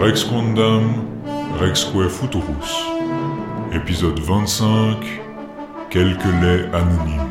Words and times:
Rex 0.00 0.24
Quandam, 0.24 0.94
Rexque 1.60 2.08
Futurus. 2.08 2.86
Épisode 3.70 4.18
25. 4.18 4.96
Quelques 5.90 6.24
laits 6.40 6.72
anonymes. 6.72 7.29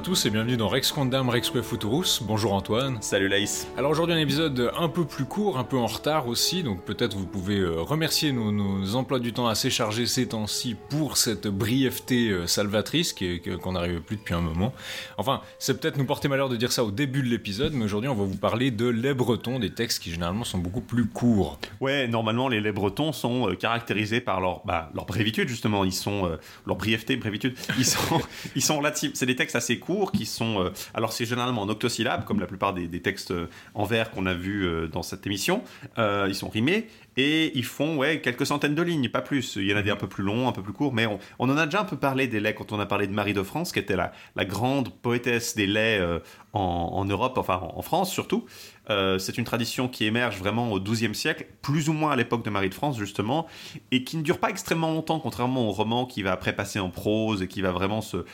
À 0.00 0.02
tous 0.02 0.24
et 0.24 0.30
bienvenue 0.30 0.56
dans 0.56 0.68
Rex 0.68 0.92
Quandam 0.92 1.28
Rexque 1.28 1.60
Futurus. 1.60 2.22
Bonjour 2.22 2.54
Antoine. 2.54 2.96
Salut 3.02 3.28
Laïs. 3.28 3.68
Alors 3.76 3.90
aujourd'hui 3.90 4.14
un 4.14 4.18
épisode 4.18 4.72
un 4.74 4.88
peu 4.88 5.04
plus 5.04 5.26
court, 5.26 5.58
un 5.58 5.64
peu 5.64 5.76
en 5.76 5.86
retard 5.86 6.26
aussi, 6.26 6.62
donc 6.62 6.86
peut-être 6.86 7.18
vous 7.18 7.26
pouvez 7.26 7.58
euh, 7.58 7.82
remercier 7.82 8.32
nos, 8.32 8.50
nos 8.50 8.94
emplois 8.94 9.18
du 9.18 9.34
temps 9.34 9.46
assez 9.46 9.68
chargés 9.68 10.06
ces 10.06 10.28
temps-ci 10.28 10.74
pour 10.88 11.18
cette 11.18 11.48
brièveté 11.48 12.30
euh, 12.30 12.46
salvatrice 12.46 13.14
qu'on 13.62 13.72
n'arrive 13.72 14.00
plus 14.00 14.16
depuis 14.16 14.32
un 14.32 14.40
moment. 14.40 14.72
Enfin, 15.18 15.42
c'est 15.58 15.78
peut-être 15.78 15.98
nous 15.98 16.06
porter 16.06 16.28
malheur 16.28 16.48
de 16.48 16.56
dire 16.56 16.72
ça 16.72 16.82
au 16.82 16.90
début 16.90 17.22
de 17.22 17.28
l'épisode, 17.28 17.74
mais 17.74 17.84
aujourd'hui 17.84 18.08
on 18.08 18.14
va 18.14 18.24
vous 18.24 18.38
parler 18.38 18.70
de 18.70 18.86
Les 18.86 19.12
Bretons, 19.12 19.58
des 19.58 19.74
textes 19.74 20.02
qui 20.02 20.10
généralement 20.10 20.44
sont 20.44 20.58
beaucoup 20.58 20.80
plus 20.80 21.08
courts. 21.08 21.58
Ouais, 21.82 22.08
normalement 22.08 22.48
les 22.48 22.62
laits 22.62 22.74
bretons 22.74 23.12
sont 23.12 23.50
euh, 23.50 23.54
caractérisés 23.54 24.22
par 24.22 24.40
leur, 24.40 24.62
bah, 24.64 24.90
leur 24.94 25.04
brévitude 25.04 25.48
justement. 25.48 25.84
Ils 25.84 25.92
sont 25.92 26.24
euh, 26.24 26.36
leur 26.66 26.76
brièveté, 26.76 27.16
brévitude. 27.16 27.54
Ils 27.76 27.84
sont, 27.84 28.22
ils 28.56 28.62
sont 28.62 28.78
relatifs. 28.78 29.10
C'est 29.12 29.26
des 29.26 29.36
textes 29.36 29.56
assez 29.56 29.78
courts 29.78 29.89
qui 30.12 30.26
sont. 30.26 30.64
euh, 30.64 30.70
alors 30.94 31.12
c'est 31.12 31.24
généralement 31.24 31.62
en 31.62 31.68
octosyllabes, 31.68 32.24
comme 32.24 32.40
la 32.40 32.46
plupart 32.46 32.74
des, 32.74 32.88
textes 33.00 33.32
en 33.74 33.84
vers 33.84 34.10
qu'on 34.10 34.26
a 34.26 34.34
vus 34.34 34.66
euh, 34.66 34.86
dans 34.86 35.02
cette 35.02 35.26
émission. 35.26 35.62
Euh, 35.98 36.26
ils 36.28 36.34
sont 36.34 36.48
rimés 36.48 36.88
et 37.16 37.56
ils 37.56 37.64
font 37.64 37.96
ouais 37.96 38.20
quelques 38.20 38.46
centaines 38.46 38.74
de 38.74 38.82
lignes, 38.82 39.08
pas 39.08 39.22
plus. 39.22 39.56
Il 39.56 39.66
y 39.66 39.74
en 39.74 39.76
a 39.76 39.82
des 39.82 39.90
un 39.90 39.96
peu 39.96 40.06
plus 40.06 40.24
longs, 40.24 40.48
un 40.48 40.52
peu 40.52 40.62
plus 40.62 40.72
courts, 40.72 40.92
mais 40.92 41.06
on, 41.06 41.18
en 41.50 41.56
a 41.56 41.66
déjà 41.66 41.80
un 41.80 41.84
peu 41.84 41.96
parlé 41.96 42.26
des 42.26 42.40
laits 42.40 42.56
quand 42.56 42.72
on 42.72 42.80
a 42.80 42.86
parlé 42.86 43.06
de 43.06 43.12
Marie 43.12 43.34
de 43.34 43.42
France, 43.42 43.72
qui 43.72 43.78
était 43.78 43.96
la, 43.96 44.12
grande 44.44 44.90
poétesse 44.90 45.54
des 45.54 45.66
laits 45.66 46.00
euh, 46.00 46.20
en, 46.52 47.04
Europe, 47.04 47.38
enfin 47.38 47.60
en, 47.62 47.82
France 47.82 48.10
surtout. 48.10 48.46
Euh, 48.88 49.18
c'est 49.18 49.38
une 49.38 49.44
tradition 49.44 49.88
qui 49.88 50.04
émerge 50.04 50.38
vraiment 50.38 50.72
au 50.72 50.80
XIIe 50.80 51.14
siècle, 51.14 51.46
plus 51.62 51.88
ou 51.88 51.92
moins 51.92 52.10
à 52.12 52.16
l'époque 52.16 52.44
de 52.44 52.50
Marie 52.50 52.70
de 52.70 52.74
France 52.74 52.98
justement, 52.98 53.46
et 53.92 54.02
qui 54.02 54.16
ne 54.16 54.22
dure 54.22 54.38
pas 54.38 54.50
extrêmement 54.50 54.90
longtemps, 54.90 55.20
contrairement 55.20 55.68
au 55.68 55.72
roman 55.72 56.06
qui 56.06 56.22
va 56.22 56.32
après 56.32 56.54
passer 56.54 56.80
en 56.80 56.90
prose 56.90 57.42
et 57.42 57.48
qui 57.48 57.62
va 57.62 57.70
vraiment 57.70 58.00
se 58.00 58.24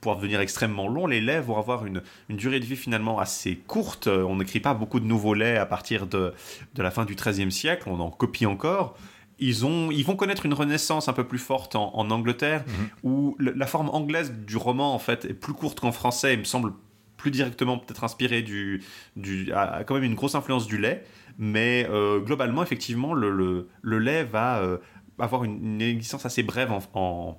pouvoir 0.00 0.16
devenir 0.16 0.40
extrêmement 0.40 0.88
long. 0.88 1.06
Les 1.06 1.20
laits 1.20 1.44
vont 1.44 1.58
avoir 1.58 1.84
une, 1.84 2.02
durée 2.30 2.60
de 2.60 2.64
vie 2.64 2.76
finalement 2.76 3.18
assez 3.18 3.56
courte. 3.56 4.06
On 4.06 4.36
n'écrit 4.36 4.60
pas 4.60 4.74
beaucoup 4.74 5.00
de 5.00 5.06
nouveaux 5.06 5.34
laits 5.34 5.58
à 5.58 5.66
partir 5.66 6.06
de, 6.06 6.32
la 6.76 6.90
fin 6.90 7.04
du 7.04 7.14
XIIIe 7.14 7.52
siècle. 7.52 7.88
En 8.00 8.10
copie 8.10 8.46
encore. 8.46 8.96
Ils, 9.40 9.66
ont, 9.66 9.90
ils 9.90 10.04
vont 10.04 10.14
connaître 10.16 10.46
une 10.46 10.54
renaissance 10.54 11.08
un 11.08 11.12
peu 11.12 11.24
plus 11.24 11.38
forte 11.40 11.74
en, 11.74 11.92
en 11.94 12.10
Angleterre, 12.10 12.64
où 13.02 13.34
le- 13.38 13.52
la 13.52 13.66
forme 13.66 13.88
anglaise 13.90 14.32
du 14.32 14.56
roman 14.56 14.94
en 14.94 14.98
fait 15.00 15.24
est 15.24 15.34
plus 15.34 15.52
courte 15.54 15.80
qu'en 15.80 15.90
français. 15.92 16.34
Il 16.34 16.38
me 16.40 16.44
semble 16.44 16.72
plus 17.16 17.30
directement 17.32 17.78
peut-être 17.78 18.04
inspiré 18.04 18.42
du, 18.42 18.82
du 19.16 19.50
a, 19.52 19.76
a 19.76 19.84
quand 19.84 19.94
même 19.94 20.04
une 20.04 20.14
grosse 20.14 20.34
influence 20.34 20.66
du 20.66 20.78
lait, 20.78 21.04
mais 21.38 21.86
euh, 21.90 22.20
globalement 22.20 22.62
effectivement 22.62 23.12
le, 23.14 23.30
le, 23.30 23.68
le 23.82 23.98
lait 23.98 24.24
va 24.24 24.58
euh, 24.58 24.76
avoir 25.18 25.42
une, 25.44 25.64
une 25.64 25.82
existence 25.82 26.26
assez 26.26 26.42
brève 26.42 26.70
en, 26.70 26.80
en, 26.94 27.38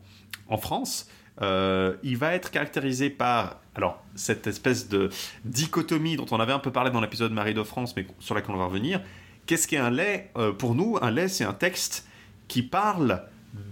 en 0.50 0.58
France. 0.58 1.08
Euh, 1.42 1.96
il 2.04 2.18
va 2.18 2.34
être 2.34 2.50
caractérisé 2.50 3.10
par 3.10 3.60
alors 3.76 4.02
cette 4.16 4.48
espèce 4.48 4.88
de 4.90 5.10
dichotomie 5.44 6.16
dont 6.16 6.26
on 6.32 6.40
avait 6.40 6.54
un 6.54 6.60
peu 6.60 6.72
parlé 6.72 6.92
dans 6.92 7.02
l'épisode 7.02 7.32
Marie 7.32 7.54
de 7.54 7.64
France, 7.64 7.94
mais 7.96 8.08
sur 8.20 8.36
laquelle 8.36 8.56
on 8.56 8.58
va 8.58 8.66
revenir. 8.66 9.02
Qu'est-ce 9.46 9.68
qu'est 9.68 9.78
un 9.78 9.92
lait 9.92 10.32
Euh, 10.38 10.52
Pour 10.52 10.76
nous, 10.76 10.98
un 11.02 11.12
lait 11.12 11.28
c'est 11.28 11.44
un 11.44 11.54
texte 11.54 12.08
qui 12.48 12.64
parle 12.64 13.24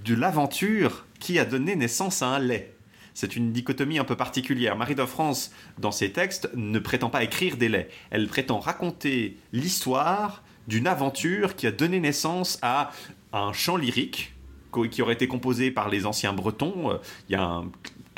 de 0.06 0.16
l'aventure 0.16 1.06
qui 1.20 1.40
a 1.40 1.46
donné 1.46 1.76
naissance 1.76 2.22
à 2.22 2.28
un 2.28 2.40
lait. 2.40 2.76
C'est 3.14 3.36
une 3.36 3.52
dichotomie 3.52 4.00
un 4.00 4.04
peu 4.04 4.16
particulière. 4.16 4.76
Marie 4.76 4.96
de 4.96 5.06
France, 5.06 5.52
dans 5.78 5.92
ses 5.92 6.12
textes, 6.12 6.50
ne 6.56 6.80
prétend 6.80 7.10
pas 7.10 7.24
écrire 7.24 7.58
des 7.58 7.70
laits. 7.70 7.92
Elle 8.10 8.28
prétend 8.28 8.60
raconter 8.60 9.38
l'histoire 9.52 10.44
d'une 10.68 10.88
aventure 10.88 11.56
qui 11.56 11.68
a 11.68 11.72
donné 11.72 12.00
naissance 12.00 12.58
à 12.62 12.92
un 13.32 13.54
chant 13.54 13.78
lyrique 13.78 14.34
qui 14.92 15.02
aurait 15.04 15.14
été 15.14 15.28
composé 15.28 15.70
par 15.70 15.90
les 15.90 16.06
anciens 16.08 16.34
bretons. 16.34 16.92
Euh, 16.92 16.98
Il 17.30 17.34
y 17.34 17.36
a 17.36 17.62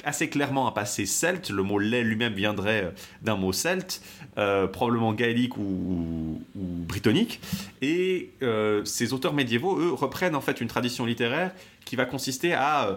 assez 0.05 0.29
clairement 0.29 0.67
un 0.67 0.71
passé 0.71 1.05
celte. 1.05 1.49
Le 1.49 1.63
mot 1.63 1.79
lait 1.79 2.03
lui-même 2.03 2.33
viendrait 2.33 2.85
euh, 2.85 2.91
d'un 3.21 3.35
mot 3.35 3.51
celte, 3.51 4.01
euh, 4.37 4.67
probablement 4.67 5.13
gaélique 5.13 5.57
ou, 5.57 5.61
ou- 5.61 6.41
ou 6.55 6.63
brittonique. 6.87 7.39
Et 7.81 8.31
euh, 8.41 8.83
ces 8.85 9.13
auteurs 9.13 9.33
médiévaux, 9.33 9.79
eux, 9.79 9.93
reprennent 9.93 10.35
en 10.35 10.41
fait 10.41 10.61
une 10.61 10.67
tradition 10.67 11.05
littéraire 11.05 11.51
qui 11.85 11.95
va 11.95 12.05
consister 12.05 12.53
à 12.53 12.87
euh, 12.89 12.95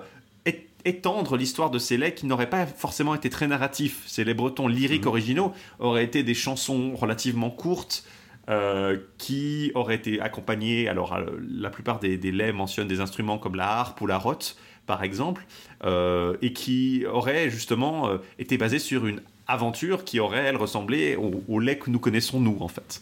étendre 0.84 1.36
l'histoire 1.36 1.70
de 1.70 1.78
ces 1.78 1.96
laits 1.96 2.14
qui 2.14 2.26
n'auraient 2.26 2.48
pas 2.48 2.64
forcément 2.64 3.14
été 3.14 3.28
très 3.30 3.46
narratifs. 3.48 4.02
Ces 4.06 4.24
laits 4.24 4.36
bretons 4.36 4.68
lyriques 4.68 5.06
originaux 5.06 5.52
auraient 5.80 6.04
été 6.04 6.22
des 6.22 6.34
chansons 6.34 6.94
relativement 6.94 7.50
courtes 7.50 8.04
euh, 8.48 8.96
qui 9.18 9.72
auraient 9.74 9.96
été 9.96 10.20
accompagnées. 10.20 10.88
Alors, 10.88 11.14
euh, 11.14 11.24
la 11.50 11.68
plupart 11.68 11.98
des, 11.98 12.16
des 12.16 12.32
laits 12.32 12.54
mentionnent 12.54 12.88
des 12.88 13.00
instruments 13.00 13.38
comme 13.38 13.56
la 13.56 13.68
harpe 13.68 14.00
ou 14.00 14.06
la 14.06 14.16
rote, 14.18 14.56
par 14.86 15.02
exemple, 15.02 15.44
euh, 15.84 16.36
et 16.40 16.52
qui 16.54 17.04
auraient 17.12 17.50
justement 17.50 18.08
été 18.38 18.56
basés 18.56 18.78
sur 18.78 19.04
une 19.06 19.20
aventure 19.48 20.04
qui 20.04 20.20
aurait, 20.20 20.44
elle, 20.44 20.56
ressemblé 20.56 21.16
au, 21.16 21.42
au 21.48 21.58
lait 21.58 21.78
que 21.78 21.90
nous 21.90 21.98
connaissons, 21.98 22.40
nous, 22.40 22.58
en 22.60 22.68
fait. 22.68 23.00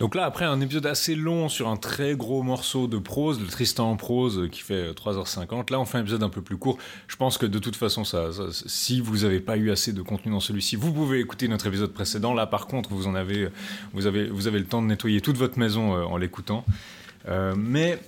Donc 0.00 0.14
là, 0.14 0.24
après 0.24 0.44
un 0.44 0.60
épisode 0.60 0.86
assez 0.86 1.14
long 1.14 1.48
sur 1.48 1.68
un 1.68 1.76
très 1.76 2.14
gros 2.14 2.42
morceau 2.42 2.86
de 2.86 2.98
prose, 2.98 3.40
le 3.40 3.46
Tristan 3.46 3.90
en 3.90 3.96
prose 3.96 4.38
euh, 4.38 4.48
qui 4.48 4.62
fait 4.62 4.74
euh, 4.74 4.92
3h50, 4.92 5.70
là 5.70 5.80
on 5.80 5.84
fait 5.84 5.98
un 5.98 6.00
épisode 6.00 6.22
un 6.22 6.28
peu 6.28 6.40
plus 6.40 6.56
court. 6.56 6.78
Je 7.08 7.16
pense 7.16 7.38
que 7.38 7.46
de 7.46 7.58
toute 7.58 7.76
façon, 7.76 8.04
ça, 8.04 8.30
si 8.52 9.00
vous 9.00 9.18
n'avez 9.18 9.40
pas 9.40 9.56
eu 9.56 9.70
assez 9.70 9.92
de 9.92 10.02
contenu 10.02 10.32
dans 10.32 10.40
celui-ci, 10.40 10.76
vous 10.76 10.92
pouvez 10.92 11.20
écouter 11.20 11.48
notre 11.48 11.66
épisode 11.66 11.92
précédent. 11.92 12.32
Là 12.32 12.46
par 12.46 12.66
contre, 12.66 12.90
vous 12.90 13.06
en 13.06 13.14
avez, 13.14 13.48
vous 13.92 14.06
avez, 14.06 14.28
vous 14.28 14.46
avez 14.46 14.58
le 14.58 14.66
temps 14.66 14.82
de 14.82 14.86
nettoyer 14.86 15.20
toute 15.20 15.36
votre 15.36 15.58
maison 15.58 15.94
euh, 15.94 16.04
en 16.04 16.16
l'écoutant. 16.16 16.64
Euh, 17.28 17.54
mais 17.56 17.98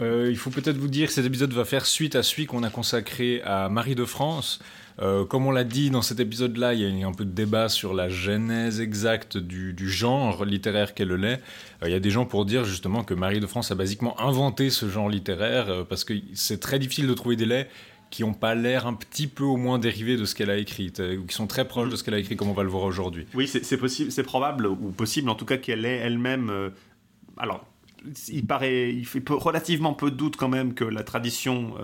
euh, 0.00 0.28
il 0.30 0.36
faut 0.36 0.50
peut-être 0.50 0.78
vous 0.78 0.88
dire 0.88 1.08
que 1.08 1.14
cet 1.14 1.26
épisode 1.26 1.52
va 1.52 1.64
faire 1.64 1.86
suite 1.86 2.16
à 2.16 2.22
celui 2.22 2.46
qu'on 2.46 2.62
a 2.62 2.70
consacré 2.70 3.42
à 3.42 3.68
Marie 3.68 3.94
de 3.94 4.04
France. 4.04 4.60
Euh, 5.00 5.24
comme 5.24 5.46
on 5.46 5.50
l'a 5.50 5.64
dit 5.64 5.90
dans 5.90 6.02
cet 6.02 6.20
épisode-là, 6.20 6.74
il 6.74 6.98
y 6.98 7.02
a 7.02 7.06
un 7.06 7.12
peu 7.12 7.24
de 7.24 7.30
débat 7.30 7.68
sur 7.68 7.94
la 7.94 8.08
genèse 8.08 8.80
exacte 8.80 9.36
du, 9.36 9.74
genre 9.88 10.44
littéraire 10.44 10.94
qu'est 10.94 11.04
le 11.04 11.16
lait. 11.16 11.40
Euh, 11.82 11.88
il 11.88 11.92
y 11.92 11.94
a 11.94 12.00
des 12.00 12.10
gens 12.10 12.26
pour 12.26 12.44
dire 12.44 12.64
justement 12.64 13.04
que 13.04 13.14
Marie 13.14 13.40
de 13.40 13.46
France 13.46 13.70
a 13.70 13.74
basiquement 13.74 14.20
inventé 14.20 14.70
ce 14.70 14.88
genre 14.88 15.08
littéraire 15.08 15.68
euh, 15.68 15.84
parce 15.84 16.04
que 16.04 16.14
c'est 16.34 16.60
très 16.60 16.78
difficile 16.78 17.06
de 17.06 17.14
trouver 17.14 17.36
des 17.36 17.46
laits 17.46 17.70
qui 18.10 18.22
n'ont 18.22 18.34
pas 18.34 18.54
l'air 18.54 18.86
un 18.86 18.92
petit 18.92 19.26
peu 19.26 19.44
au 19.44 19.56
moins 19.56 19.78
dérivés 19.78 20.18
de 20.18 20.26
ce 20.26 20.34
qu'elle 20.34 20.50
a 20.50 20.58
écrit, 20.58 20.92
ou 21.18 21.24
qui 21.24 21.34
sont 21.34 21.46
très 21.46 21.66
proches 21.66 21.88
de 21.88 21.96
ce 21.96 22.04
qu'elle 22.04 22.12
a 22.12 22.18
écrit 22.18 22.36
comme 22.36 22.50
on 22.50 22.52
va 22.52 22.62
le 22.62 22.68
voir 22.68 22.84
aujourd'hui. 22.84 23.24
Oui, 23.32 23.48
c'est 23.48 23.78
possible, 23.78 24.12
c'est 24.12 24.22
probable 24.22 24.66
ou 24.66 24.90
possible 24.90 25.30
en 25.30 25.34
tout 25.34 25.46
cas 25.46 25.56
qu'elle 25.56 25.86
ait 25.86 25.96
elle-même. 25.96 26.52
alors, 27.38 27.64
il 28.28 28.46
paraît, 28.46 28.92
il 28.92 29.06
fait 29.06 29.22
relativement 29.30 29.94
peu 29.94 30.10
de 30.10 30.16
doute 30.16 30.36
quand 30.36 30.50
même 30.50 30.74
que 30.74 30.84
la 30.84 31.04
tradition, 31.04 31.74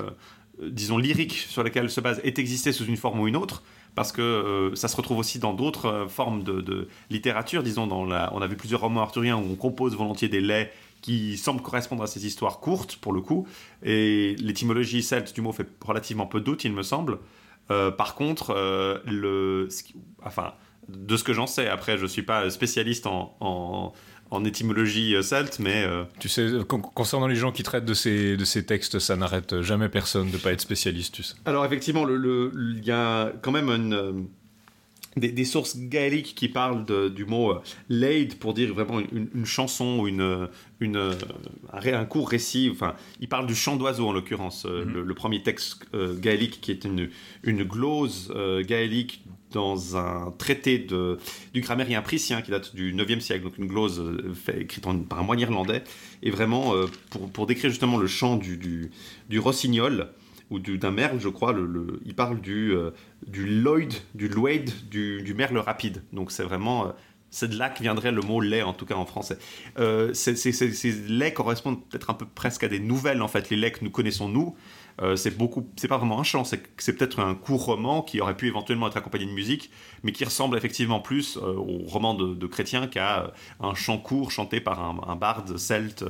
disons 0.63 0.99
lyrique 0.99 1.33
sur 1.33 1.63
laquelle 1.63 1.85
elle 1.85 1.91
se 1.91 2.01
base, 2.01 2.21
ait 2.25 2.35
existé 2.39 2.73
sous 2.73 2.85
une 2.85 2.97
forme 2.97 3.21
ou 3.21 3.29
une 3.29 3.37
autre, 3.37 3.63
parce 3.95 4.13
que 4.13 4.23
euh, 4.23 4.75
ça 4.75 4.89
se 4.89 4.97
retrouve 4.97 5.19
aussi 5.19 5.39
dans 5.39 5.55
d'autres 5.55 5.87
euh, 5.87 6.09
formes 6.09 6.43
de, 6.43 6.89
littérature. 7.11 7.63
Disons, 7.63 7.87
dans 7.87 8.05
la, 8.05 8.31
on 8.35 8.43
a 8.43 8.47
vu 8.47 8.57
plusieurs 8.57 8.81
romans 8.81 9.03
arthuriens 9.03 9.37
où 9.37 9.45
on 9.53 9.57
compose 9.57 9.97
volontiers 9.97 10.29
des 10.29 10.41
laits 10.41 10.73
qui 11.01 11.37
semblent 11.37 11.63
correspondre 11.63 12.03
à 12.03 12.07
ces 12.07 12.27
histoires 12.27 12.61
courtes 12.61 12.97
pour 12.97 13.13
le 13.13 13.21
coup, 13.21 13.47
et 13.83 14.35
l'étymologie 14.41 15.03
celte 15.03 15.35
du 15.35 15.41
mot 15.41 15.53
fait 15.53 15.69
relativement 15.85 16.27
peu 16.27 16.41
de 16.41 16.45
doute, 16.45 16.65
il 16.65 16.73
me 16.73 16.83
semble. 16.83 17.19
Euh, 17.71 17.91
par 17.91 18.15
contre, 18.15 18.51
euh, 18.51 18.99
le, 19.05 19.69
enfin, 20.25 20.55
de 20.89 21.17
ce 21.17 21.25
que 21.25 21.33
j'en 21.33 21.47
sais, 21.47 21.69
après, 21.69 21.99
je 21.99 22.07
suis 22.07 22.23
pas 22.23 22.49
spécialiste 22.51 23.07
en, 23.07 23.93
en 24.31 24.45
étymologie 24.45 25.15
euh, 25.15 25.23
celte, 25.23 25.59
mais 25.59 25.85
euh, 25.85 26.05
Tu 26.19 26.29
sais, 26.29 26.43
euh, 26.43 26.65
con- 26.65 26.81
concernant 26.81 27.27
les 27.27 27.37
gens 27.37 27.53
qui 27.53 27.63
traitent 27.63 27.85
de 27.85 27.95
ces, 27.95 28.37
de 28.37 28.45
ces 28.45 28.65
textes, 28.67 28.99
ça 28.99 29.17
n'arrête 29.17 29.63
jamais 29.63 29.89
personne 29.89 30.31
de 30.31 30.37
pas 30.37 30.53
être 30.53 30.61
spécialiste, 30.61 31.15
tu 31.15 31.23
sais. 31.23 31.35
Alors 31.47 31.65
effectivement, 31.65 32.05
le- 32.05 32.17
le- 32.17 32.53
il 32.77 32.85
y 32.85 32.91
a 32.91 33.33
quand 33.43 33.53
même 33.53 33.69
une, 33.71 33.95
euh, 33.95 34.13
des, 35.19 35.45
sources 35.45 35.77
gaéliques 35.77 36.35
qui 36.35 36.49
parlent 36.49 36.85
du 37.13 37.25
mot 37.25 37.53
euh, 37.53 37.61
laid 37.89 38.35
pour 38.39 38.55
dire 38.55 38.73
vraiment 38.73 39.01
une, 39.01 39.47
chanson 39.47 40.01
ou 40.01 40.09
une, 40.09 40.49
une, 40.81 41.13
un, 41.73 42.05
court 42.05 42.29
récit. 42.29 42.69
Enfin, 42.71 42.95
il 43.21 43.29
parle 43.29 43.47
du 43.47 43.55
chant 43.55 43.77
d'oiseau 43.77 44.09
en 44.09 44.13
l'occurrence, 44.13 44.67
euh, 44.67 44.85
mhm. 44.85 45.03
le, 45.07 45.15
premier 45.15 45.43
texte 45.43 45.87
euh, 45.95 46.17
gaélique 46.19 46.61
qui 46.61 46.71
est 46.71 46.85
une, 46.85 47.11
une 47.43 47.65
glose 47.65 48.33
gaélique 48.67 49.25
dans 49.53 49.97
un 49.97 50.33
traité 50.37 50.79
de, 50.79 51.19
du 51.55 51.61
grammairien 51.61 52.03
prussien 52.03 52.43
qui 52.43 52.51
date 52.51 52.75
du 52.75 52.95
9e 52.95 53.21
siècle, 53.21 53.45
donc 53.45 53.59
une 53.59 53.67
glose 53.67 54.03
fait, 54.35 54.63
écrite 54.63 54.85
par 55.09 55.21
un 55.21 55.23
moine 55.23 55.41
irlandais, 55.41 55.83
et 56.23 56.31
vraiment 56.31 56.75
pour, 57.11 57.31
pour, 57.31 57.47
décrire 57.47 57.71
justement 57.71 57.97
le 57.97 58.07
chant 58.07 58.37
du, 58.37 58.91
du, 59.29 59.39
rossignol 59.39 60.11
ou 60.51 60.59
d'un 60.59 60.91
merle, 60.91 61.21
je 61.21 61.29
crois. 61.29 61.53
Le, 61.53 62.01
il 62.05 62.15
parle 62.15 62.41
du, 62.41 62.73
euh, 62.73 62.91
du 63.27 63.47
Lloyd, 63.47 63.93
du 64.15 64.29
Lloyd, 64.29 64.71
du, 64.91 65.23
du 65.23 65.35
merle 65.35 65.59
rapide. 65.59 66.03
Donc 66.13 66.31
c'est 66.31 66.43
vraiment. 66.43 66.89
Euh, 66.89 66.91
c'est 67.31 67.49
de 67.49 67.59
là 67.59 67.69
que 67.69 67.83
viendrait 67.83 68.11
le 68.11 68.23
mot 68.23 68.41
lait, 68.41 68.63
en 68.63 68.73
tout 68.73 68.87
cas 68.87 68.95
en 68.95 69.05
français. 69.05 69.39
Euh, 69.79 70.15
ces, 70.15 70.93
laits 71.09 71.35
correspondent 71.35 71.87
peut-être 71.87 72.09
un 72.09 72.15
peu 72.15 72.25
presque 72.25 72.65
à 72.65 72.69
des 72.69 72.81
nouvelles, 72.81 73.21
en 73.21 73.29
fait, 73.29 73.51
les 73.51 73.57
laits 73.59 73.79
que 73.79 73.85
nous 73.85 73.91
connaissons, 73.91 74.31
nous. 74.31 74.57
Euh, 75.01 75.17
c'est 75.17 75.37
beaucoup, 75.37 75.69
c'est 75.77 75.89
pas 75.89 75.99
vraiment 75.99 76.19
un 76.19 76.25
chant, 76.25 76.45
c'est, 76.45 76.59
peut-être 76.59 77.21
un 77.21 77.35
court 77.35 77.65
roman 77.65 78.03
qui 78.03 78.21
aurait 78.21 78.37
pu 78.37 78.49
éventuellement 78.49 78.89
être 78.89 78.97
accompagné 78.97 79.27
de 79.27 79.31
musique, 79.31 79.71
mais 80.03 80.13
qui 80.13 80.25
ressemble 80.25 80.57
effectivement 80.57 81.01
plus 81.01 81.37
au 81.37 81.85
roman 81.87 82.15
de, 82.15 82.47
chrétien 82.47 82.87
qu'à 82.89 83.33
un 83.61 83.75
chant 83.75 83.99
court 83.99 84.31
chanté 84.31 84.61
par 84.61 84.83
un, 84.83 85.17
barde 85.17 85.57
celte 85.57 86.05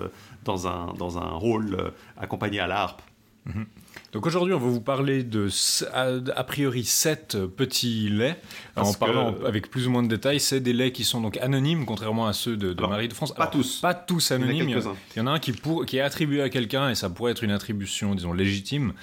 dans 0.45 0.67
un, 0.67 0.95
dans 0.95 1.19
un 1.19 1.31
rôle 1.31 1.93
accompagné 2.17 2.61
à 2.61 2.67
l'harpe. 2.67 3.03
Mhm. 3.47 3.67
Donc 4.13 4.25
aujourd'hui, 4.27 4.55
on 4.55 4.59
va 4.59 4.69
vous 4.69 4.81
parler 4.81 5.23
de, 5.23 5.49
a, 5.93 6.45
priori, 6.45 6.85
sept 6.85 7.37
petits 7.47 8.09
laits. 8.09 8.41
en 8.77 8.95
parlant 8.95 9.35
avec 9.45 9.71
plus 9.71 9.87
ou 9.87 9.91
moins 9.91 10.03
de 10.03 10.09
détails, 10.09 10.41
c'est 10.41 10.61
des 10.61 10.73
laits 10.73 10.95
qui 10.95 11.05
sont 11.05 11.21
donc 11.21 11.37
anonymes, 11.39 11.85
contrairement 11.85 12.27
à 12.27 12.33
ceux 12.33 12.57
de, 12.57 12.75
Marie 12.87 13.09
de 13.09 13.13
France. 13.13 13.35
Pas 13.35 13.49
tous. 13.49 13.81
Pas 13.81 13.95
tous 13.95 14.31
anonymes. 14.31 14.69
Il 15.15 15.19
y, 15.19 15.21
en 15.21 15.27
a, 15.27 15.31
un 15.33 15.39
qui, 15.39 15.53
pour, 15.53 15.85
qui 15.85 15.99
est 15.99 16.01
attribué 16.01 16.41
à 16.41 16.49
quelqu'un, 16.49 16.89
et 16.89 16.95
ça 16.95 17.11
pourrait 17.11 17.33
être 17.33 17.45
une 17.45 17.51
attribution, 17.51 18.15
disons, 18.15 18.33
légitime. 18.33 18.95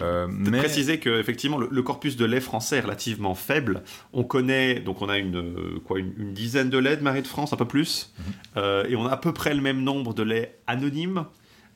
Euh, 0.00 0.26
mais... 0.30 0.58
préciser 0.58 0.98
que 0.98 1.20
effectivement 1.20 1.58
le, 1.58 1.82
corpus 1.82 2.16
de 2.16 2.24
lait 2.24 2.40
français 2.40 2.78
est 2.78 2.80
relativement 2.80 3.34
faible. 3.34 3.82
On 4.14 4.24
connaît 4.24 4.80
donc 4.80 5.02
on 5.02 5.10
a 5.10 5.18
une 5.18 5.80
quoi 5.84 5.98
une, 5.98 6.32
dizaine 6.32 6.70
de 6.70 6.78
laits 6.78 7.00
de 7.00 7.04
Marie 7.04 7.20
de 7.20 7.26
France, 7.26 7.52
un 7.52 7.56
peu 7.56 7.66
plus, 7.66 8.10
mhm. 8.16 8.24
euh, 8.56 8.84
et 8.88 8.96
on 8.96 9.06
a 9.06 9.10
à 9.10 9.16
peu 9.18 9.34
près 9.34 9.54
le 9.54 9.60
même 9.60 9.82
nombre 9.82 10.14
de 10.14 10.22
laits 10.22 10.58
anonymes. 10.66 11.26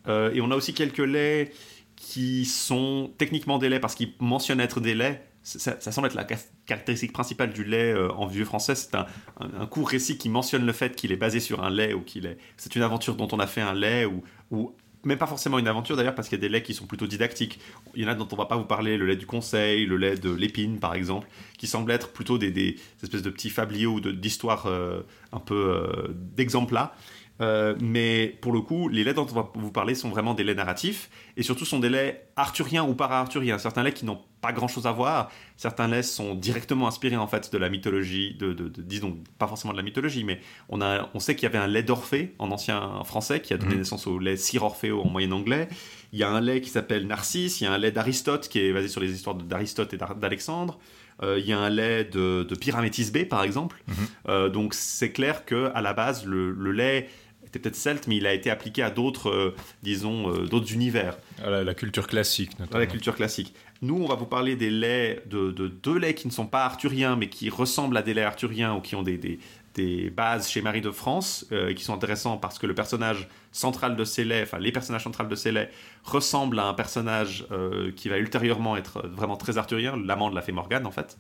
Euh, 0.09 0.31
et 0.33 0.41
on 0.41 0.51
a 0.51 0.55
aussi 0.55 0.73
quelques 0.73 0.99
laits 0.99 1.53
qui 1.97 2.45
sont 2.45 3.11
techniquement 3.19 3.59
des 3.59 3.69
laits 3.69 3.81
parce 3.81 3.95
qu'ils 3.95 4.13
mentionnent 4.21 4.61
être 4.61 4.81
des 4.81 4.95
laits. 4.95 5.27
Ça, 5.43 5.79
semble 5.93 6.09
être 6.09 6.15
la 6.15 6.27
caractéristique 6.67 7.13
principale 7.13 7.53
du 7.53 7.63
lait 7.63 7.93
euh, 7.93 8.11
en 8.13 8.27
vieux 8.27 8.45
français. 8.45 8.75
C'est 8.75 8.97
un, 8.97 9.67
court 9.67 9.89
récit 9.89 10.19
qui 10.19 10.29
mentionne 10.29 10.67
le 10.67 10.73
fait 10.73 10.97
qu'il 10.97 11.13
est 11.13 11.17
basé 11.17 11.39
sur 11.39 11.63
un 11.63 11.71
lait 11.71 11.95
ou 11.95 12.01
qu'il 12.01 12.27
est. 12.27 12.37
C'est 12.57 12.75
une 12.75 12.83
aventure 12.83 13.15
dont 13.15 13.29
on 13.31 13.39
a 13.39 13.47
fait 13.47 13.61
un 13.61 13.75
lait 13.75 14.07
ou, 14.07 14.25
ou 14.51 14.75
même 15.07 15.19
pas 15.19 15.27
forcément 15.27 15.59
une 15.59 15.69
aventure 15.69 15.97
d'ailleurs 15.97 16.15
parce 16.15 16.29
qu'il 16.29 16.37
y 16.37 16.41
a 16.41 16.43
des 16.43 16.49
laits 16.49 16.65
qui 16.65 16.75
sont 16.75 16.87
plutôt 16.87 17.07
didactiques. 17.07 17.61
Il 17.95 18.03
y 18.03 18.07
en 18.07 18.09
a 18.09 18.15
dont 18.15 18.29
on 18.31 18.37
va 18.37 18.47
pas 18.47 18.57
vous 18.57 18.65
parler, 18.65 18.97
le 18.97 19.07
lait 19.07 19.17
du 19.17 19.27
conseil, 19.27 19.87
le 19.87 19.97
lait 19.97 20.17
de 20.17 20.31
l'épine 20.31 20.79
par 20.81 20.95
exemple, 20.95 21.29
qui 21.59 21.67
semblent 21.67 21.93
être 21.93 22.13
plutôt 22.13 22.39
des, 22.39 22.77
espèces 23.03 23.23
de 23.23 23.31
petits 23.31 23.51
fabliaux 23.51 23.95
ou 23.95 24.01
d'histoires 24.01 24.67
euh, 24.67 25.03
un 25.33 25.41
peu 25.41 25.55
euh, 25.55 26.09
d'exemples 26.13 26.75
là. 26.75 26.95
Euh, 27.41 27.75
mais 27.81 28.37
pour 28.41 28.53
le 28.53 28.61
coup, 28.61 28.89
les 28.89 29.05
laits 29.05 29.17
dont 29.17 29.27
on 29.31 29.35
va 29.35 29.51
vous 29.55 29.71
parler 29.71 29.95
sont 29.95 30.09
vraiment 30.09 30.35
des 30.35 30.45
laits 30.45 30.57
narratifs 30.57 31.11
et 31.37 31.43
surtout 31.43 31.65
sont 31.65 31.79
des 31.79 31.91
laits 31.91 32.31
arthuriens 32.37 32.85
ou 32.85 32.95
para-arthuriens. 32.95 33.59
Certains 33.59 33.83
laits 33.83 33.95
qui 33.95 34.07
n'ont 34.07 34.21
pas 34.41 34.53
grand-chose 34.53 34.87
à 34.87 34.93
voir, 34.93 35.31
certains 35.57 35.89
laits 35.89 36.05
sont 36.05 36.35
directement 36.35 36.87
inspirés 36.89 37.17
en 37.17 37.27
fait 37.27 37.53
de 37.53 37.59
la 37.59 37.69
mythologie, 37.69 38.35
de, 38.35 38.53
disons 38.79 39.19
pas 39.39 39.47
forcément 39.47 39.73
de 39.73 39.79
la 39.79 39.83
mythologie, 39.83 40.25
mais 40.25 40.41
on, 40.69 40.81
a, 40.81 41.11
on 41.15 41.21
sait 41.21 41.35
qu'il 41.35 41.45
y 41.45 41.47
avait 41.47 41.59
un 41.59 41.67
lait 41.67 41.83
d'Orphée 41.83 42.35
en 42.39 42.51
ancien 42.51 43.03
français 43.05 43.41
qui 43.41 43.53
a 43.53 43.59
donné 43.59 43.73
mhm. 43.73 43.81
naissance 43.81 44.07
au 44.07 44.19
lait 44.19 44.37
Sir 44.37 44.63
Orfeo 44.63 45.03
en 45.03 45.09
moyen 45.09 45.33
anglais. 45.33 45.69
Il 46.13 46.19
y 46.19 46.23
a 46.23 46.31
un 46.31 46.41
lait 46.41 46.61
qui 46.61 46.71
s'appelle 46.71 47.07
Narcisse, 47.07 47.61
il 47.61 47.65
y 47.65 47.67
a 47.67 47.73
un 47.73 47.79
lait 47.79 47.91
d'Aristote 47.91 48.49
qui 48.49 48.61
est 48.61 48.73
basé 48.73 48.89
sur 48.89 49.01
les 49.01 49.13
histoires 49.13 49.37
d'Aristote 49.37 49.93
et 49.93 49.99
d'Alexandre. 49.99 50.79
Euh, 51.23 51.39
il 51.39 51.47
y 51.47 51.53
a 51.53 51.59
un 51.59 51.71
lait 51.71 52.05
de, 52.05 52.47
de 52.49 52.55
Pyramétis 52.55 53.11
B 53.11 53.25
par 53.25 53.43
exemple. 53.43 53.83
Mhm. 53.89 53.95
Euh, 54.29 54.49
donc 54.49 54.75
c'est 54.75 55.13
clair 55.13 55.45
que 55.45 55.71
à 55.75 55.81
la 55.81 55.95
base 55.95 56.27
le, 56.27 56.53
le 56.53 56.73
lait 56.73 57.09
peut-être 57.59 57.77
celte, 57.77 58.07
mais 58.07 58.17
il 58.17 58.27
a 58.27 58.33
été 58.33 58.51
appliqué 58.51 58.83
à 58.83 58.91
d'autres, 58.91 59.31
euh, 59.31 59.57
disons, 59.83 60.33
euh, 60.33 60.47
d'autres 60.47 60.73
univers. 60.73 61.19
À 61.43 61.51
la, 61.51 61.75
culture 61.75 62.07
classique, 62.07 62.59
notamment. 62.59 62.77
À 62.77 62.81
la 62.81 62.87
culture 62.87 63.15
classique. 63.15 63.55
Nous, 63.83 63.95
on 63.95 64.07
va 64.07 64.15
vous 64.15 64.27
parler 64.27 64.57
des 64.57 64.71
laits, 64.71 65.29
de, 65.29 65.51
deux 65.51 65.99
laits 65.99 66.17
qui 66.17 66.29
ne 66.29 66.33
sont 66.33 66.47
pas 66.47 66.65
arthuriens, 66.65 67.17
mais 67.17 67.29
qui 67.29 67.51
ressemblent 67.51 67.97
à 67.97 68.03
des 68.03 68.15
laits 68.15 68.25
arthuriens 68.25 68.75
ou 68.75 68.81
qui 68.81 68.95
ont 68.95 69.03
des, 69.03 69.39
des 69.77 70.11
bases 70.11 70.49
chez 70.51 70.63
Marie 70.63 70.81
de 70.81 70.91
France 70.91 71.47
euh, 71.53 71.75
qui 71.75 71.85
sont 71.85 71.95
intéressants 71.95 72.39
parce 72.39 72.59
que 72.59 72.67
le 72.67 72.75
personnage 72.75 73.29
central 73.57 73.97
de 73.97 74.23
laits, 74.23 74.45
enfin 74.45 74.59
les 74.59 74.73
personnages 74.73 75.05
centrales 75.05 75.29
de 75.29 75.51
laits, 75.51 75.71
ressemblent 76.05 76.59
à 76.59 76.67
un 76.67 76.75
personnage 76.75 77.47
euh, 77.51 77.91
qui 77.95 78.09
va 78.09 78.19
ultérieurement 78.19 78.77
être 78.77 79.07
vraiment 79.09 79.37
très 79.37 79.59
arthurien, 79.59 79.97
l'amant 79.97 80.31
de 80.31 80.35
la 80.35 80.43
fée 80.43 80.53
Morgane 80.53 80.87
en 80.87 80.91
fait. 80.91 81.17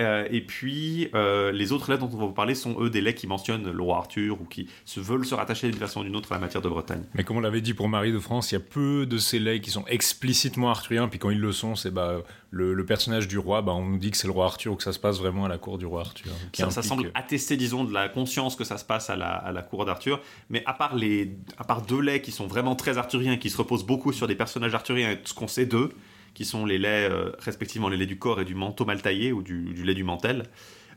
Euh, 0.00 0.26
et 0.30 0.40
puis 0.40 1.10
les 1.12 1.72
autres 1.72 1.90
laits 1.90 2.00
dont 2.00 2.10
on 2.12 2.16
va 2.16 2.26
vous 2.26 2.32
parler 2.32 2.54
sont 2.54 2.80
eux 2.80 2.90
des 2.90 3.00
laits 3.00 3.16
qui 3.16 3.26
mentionnent 3.26 3.70
le 3.70 3.82
roi 3.82 3.98
Arthur 3.98 4.40
ou 4.40 4.44
qui 4.44 4.68
se 4.84 5.00
veulent 5.00 5.26
se 5.26 5.34
rattacher 5.34 5.70
d'une 5.70 5.78
façon 5.78 6.00
ou 6.00 6.04
d'une 6.04 6.16
autre 6.16 6.32
à 6.32 6.36
la 6.36 6.40
matière 6.40 6.62
de 6.62 6.68
Bretagne. 6.68 7.04
Mais 7.14 7.24
comme 7.24 7.36
on 7.36 7.40
l'avait 7.40 7.60
dit 7.60 7.74
pour 7.74 7.88
Marie 7.88 8.12
de 8.12 8.18
France, 8.18 8.52
il 8.52 8.54
y 8.54 8.58
a 8.58 8.60
peu 8.60 9.06
de 9.06 9.18
ces 9.18 9.38
laits 9.38 9.60
qui 9.60 9.70
sont 9.70 9.84
explicitement 9.86 10.70
arthuriens, 10.70 11.08
puis 11.08 11.18
quand 11.18 11.30
ils 11.30 11.40
le 11.40 11.52
sont, 11.52 11.74
c'est 11.74 11.90
bah 11.90 12.22
le, 12.52 12.84
personnage 12.84 13.28
du 13.28 13.38
roi, 13.38 13.62
bah, 13.62 13.72
on 13.72 13.84
nous 13.84 13.98
dit 13.98 14.10
que 14.10 14.16
c'est 14.16 14.26
le 14.26 14.32
roi 14.32 14.44
Arthur 14.44 14.72
ou 14.72 14.76
que 14.76 14.82
ça 14.82 14.92
se 14.92 14.98
passe 14.98 15.18
vraiment 15.18 15.46
à 15.46 15.48
la 15.48 15.58
cour 15.58 15.78
du 15.78 15.86
roi 15.86 16.02
Arthur. 16.02 16.32
Ça, 16.52 16.82
semble 16.82 17.10
attester, 17.14 17.56
disons, 17.56 17.84
de 17.84 17.92
la 17.92 18.08
conscience 18.08 18.56
que 18.56 18.64
ça 18.64 18.76
se 18.76 18.84
passe 18.84 19.08
à 19.10 19.16
la, 19.16 19.62
cour 19.62 19.84
d'Arthur. 19.86 20.20
Mais 20.50 20.62
à 20.66 20.74
part, 20.74 20.94
les, 20.94 21.34
à 21.56 21.64
part 21.64 21.71
deux 21.80 22.00
laits 22.00 22.22
qui 22.22 22.32
sont 22.32 22.46
vraiment 22.46 22.76
très 22.76 22.98
arthuriens, 22.98 23.38
qui 23.38 23.48
se 23.48 23.56
reposent 23.56 23.86
beaucoup 23.86 24.12
sur 24.12 24.26
des 24.26 24.34
personnages 24.34 24.74
arthuriens 24.74 25.12
et 25.12 25.18
ce 25.24 25.32
qu'on 25.32 25.48
sait 25.48 25.64
d'eux, 25.64 25.90
qui 26.34 26.44
sont 26.44 26.66
les 26.66 26.78
laits, 26.78 27.10
euh, 27.10 27.32
respectivement 27.38 27.88
les 27.88 27.96
laits 27.96 28.08
du 28.08 28.18
corps 28.18 28.40
et 28.40 28.44
du 28.44 28.54
manteau 28.54 28.84
mal 28.84 29.00
taillé 29.00 29.32
ou 29.32 29.42
du, 29.42 29.72
lait 29.72 29.94
du 29.94 30.04
mantel. 30.04 30.44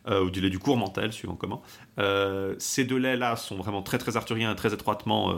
Euh, 0.07 0.25
ou 0.25 0.29
du 0.29 0.39
lait 0.39 0.51
du 0.51 0.59
court 0.59 0.77
mantel, 0.77 1.11
suivant 1.11 1.33
comment. 1.33 1.63
Euh, 1.97 2.53
ces 2.59 2.83
deux 2.83 2.97
laits-là 2.97 3.35
sont 3.35 3.55
vraiment 3.55 3.81
très 3.81 3.97
très 3.97 4.17
arthuriens 4.17 4.51
et 4.51 4.55
très 4.55 4.71
étroitement 4.71 5.33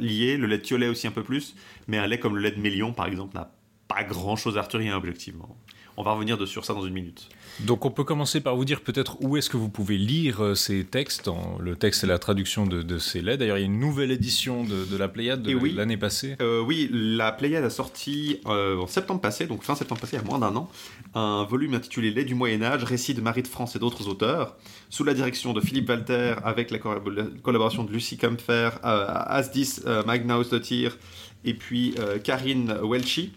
liés. 0.00 0.36
Le 0.36 0.48
lait 0.48 0.58
de 0.58 0.62
Thiolet 0.62 0.88
aussi 0.88 1.06
un 1.06 1.12
peu 1.12 1.22
plus, 1.22 1.54
mais 1.86 1.96
un 1.96 2.08
lait 2.08 2.18
comme 2.18 2.34
le 2.34 2.42
lait 2.42 2.50
de 2.50 2.58
Mélion, 2.58 2.92
par 2.92 3.06
exemple, 3.06 3.36
n'a 3.36 3.52
pas 3.86 4.02
grand 4.02 4.34
chose 4.34 4.58
arthurien 4.58 4.96
objectivement. 4.96 5.56
On 5.96 6.02
va 6.02 6.14
revenir 6.14 6.36
de 6.36 6.46
sur 6.46 6.64
ça 6.64 6.74
dans 6.74 6.84
une 6.84 6.94
minute. 6.94 7.28
Donc 7.66 7.84
on 7.84 7.90
peut 7.90 8.04
commencer 8.04 8.40
par 8.40 8.56
vous 8.56 8.64
dire 8.64 8.80
peut-être 8.80 9.18
où 9.20 9.36
est-ce 9.36 9.50
que 9.50 9.56
vous 9.56 9.68
pouvez 9.68 9.98
lire 9.98 10.42
euh, 10.42 10.54
ces 10.54 10.84
textes. 10.84 11.30
Le 11.58 11.76
texte 11.76 12.04
et 12.04 12.06
la 12.06 12.18
traduction 12.18 12.66
de, 12.66 12.98
ces 12.98 13.20
laits. 13.20 13.38
D'ailleurs, 13.38 13.58
il 13.58 13.60
y 13.60 13.64
a 13.64 13.66
une 13.66 13.78
nouvelle 13.78 14.10
édition 14.10 14.64
de, 14.64 14.96
la 14.96 15.08
Pléiade 15.08 15.42
de 15.42 15.76
l'année 15.76 15.96
passée. 15.96 16.36
Euh, 16.40 16.60
oui, 16.60 16.88
la 16.92 17.32
Pléiade 17.32 17.64
a 17.64 17.70
sorti 17.70 18.40
euh, 18.46 18.78
en 18.78 18.86
septembre 18.86 19.20
passé, 19.20 19.46
donc 19.46 19.62
fin 19.62 19.74
septembre 19.74 20.00
passé, 20.00 20.16
il 20.16 20.22
y 20.22 20.22
a 20.22 20.26
moins 20.26 20.38
d'un 20.38 20.56
an, 20.56 20.68
un 21.14 21.44
volume 21.44 21.74
intitulé 21.74 22.10
Lait 22.10 22.24
du 22.24 22.34
Moyen 22.34 22.62
Âge, 22.62 22.84
récit 22.84 23.14
de 23.14 23.20
Marie 23.20 23.42
de 23.42 23.48
France 23.48 23.76
et 23.76 23.78
d'autres 23.78 24.08
auteurs, 24.08 24.56
sous 24.88 25.04
la 25.04 25.14
direction 25.14 25.52
de 25.52 25.60
Philippe 25.60 25.88
Walter, 25.88 26.36
avec 26.44 26.70
la 26.70 26.78
collaboration 26.78 27.84
de 27.84 27.92
Lucie 27.92 28.16
Kempfer, 28.16 28.70
Asdis 28.82 29.80
Magnaus 30.06 30.50
de 30.50 30.58
Tir 30.58 30.98
et 31.44 31.54
puis 31.54 31.94
Karine 32.24 32.74
Welchi. 32.82 33.32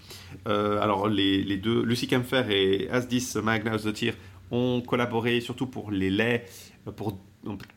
Euh, 0.48 0.82
alors, 0.82 1.08
les, 1.08 1.58
deux, 1.58 1.84
Lucie 1.84 2.08
Kempfer 2.08 2.44
et 2.50 2.90
Asdis 2.90 3.34
Magnus 3.42 3.84
de 3.84 3.92
Tir 3.92 4.16
ont 4.52 4.82
collaboré 4.82 5.42
surtout 5.42 5.68
pour 5.68 5.92
les 5.92 6.10
laits, 6.10 6.50
pour, 6.96 7.18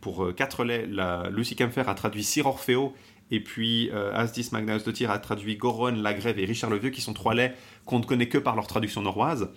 pour 0.00 0.24
euh, 0.24 0.32
quatre 0.32 0.64
laits. 0.64 0.88
La, 0.90 1.28
Lucie 1.30 1.56
Kempfer 1.56 1.84
a 1.86 1.94
traduit 1.94 2.24
Sir 2.24 2.46
Orfeo, 2.46 2.94
et 3.30 3.40
puis 3.40 3.90
euh, 3.92 4.12
Asdis 4.14 4.50
Magnus 4.52 4.84
de 4.84 4.92
Tir 4.92 5.10
a 5.10 5.18
traduit 5.18 5.56
Goron, 5.56 5.96
La 6.02 6.14
Grève 6.14 6.38
et 6.38 6.44
Richard 6.44 6.70
le 6.70 6.78
Vieux, 6.78 6.90
qui 6.90 7.00
sont 7.00 7.14
trois 7.14 7.34
laits 7.34 7.56
qu'on 7.84 7.98
ne 7.98 8.04
connaît 8.04 8.28
que 8.28 8.38
par 8.38 8.54
leur 8.54 8.66
traduction 8.66 9.02
norroise. 9.02 9.50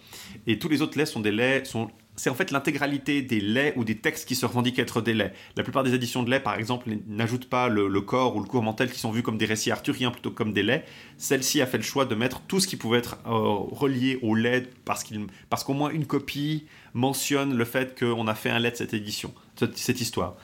Et 0.47 0.57
tous 0.57 0.69
les 0.69 0.81
autres 0.81 0.97
laits 0.97 1.07
sont 1.07 1.19
des 1.19 1.31
laits, 1.31 1.65
sont 1.65 1.89
c'est 2.19 2.29
en 2.29 2.35
fait 2.35 2.51
l'intégralité 2.51 3.21
des 3.21 3.39
laits 3.39 3.73
ou 3.77 3.85
des 3.85 3.95
textes 3.95 4.27
qui 4.27 4.35
se 4.35 4.45
revendiquent 4.45 4.79
être 4.79 4.99
des 4.99 5.13
laits. 5.13 5.33
La 5.55 5.63
plupart 5.63 5.83
des 5.83 5.93
éditions 5.93 6.21
de 6.21 6.29
laits, 6.29 6.43
par 6.43 6.55
exemple, 6.55 6.89
n'ajoutent 7.07 7.49
pas 7.49 7.69
le, 7.69 7.89
corps 8.01 8.35
ou 8.35 8.41
le 8.41 8.45
cours 8.45 8.61
mental 8.61 8.91
qui 8.91 8.99
sont 8.99 9.11
vus 9.11 9.23
comme 9.23 9.37
des 9.37 9.45
récits 9.45 9.71
arthuriens 9.71 10.11
plutôt 10.11 10.29
que 10.29 10.35
comme 10.35 10.51
des 10.51 10.61
laits. 10.61 10.85
Celle-ci 11.17 11.61
a 11.61 11.65
fait 11.65 11.77
le 11.77 11.83
choix 11.83 12.03
de 12.03 12.15
mettre 12.15 12.41
tout 12.41 12.59
ce 12.59 12.67
qui 12.67 12.75
pouvait 12.75 12.97
être 12.97 13.19
euh, 13.25 13.29
relié 13.29 14.19
au 14.21 14.35
lait 14.35 14.67
parce, 14.83 15.05
parce 15.49 15.63
qu'au 15.63 15.73
moins 15.73 15.91
une 15.91 16.05
copie 16.05 16.65
mentionne 16.93 17.55
le 17.55 17.63
fait 17.63 17.97
qu'on 17.97 18.27
a 18.27 18.35
fait 18.35 18.49
un 18.49 18.59
lait 18.59 18.71
de 18.71 18.75
cette 18.75 18.93
édition, 18.93 19.33
cette 19.75 20.01
histoire. 20.01 20.35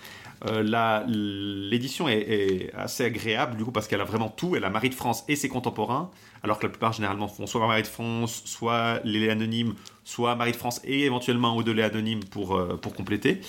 Euh, 0.48 1.04
l'édition 1.08 2.08
est, 2.08 2.72
assez 2.75 3.06
agréable 3.06 3.58
du 3.58 3.64
coup 3.64 3.72
parce 3.72 3.88
qu'elle 3.88 4.02
a 4.02 4.06
vraiment 4.06 4.30
tout. 4.30 4.56
Elle 4.56 4.64
a 4.64 4.70
Marie 4.70 4.90
de 4.90 4.96
France 4.96 5.24
et 5.28 5.36
ses 5.36 5.50
contemporains, 5.50 6.10
alors 6.44 6.60
que 6.60 6.66
la 6.66 6.70
plupart 6.70 6.94
généralement 6.94 7.28
font 7.28 7.48
soit 7.48 7.66
Marie 7.66 7.82
de 7.82 7.88
France, 7.88 8.44
soit 8.46 9.00
les 9.04 9.30
anonymes, 9.30 9.75
soit 10.04 10.36
Marie 10.36 10.52
de 10.52 10.58
France 10.58 10.82
et 10.84 11.06
éventuellement 11.06 11.54
un 11.54 11.56
ou 11.56 11.64
deux 11.64 11.80
anonymes 11.82 12.24
pour, 12.24 12.56
euh, 12.56 12.78
pour 12.78 12.94
compléter. 12.94 13.42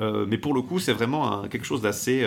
Euh, 0.00 0.26
mais 0.28 0.38
pour 0.38 0.54
le 0.54 0.62
coup, 0.62 0.78
c'est 0.78 0.92
vraiment 0.92 1.46
quelque 1.48 1.66
chose 1.66 1.82
d'assez 1.82 2.26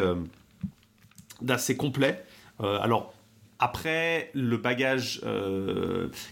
d'assez 1.42 1.75
complet. 1.75 2.24
alors 2.60 3.13
après, 3.60 4.30
le 4.34 4.58
bagage 4.58 5.22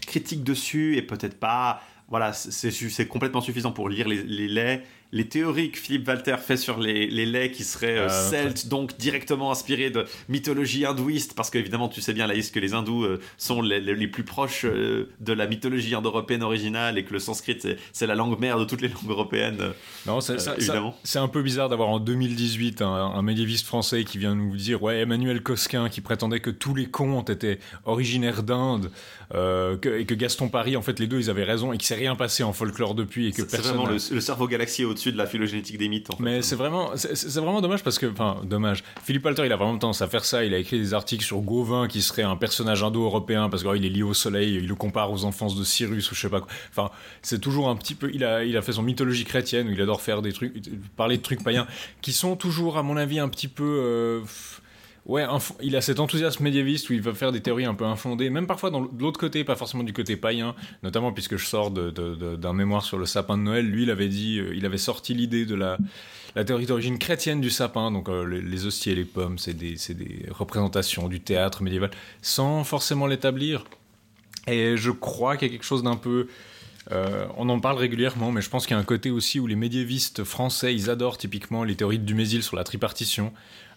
critique 0.06 0.42
dessus 0.44 0.96
est 0.96 1.02
peut-être 1.02 1.38
pas 1.38 1.82
voilà, 2.08 2.34
c'est 2.34 3.08
complètement 3.08 3.40
suffisant 3.40 3.72
pour 3.72 3.88
lire 3.88 4.06
les, 4.06 4.22
les 4.22 4.46
laits 4.46 4.84
les 5.12 5.28
théories 5.28 5.70
que 5.70 5.78
Philippe 5.78 6.08
Walter 6.08 6.36
fait 6.38 6.56
sur 6.56 6.78
les, 6.78 7.06
les 7.06 7.26
laits 7.26 7.52
qui 7.52 7.64
seraient 7.64 7.98
euh, 7.98 8.06
ah, 8.08 8.30
celtes, 8.30 8.68
donc 8.68 8.96
directement 8.96 9.50
inspirés 9.50 9.90
de 9.90 10.06
mythologie 10.30 10.86
hindouiste, 10.86 11.34
parce 11.34 11.50
qu'évidemment, 11.50 11.88
tu 11.88 12.00
sais 12.00 12.14
bien, 12.14 12.26
Laïs, 12.26 12.50
que 12.50 12.58
les 12.58 12.72
hindous 12.72 13.04
euh, 13.04 13.20
sont 13.36 13.60
les, 13.60 13.78
les, 13.80 14.06
plus 14.08 14.24
proches 14.24 14.64
euh, 14.64 15.10
de 15.20 15.34
la 15.34 15.46
mythologie 15.46 15.94
indo-européenne 15.94 16.42
originale 16.42 16.96
et 16.96 17.04
que 17.04 17.12
le 17.12 17.18
sanskrit, 17.18 17.58
c'est 17.92 18.06
la 18.06 18.14
langue 18.14 18.40
mère 18.40 18.58
de 18.58 18.64
toutes 18.64 18.80
les 18.80 18.88
langues 18.88 19.10
européennes. 19.10 19.58
non. 20.06 20.94
C'est 21.04 21.18
un 21.18 21.28
peu 21.28 21.42
bizarre 21.42 21.68
d'avoir 21.68 21.90
en 21.90 22.00
2018 22.00 22.80
un, 22.80 22.86
un, 22.86 23.22
médiéviste 23.22 23.66
français 23.66 24.04
qui 24.04 24.16
vient 24.16 24.34
nous 24.34 24.56
dire 24.56 24.82
Ouais, 24.82 25.00
Emmanuel 25.00 25.42
Cosquin 25.42 25.90
qui 25.90 26.00
prétendait 26.00 26.40
que 26.40 26.50
tous 26.50 26.74
les 26.74 26.86
contes 26.86 27.28
étaient 27.28 27.58
originaires 27.84 28.42
d'Inde 28.42 28.90
et 29.34 30.06
que 30.06 30.14
Gaston 30.14 30.48
Paris, 30.48 30.76
en 30.76 30.82
fait, 30.82 30.98
les 30.98 31.06
deux, 31.06 31.18
ils 31.18 31.30
avaient 31.30 31.44
raison 31.44 31.72
et 31.72 31.78
qu'il 31.78 31.86
s'est 31.86 31.94
rien 31.94 32.16
passé 32.16 32.42
en 32.42 32.52
folklore 32.52 32.94
depuis 32.94 33.28
et 33.28 33.32
que 33.32 33.42
personne. 33.42 33.62
C'est 33.62 33.68
vraiment 33.68 33.86
le, 33.86 34.20
cerveau 34.20 34.46
galaxie 34.46 34.84
au-dessus 34.84 35.01
de 35.10 35.16
la 35.16 35.26
phylogénétique 35.26 35.78
des 35.78 35.88
mythes. 35.88 36.08
Mais 36.20 36.42
c'est 36.42 36.54
vraiment, 36.54 36.90
c'est 36.94 37.40
vraiment 37.40 37.60
dommage 37.60 37.82
parce 37.82 37.98
que, 37.98 38.06
enfin, 38.06 38.40
dommage. 38.44 38.84
Philippe 39.02 39.26
Alter, 39.26 39.46
il 39.46 39.52
a 39.52 39.56
vraiment 39.56 39.78
tendance 39.78 40.02
à 40.02 40.06
faire 40.06 40.24
ça. 40.24 40.44
Il 40.44 40.54
a 40.54 40.58
écrit 40.58 40.78
des 40.78 40.94
articles 40.94 41.24
sur 41.24 41.40
Gauvin 41.40 41.88
qui 41.88 42.02
serait 42.02 42.22
un 42.22 42.36
personnage 42.36 42.82
indo-européen 42.82 43.48
parce 43.48 43.62
qu'il 43.62 43.84
est 43.84 43.88
lié 43.88 44.02
au 44.02 44.14
soleil. 44.14 44.56
Il 44.56 44.68
le 44.68 44.74
compare 44.74 45.10
aux 45.10 45.24
enfances 45.24 45.56
de 45.56 45.64
Cyrus 45.64 46.12
ou 46.12 46.14
je 46.14 46.20
sais 46.20 46.28
pas 46.28 46.40
quoi. 46.40 46.50
Enfin, 46.70 46.90
c'est 47.22 47.40
toujours 47.40 47.68
un 47.68 47.76
petit 47.76 47.94
peu. 47.94 48.10
Il 48.14 48.24
a, 48.24 48.44
il 48.44 48.56
a 48.56 48.62
fait 48.62 48.72
son 48.72 48.82
mythologie 48.82 49.24
chrétienne 49.24 49.68
où 49.68 49.72
il 49.72 49.80
adore 49.80 50.02
faire 50.02 50.22
des 50.22 50.32
trucs, 50.32 50.52
parler 50.96 51.16
de 51.16 51.22
trucs 51.22 51.42
païens 51.42 51.66
qui 52.02 52.12
sont 52.12 52.36
toujours, 52.36 52.76
à 52.76 52.82
mon 52.82 52.96
avis, 52.96 53.18
un 53.18 53.28
petit 53.28 53.48
peu. 53.48 53.64
Euh, 53.64 54.20
Ouais, 55.04 55.26
il 55.60 55.74
a 55.74 55.80
cet 55.80 55.98
enthousiasme 55.98 56.44
médiéviste 56.44 56.88
où 56.88 56.92
il 56.92 57.02
va 57.02 57.12
faire 57.12 57.32
des 57.32 57.40
théories 57.40 57.64
un 57.64 57.74
peu 57.74 57.84
infondées, 57.84 58.30
même 58.30 58.46
parfois 58.46 58.70
dans 58.70 58.80
l'autre 58.80 59.18
côté, 59.18 59.42
pas 59.42 59.56
forcément 59.56 59.82
du 59.82 59.92
côté 59.92 60.16
païen, 60.16 60.54
notamment 60.84 61.12
puisque 61.12 61.36
je 61.36 61.44
sors 61.44 61.72
d'un 61.72 62.52
mémoire 62.52 62.84
sur 62.84 62.98
le 62.98 63.06
sapin 63.06 63.36
de 63.36 63.42
Noël. 63.42 63.66
Lui, 63.66 63.82
il 63.82 63.90
avait 63.90 64.08
dit, 64.08 64.38
euh, 64.38 64.54
il 64.54 64.64
avait 64.64 64.78
sorti 64.78 65.12
l'idée 65.14 65.44
de 65.44 65.56
la, 65.56 65.76
théorie 66.44 66.66
d'origine 66.66 66.98
chrétienne 66.98 67.40
du 67.40 67.50
sapin, 67.50 67.90
donc 67.90 68.08
euh, 68.08 68.24
les, 68.24 68.64
hosties 68.64 68.90
et 68.90 68.94
les 68.94 69.04
pommes, 69.04 69.38
c'est 69.38 69.54
des 69.54 69.76
représentations 70.30 71.08
du 71.08 71.18
théâtre 71.20 71.64
médiéval, 71.64 71.90
sans 72.22 72.62
forcément 72.62 73.08
l'établir. 73.08 73.64
Et 74.46 74.76
je 74.76 74.92
crois 74.92 75.36
qu'il 75.36 75.48
y 75.48 75.50
a 75.50 75.54
quelque 75.54 75.66
chose 75.66 75.82
d'un 75.82 75.96
peu 75.96 76.28
euh, 76.92 77.26
on 77.36 77.48
en 77.48 77.58
parle 77.58 77.78
régulièrement, 77.78 78.30
mais 78.30 78.42
je 78.42 78.50
pense 78.50 78.66
qu'il 78.66 78.74
y 78.74 78.78
a 78.78 78.80
un 78.80 78.84
côté 78.84 79.10
aussi 79.10 79.40
où 79.40 79.46
les 79.46 79.56
médiévistes 79.56 80.24
français, 80.24 80.74
ils 80.74 80.90
adorent 80.90 81.16
typiquement 81.16 81.64
les 81.64 81.74
théories 81.74 81.98
de 81.98 82.04
Dumézil 82.04 82.42
sur 82.42 82.56
la 82.56 82.64
tripartition. 82.64 83.32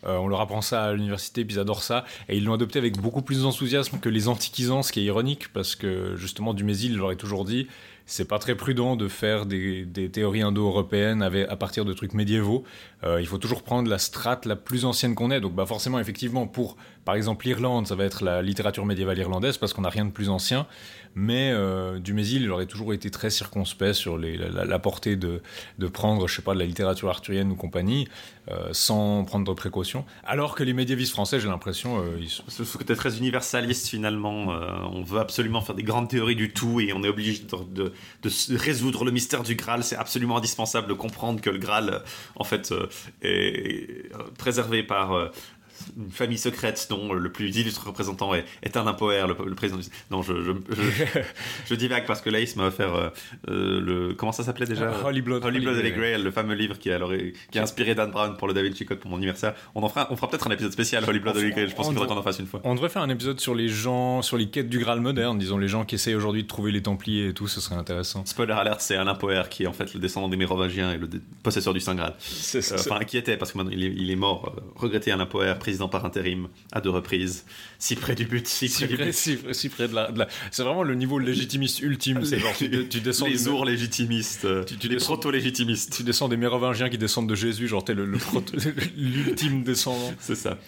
Euh, 0.05 0.17
on 0.17 0.27
leur 0.27 0.41
apprend 0.41 0.61
ça 0.61 0.83
à 0.83 0.93
l'université, 0.93 1.45
puis 1.45 1.55
ils 1.55 1.59
adorent 1.59 1.83
ça, 1.83 2.05
et 2.27 2.37
ils 2.37 2.43
l'ont 2.43 2.53
adopté 2.53 2.77
avec 2.77 2.99
beaucoup 2.99 3.21
plus 3.21 3.43
d'enthousiasme 3.43 3.99
que 3.99 4.09
les 4.09 4.27
antiquisants, 4.27 4.83
ce 4.83 4.91
qui 4.91 4.99
est 4.99 5.05
ironique, 5.05 5.51
parce 5.53 5.75
que 5.75 6.15
justement 6.15 6.53
Dumézil 6.53 6.97
leur 6.97 7.09
a 7.09 7.15
toujours 7.15 7.45
dit, 7.45 7.67
c'est 8.05 8.25
pas 8.25 8.37
très 8.37 8.53
prudent 8.55 8.95
de 8.95 9.07
faire 9.07 9.47
des, 9.47 9.87
théories 10.11 10.43
indo-européennes 10.43 11.23
à 11.23 11.55
partir 11.55 11.85
de 11.85 11.93
trucs 11.93 12.13
médiévaux. 12.13 12.63
Euh, 13.03 13.19
il 13.19 13.25
faut 13.25 13.39
toujours 13.39 13.63
prendre 13.63 13.89
la 13.89 13.97
strate 13.97 14.45
la 14.45 14.55
plus 14.55 14.85
ancienne 14.85 15.15
qu'on 15.15 15.31
ait. 15.31 15.41
Donc 15.41 15.53
bah 15.53 15.65
forcément, 15.65 15.99
effectivement, 15.99 16.45
pour 16.45 16.77
par 17.03 17.15
exemple 17.15 17.47
l'Irlande, 17.47 17.87
ça 17.87 17.95
va 17.95 18.03
être 18.03 18.23
la 18.23 18.43
littérature 18.43 18.85
médiévale 18.85 19.17
irlandaise 19.17 19.57
parce 19.57 19.73
qu'on 19.73 19.81
n'a 19.81 19.89
rien 19.89 20.05
de 20.05 20.11
plus 20.11 20.29
ancien 20.29 20.67
mais 21.15 21.51
euh, 21.53 21.97
Dumézil, 21.99 22.43
il 22.43 22.51
aurait 22.51 22.65
toujours 22.65 22.93
été 22.93 23.09
très 23.09 23.29
circonspect 23.29 23.93
sur 23.93 24.17
la, 24.17 24.79
portée 24.79 25.15
de, 25.15 25.41
prendre, 25.87 26.27
je 26.27 26.35
sais 26.35 26.41
pas, 26.41 26.53
de 26.53 26.59
la 26.59 26.65
littérature 26.65 27.09
arthurienne 27.09 27.51
ou 27.51 27.55
compagnie, 27.55 28.09
euh, 28.51 28.69
sans 28.73 29.23
prendre 29.23 29.47
de 29.47 29.53
précautions. 29.55 30.05
Alors 30.25 30.55
que 30.55 30.63
les 30.63 30.73
médiévistes 30.73 31.13
français, 31.13 31.39
j'ai 31.39 31.47
l'impression... 31.47 31.99
Euh, 31.99 32.19
ils 32.19 32.29
Ce 32.29 32.77
côté 32.77 32.95
très 32.95 33.17
universaliste, 33.17 33.87
finalement. 33.87 34.53
Euh, 34.53 34.67
on 34.91 35.03
veut 35.03 35.19
absolument 35.19 35.61
faire 35.61 35.73
des 35.73 35.83
grandes 35.83 36.09
théories 36.09 36.35
du 36.35 36.51
tout 36.51 36.81
et 36.81 36.91
on 36.93 37.01
est 37.03 37.09
obligé 37.09 37.41
de, 37.73 37.93
de 38.21 38.57
résoudre 38.57 39.05
le 39.05 39.11
mystère 39.11 39.43
du 39.43 39.55
Graal. 39.55 39.83
C'est 39.83 39.95
absolument 39.95 40.37
indispensable 40.37 40.89
de 40.89 40.93
comprendre 40.93 41.39
que 41.39 41.49
le 41.49 41.57
Graal, 41.57 42.03
en 42.35 42.43
fait, 42.43 42.73
est 43.21 44.11
préservé 44.37 44.83
par 44.83 45.31
une 45.97 46.11
famille 46.11 46.37
secrète 46.37 46.87
dont 46.89 47.13
le 47.13 47.31
plus 47.31 47.55
illustre 47.55 47.87
représentant 47.87 48.33
est, 48.33 48.45
est 48.63 48.77
un 48.77 48.87
impoère, 48.87 49.27
le, 49.27 49.35
le, 49.45 49.55
président 49.55 49.79
du... 49.79 49.85
Non, 50.11 50.21
je, 50.21 50.33
je, 50.43 50.51
je, 50.69 51.19
je 51.65 51.75
divague 51.75 52.05
parce 52.05 52.21
que 52.21 52.29
Laïs 52.29 52.55
m'a 52.55 52.67
offert 52.67 52.95
euh, 52.95 53.09
euh, 53.49 53.81
le... 53.81 54.13
Comment 54.13 54.31
ça 54.31 54.43
s'appelait 54.43 54.65
déjà? 54.65 54.91
Uh, 54.91 55.05
Holy 55.05 55.21
Blood, 55.21 55.43
Holy 55.43 55.59
Blood 55.59 55.83
Grail, 55.95 56.21
le 56.21 56.31
fameux 56.31 56.55
livre 56.55 56.77
qui, 56.77 56.91
alors, 56.91 57.11
qui 57.51 57.59
a 57.59 57.63
inspiré 57.63 57.95
Dan 57.95 58.11
Brown 58.11 58.37
pour 58.37 58.47
le 58.47 58.53
David 58.53 58.73
Vinci 58.73 58.85
pour 58.85 59.09
mon 59.09 59.17
anniversaire. 59.17 59.53
On 59.73 59.83
en 59.83 59.89
fera, 59.89 60.07
on 60.11 60.15
fera 60.15 60.29
peut-être 60.29 60.47
un 60.47 60.51
épisode 60.51 60.71
spécial 60.71 61.03
Holy 61.07 61.19
Blood 61.19 61.37
Holy 61.37 61.51
Grail, 61.51 61.69
je 61.69 61.75
pense 61.75 61.87
qu'il 61.87 61.95
faudrait 61.95 62.13
qu'on 62.13 62.19
en 62.19 62.23
fasse 62.23 62.39
une 62.39 62.47
fois. 62.47 62.61
On 62.63 62.75
devrait 62.75 62.89
faire 62.89 63.01
un 63.01 63.09
épisode 63.09 63.39
sur 63.39 63.55
les 63.55 63.67
gens, 63.67 64.21
sur 64.21 64.37
les 64.37 64.49
quêtes 64.49 64.69
du 64.69 64.79
Graal 64.79 65.01
moderne, 65.01 65.37
disons 65.37 65.57
les 65.57 65.67
gens 65.67 65.85
qui 65.85 65.95
essayent 65.95 66.15
aujourd'hui 66.15 66.43
de 66.43 66.47
trouver 66.47 66.71
les 66.71 66.81
Templiers 66.81 67.29
et 67.29 67.33
tout, 67.33 67.47
ce 67.47 67.61
serait 67.61 67.75
intéressant. 67.75 68.25
Spoiler 68.25 68.53
alert, 68.53 68.81
c'est 68.81 68.95
Alain 68.95 69.15
Poher 69.15 69.49
qui 69.49 69.63
est 69.63 69.67
en 69.67 69.73
fait 69.73 69.93
le 69.93 69.99
descendant 69.99 70.29
des 70.29 70.37
Mérovingiens 70.37 70.93
et 70.93 70.97
le 70.97 71.09
possesseur 71.43 71.73
du 71.73 71.79
Saint 71.79 71.95
Graal. 71.95 72.13
Euh, 72.55 72.61
enfin, 72.73 72.99
qui 73.05 73.17
était, 73.17 73.37
parce 73.37 73.51
que 73.51 73.57
maintenant 73.57 73.73
il 73.73 73.83
est, 73.83 73.93
il 73.95 74.11
est 74.11 74.15
mort, 74.15 74.55
regretté 74.75 75.11
Alain 75.11 75.25
Poher, 75.25 75.55
président 75.65 75.89
par 75.89 76.05
intérim 76.05 76.47
à 76.71 76.79
deux 76.79 76.91
reprises, 76.91 77.43
si 77.79 77.95
près 77.95 78.13
du 78.13 78.25
but, 78.25 78.47
si 78.47 78.69
près, 78.69 78.85
du 78.87 78.97
but. 78.97 79.11
Si, 79.11 79.69
près 79.69 79.87
de 79.87 79.95
la. 79.95 80.27
C'est 80.51 80.61
vraiment 80.61 80.83
le 80.83 80.93
niveau 80.93 81.17
légitimiste 81.17 81.81
ultime. 81.81 82.23
C'est 82.23 82.37
genre 82.37 82.53
tu, 82.55 83.01
descends 83.01 83.25
les 83.25 83.47
ours 83.47 83.65
légitimistes, 83.65 84.47
tu, 84.67 84.77
tu 84.77 84.87
les 84.87 84.97
proto-légitimistes. 84.97 85.97
Tu 85.97 86.03
descends 86.03 86.29
des 86.29 86.37
mérovingiens 86.37 86.89
qui 86.89 86.99
descendent 86.99 87.27
de 87.27 87.33
Jésus, 87.33 87.67
genre 87.67 87.83
t'es 87.83 87.95
l'ultime 88.95 89.63
descendant. 89.63 90.13
C'est 90.19 90.35
ça. 90.35 90.59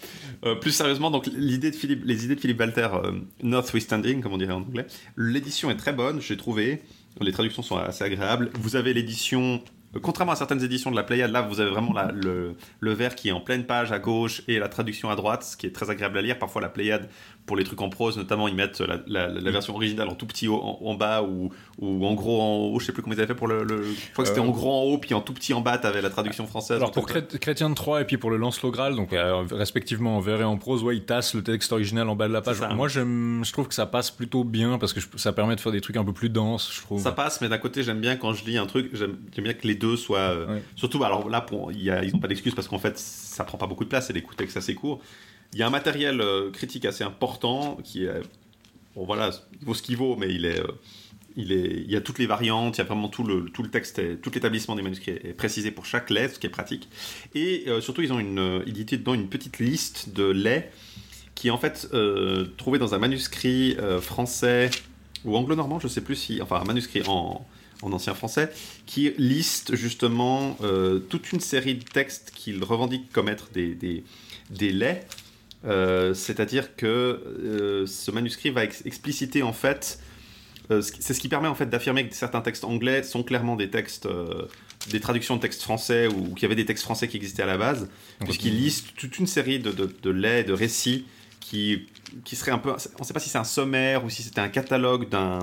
Euh, 0.44 0.56
plus 0.56 0.72
sérieusement, 0.72 1.12
donc 1.12 1.28
l'idée 1.32 1.70
de 1.70 1.76
Philippe, 1.76 2.02
les 2.04 2.24
idées 2.24 2.34
de 2.34 2.40
Philippe 2.40 2.58
Walter, 2.58 2.88
euh, 2.92 3.12
Northwestanding, 3.44 4.20
comme 4.20 4.32
on 4.32 4.38
dirait 4.38 4.52
en 4.52 4.62
anglais, 4.62 4.86
l'édition 5.16 5.70
est 5.70 5.76
très 5.76 5.92
bonne, 5.92 6.20
j'ai 6.20 6.36
trouvé. 6.36 6.82
Les 7.20 7.32
traductions 7.32 7.62
sont 7.62 7.76
assez 7.76 8.02
agréables. 8.02 8.50
Vous 8.60 8.76
avez 8.76 8.94
l'édition 8.94 9.62
Contrairement 10.02 10.32
à 10.32 10.36
certaines 10.36 10.62
éditions 10.62 10.90
de 10.90 10.96
la 10.96 11.02
Pléiade, 11.02 11.30
là 11.30 11.40
vous 11.40 11.60
avez 11.60 11.70
vraiment 11.70 11.94
le, 12.12 12.56
le 12.80 12.92
vers 12.92 13.14
qui 13.14 13.28
est 13.28 13.32
en 13.32 13.40
pleine 13.40 13.64
page 13.64 13.90
à 13.90 13.98
gauche 13.98 14.42
et 14.46 14.58
la 14.58 14.68
traduction 14.68 15.08
à 15.08 15.16
droite, 15.16 15.42
ce 15.44 15.56
qui 15.56 15.66
est 15.66 15.74
très 15.74 15.88
agréable 15.88 16.18
à 16.18 16.22
lire. 16.22 16.38
Parfois 16.38 16.60
la 16.60 16.68
Pléiade 16.68 17.08
pour 17.48 17.56
les 17.56 17.64
trucs 17.64 17.80
en 17.80 17.88
prose, 17.88 18.16
notamment, 18.18 18.46
ils 18.46 18.54
mettent 18.54 18.80
la, 19.06 19.50
version 19.50 19.74
originale 19.74 20.08
en 20.08 20.14
tout 20.14 20.26
petit 20.26 20.46
en, 20.46 20.78
en 20.84 20.94
bas 20.94 21.22
ou, 21.22 21.50
ou, 21.80 22.06
en 22.06 22.14
gros 22.14 22.40
en 22.40 22.56
haut. 22.66 22.78
Je 22.78 22.86
sais 22.86 22.92
plus 22.92 23.02
comment 23.02 23.14
ils 23.14 23.18
avaient 23.18 23.28
fait 23.28 23.34
pour 23.34 23.48
le. 23.48 23.66
Je 23.66 24.12
crois 24.12 24.24
que 24.24 24.28
c'était 24.28 24.40
en 24.40 24.48
euh, 24.48 24.52
gros 24.52 24.70
en 24.70 24.82
haut, 24.82 24.98
puis 24.98 25.14
en 25.14 25.22
tout 25.22 25.32
petit 25.32 25.54
en 25.54 25.62
bas, 25.62 25.78
t'avais 25.78 26.02
la 26.02 26.10
traduction 26.10 26.46
française. 26.46 26.76
Alors 26.76 26.92
pour 26.92 27.06
Chrétien 27.06 27.70
de 27.70 27.74
Troyes 27.74 28.02
et 28.02 28.04
puis 28.04 28.18
pour 28.18 28.30
le 28.30 28.36
Lancelot 28.36 28.70
Graal, 28.70 28.94
donc 28.94 29.12
euh, 29.12 29.44
respectivement 29.50 30.18
en 30.18 30.20
vers 30.20 30.42
et 30.42 30.44
en 30.44 30.58
prose, 30.58 30.84
ouais, 30.84 30.96
ils 30.96 31.04
tassent 31.04 31.34
le 31.34 31.42
texte 31.42 31.72
original 31.72 32.08
en 32.08 32.14
bas 32.14 32.28
de 32.28 32.34
la 32.34 32.42
page. 32.42 32.60
Moi, 32.74 32.88
je 32.88 33.52
trouve 33.52 33.66
que 33.66 33.74
ça 33.74 33.86
passe 33.86 34.10
plutôt 34.10 34.44
bien 34.44 34.78
parce 34.78 34.92
que 34.92 35.00
ça 35.16 35.32
permet 35.32 35.56
de 35.56 35.60
faire 35.60 35.72
des 35.72 35.80
trucs 35.80 35.96
un 35.96 36.04
peu 36.04 36.12
plus 36.12 36.28
denses, 36.28 36.70
je 36.72 36.82
trouve. 36.82 37.02
Ça 37.02 37.12
passe, 37.12 37.40
mais 37.40 37.48
d'un 37.48 37.58
côté, 37.58 37.82
j'aime 37.82 38.00
bien 38.00 38.16
quand 38.16 38.34
je 38.34 38.44
lis 38.44 38.58
un 38.58 38.66
truc, 38.66 38.90
j'aime 38.92 39.16
bien 39.38 39.54
que 39.54 39.66
les 39.66 39.74
deux 39.74 39.96
soient. 39.96 40.18
Euh, 40.18 40.58
surtout, 40.76 41.02
alors 41.02 41.30
là, 41.30 41.40
pour, 41.40 41.72
y 41.72 41.90
a, 41.90 42.04
ils 42.04 42.12
n'ont 42.12 42.20
pas 42.20 42.28
d'excuses 42.28 42.54
parce 42.54 42.68
qu'en 42.68 42.78
fait, 42.78 42.98
ça 42.98 43.44
prend 43.44 43.56
pas 43.56 43.66
beaucoup 43.66 43.84
de 43.84 43.88
place 43.88 44.10
et 44.10 44.12
les 44.12 44.22
textes 44.36 44.58
assez 44.58 44.74
courts. 44.74 45.00
Il 45.52 45.58
y 45.58 45.62
a 45.62 45.66
un 45.66 45.70
matériel 45.70 46.20
euh, 46.20 46.50
critique 46.50 46.84
assez 46.84 47.04
important 47.04 47.78
qui 47.82 48.04
est. 48.04 48.22
Bon, 48.94 49.04
voilà, 49.06 49.30
il 49.60 49.66
vaut 49.66 49.74
ce 49.74 49.82
qu'il 49.82 49.96
vaut, 49.96 50.16
mais 50.16 50.32
il 50.32 50.44
est. 50.44 50.60
Euh, 50.60 50.72
il, 51.36 51.52
est, 51.52 51.84
il 51.84 51.90
y 51.90 51.94
a 51.94 52.00
toutes 52.00 52.18
les 52.18 52.26
variantes, 52.26 52.76
il 52.76 52.80
y 52.80 52.80
a 52.80 52.84
vraiment 52.84 53.08
tout 53.08 53.22
le, 53.22 53.44
tout 53.44 53.62
le 53.62 53.70
texte, 53.70 54.20
tout 54.20 54.30
l'établissement 54.34 54.74
des 54.74 54.82
manuscrits 54.82 55.12
est 55.12 55.34
précisé 55.34 55.70
pour 55.70 55.86
chaque 55.86 56.10
lettre, 56.10 56.34
ce 56.34 56.40
qui 56.40 56.48
est 56.48 56.50
pratique. 56.50 56.88
Et 57.36 57.64
euh, 57.68 57.80
surtout, 57.80 58.02
ils 58.02 58.12
ont 58.12 58.18
une, 58.18 58.64
édité 58.66 58.96
dedans 58.96 59.14
une 59.14 59.28
petite 59.28 59.60
liste 59.60 60.08
de 60.12 60.24
laits 60.24 60.72
qui 61.36 61.46
est 61.46 61.50
en 61.52 61.58
fait 61.58 61.88
trouvée 62.56 62.80
dans 62.80 62.94
un 62.94 62.98
manuscrit 62.98 63.76
français 64.00 64.70
ou 65.24 65.36
anglo-normand, 65.36 65.78
je 65.78 65.86
sais 65.86 66.00
plus 66.00 66.16
si, 66.16 66.42
enfin 66.42 66.60
un 66.60 66.64
manuscrit 66.64 67.02
en, 67.06 67.46
en 67.82 67.92
ancien 67.92 68.14
français, 68.14 68.50
qui 68.86 69.12
liste 69.18 69.76
justement 69.76 70.56
toute 71.08 71.30
une 71.30 71.38
série 71.38 71.76
de 71.76 71.84
textes 71.84 72.32
qu'ils 72.34 72.64
revendiquent 72.64 73.12
comme 73.12 73.28
être 73.28 73.52
des, 73.52 73.76
des, 73.76 74.02
des 74.50 74.72
laits 74.72 75.06
euh, 75.64 76.14
c'est-à-dire 76.14 76.76
que 76.76 76.86
euh, 76.86 77.86
ce 77.86 78.10
manuscrit 78.10 78.50
va 78.50 78.64
expliciter 78.64 79.42
en 79.42 79.52
fait, 79.52 80.00
euh, 80.70 80.82
c'est 80.82 81.14
ce 81.14 81.20
qui 81.20 81.28
permet 81.28 81.48
en 81.48 81.54
fait 81.54 81.66
d'affirmer 81.66 82.08
que 82.08 82.14
certains 82.14 82.40
textes 82.40 82.64
anglais 82.64 83.02
sont 83.02 83.22
clairement 83.22 83.56
des 83.56 83.70
textes, 83.70 84.08
des 84.90 85.00
traductions 85.00 85.36
de 85.36 85.40
textes 85.40 85.62
français 85.62 86.06
ou, 86.06 86.34
qu'il 86.34 86.42
y 86.42 86.46
avait 86.46 86.54
des 86.54 86.66
textes 86.66 86.84
français 86.84 87.08
qui 87.08 87.16
existaient 87.16 87.42
à 87.42 87.46
la 87.46 87.58
base, 87.58 87.88
puisqu'il 88.24 88.56
liste 88.56 88.94
toute 88.96 89.18
une 89.18 89.26
série 89.26 89.58
de, 89.58 89.72
de, 89.72 89.92
de 90.02 90.10
laits, 90.10 90.46
de 90.46 90.52
récits 90.52 91.06
qui, 91.40 91.86
qui 92.24 92.36
seraient 92.36 92.52
un 92.52 92.58
peu, 92.58 92.70
on 92.70 93.00
ne 93.00 93.04
sait 93.04 93.12
pas 93.12 93.20
si 93.20 93.28
c'est 93.28 93.38
un 93.38 93.44
sommaire 93.44 94.04
ou 94.04 94.10
si 94.10 94.22
c'était 94.22 94.40
un 94.40 94.48
catalogue 94.48 95.08
d'un 95.08 95.40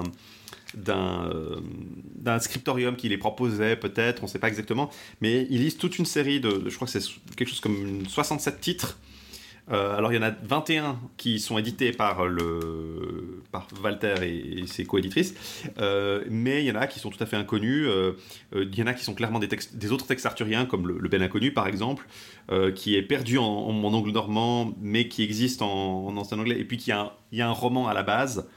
d'un 0.74 2.40
scriptorium 2.40 2.98
qui 2.98 3.08
les 3.08 3.18
proposait 3.18 3.78
peut-être, 3.78 4.24
on 4.24 4.26
ne 4.26 4.30
sait 4.30 4.40
pas 4.40 4.50
exactement, 4.50 4.90
mais 5.22 5.48
il 5.50 5.62
liste 5.62 5.80
toute 5.80 6.00
une 6.00 6.06
série 6.06 6.42
de, 6.42 6.50
de 6.50 6.70
je 6.70 6.76
crois 6.76 6.86
que 6.86 7.00
c'est 7.00 7.08
quelque 7.38 7.48
chose 7.48 7.62
comme 7.62 8.06
67 8.06 8.60
titres 8.60 8.98
euh, 9.72 9.98
alors 9.98 10.14
il 10.14 10.16
y 10.16 10.20
en 10.20 10.28
a 10.28 10.32
21 10.44 11.00
qui 11.18 11.40
sont 11.40 11.58
édités 11.58 11.92
par, 11.92 12.28
le, 12.28 13.42
par 13.52 13.68
Walter 13.84 14.14
et, 14.22 14.68
ses 14.68 14.86
coéditrices, 14.86 15.34
euh, 15.80 16.24
mais 16.30 16.64
il 16.64 16.68
y 16.68 16.72
en 16.72 16.76
a 16.76 16.88
qui 16.88 17.00
sont 17.00 17.10
tout 17.10 17.22
à 17.24 17.26
fait 17.26 17.36
inconnus. 17.36 17.88
Euh, 17.88 18.14
il 18.54 18.76
y 18.78 18.84
en 18.84 18.88
a 18.88 18.94
qui 18.94 19.04
sont 19.04 19.16
clairement 19.16 19.40
des, 19.40 19.48
textes, 19.48 19.76
des 19.76 19.92
autres 19.92 20.06
textes 20.06 20.26
arthuriens, 20.26 20.66
comme 20.66 20.88
le, 20.88 21.10
Ben 21.10 21.22
Inconnu 21.22 21.52
par 21.52 21.68
exemple, 21.68 22.08
qui 22.76 22.96
est 22.96 23.02
perdu 23.02 23.38
en, 23.38 23.44
angle 23.84 24.12
normand, 24.12 24.74
mais 24.80 25.08
qui 25.08 25.24
existe 25.24 25.62
en, 25.62 26.16
ancien 26.16 26.38
anglais, 26.38 26.60
et 26.60 26.66
puis 26.66 26.78
qui 26.78 26.92
a, 26.92 27.14
il 27.32 27.40
y 27.40 27.42
a 27.42 27.48
un 27.48 27.54
roman 27.54 27.88
à 27.88 27.94
la 27.94 28.04
base. 28.04 28.48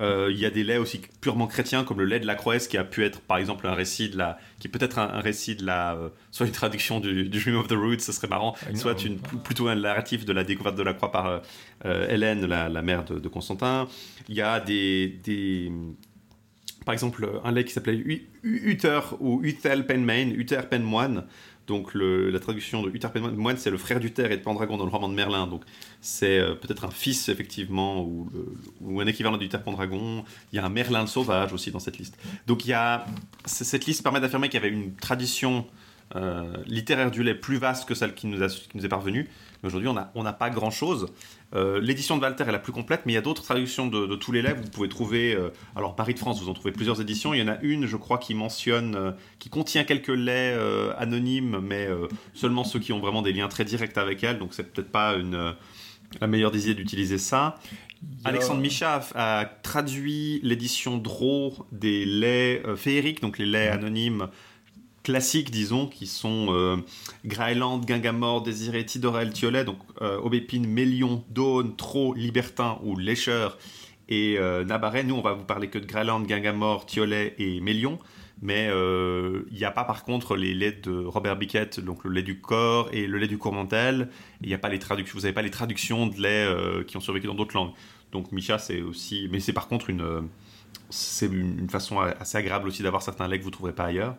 Euh, 0.00 0.28
il 0.30 0.38
y 0.38 0.46
a 0.46 0.50
des 0.50 0.64
laits 0.64 0.78
aussi 0.78 1.00
purement 1.20 1.46
chrétiens, 1.46 1.84
comme 1.84 1.98
le 1.98 2.06
lait 2.06 2.20
de 2.20 2.26
la 2.26 2.34
Croix, 2.34 2.58
qui 2.58 2.76
a 2.76 2.84
pu 2.84 3.04
être, 3.04 3.20
par 3.20 3.38
exemple, 3.38 3.66
un 3.66 3.74
récit 3.74 4.08
de 4.08 4.16
la, 4.16 4.38
qui 4.58 4.68
peut 4.68 4.82
être 4.82 4.98
un, 4.98 5.20
récit 5.20 5.54
de 5.54 5.66
la, 5.66 5.94
euh, 5.94 6.08
soit 6.30 6.46
une 6.46 6.52
traduction 6.52 7.00
du, 7.00 7.28
Dream 7.28 7.56
of 7.56 7.68
the 7.68 7.72
Roots, 7.72 8.00
ce 8.00 8.12
serait 8.12 8.28
marrant, 8.28 8.54
ah, 8.66 8.74
soit 8.74 9.04
une, 9.04 9.18
plutôt 9.18 9.68
un 9.68 9.76
narratif 9.76 10.24
de 10.24 10.32
la 10.32 10.44
découverte 10.44 10.76
de 10.76 10.82
la 10.82 10.94
Croix 10.94 11.12
par 11.12 11.42
euh, 11.84 12.08
Hélène, 12.08 12.46
la, 12.46 12.82
mère 12.82 13.04
de, 13.04 13.28
Constantin. 13.28 13.88
Il 14.28 14.34
y 14.34 14.42
a 14.42 14.60
des, 14.60 15.20
des 15.22 15.70
par 16.84 16.92
exemple, 16.92 17.28
un 17.44 17.52
lait 17.52 17.64
qui 17.64 17.72
s'appelait 17.72 18.02
Uther 18.42 19.00
ou 19.20 19.40
Uthel 19.42 19.86
Penmain, 19.86 20.30
Uther 20.30 20.62
Penmoine, 20.68 21.24
donc 21.66 21.94
la 21.94 22.40
traduction 22.40 22.82
de 22.82 22.90
Uther 22.90 23.08
Penmoine, 23.12 23.56
c'est 23.56 23.70
le 23.70 23.78
frère 23.78 24.00
d'Uther 24.00 24.32
et 24.32 24.36
de 24.36 24.42
Pendragon 24.42 24.76
dans 24.76 24.84
le 24.84 24.90
roman 24.90 25.08
de 25.08 25.14
Merlin. 25.14 25.46
Donc 25.46 25.62
c'est 26.00 26.38
euh, 26.38 26.54
peut-être 26.54 26.84
un 26.84 26.90
fils 26.90 27.28
effectivement 27.28 28.02
ou, 28.02 29.00
un 29.00 29.06
équivalent 29.06 29.36
d'Uther 29.36 29.62
Pendragon. 29.62 30.24
Il 30.52 30.56
y 30.56 30.58
a 30.58 30.64
un 30.64 30.68
Merlin 30.68 31.06
sauvage 31.06 31.52
aussi 31.52 31.70
dans 31.70 31.78
cette 31.78 31.98
liste. 31.98 32.18
Donc 32.46 32.66
y 32.66 32.72
a 32.72 33.06
cette 33.44 33.86
liste 33.86 34.02
permet 34.02 34.20
d'affirmer 34.20 34.48
qu'il 34.48 34.60
y 34.60 34.64
avait 34.64 34.74
une 34.74 34.94
tradition 34.96 35.66
euh, 36.16 36.52
littéraire 36.66 37.10
du 37.10 37.22
lait 37.22 37.34
plus 37.34 37.56
vaste 37.56 37.88
que 37.88 37.94
celle 37.94 38.14
qui 38.14 38.26
nous, 38.26 38.42
est 38.42 38.88
parvenue. 38.88 39.28
Mais 39.62 39.68
aujourd'hui, 39.68 39.88
on 39.88 40.22
n'a 40.22 40.32
pas 40.32 40.50
grand-chose. 40.50 41.06
Euh, 41.54 41.80
l'édition 41.80 42.16
de 42.16 42.22
Walter 42.22 42.44
est 42.48 42.52
la 42.52 42.58
plus 42.58 42.72
complète, 42.72 43.02
mais 43.04 43.12
il 43.12 43.14
y 43.14 43.18
a 43.18 43.22
d'autres 43.22 43.42
traductions 43.42 43.86
de, 43.86 44.14
tous 44.16 44.32
les 44.32 44.42
laits. 44.42 44.56
Vous 44.56 44.70
pouvez 44.70 44.88
trouver, 44.88 45.34
euh, 45.34 45.50
alors 45.76 45.94
Paris 45.94 46.14
de 46.14 46.18
France, 46.18 46.42
vous 46.42 46.48
en 46.48 46.54
trouvez 46.54 46.72
plusieurs 46.72 47.00
éditions. 47.00 47.34
Il 47.34 47.40
y 47.40 47.42
en 47.42 47.48
a 47.48 47.60
une, 47.62 47.86
je 47.86 47.96
crois, 47.96 48.18
qui 48.18 48.34
mentionne, 48.34 49.14
qui 49.38 49.50
contient 49.50 49.84
quelques 49.84 50.08
laits 50.08 50.58
anonymes, 50.98 51.60
mais 51.62 51.88
seulement 52.34 52.64
ceux 52.64 52.78
qui 52.78 52.92
ont 52.92 53.00
vraiment 53.00 53.22
des 53.22 53.32
liens 53.32 53.48
très 53.48 53.64
directs 53.64 53.96
avec 53.98 54.24
elle. 54.24 54.38
Donc 54.38 54.54
c'est 54.54 54.72
peut-être 54.72 54.90
pas 54.90 55.14
une, 55.14 55.54
la 56.20 56.26
meilleure 56.26 56.54
idée 56.54 56.74
d'utiliser 56.74 57.18
ça. 57.18 57.58
Alexandre 58.24 58.60
Micha 58.60 59.00
a, 59.14 59.44
traduit 59.62 60.40
l'édition 60.42 60.98
Draw 60.98 61.66
des 61.70 62.04
laits 62.04 62.76
féeriques, 62.76 63.20
donc 63.20 63.38
les 63.38 63.46
laits 63.46 63.72
anonymes 63.72 64.28
classiques, 65.02 65.50
disons, 65.50 65.86
qui 65.86 66.06
sont 66.06 66.48
euh, 66.50 66.76
Graeland, 67.24 67.78
Gangamore, 67.78 68.42
Désiré, 68.42 68.84
Tidorel, 68.84 69.32
Thiolet, 69.32 69.64
donc 69.64 69.78
euh, 70.00 70.18
Aubépine, 70.20 70.66
Mélion, 70.66 71.24
Daune, 71.30 71.76
Trot, 71.76 72.14
Libertin 72.14 72.78
ou 72.82 72.96
Lécheur 72.96 73.58
et 74.08 74.36
euh, 74.38 74.64
Nabaret. 74.64 75.04
Nous, 75.04 75.14
on 75.14 75.22
va 75.22 75.32
vous 75.32 75.44
parler 75.44 75.68
que 75.68 75.78
de 75.78 75.86
Graeland, 75.86 76.20
Gangamore, 76.20 76.86
Thiolet 76.86 77.34
et 77.38 77.60
Mélion. 77.60 77.98
Mais 78.44 78.68
euh, 78.70 79.42
il 79.52 79.58
n'y 79.58 79.64
a 79.64 79.70
pas 79.70 79.84
par 79.84 80.02
contre 80.02 80.34
les 80.34 80.52
laits 80.52 80.88
de 80.88 81.04
Robert 81.04 81.36
Biquet, 81.36 81.70
donc 81.78 82.02
le 82.02 82.10
lait 82.10 82.24
du 82.24 82.40
corps 82.40 82.88
et 82.92 83.06
le 83.06 83.18
lait 83.18 83.28
du 83.28 83.38
Cormontel. 83.38 84.08
Il 84.40 84.52
a 84.52 84.58
pas 84.58 84.68
les 84.68 84.80
traductions, 84.80 85.16
vous 85.16 85.22
n'avez 85.22 85.32
pas 85.32 85.42
les 85.42 85.50
traductions 85.50 86.08
de 86.08 86.20
lait 86.20 86.84
qui 86.88 86.96
ont 86.96 87.00
survécu 87.00 87.28
dans 87.28 87.36
d'autres 87.36 87.54
langues. 87.54 87.70
Donc 88.10 88.32
Micha, 88.32 88.58
c'est 88.58 88.82
aussi, 88.82 89.28
mais 89.30 89.38
c'est 89.38 89.52
par 89.52 89.68
contre 89.68 89.90
une, 89.90 90.28
c'est 90.90 91.26
une 91.26 91.70
façon 91.70 92.00
assez 92.00 92.36
agréable 92.36 92.66
aussi 92.66 92.82
d'avoir 92.82 93.02
certains 93.02 93.28
laits 93.28 93.38
que 93.38 93.44
vous 93.44 93.52
trouverez 93.52 93.74
pas 93.74 93.84
ailleurs. 93.84 94.16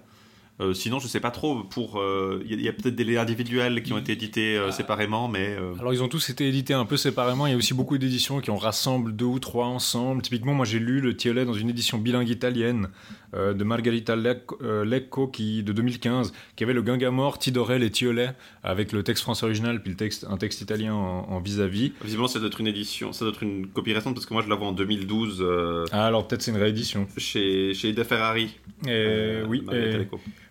Euh, 0.59 0.73
sinon, 0.73 0.99
je 0.99 1.07
sais 1.07 1.19
pas 1.19 1.31
trop. 1.31 1.63
Pour, 1.63 1.93
il 1.95 2.53
euh, 2.53 2.61
y 2.61 2.67
a, 2.69 2.73
peut-être 2.73 2.95
des 2.95 3.03
laits 3.03 3.17
individuels 3.17 3.81
qui 3.81 3.91
ont 3.91 3.97
été 3.97 4.11
édités 4.11 4.55
euh, 4.55 4.71
séparément, 4.71 5.27
mais. 5.27 5.57
Alors, 5.79 5.93
ils 5.93 6.03
ont 6.03 6.07
tous 6.07 6.29
été 6.29 6.47
édités 6.47 6.73
un 6.73 6.85
peu 6.85 6.97
séparément. 6.97 7.47
Il 7.47 7.51
y 7.51 7.53
a 7.53 7.57
aussi 7.57 7.73
beaucoup 7.73 7.97
d'éditions 7.97 8.39
qui 8.39 8.51
en 8.51 8.57
rassemblent 8.57 9.15
deux 9.15 9.25
ou 9.25 9.39
trois 9.39 9.65
ensemble. 9.65 10.21
Typiquement, 10.21 10.53
moi, 10.53 10.65
j'ai 10.65 10.79
lu 10.79 11.01
le 11.01 11.17
Tiolet 11.17 11.45
dans 11.45 11.53
une 11.53 11.69
édition 11.69 11.97
bilingue 11.97 12.29
italienne 12.29 12.89
de 13.33 13.63
Margarita 13.63 14.15
Lecco 14.15 15.27
qui, 15.27 15.63
de 15.63 15.73
2015, 15.73 16.33
qui 16.55 16.63
avait 16.63 16.73
le 16.73 16.83
Gangamore, 16.83 17.39
Tidorel 17.39 17.81
et 17.81 17.89
Tiolet 17.89 18.35
avec 18.61 18.91
le 18.91 19.01
texte 19.01 19.23
français 19.23 19.45
original 19.47 19.81
puis 19.81 19.89
le 19.89 19.97
texte, 19.97 20.27
un 20.29 20.37
texte 20.37 20.61
italien 20.61 20.93
en 20.93 21.39
vis-à-vis. 21.39 21.93
Visiblement, 22.03 22.27
ça 22.27 22.37
doit 22.37 22.49
être 22.49 22.59
une 22.59 22.67
édition, 22.67 23.11
ça 23.11 23.25
doit 23.25 23.33
être 23.33 23.41
une 23.41 23.65
copie 23.65 23.91
récente 23.91 24.13
parce 24.13 24.27
que 24.27 24.33
moi, 24.35 24.43
je 24.43 24.49
la 24.49 24.55
vois 24.55 24.67
en 24.67 24.71
2012. 24.71 25.43
Ah, 25.91 26.05
alors 26.05 26.27
peut-être 26.27 26.43
c'est 26.43 26.51
une 26.51 26.57
réédition. 26.57 27.07
Chez 27.17 27.73
chez 27.73 27.89
Ida 27.89 28.03
Ferrari. 28.03 28.55
Et, 28.87 29.41
oui. 29.47 29.63
Et 29.71 30.05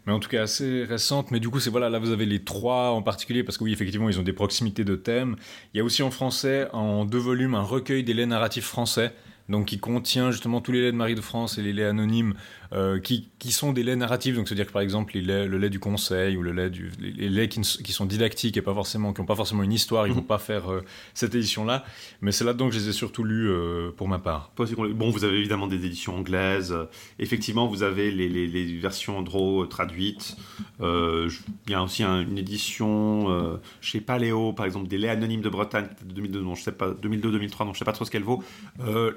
mais 0.07 0.13
en 0.13 0.19
tout 0.19 0.29
cas 0.29 0.43
assez 0.43 0.85
récente. 0.85 1.31
Mais 1.31 1.41
du 1.41 1.49
coup, 1.49 1.61
c'est 1.61 1.71
voilà, 1.71 1.91
là 1.91 1.99
vous 1.99 2.11
avez 2.11 2.27
les 2.27 2.43
trois 2.43 2.91
en 2.91 3.03
particulier 3.03 3.45
parce 3.45 3.59
que 3.59 3.65
oui, 3.65 3.73
effectivement, 3.73 4.09
ils 4.09 4.19
ont 4.19 4.25
des 4.25 4.33
proximités 4.33 4.85
de 4.85 4.97
thèmes. 4.97 5.37
Il 5.75 5.79
y 5.79 5.81
a 5.81 5.85
aussi 5.85 6.03
en 6.03 6.11
français, 6.11 6.69
en 6.73 7.05
deux 7.05 7.19
volumes, 7.19 7.55
un 7.55 7.63
recueil 7.63 8.05
des 8.05 8.15
laits 8.15 8.29
narratifs 8.29 8.67
français 8.67 9.13
donc 9.49 9.67
qui 9.67 9.79
contient 9.79 10.31
justement 10.31 10.61
tous 10.61 10.73
les 10.73 10.81
laits 10.81 10.93
de 10.93 10.97
Marie 10.97 11.15
de 11.15 11.21
France 11.21 11.59
et 11.59 11.63
les 11.63 11.73
laits 11.73 11.89
anonymes 11.89 12.35
euh, 12.75 13.01
qui, 13.01 13.29
qui, 13.39 13.53
sont 13.53 13.75
des 13.75 13.83
laits 13.83 13.99
narratifs. 13.99 14.35
Donc 14.35 14.49
c'est-à-dire 14.49 14.67
que 14.67 14.73
par 14.73 14.81
exemple 14.81 15.13
le 15.19 15.59
lait 15.59 15.69
du 15.69 15.79
conseil 15.79 16.39
ou 16.39 16.43
le 16.43 16.53
lait 16.53 16.71
du, 16.71 16.91
les, 17.01 17.29
laits 17.29 17.51
qui, 17.51 17.61
qui, 17.61 17.93
sont 17.93 18.07
didactiques 18.07 18.57
et 18.57 18.63
pas 18.63 18.73
forcément 18.73 19.13
qui 19.13 19.21
n'ont 19.21 19.27
pas 19.27 19.35
forcément 19.35 19.63
une 19.63 19.75
histoire, 19.75 20.07
ils 20.07 20.11
ne 20.11 20.15
vont 20.15 20.23
mhm. 20.23 20.27
pas 20.27 20.39
faire 20.39 20.73
euh, 20.73 20.83
cette 21.13 21.35
édition-là. 21.35 21.85
Mais 22.23 22.33
c'est 22.33 22.45
là-dedans 22.45 22.69
que 22.69 22.75
je 22.75 22.81
les 22.81 22.89
ai 22.89 22.93
surtout 22.93 23.25
lus 23.25 23.51
euh, 23.51 23.91
pour 23.95 24.09
ma 24.09 24.19
part. 24.19 24.53
Bon, 24.57 25.11
vous 25.11 25.25
avez 25.25 25.37
évidemment 25.37 25.67
des 25.67 25.85
éditions 25.85 26.17
anglaises. 26.17 26.75
Effectivement, 27.19 27.67
vous 27.67 27.83
avez 27.83 28.11
les, 28.11 28.31
les, 28.31 28.47
les 28.47 28.79
versions 28.79 29.21
draw 29.21 29.67
traduites. 29.67 30.37
il 30.81 31.29
y 31.69 31.75
a 31.75 31.83
aussi 31.83 32.05
une 32.05 32.39
édition 32.39 33.61
chez 33.83 34.01
Paléo, 34.01 34.55
par 34.55 34.65
exemple, 34.65 34.89
des 34.89 34.97
laits 34.97 35.11
anonymes 35.11 35.43
de 35.43 35.51
Bretagne 35.51 35.89
de 36.07 36.15
2002, 36.15 36.41
non, 36.41 36.55
je 36.55 36.63
sais 36.63 36.73
pas, 36.73 36.93
2002-2003, 36.93 37.67
non, 37.67 37.75
je 37.75 37.81
sais 37.81 37.85
pas 37.85 37.93
trop 37.93 38.07
ce 38.07 38.11
qu'elle 38.11 38.23
vaut. 38.23 38.43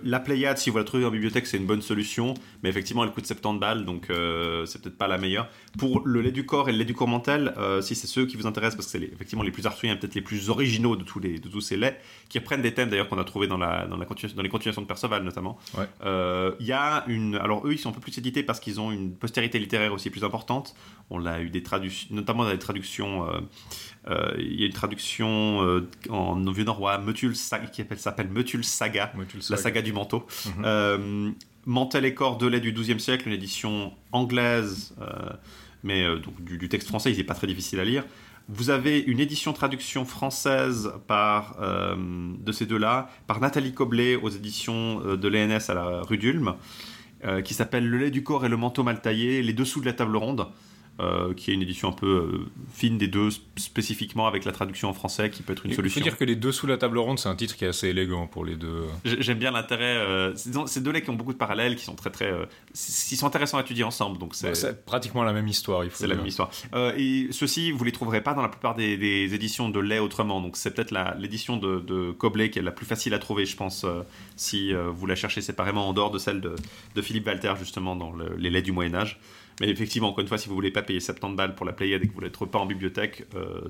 la 0.04 0.20
Pléiade, 0.20 0.58
si 0.58 0.70
vous 0.70 0.78
la 0.78 0.84
trouvez 0.84 1.06
en 1.06 1.12
bibliothèque, 1.12 1.48
c'est 1.48 1.58
une 1.58 1.66
bonne 1.66 1.82
solution, 1.82 2.34
mais 2.62 2.70
effectivement, 2.70 3.06
elle 3.06 3.12
coûte 3.12 3.26
70 3.26 3.45
balles, 3.54 3.86
donc 3.86 4.10
euh, 4.10 4.66
c'est 4.66 4.82
peut-être 4.82 4.98
pas 4.98 5.08
la 5.08 5.18
meilleure. 5.18 5.48
Pour 5.78 6.02
le 6.06 6.22
lait 6.22 6.32
du 6.32 6.46
corps 6.46 6.70
et 6.70 6.72
le 6.72 6.78
lait 6.78 6.86
du 6.86 6.94
corps 6.94 7.08
mental, 7.08 7.54
euh, 7.58 7.82
si 7.82 7.96
c'est 7.96 8.08
ceux 8.08 8.26
qui 8.26 8.38
vous 8.38 8.48
intéressent, 8.48 8.76
parce 8.76 8.92
que 8.92 8.98
c'est 9.00 9.04
effectivement 9.06 9.44
les 9.44 9.52
plus 9.52 9.66
arthuriens, 9.66 9.96
peut-être 9.96 10.16
les 10.16 10.22
plus 10.22 10.50
originaux 10.50 10.96
de 10.96 11.04
tous, 11.04 11.20
les, 11.20 11.40
de 11.40 11.48
tous 11.48 11.62
ces 11.62 11.78
laits, 11.78 12.02
qui 12.30 12.40
reprennent 12.40 12.62
des 12.62 12.74
thèmes 12.74 12.90
d'ailleurs 12.90 13.08
qu'on 13.08 13.20
a 13.20 13.24
trouvé 13.24 13.48
dans, 13.48 13.58
la, 13.58 13.86
dans, 13.86 13.98
la 13.98 14.06
dans 14.06 14.42
les 14.42 14.50
continuations 14.50 14.82
de 14.82 14.88
Perceval 14.88 15.24
notamment. 15.24 15.58
Euh, 16.04 16.52
il 16.60 16.66
y 16.66 16.72
a 16.72 17.04
une. 17.08 17.36
Alors 17.36 17.66
eux, 17.68 17.74
ils 17.74 17.80
sont 17.80 17.90
un 17.90 17.94
peu 17.94 18.02
plus 18.02 18.18
édités 18.18 18.44
parce 18.44 18.60
qu'ils 18.60 18.80
ont 18.80 18.92
une 18.92 19.14
postérité 19.14 19.60
littéraire 19.60 19.94
aussi 19.94 20.10
plus 20.10 20.24
importante. 20.24 20.76
On 21.10 21.20
l'a 21.20 21.42
eu 21.42 21.50
des 21.50 21.62
traductions, 21.62 22.16
notamment 22.16 22.44
dans 22.44 22.52
les 22.52 22.60
traductions. 22.60 23.28
Il 24.38 24.60
y 24.60 24.64
a 24.64 24.66
une 24.66 24.74
traduction 24.74 25.84
en 26.10 26.52
vieux 26.52 26.64
norrois, 26.64 26.98
Metul 26.98 27.34
qui 27.34 27.84
s'appelle 27.98 28.30
Metul 28.30 28.64
Saga, 28.64 29.12
la 29.50 29.58
saga 29.58 29.82
du 29.82 29.94
manteau. 29.94 30.26
Mhm. 30.58 31.36
Mantel 31.66 32.06
et 32.06 32.14
corps 32.14 32.38
de 32.38 32.46
lait 32.48 32.60
du 32.60 32.72
XIIe 32.72 33.00
siècle, 33.00 33.28
une 33.28 33.34
édition 33.34 33.92
anglaise, 34.12 34.94
euh, 35.02 35.30
mais 35.84 36.04
euh, 36.04 36.20
donc, 36.20 36.44
du, 36.44 36.70
texte 36.70 36.88
français, 36.88 37.12
il 37.12 37.18
n'est 37.18 37.24
pas 37.24 37.34
très 37.34 37.48
difficile 37.48 37.80
à 37.80 37.86
lire. 37.86 38.04
Vous 38.48 38.70
avez 38.70 39.00
une 39.00 39.20
édition 39.20 39.54
traduction 39.54 40.06
française 40.06 40.92
euh, 41.10 41.96
de 42.40 42.52
ces 42.52 42.68
deux-là, 42.68 43.10
par 43.26 43.40
Nathalie 43.42 43.74
Coblet 43.74 44.16
aux 44.16 44.30
éditions 44.30 45.00
de 45.16 45.28
l'ENS 45.28 45.70
à 45.70 45.74
la 45.74 46.02
rue 46.02 46.18
d'Ulm, 46.18 46.54
qui 47.44 47.56
s'appelle 47.56 47.88
Le 47.88 47.98
lait 47.98 48.12
du 48.12 48.22
corps 48.22 48.46
et 48.46 48.50
le 48.50 48.58
manteau 48.58 48.84
mal 48.84 49.02
taillé, 49.02 49.42
les 49.42 49.54
dessous 49.54 49.82
de 49.82 49.88
la 49.88 49.94
table 49.94 50.16
ronde. 50.16 50.46
Euh, 51.02 51.34
qui 51.34 51.52
est 51.52 51.54
une 51.54 51.62
édition 51.62 51.90
un 51.90 51.92
peu 51.92 52.08
euh, 52.08 52.46
fine 52.74 52.98
des 52.98 53.10
deux, 53.10 53.28
spécifiquement 53.58 54.28
avec 54.28 54.46
la 54.46 54.54
traduction 54.54 54.88
en 54.88 54.94
français 54.94 55.30
qui 55.30 55.44
peut 55.44 55.52
être 55.52 55.66
une 55.66 55.74
solution. 55.74 56.00
Il 56.00 56.04
faut 56.04 56.10
dire 56.10 56.18
que 56.18 56.24
les 56.24 56.38
deux 56.38 56.54
sous 56.54 56.68
la 56.68 56.78
table 56.78 56.98
ronde, 57.00 57.20
c'est 57.20 57.28
un 57.28 57.36
titre 57.36 57.58
qui 57.58 57.66
est 57.66 57.68
assez 57.68 57.90
élégant 57.90 58.28
pour 58.28 58.46
les 58.46 58.56
deux. 58.56 58.86
J'aime 59.04 59.38
bien 59.38 59.52
l'intérêt. 59.52 59.98
Euh, 59.98 60.34
ces 60.36 60.80
deux 60.80 60.92
laits 60.92 61.04
qui 61.04 61.10
ont 61.10 61.16
beaucoup 61.16 61.34
de 61.34 61.38
parallèles, 61.38 61.76
qui 61.76 61.84
sont 61.84 61.96
très 61.96 62.12
très, 62.12 62.34
qui 62.74 63.18
sont 63.18 63.28
intéressants 63.28 63.58
à 63.58 63.62
étudier 63.62 63.84
ensemble. 63.84 64.20
Donc 64.20 64.36
c'est 64.36 64.86
pratiquement 64.86 65.24
la 65.24 65.34
même 65.34 65.50
histoire. 65.50 65.84
C'est 65.92 66.08
la 66.08 66.16
même 66.16 66.28
histoire. 66.28 66.50
et 66.96 67.28
ceux-ci, 67.32 67.72
vous 67.72 67.84
les 67.84 67.92
trouverez 67.92 68.22
pas 68.22 68.34
dans 68.34 68.42
la 68.42 68.50
plupart 68.50 68.76
des, 68.76 69.34
éditions 69.34 69.68
de 69.68 69.82
lait 69.82 70.00
autrement. 70.00 70.40
Donc 70.40 70.56
c'est 70.56 70.74
peut-être 70.74 70.96
l'édition 71.20 71.58
de, 71.58 71.82
de 71.82 72.12
Coblet 72.12 72.50
qui 72.50 72.60
est 72.60 72.62
la 72.62 72.72
plus 72.72 72.86
facile 72.86 73.14
à 73.14 73.20
trouver, 73.20 73.46
je 73.46 73.58
pense, 73.58 73.86
si 74.38 74.72
vous 74.74 75.08
la 75.08 75.16
cherchez 75.16 75.42
séparément 75.42 75.90
en 75.90 75.94
dehors 75.94 76.12
de 76.12 76.20
celle 76.20 76.40
de, 76.40 76.56
de 76.96 77.02
Philippe 77.02 77.28
Walter 77.28 77.54
justement 77.60 77.98
dans 77.98 78.14
les 78.38 78.50
laits 78.50 78.64
du 78.64 78.72
Moyen 78.72 78.96
Âge. 78.96 79.20
Mais 79.62 79.70
effectivement, 79.70 80.10
encore 80.10 80.22
une 80.22 80.28
fois, 80.28 80.38
si 80.38 80.50
vous 80.50 80.56
voulez 80.56 80.72
pas 80.72 80.82
payer 80.82 81.00
70 81.00 81.36
balles 81.36 81.56
pour 81.56 81.66
la 81.66 81.74
Playade 81.74 82.02
et 82.02 82.06
que 82.06 82.12
vous 82.12 82.16
voulez 82.16 82.28
être 82.28 82.46
pas 82.46 82.60
en 82.60 82.66
bibliothèque, 82.66 83.26
euh, 83.36 83.62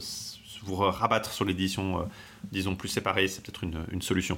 vous 0.63 0.76
rabattre 0.76 1.32
sur 1.32 1.45
l'édition, 1.45 2.00
euh, 2.00 2.04
disons, 2.52 2.76
plus 2.76 2.89
séparée, 2.89 3.28
c'est 3.28 3.43
peut-être 3.43 3.63
une, 3.63 4.02
solution. 4.02 4.36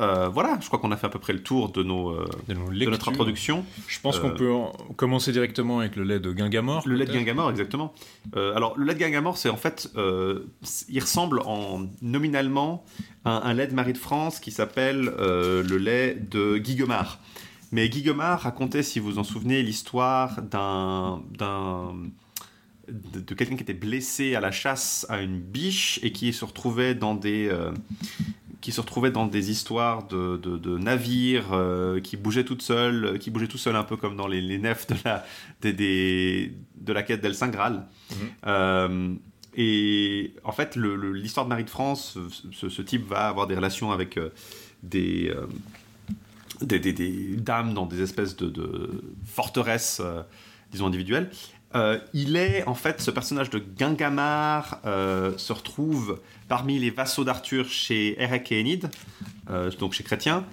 Euh, 0.00 0.28
voilà, 0.28 0.56
je 0.60 0.68
crois 0.68 0.78
qu'on 0.78 0.92
a 0.92 0.96
fait 0.96 1.06
à 1.06 1.10
peu 1.10 1.18
près 1.18 1.32
le 1.32 1.42
tour 1.42 1.72
de, 1.72 1.82
nos, 1.82 2.16
de, 2.46 2.54
notre 2.84 3.08
introduction. 3.08 3.64
Je 3.88 3.98
pense 3.98 4.20
qu'on 4.20 4.30
peut 4.30 4.52
commencer 4.94 5.32
directement 5.32 5.80
avec 5.80 5.96
le 5.96 6.04
lait 6.04 6.20
de 6.20 6.30
Gangamore. 6.30 6.86
Le 6.86 6.94
lait 6.94 7.06
de 7.06 7.12
Gangamore, 7.12 7.50
exactement. 7.50 7.92
alors, 8.36 8.78
le 8.78 8.84
lait 8.86 8.94
de 8.94 9.00
Gangamore, 9.00 9.36
c'est 9.36 9.48
en 9.48 9.56
fait, 9.56 9.90
il 10.88 11.00
ressemble 11.00 11.40
en, 11.44 11.88
nominalement 12.02 12.84
à 13.24 13.48
un 13.48 13.54
lait 13.54 13.66
de 13.66 13.74
Marie 13.74 13.94
de 13.94 13.98
France 13.98 14.38
qui 14.38 14.52
s'appelle 14.52 15.12
le 15.18 15.76
lait 15.76 16.14
de 16.14 16.58
Guigomard. 16.58 17.18
Mais 17.72 17.88
Guy 17.88 18.08
racontait, 18.10 18.82
si 18.82 18.98
vous 18.98 19.18
en 19.18 19.24
souvenez, 19.24 19.62
l'histoire 19.62 20.40
d'un, 20.42 21.22
de, 22.88 23.34
quelqu'un 23.34 23.56
qui 23.56 23.62
était 23.62 23.74
blessé 23.74 24.34
à 24.34 24.40
la 24.40 24.50
chasse 24.50 25.06
à 25.08 25.20
une 25.20 25.38
biche 25.38 26.00
et 26.02 26.12
qui 26.12 26.32
se 26.32 26.44
retrouvait 26.44 26.94
dans 26.94 27.14
des, 27.14 27.48
euh, 27.48 27.72
qui 28.60 28.72
se 28.72 28.80
retrouvait 28.80 29.10
dans 29.10 29.26
des 29.26 29.50
histoires 29.50 30.06
de, 30.08 30.36
de, 30.38 30.78
navires 30.78 31.52
euh, 31.52 32.00
qui 32.00 32.16
bougeaient 32.16 32.44
toutes 32.44 32.62
seules, 32.62 33.18
qui 33.18 33.30
bougeaient 33.30 33.48
tout 33.48 33.58
seuls 33.58 33.76
un 33.76 33.84
peu 33.84 33.96
comme 33.96 34.16
dans 34.16 34.26
les, 34.26 34.58
nefs 34.58 34.86
de 34.86 34.96
la, 35.04 35.24
des, 35.60 36.52
de 36.76 36.92
la 36.92 37.02
quête 37.02 37.20
d'El 37.20 37.34
Saint 37.34 37.48
Graal. 37.48 37.86
Mhm. 38.10 38.16
Euh, 38.46 39.14
et 39.60 40.34
en 40.44 40.52
fait, 40.52 40.76
l'histoire 40.76 41.44
de 41.44 41.48
Marie 41.48 41.64
de 41.64 41.70
France, 41.70 42.16
ce, 42.52 42.68
ce, 42.68 42.82
type 42.82 43.04
va 43.08 43.26
avoir 43.26 43.48
des 43.48 43.56
relations 43.56 43.90
avec 43.90 44.16
des 44.84 45.34
des, 46.60 47.36
dames 47.36 47.74
dans 47.74 47.86
des 47.86 48.02
espèces 48.02 48.36
de, 48.36 49.02
forteresses, 49.24 50.02
disons, 50.70 50.86
individuelles. 50.86 51.30
il 52.14 52.36
est, 52.36 52.66
en 52.66 52.74
fait, 52.74 53.00
ce 53.00 53.10
personnage 53.10 53.50
de 53.50 53.58
Gangamar 53.58 54.80
se 54.84 55.52
retrouve 55.52 56.20
parmi 56.48 56.78
les 56.78 56.90
vassaux 56.90 57.24
d'Arthur 57.24 57.68
chez 57.68 58.20
Erech 58.20 58.50
et 58.52 58.60
Enid, 58.60 58.90
donc 59.78 59.92
chez 59.92 60.04
Chrétien, 60.04 60.44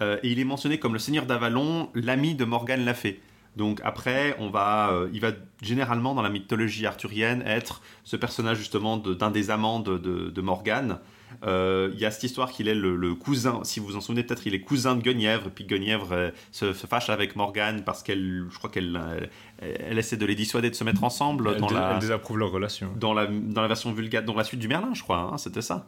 et 0.00 0.18
il 0.30 0.38
est 0.38 0.44
mentionné 0.44 0.78
comme 0.78 0.92
le 0.92 0.98
seigneur 0.98 1.26
d'Avalon, 1.26 1.90
l'ami 1.94 2.34
de 2.34 2.44
Morgane 2.44 2.84
la 2.84 2.94
Fée. 2.94 3.20
Donc 3.56 3.80
après, 3.84 4.36
on 4.38 4.50
va, 4.50 4.90
euh, 4.90 5.08
il 5.12 5.20
va 5.20 5.30
généralement 5.62 6.14
dans 6.14 6.22
la 6.22 6.30
mythologie 6.30 6.86
arthurienne 6.86 7.42
être 7.46 7.82
ce 8.02 8.16
personnage 8.16 8.58
justement 8.58 8.96
d'un 8.96 9.30
des 9.30 9.50
amants 9.50 9.80
de, 9.80 9.98
de, 9.98 10.40
Morgane. 10.40 10.98
Euh, 11.44 11.90
il 11.94 12.00
y 12.00 12.04
a 12.04 12.10
cette 12.10 12.22
histoire 12.22 12.50
qu'il 12.52 12.68
est 12.68 12.74
le, 12.74 13.14
cousin, 13.14 13.60
si 13.64 13.80
vous 13.80 13.86
vous 13.86 13.96
en 13.96 14.00
souvenez 14.00 14.22
peut-être, 14.22 14.46
il 14.46 14.54
est 14.54 14.60
cousin 14.60 14.94
de 14.96 15.02
Guenièvre, 15.02 15.50
puis 15.50 15.64
Guenièvre 15.64 16.12
euh, 16.12 16.30
se, 16.52 16.72
fâche 16.72 17.10
avec 17.10 17.36
Morgane 17.36 17.82
parce 17.84 18.02
qu'elle, 18.02 18.46
je 18.50 18.58
crois 18.58 18.70
qu'elle 18.70 19.28
elle, 19.60 19.98
essaie 19.98 20.16
de 20.16 20.26
les 20.26 20.34
dissuader 20.34 20.70
de 20.70 20.74
se 20.74 20.84
mettre 20.84 21.04
ensemble. 21.04 21.50
Elle, 21.54 21.60
dans 21.60 21.70
la, 21.70 21.92
elle 21.94 21.98
désapprouve 21.98 22.38
leur 22.38 22.50
relation. 22.50 22.90
Dans 22.96 23.14
la, 23.14 23.26
dans 23.26 23.62
la 23.62 23.68
version 23.68 23.92
vulgate, 23.92 24.24
dans 24.24 24.34
la 24.34 24.44
suite 24.44 24.60
du 24.60 24.68
Merlin, 24.68 24.94
je 24.94 25.02
crois, 25.02 25.30
hein, 25.32 25.38
c'était 25.38 25.62
ça. 25.62 25.86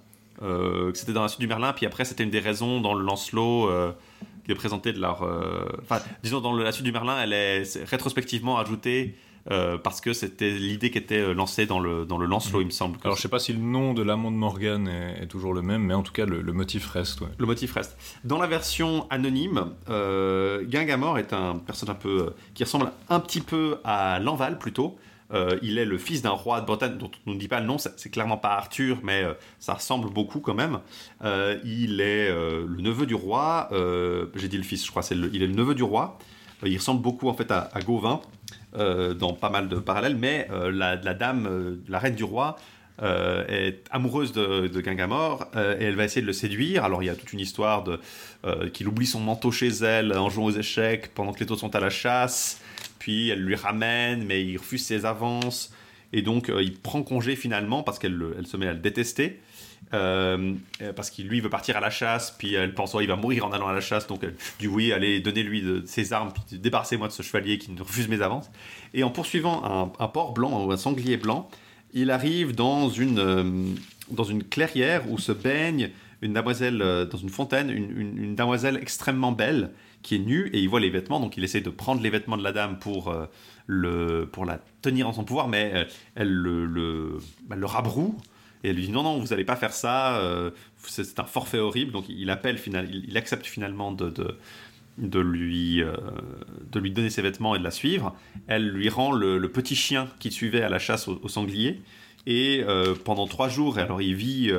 c'était 0.95 1.13
dans 1.13 1.23
la 1.23 1.29
suite 1.29 1.41
du 1.41 1.47
Merlin, 1.47 1.73
puis 1.73 1.87
après 1.87 2.05
c'était 2.05 2.25
une 2.25 2.31
des 2.31 2.41
raisons 2.41 2.81
dans 2.81 2.95
le 2.95 3.05
Lancelot 3.05 3.71
qui 4.47 4.53
est 4.53 4.55
présenté 4.55 4.93
de 4.93 5.01
leur. 5.01 5.25
Euh, 5.25 5.67
enfin, 5.83 6.01
disons, 6.23 6.41
dans 6.41 6.53
la 6.53 6.71
suite 6.71 6.85
du 6.85 6.93
Merlin, 6.93 7.21
elle 7.21 7.33
est 7.33 7.85
rétrospectivement 7.85 8.59
ajoutée. 8.59 9.17
Euh, 9.51 9.79
parce 9.79 10.01
que 10.01 10.13
c'était 10.13 10.51
l'idée 10.51 10.91
qui 10.91 10.99
était 10.99 11.21
euh, 11.21 11.33
lancée 11.33 11.67
dans 11.67 11.79
le, 11.79 12.05
dans 12.05 12.19
le 12.19 12.27
Lancelot, 12.27 12.63
il 12.63 12.67
me 12.67 12.71
semble. 12.71 12.99
Alors 13.05 13.17
je 13.17 13.23
sais 13.23 13.29
pas 13.29 13.39
si 13.39 13.53
le 13.53 13.61
nom 13.61 13.95
de 13.95 14.03
l'amant 14.03 14.31
de 14.31 14.37
Morgan 14.37 14.89
est, 14.89 15.27
toujours 15.27 15.55
le 15.55 15.63
même, 15.63 15.83
mais 15.83 15.95
en 15.95 16.03
tout 16.03 16.13
cas 16.13 16.27
le, 16.27 16.43
motif 16.53 16.87
reste. 16.89 17.21
Le 17.39 17.47
motif 17.47 17.73
reste. 17.73 17.97
Dans 18.25 18.39
la 18.39 18.47
version 18.47 19.07
anonyme, 19.11 19.73
euh, 19.89 20.65
Gingamor 20.69 21.19
est 21.19 21.33
un 21.33 21.57
personnage 21.57 21.97
un 21.97 21.99
peu 21.99 22.35
qui 22.55 22.65
ressemble 22.65 22.91
un 23.09 23.21
petit 23.21 23.41
peu 23.41 23.79
à 23.85 24.19
Lanval 24.19 24.59
plutôt, 24.59 24.99
euh, 25.33 25.59
il 25.63 25.79
est 25.79 25.85
le 25.85 25.99
fils 25.99 26.23
d'un 26.23 26.31
roi 26.31 26.61
de 26.61 26.67
Bretagne 26.67 26.99
dont 26.99 27.11
on 27.27 27.33
ne 27.33 27.39
dit 27.39 27.49
pas 27.49 27.61
le 27.61 27.67
nom, 27.67 27.79
c'est 27.79 28.11
clairement 28.11 28.37
pas 28.37 28.51
Arthur, 28.51 28.99
mais 29.03 29.25
euh, 29.25 29.35
ça 29.59 29.75
ressemble 29.75 30.11
beaucoup 30.11 30.41
quand 30.41 30.55
même. 30.55 30.79
Euh, 31.25 31.59
il 31.65 32.01
est 32.01 32.29
le 32.31 32.81
neveu 32.81 33.07
du 33.07 33.15
roi, 33.15 33.69
j'ai 34.35 34.49
dit 34.49 34.57
le 34.57 34.63
fils, 34.63 34.85
je 34.85 34.91
crois, 34.91 35.03
c'est 35.03 35.17
il 35.17 35.43
est 35.43 35.47
le 35.47 35.55
neveu 35.55 35.75
du 35.75 35.83
roi. 35.83 36.19
il 36.65 36.77
ressemble 36.77 37.03
beaucoup 37.03 37.29
en 37.29 37.35
fait 37.35 37.51
à, 37.51 37.71
Gauvin 37.85 38.21
dans 38.77 39.33
pas 39.33 39.51
mal 39.51 39.69
de 39.69 39.77
parallèles, 39.77 40.17
mais 40.17 40.49
la, 40.71 40.97
dame, 40.97 41.79
la 41.89 41.99
reine 41.99 42.15
du 42.15 42.25
roi, 42.25 42.57
est 43.03 43.85
amoureuse 43.91 44.33
de, 44.33 44.69
de 44.69 44.81
Gangamor 44.81 45.47
et 45.55 45.85
elle 45.85 45.97
va 45.97 46.05
essayer 46.05 46.23
de 46.23 46.27
le 46.27 46.33
séduire. 46.33 46.85
Alors 46.85 47.03
il 47.03 47.07
y 47.07 47.11
a 47.11 47.15
toute 47.15 47.33
une 47.33 47.41
histoire 47.41 47.85
de 47.85 48.01
qu'il 48.71 48.89
oublie 48.89 49.07
son 49.07 49.21
manteau 49.21 49.51
chez 49.51 49.69
elle 49.69 50.17
en 50.17 50.31
jouant 50.31 50.47
aux 50.47 50.51
échecs 50.59 51.11
pendant 51.15 51.33
que 51.33 51.43
les 51.45 51.51
autres 51.51 51.61
sont 51.61 51.75
à 51.75 51.81
la 51.81 51.91
chasse 51.91 52.61
puis 53.07 53.29
elle 53.29 53.41
lui 53.41 53.55
ramène, 53.55 54.25
mais 54.25 54.45
il 54.45 54.57
refuse 54.57 54.85
ses 54.85 55.05
avances, 55.07 55.73
et 56.13 56.23
donc 56.23 56.51
euh, 56.51 56.61
il 56.61 56.75
prend 56.75 57.05
congé 57.05 57.37
finalement 57.37 57.85
parce 57.85 58.01
qu'elle 58.01 58.21
elle 58.37 58.49
se 58.49 58.57
met 58.57 58.67
à 58.67 58.73
le 58.73 58.81
détester. 58.81 59.41
Euh, 59.95 60.55
parce 60.97 61.11
qu'il 61.11 61.29
lui 61.29 61.41
veut 61.41 61.49
partir 61.49 61.77
à 61.77 61.81
la 61.81 61.91
chasse, 61.91 62.33
puis 62.37 62.55
elle 62.55 62.75
pense 62.75 62.95
oh, 62.95 63.01
il 63.01 63.07
va 63.07 63.15
mourir 63.15 63.47
en 63.47 63.53
allant 63.53 63.69
à 63.69 63.73
la 63.73 63.81
chasse, 63.81 64.07
donc 64.09 64.21
elle 64.23 64.35
dit 64.59 64.67
oui, 64.67 64.93
allez, 64.93 65.21
donnez-lui 65.21 65.83
ses 65.87 66.13
armes, 66.13 66.33
puis 66.33 66.59
débarrassez-moi 66.59 67.07
de 67.07 67.13
ce 67.13 67.23
chevalier 67.23 67.59
qui 67.59 67.71
ne 67.71 67.81
refuse 67.81 68.09
mes 68.09 68.21
avances. 68.21 68.51
Et 68.95 69.05
en 69.05 69.11
poursuivant 69.11 69.93
un, 69.99 70.09
porc 70.09 70.33
blanc 70.35 70.65
ou 70.65 70.73
un 70.73 70.77
sanglier 70.77 71.17
blanc, 71.17 71.49
il 71.93 72.11
arrive 72.11 72.55
dans 72.55 72.89
une, 72.89 73.19
euh, 73.21 73.45
dans 74.11 74.25
une 74.25 74.43
clairière 74.43 75.09
où 75.11 75.19
se 75.19 75.33
baigne 75.33 75.91
une 76.23 76.33
demoiselle 76.33 76.79
dans 76.79 77.19
une 77.19 77.29
fontaine, 77.29 77.71
une, 77.71 78.35
demoiselle 78.35 78.79
extrêmement 78.81 79.33
belle 79.33 79.71
qui 80.03 80.17
est 80.17 80.21
nu 80.21 80.49
et 80.53 80.61
il 80.61 80.69
voit 80.69 80.81
les 80.81 80.91
vêtements, 80.91 81.21
donc 81.21 81.37
il 81.37 81.45
essaie 81.45 81.61
de 81.61 81.71
prendre 81.71 82.01
les 82.01 82.11
vêtements 82.11 82.37
de 82.37 82.45
la 82.45 82.53
dame 82.53 82.79
pour, 82.79 83.09
euh, 83.09 83.27
le, 83.67 84.29
pour 84.31 84.45
la 84.45 84.61
tenir 84.81 85.09
en 85.09 85.13
son 85.13 85.25
pouvoir, 85.25 85.49
mais 85.49 85.73
euh, 85.75 85.85
elle 86.15 86.33
le, 86.33 86.65
le, 86.65 87.19
bah, 87.49 87.57
le, 87.57 87.67
rabroue 87.67 88.17
et 88.67 88.71
elle 88.71 88.77
lui 88.77 88.87
dit 88.87 88.91
non, 88.91 89.03
non, 89.03 89.19
vous 89.19 89.29
n'allez 89.29 89.45
pas 89.45 89.57
faire 89.57 89.73
ça, 89.73 90.19
euh, 90.19 90.51
c'est 90.83 91.21
un 91.21 91.25
forfait 91.25 91.59
horrible, 91.59 91.93
donc 91.93 92.05
il 92.09 92.31
appelle, 92.31 92.59
il, 92.67 93.17
accepte 93.17 93.47
finalement 93.47 93.93
de, 93.93 94.13
de, 94.99 95.21
lui, 95.21 95.83
de 96.73 96.81
lui 96.81 96.91
donner 96.91 97.11
ses 97.11 97.23
vêtements 97.23 97.55
et 97.55 97.59
de 97.59 97.65
la 97.65 97.71
suivre. 97.71 98.15
Elle 98.49 98.69
lui 98.69 98.89
rend 98.89 99.13
le, 99.13 99.41
petit 99.49 99.77
chien 99.77 100.09
qu'il 100.19 100.33
suivait 100.33 100.63
à 100.63 100.69
la 100.69 100.79
chasse 100.79 101.09
au, 101.09 101.29
sanglier 101.29 101.81
et 102.27 102.65
pendant 103.05 103.27
trois 103.27 103.49
jours, 103.49 103.79
alors 103.79 104.03
il 104.03 104.15
vit 104.15 104.53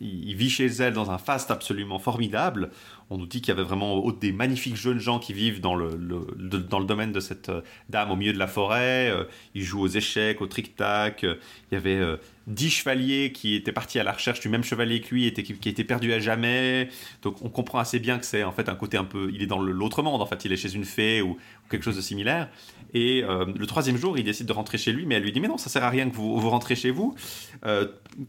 il 0.00 0.34
vit 0.34 0.50
chez 0.50 0.66
elle 0.66 0.92
dans 0.92 1.10
un 1.12 1.18
faste 1.18 1.50
absolument 1.50 1.98
formidable 1.98 2.70
on 3.10 3.18
nous 3.18 3.26
dit 3.26 3.40
qu'il 3.40 3.48
y 3.48 3.52
avait 3.52 3.62
vraiment 3.62 4.10
des 4.12 4.32
magnifiques 4.32 4.76
jeunes 4.76 4.98
gens 4.98 5.18
qui 5.18 5.32
vivent 5.32 5.60
dans 5.60 5.74
le, 5.74 5.90
dans 6.36 6.78
le 6.78 6.86
domaine 6.86 7.12
de 7.12 7.20
cette 7.20 7.48
euh, 7.48 7.60
dame 7.88 8.10
au 8.10 8.16
milieu 8.16 8.32
de 8.32 8.38
la 8.38 8.46
forêt. 8.46 9.10
Euh, 9.10 9.24
ils 9.54 9.62
jouent 9.62 9.82
aux 9.82 9.88
échecs, 9.88 10.40
au 10.40 10.46
tric-tac. 10.46 11.22
il 11.22 11.38
y 11.72 11.76
avait 11.76 11.96
euh, 11.96 12.16
dix 12.46 12.70
chevaliers 12.70 13.32
qui 13.32 13.54
étaient 13.54 13.72
partis 13.72 13.98
à 13.98 14.04
la 14.04 14.12
recherche 14.12 14.40
du 14.40 14.48
même 14.48 14.64
chevalier 14.64 15.00
que 15.00 15.14
lui, 15.14 15.32
qui, 15.32 15.54
qui 15.54 15.68
était 15.68 15.84
perdu 15.84 16.12
à 16.12 16.20
jamais. 16.20 16.88
Donc 17.22 17.42
on 17.42 17.48
comprend 17.48 17.78
assez 17.78 17.98
bien 17.98 18.18
que 18.18 18.26
c'est 18.26 18.44
en 18.44 18.52
fait 18.52 18.68
un 18.68 18.74
côté 18.74 18.96
un 18.96 19.04
peu... 19.04 19.30
Il 19.32 19.42
est 19.42 19.46
dans 19.46 19.58
l'autre 19.58 20.02
monde, 20.02 20.20
en 20.20 20.26
fait. 20.26 20.44
Il 20.44 20.52
est 20.52 20.56
chez 20.56 20.74
une 20.74 20.84
fée 20.84 21.22
ou, 21.22 21.38
quelque 21.70 21.82
chose 21.82 21.96
de 21.96 22.02
similaire. 22.02 22.50
Et 22.92 23.22
le 23.22 23.66
troisième 23.66 23.96
jour, 23.96 24.16
il 24.18 24.24
décide 24.24 24.46
de 24.46 24.52
rentrer 24.52 24.78
chez 24.78 24.92
lui, 24.92 25.06
mais 25.06 25.16
elle 25.16 25.22
lui 25.22 25.32
dit, 25.32 25.40
mais 25.40 25.48
non, 25.48 25.58
ça 25.58 25.68
sert 25.68 25.82
à 25.82 25.90
rien 25.90 26.08
que 26.08 26.14
vous, 26.14 26.38
vous 26.38 26.50
rentrez 26.50 26.76
chez 26.76 26.90
vous, 26.90 27.16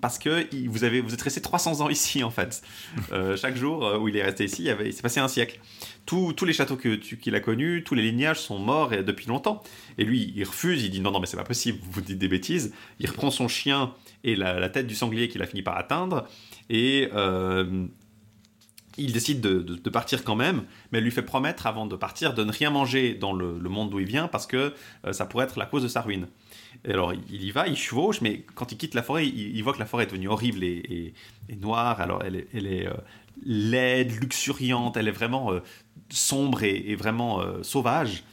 parce 0.01 0.17
que 0.17 0.47
vous, 0.67 0.83
avez, 0.83 1.01
vous 1.01 1.13
êtes 1.13 1.21
resté 1.21 1.41
300 1.41 1.81
ans 1.81 1.89
ici, 1.89 2.23
en 2.23 2.31
fait. 2.31 2.63
chaque 3.35 3.57
jour 3.57 3.99
où 4.01 4.07
il 4.07 4.17
est 4.17 4.23
resté 4.23 4.45
ici, 4.45 4.69
il 4.83 4.93
s'est 4.93 5.01
passé 5.01 5.19
un 5.19 5.27
siècle. 5.27 5.59
Tous, 6.05 6.45
les 6.45 6.53
châteaux 6.53 6.77
qu'il 6.77 7.35
a 7.35 7.39
connus, 7.39 7.83
tous 7.83 7.95
les 7.95 8.03
lignages 8.03 8.39
sont 8.39 8.57
morts 8.57 8.89
depuis 8.89 9.27
longtemps. 9.27 9.61
Et 9.97 10.03
lui, 10.03 10.33
il 10.35 10.43
refuse, 10.43 10.83
il 10.83 10.89
dit 10.89 11.01
non, 11.01 11.11
non, 11.11 11.19
mais 11.19 11.25
c'est 11.25 11.37
pas 11.37 11.43
possible, 11.43 11.79
vous 11.91 12.01
dites 12.01 12.17
des 12.17 12.27
bêtises. 12.27 12.73
Il 12.99 13.07
reprend 13.09 13.31
son 13.31 13.47
chien 13.47 13.93
et 14.25 14.35
la, 14.35 14.69
tête 14.69 14.87
du 14.87 14.95
sanglier 14.95 15.29
qu'il 15.29 15.41
a 15.41 15.45
fini 15.45 15.61
par 15.61 15.77
atteindre. 15.77 16.27
Et 16.69 17.09
euh, 17.13 17.85
il 18.97 19.13
décide 19.13 19.39
de, 19.39 19.89
partir 19.89 20.23
quand 20.23 20.35
même, 20.35 20.63
mais 20.91 20.97
elle 20.97 21.03
lui 21.03 21.11
fait 21.11 21.21
promettre 21.21 21.67
avant 21.67 21.85
de 21.85 21.95
partir 21.95 22.33
de 22.33 22.43
ne 22.43 22.51
rien 22.51 22.71
manger 22.71 23.13
dans 23.13 23.33
le, 23.33 23.57
monde 23.69 23.91
d'où 23.91 23.99
il 23.99 24.07
vient 24.07 24.27
parce 24.27 24.47
que 24.47 24.73
euh, 25.05 25.13
ça 25.13 25.25
pourrait 25.25 25.45
être 25.45 25.59
la 25.59 25.67
cause 25.67 25.83
de 25.83 25.87
sa 25.87 26.01
ruine. 26.01 26.27
Et 26.85 26.91
alors 26.91 27.13
il 27.13 27.43
y 27.43 27.51
va, 27.51 27.67
il 27.67 27.77
chevauche, 27.77 28.21
mais 28.21 28.43
quand 28.55 28.71
il 28.71 28.77
quitte 28.77 28.95
la 28.95 29.03
forêt, 29.03 29.27
il, 29.27 29.61
voit 29.61 29.73
que 29.73 29.79
la 29.79 29.85
forêt 29.85 30.03
est 30.03 30.07
devenue 30.07 30.27
horrible 30.27 30.63
et, 30.63 31.13
noire. 31.61 32.01
Alors 32.01 32.23
elle 32.23 32.35
est, 32.35 32.87
euh, 32.87 32.93
laide, 33.43 34.11
luxuriante, 34.19 34.97
elle 34.97 35.07
est 35.07 35.11
vraiment 35.11 35.51
sombre 36.09 36.63
et, 36.63 36.95
vraiment 36.95 37.43
sauvage. 37.61 38.23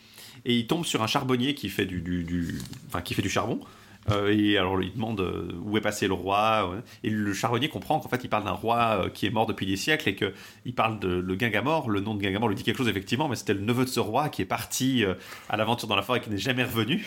Et 0.45 0.57
il 0.57 0.67
tombe 0.67 0.87
sur 0.87 1.03
un 1.03 1.07
charbonnier 1.07 1.55
qui 1.55 1.69
fait 1.69 1.87
du, 1.87 2.61
enfin, 2.89 3.03
qui 3.03 3.15
fait 3.15 3.23
du 3.23 3.31
charbon. 3.31 3.61
Euh, 4.11 4.37
et 4.37 4.59
alors 4.59 4.83
il 4.83 4.93
demande 4.93 5.21
où 5.65 5.77
est 5.77 5.81
passé 5.81 6.09
le 6.09 6.15
roi. 6.15 6.75
Et 7.05 7.11
le 7.11 7.33
charbonnier 7.33 7.69
comprend 7.69 8.01
qu'en 8.01 8.09
fait 8.09 8.21
il 8.25 8.29
parle 8.29 8.45
d'un 8.45 8.51
roi 8.51 9.07
qui 9.15 9.27
est 9.27 9.31
mort 9.31 9.47
depuis 9.47 9.67
des 9.67 9.77
siècles 9.77 10.09
et 10.09 10.15
qu'il 10.15 10.75
parle 10.75 10.99
de 10.99 11.09
le 11.09 11.38
Gingamor. 11.38 11.88
Le 11.88 12.01
nom 12.01 12.15
de 12.15 12.23
Gingamor 12.23 12.49
lui 12.49 12.57
dit 12.57 12.65
quelque 12.65 12.79
chose 12.79 12.88
effectivement, 12.88 13.29
mais 13.29 13.37
c'était 13.37 13.55
le 13.55 13.61
neveu 13.61 13.85
de 13.85 13.91
ce 13.91 14.01
roi 14.01 14.29
qui 14.29 14.43
est 14.43 14.47
parti 14.47 15.05
à 15.49 15.57
l'aventure 15.57 15.88
dans 15.88 15.97
la 15.97 16.03
forêt 16.03 16.19
et 16.19 16.23
qui 16.23 16.31
n'est 16.31 16.38
jamais 16.38 16.65
revenu. 16.65 17.07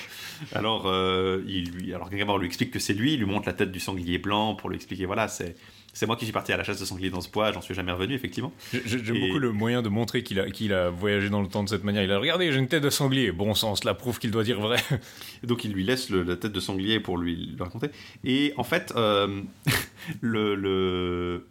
Alors, 0.54 0.92
lui, 1.46 1.94
alors 1.94 2.10
Gingamor 2.10 2.38
lui 2.38 2.48
explique 2.48 2.72
que 2.72 2.80
c'est 2.80 2.94
lui, 2.94 3.14
il 3.14 3.20
lui 3.20 3.26
montre 3.26 3.48
la 3.48 3.54
tête 3.54 3.72
du 3.72 3.80
sanglier 3.80 4.18
blanc 4.18 4.56
pour 4.56 4.70
lui 4.70 4.78
expliquer 4.78 5.06
voilà, 5.06 5.28
c'est 5.28 5.56
c'est 5.96 6.06
moi 6.06 6.18
qui 6.18 6.26
suis 6.26 6.34
parti 6.34 6.52
à 6.52 6.58
la 6.58 6.66
chasse 6.66 6.80
de 6.80 6.86
sanglier 6.86 7.10
dans 7.10 7.22
ce 7.22 7.30
bois, 7.30 7.54
j'en 7.54 7.62
suis 7.62 7.74
jamais 7.74 7.94
revenu, 7.94 8.14
effectivement. 8.14 8.52
J'aime 8.86 9.18
beaucoup 9.18 9.40
le 9.40 9.54
moyen 9.54 9.82
de 9.82 9.88
montrer 9.88 10.24
qu'il 10.24 10.42
a, 10.42 10.52
qu'il 10.52 10.74
a 10.74 10.90
voyagé 10.90 11.30
dans 11.30 11.42
le 11.42 11.48
temps 11.48 11.64
de 11.64 11.70
cette 11.70 11.86
manière. 11.86 12.04
Il 12.04 12.12
a 12.12 12.20
regardé, 12.20 12.52
j'ai 12.52 12.60
une 12.60 12.68
tête 12.68 12.84
de 12.84 12.90
sanglier. 12.90 13.32
Bon 13.32 13.54
sens, 13.54 13.80
cela 13.80 13.94
prouve 13.94 14.20
qu'il 14.20 14.30
doit 14.30 14.44
dire 14.44 14.60
vrai. 14.60 14.78
Et 15.42 15.48
donc 15.48 15.64
il 15.64 15.72
lui 15.72 15.86
laisse 15.86 16.10
la 16.10 16.36
tête 16.36 16.52
de 16.52 16.60
sanglier 16.60 17.00
pour 17.00 17.18
lui, 17.18 17.56
le 17.58 17.64
raconter. 17.64 17.92
Et 18.26 18.54
en 18.58 18.66
fait, 18.66 18.92
euh, 18.98 19.42
le, 20.22 20.56
le 20.56 21.48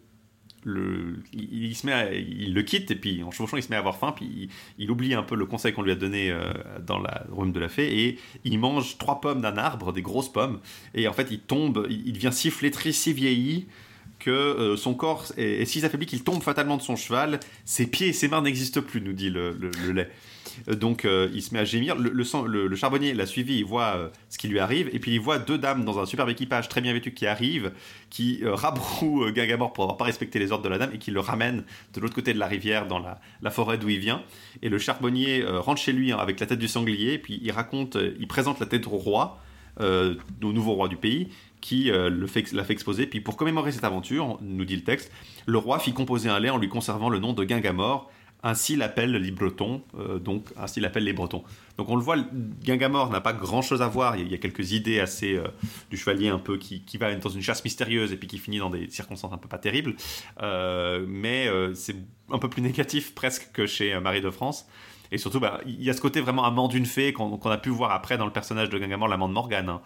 le, 0.67 1.19
il, 1.31 1.75
se 1.75 1.85
met 1.85 2.25
il 2.27 2.55
le 2.55 2.63
quitte 2.63 2.89
et 2.89 2.95
puis 2.95 3.21
en 3.21 3.29
chevauchant 3.29 3.55
il 3.55 3.61
se 3.61 3.69
met 3.69 3.75
à 3.75 3.79
avoir 3.79 3.97
faim 3.97 4.13
puis 4.15 4.49
il, 4.79 4.89
oublie 4.89 5.13
un 5.13 5.21
peu 5.21 5.35
le 5.35 5.45
conseil 5.45 5.73
qu'on 5.73 5.83
lui 5.83 5.91
a 5.91 5.95
donné 5.95 6.31
euh, 6.31 6.51
dans 6.81 6.97
la 6.97 7.23
room 7.29 7.51
de 7.51 7.59
la 7.59 7.69
fée 7.69 8.07
et 8.07 8.19
il 8.45 8.57
mange 8.57 8.97
trois 8.97 9.21
pommes 9.21 9.41
d'un 9.41 9.57
arbre 9.57 9.93
des 9.93 10.01
grosses 10.01 10.33
pommes 10.33 10.59
et 10.95 11.07
en 11.07 11.13
fait 11.13 11.27
il 11.29 11.37
tombe 11.37 11.85
il, 11.87 12.07
il 12.07 12.13
devient 12.13 12.31
si 12.33 12.49
flétri 12.49 12.93
si 12.93 13.13
vieilli 13.13 13.67
que 14.25 14.31
euh, 14.31 14.75
son 14.75 14.95
corps 14.95 15.27
est, 15.37 15.65
si 15.65 15.85
affaibli 15.85 16.07
qu'il 16.07 16.23
tombe 16.23 16.41
fatalement 16.41 16.77
de 16.77 16.81
son 16.81 16.95
cheval. 16.95 17.39
Ses 17.63 17.85
pieds 17.85 18.07
et 18.07 18.13
ses 18.13 18.27
mains 18.27 18.41
n'existent 18.41 18.81
plus, 18.81 18.99
nous 18.99 19.13
dit 19.13 19.29
le, 19.29 19.51
lait. 19.93 20.09
Euh, 20.67 20.73
donc 20.73 21.05
euh, 21.05 21.29
il 21.31 21.43
se 21.43 21.53
met 21.53 21.59
à 21.59 21.63
gémir. 21.63 21.95
Le, 21.95 22.75
charbonnier 22.75 23.13
l'a 23.13 23.27
suivi, 23.27 23.59
il 23.59 23.65
voit 23.65 24.11
ce 24.29 24.39
qui 24.39 24.47
lui 24.47 24.57
arrive, 24.57 24.89
et 24.91 24.97
puis 24.97 25.13
il 25.13 25.19
voit 25.19 25.37
deux 25.37 25.59
dames 25.59 25.85
dans 25.85 25.99
un 25.99 26.07
superbe 26.07 26.29
équipage 26.29 26.69
très 26.69 26.81
bien 26.81 26.91
vêtu 26.91 27.13
qui 27.13 27.27
arrivent, 27.27 27.71
qui 28.09 28.41
rabrouent 28.43 29.29
Gagamor 29.31 29.73
pour 29.73 29.83
avoir 29.83 29.97
pas 29.97 30.05
respecté 30.05 30.39
les 30.39 30.51
ordres 30.51 30.63
de 30.63 30.69
la 30.69 30.79
dame 30.79 30.89
et 30.91 30.97
qui 30.97 31.11
le 31.11 31.19
ramènent 31.19 31.63
de 31.93 31.99
l'autre 31.99 32.15
côté 32.15 32.33
de 32.33 32.39
la 32.39 32.47
rivière 32.47 32.87
dans 32.87 32.97
la, 32.97 33.51
forêt 33.51 33.77
d'où 33.77 33.89
il 33.89 33.99
vient. 33.99 34.23
Et 34.63 34.69
le 34.69 34.79
charbonnier 34.79 35.45
rentre 35.45 35.79
chez 35.79 35.93
lui 35.93 36.11
avec 36.11 36.39
la 36.39 36.47
tête 36.47 36.59
du 36.59 36.67
sanglier, 36.67 37.19
puis 37.19 37.39
il 37.43 37.51
raconte, 37.51 37.95
il 38.19 38.27
présente 38.27 38.59
la 38.59 38.65
tête 38.65 38.87
au 38.87 38.97
roi, 38.97 39.39
au 39.79 40.51
nouveau 40.51 40.73
roi 40.73 40.87
du 40.87 40.95
pays, 40.95 41.27
qui 41.65 41.89
euh, 41.89 42.11
le 42.11 42.27
fait, 42.27 42.51
l'a 42.51 42.63
fait 42.63 42.73
exposer. 42.73 43.07
Puis 43.07 43.21
pour 43.21 43.37
commémorer 43.37 43.71
cette 43.71 43.83
aventure, 43.83 44.37
nous 44.39 44.65
dit 44.65 44.75
le 44.75 44.83
texte, 44.83 45.11
le 45.47 45.57
roi 45.57 45.79
fit 45.79 45.93
composer 45.93 46.29
un 46.29 46.39
lait 46.39 46.51
en 46.51 46.59
lui 46.59 46.69
conservant 46.69 47.09
le 47.09 47.17
nom 47.17 47.33
de 47.33 47.43
Gingamor, 47.43 48.11
ainsi 48.43 48.75
l'appellent 48.75 49.13
les 49.13 49.31
Bretons, 49.31 49.81
donc 50.23 50.49
ainsi 50.57 50.79
l'appellent 50.79 51.05
les 51.05 51.13
Bretons. 51.13 51.43
Donc 51.79 51.89
on 51.89 51.95
le 51.95 52.03
voit, 52.03 52.17
Gingamore 52.63 53.09
n'a 53.09 53.19
pas 53.19 53.33
grand-chose 53.33 53.81
à 53.81 53.87
voir. 53.87 54.15
Il 54.15 54.29
y 54.29 54.35
a 54.35 54.37
quelques 54.37 54.73
idées 54.73 54.99
assez 54.99 55.41
du 55.89 55.97
chevalier 55.97 56.27
un 56.27 56.37
peu 56.37 56.57
qui, 56.57 56.81
qui, 56.81 56.99
va 56.99 57.15
dans 57.15 57.29
une 57.29 57.41
chasse 57.41 57.63
mystérieuse 57.63 58.11
et 58.11 58.17
puis 58.17 58.27
qui 58.27 58.37
finit 58.37 58.59
dans 58.59 58.69
des 58.69 58.87
circonstances 58.91 59.33
un 59.33 59.39
peu 59.39 59.47
pas 59.47 59.57
terribles. 59.57 59.95
mais 61.07 61.49
c'est 61.73 61.95
un 62.31 62.37
peu 62.37 62.47
plus 62.47 62.61
négatif 62.61 63.15
presque 63.15 63.51
que 63.51 63.65
chez 63.65 63.99
Marie 63.99 64.21
de 64.21 64.29
France. 64.29 64.67
Et 65.11 65.17
surtout, 65.17 65.39
bah, 65.39 65.61
il 65.65 65.83
y 65.83 65.89
a 65.89 65.93
ce 65.93 66.01
côté 66.01 66.21
vraiment 66.21 66.45
amant 66.45 66.67
d'une 66.67 66.85
fée 66.85 67.13
qu'on 67.13 67.39
a 67.39 67.57
pu 67.57 67.69
voir 67.69 67.91
après 67.91 68.19
dans 68.19 68.25
le 68.25 68.31
personnage 68.31 68.69
de 68.69 68.77
Gangamore, 68.77 69.07
l'amant 69.07 69.27
de 69.27 69.33
Morgane. 69.33 69.69
Hein. 69.69 69.81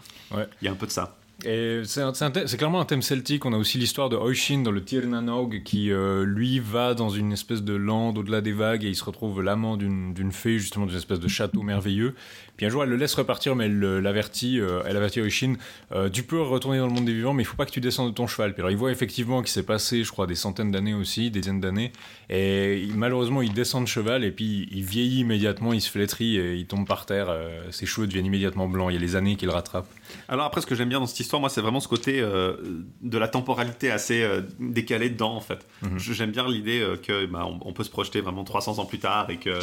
Il 0.61 0.65
y 0.65 0.67
a 0.67 0.71
un 0.71 0.75
peu 0.75 0.85
de 0.85 0.91
ça. 0.91 1.17
Et 1.45 1.81
c'est 1.85 2.57
clairement 2.57 2.81
un 2.81 2.85
thème 2.85 3.01
celtique. 3.01 3.45
On 3.45 3.53
a 3.53 3.57
aussi 3.57 3.77
l'histoire 3.77 4.09
de 4.09 4.17
Oishin 4.17 4.61
dans 4.61 4.71
le 4.71 4.83
Tirnanog 4.83 5.63
qui, 5.63 5.91
euh, 5.91 6.25
lui, 6.25 6.59
va 6.59 6.93
dans 6.93 7.09
une 7.09 7.31
espèce 7.31 7.63
de 7.63 7.73
lande 7.73 8.17
au-delà 8.17 8.41
des 8.41 8.51
vagues 8.51 8.83
et 8.83 8.89
il 8.89 8.95
se 8.95 9.05
retrouve 9.05 9.41
l'amant 9.41 9.77
d'une 9.77 10.31
fée, 10.33 10.59
justement, 10.59 10.85
d'une 10.85 10.97
espèce 10.97 11.19
de 11.19 11.27
château 11.29 11.61
merveilleux. 11.61 12.13
Puis 12.59 12.65
un 12.65 12.69
jour, 12.69 12.83
elle 12.83 12.89
le 12.89 12.97
laisse 12.97 13.13
repartir, 13.13 13.55
mais 13.55 13.67
elle 13.67 13.79
l'avertit, 13.79 14.59
euh, 14.59 14.81
elle 14.85 14.97
avertit 14.97 15.21
Oishin 15.21 15.53
euh, 15.93 16.09
Tu 16.09 16.23
peux 16.23 16.41
retourner 16.41 16.79
dans 16.79 16.87
le 16.87 16.91
monde 16.91 17.05
des 17.05 17.13
vivants, 17.13 17.33
mais 17.33 17.43
il 17.43 17.45
faut 17.45 17.55
pas 17.55 17.65
que 17.65 17.71
tu 17.71 17.79
descendes 17.79 18.09
de 18.09 18.13
ton 18.13 18.27
cheval. 18.27 18.51
Puis 18.51 18.59
alors, 18.59 18.69
il 18.69 18.75
voit 18.75 18.91
effectivement 18.91 19.41
qu'il 19.41 19.51
s'est 19.51 19.63
passé, 19.63 20.03
je 20.03 20.11
crois, 20.11 20.27
des 20.27 20.35
centaines 20.35 20.69
d'années 20.69 20.93
aussi, 20.93 21.31
des 21.31 21.39
dizaines 21.39 21.61
d'années. 21.61 21.93
Et 22.29 22.85
malheureusement, 22.93 23.41
il 23.41 23.53
descend 23.53 23.85
de 23.85 23.87
cheval 23.87 24.25
et 24.25 24.31
puis 24.31 24.67
il 24.73 24.83
vieillit 24.83 25.21
immédiatement, 25.21 25.71
il 25.71 25.79
se 25.79 25.89
flétrit 25.89 26.35
et 26.35 26.55
il 26.55 26.65
tombe 26.65 26.85
par 26.85 27.05
terre. 27.05 27.33
ses 27.71 27.85
cheveux 27.85 28.07
deviennent 28.07 28.25
immédiatement 28.25 28.67
blancs. 28.67 28.91
Il 28.91 28.95
y 28.95 28.97
a 28.97 28.99
les 28.99 29.15
années 29.15 29.37
qu'il 29.37 29.49
rattrape. 29.49 29.87
Alors 30.27 30.45
après, 30.45 30.61
ce 30.61 30.67
que 30.67 30.75
j'aime 30.75 30.89
bien 30.89 30.99
dans 30.99 31.07
cette 31.07 31.19
histoire, 31.19 31.39
moi, 31.39 31.49
c'est 31.49 31.61
vraiment 31.61 31.79
ce 31.79 31.87
côté 31.87 32.19
euh, 32.19 32.55
de 33.01 33.17
la 33.17 33.27
temporalité 33.27 33.91
assez 33.91 34.21
euh, 34.21 34.41
décalée 34.59 35.09
dedans, 35.09 35.35
en 35.35 35.41
fait. 35.41 35.65
Mhm. 35.81 35.99
J'aime 35.99 36.31
bien 36.31 36.47
l'idée 36.47 36.81
euh, 36.81 36.97
que 36.97 37.25
bah, 37.25 37.45
on, 37.45 37.73
peut 37.73 37.83
se 37.83 37.89
projeter 37.89 38.21
vraiment 38.21 38.43
300 38.43 38.79
ans 38.79 38.85
plus 38.85 38.99
tard 38.99 39.29
et 39.29 39.37
que 39.37 39.59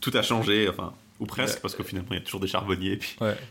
tout 0.00 0.10
a 0.14 0.22
changé, 0.22 0.68
enfin, 0.68 0.92
ou 1.20 1.26
presque, 1.26 1.60
parce 1.60 1.74
qu'au 1.74 1.84
final, 1.84 2.04
il 2.10 2.14
y 2.14 2.20
a 2.20 2.22
toujours 2.22 2.40
des 2.40 2.48
charbonniers, 2.48 2.98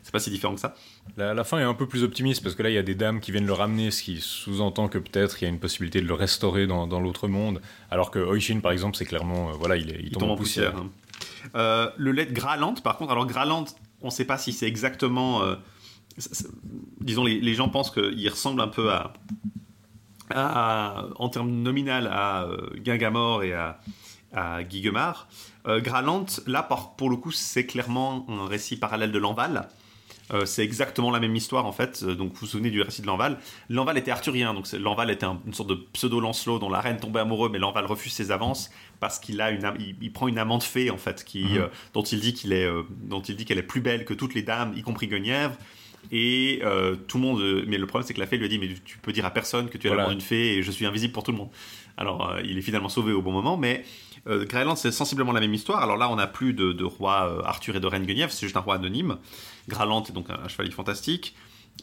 c'est 0.04 0.12
pas 0.12 0.20
si 0.20 0.30
différent 0.30 0.54
que 0.54 0.60
ça. 0.60 0.76
La, 1.16 1.34
la, 1.34 1.44
fin 1.44 1.60
est 1.60 1.64
un 1.64 1.74
peu 1.74 1.88
plus 1.88 2.04
optimiste, 2.04 2.44
parce 2.44 2.56
que 2.56 2.64
là, 2.64 2.70
il 2.70 2.76
y 2.76 2.78
a 2.78 2.84
des 2.84 2.96
dames 2.96 3.20
qui 3.22 3.32
viennent 3.32 3.46
le 3.46 3.54
ramener, 3.54 3.90
ce 3.90 4.04
qui 4.04 4.20
sous-entend 4.20 4.90
que 4.90 4.98
peut-être 4.98 5.42
il 5.42 5.46
y 5.46 5.48
a 5.48 5.50
une 5.50 5.60
possibilité 5.60 6.02
de 6.02 6.08
le 6.08 6.14
restaurer 6.14 6.68
dans, 6.68 7.00
l'autre 7.00 7.28
monde, 7.28 7.62
alors 7.90 8.12
que 8.12 8.20
Oishin, 8.20 8.60
par 8.60 8.72
exemple, 8.72 8.98
c'est 8.98 9.06
clairement, 9.06 9.52
voilà, 9.52 9.78
il, 9.78 9.90
est, 9.92 10.00
il, 10.04 10.12
tombe, 10.12 10.32
en 10.32 10.36
poussière. 10.36 10.74
Hein. 10.76 11.92
le 11.98 12.12
lait 12.12 12.26
de 12.26 12.34
Graland, 12.34 12.76
par 12.76 12.98
contre, 12.98 13.12
alors 13.12 13.26
Graland, 13.26 13.66
on 14.02 14.08
ne 14.08 14.12
sait 14.12 14.26
pas 14.26 14.38
si 14.38 14.52
c'est 14.52 14.68
exactement 14.68 15.42
disons, 17.00 17.24
les, 17.24 17.54
gens 17.54 17.70
pensent 17.70 17.92
qu'il 17.92 18.30
ressemble 18.30 18.62
un 18.62 18.68
peu 18.68 18.92
à, 18.92 19.14
en 21.16 21.30
termes 21.30 21.52
nominal, 21.52 22.08
à 22.08 22.44
euh, 22.44 22.70
Gingamore 22.84 23.44
et 23.44 23.54
à, 23.54 23.80
à 24.34 24.64
Guigemar. 24.64 25.28
Euh, 25.68 25.80
Graland, 25.80 26.26
là, 26.48 26.68
pour, 26.98 27.10
le 27.10 27.16
coup, 27.16 27.32
c'est 27.32 27.66
clairement 27.66 28.26
un 28.30 28.48
récit 28.48 28.78
parallèle 28.78 29.12
de 29.12 29.20
Lanval. 29.20 29.70
Euh, 30.34 30.46
c'est 30.46 30.64
exactement 30.64 31.12
la 31.12 31.20
même 31.20 31.36
histoire 31.36 31.66
en 31.66 31.74
fait. 31.74 32.06
Donc 32.06 32.32
vous 32.32 32.40
vous 32.42 32.46
souvenez 32.46 32.72
du 32.72 32.82
récit 32.82 33.02
de 33.02 33.08
Lanval. 33.08 33.38
Lanval 33.70 33.98
était 33.98 34.10
arthurien, 34.10 34.54
donc 34.54 34.72
Lanval 34.72 35.12
était 35.12 35.26
une 35.26 35.54
sorte 35.54 35.70
de 35.70 35.76
pseudo 35.92 36.22
Lancelot 36.22 36.60
dont 36.60 36.70
la 36.70 36.80
reine 36.80 36.96
tombait 36.96 37.20
amoureux, 37.20 37.50
mais 37.50 37.60
Lanval 37.60 37.86
refuse 37.86 38.14
ses 38.14 38.32
avances 38.32 38.72
parce 39.02 39.20
qu'il 39.20 39.42
a 39.42 39.52
une, 39.52 39.70
il, 40.02 40.14
prend 40.14 40.30
une 40.30 40.38
amante 40.38 40.64
fée 40.64 40.90
en 40.92 40.98
fait, 40.98 41.26
qui, 41.26 41.44
mhm. 41.44 41.68
dont 41.94 42.04
il 42.04 42.22
dit 42.22 42.34
qu'il 42.34 42.54
est, 42.54 42.70
dont 43.02 43.22
il 43.22 43.36
dit 43.36 43.44
qu'elle 43.44 43.58
est 43.58 43.64
plus 43.64 43.82
belle 43.82 44.06
que 44.06 44.14
toutes 44.14 44.34
les 44.34 44.44
dames, 44.44 44.74
y 44.78 44.82
compris 44.82 45.08
Guenièvre. 45.08 45.58
Et 46.12 46.60
euh, 46.64 46.96
tout 46.96 47.18
le 47.18 47.24
monde. 47.24 47.42
Euh, 47.42 47.64
mais 47.68 47.78
le 47.78 47.88
problème, 47.88 48.06
c'est 48.06 48.14
que 48.14 48.20
la 48.20 48.28
fée 48.28 48.38
lui 48.38 48.46
a 48.46 48.48
dit 48.48 48.60
Mais 48.60 48.70
tu 48.86 48.98
peux 48.98 49.12
dire 49.12 49.26
à 49.26 49.32
personne 49.32 49.70
que 49.70 49.78
tu 49.78 49.88
es 49.88 49.90
voilà. 49.90 50.10
d'une 50.10 50.22
fée 50.22 50.58
et 50.58 50.64
je 50.64 50.72
suis 50.72 50.86
invisible 50.86 51.14
pour 51.14 51.24
tout 51.24 51.32
le 51.32 51.38
monde. 51.38 51.50
Alors, 51.98 52.30
euh, 52.30 52.42
il 52.44 52.58
est 52.58 52.62
finalement 52.62 52.90
sauvé 52.90 53.14
au 53.14 53.22
bon 53.22 53.32
moment, 53.32 53.58
mais. 53.58 53.86
Euh, 54.28 54.46
c'est 54.76 54.92
sensiblement 54.92 55.32
la 55.32 55.40
même 55.40 55.54
histoire. 55.54 55.82
Alors 55.82 55.98
là, 55.98 56.10
on 56.10 56.16
n'a 56.16 56.28
plus 56.28 56.54
de, 56.54 56.84
roi 56.84 57.42
Arthur 57.46 57.76
et 57.76 57.80
de 57.80 57.88
reine 57.88 58.06
Guenièvre, 58.06 58.32
c'est 58.32 58.46
juste 58.46 58.58
un 58.58 58.62
roi 58.62 58.76
anonyme. 58.76 59.18
Graland 59.68 60.04
est 60.04 60.14
donc 60.14 60.30
un, 60.30 60.48
chevalier 60.48 60.72
fantastique. 60.72 61.36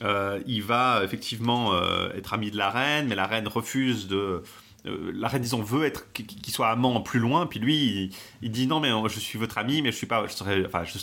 il 0.03 0.63
va 0.63 1.03
effectivement 1.05 1.73
être 2.15 2.33
ami 2.33 2.51
de 2.51 2.57
la 2.57 2.71
reine, 2.71 3.09
mais 3.09 3.15
la 3.15 3.27
reine 3.27 3.49
refuse 3.49 4.09
de 4.09 4.43
euh, 4.87 5.13
la 5.15 5.29
reine, 5.29 5.43
disons, 5.43 5.63
veut 5.63 5.85
être 5.85 6.13
qu'il 6.13 6.53
soit 6.53 6.69
amant 6.69 7.01
plus 7.01 7.21
loin, 7.21 7.47
puis 7.47 7.61
lui, 7.61 8.11
il, 8.43 8.51
dit 8.51 8.67
non, 8.67 8.81
mais 8.81 8.91
je 9.09 9.21
suis 9.21 9.39
votre 9.39 9.59
ami, 9.59 9.83
mais 9.83 9.93
je 9.93 9.97
suis 9.97 10.07
pas, 10.07 10.27
je 10.27 10.33
serai, 10.33 10.65
enfin, 10.65 10.85
je 10.85 10.99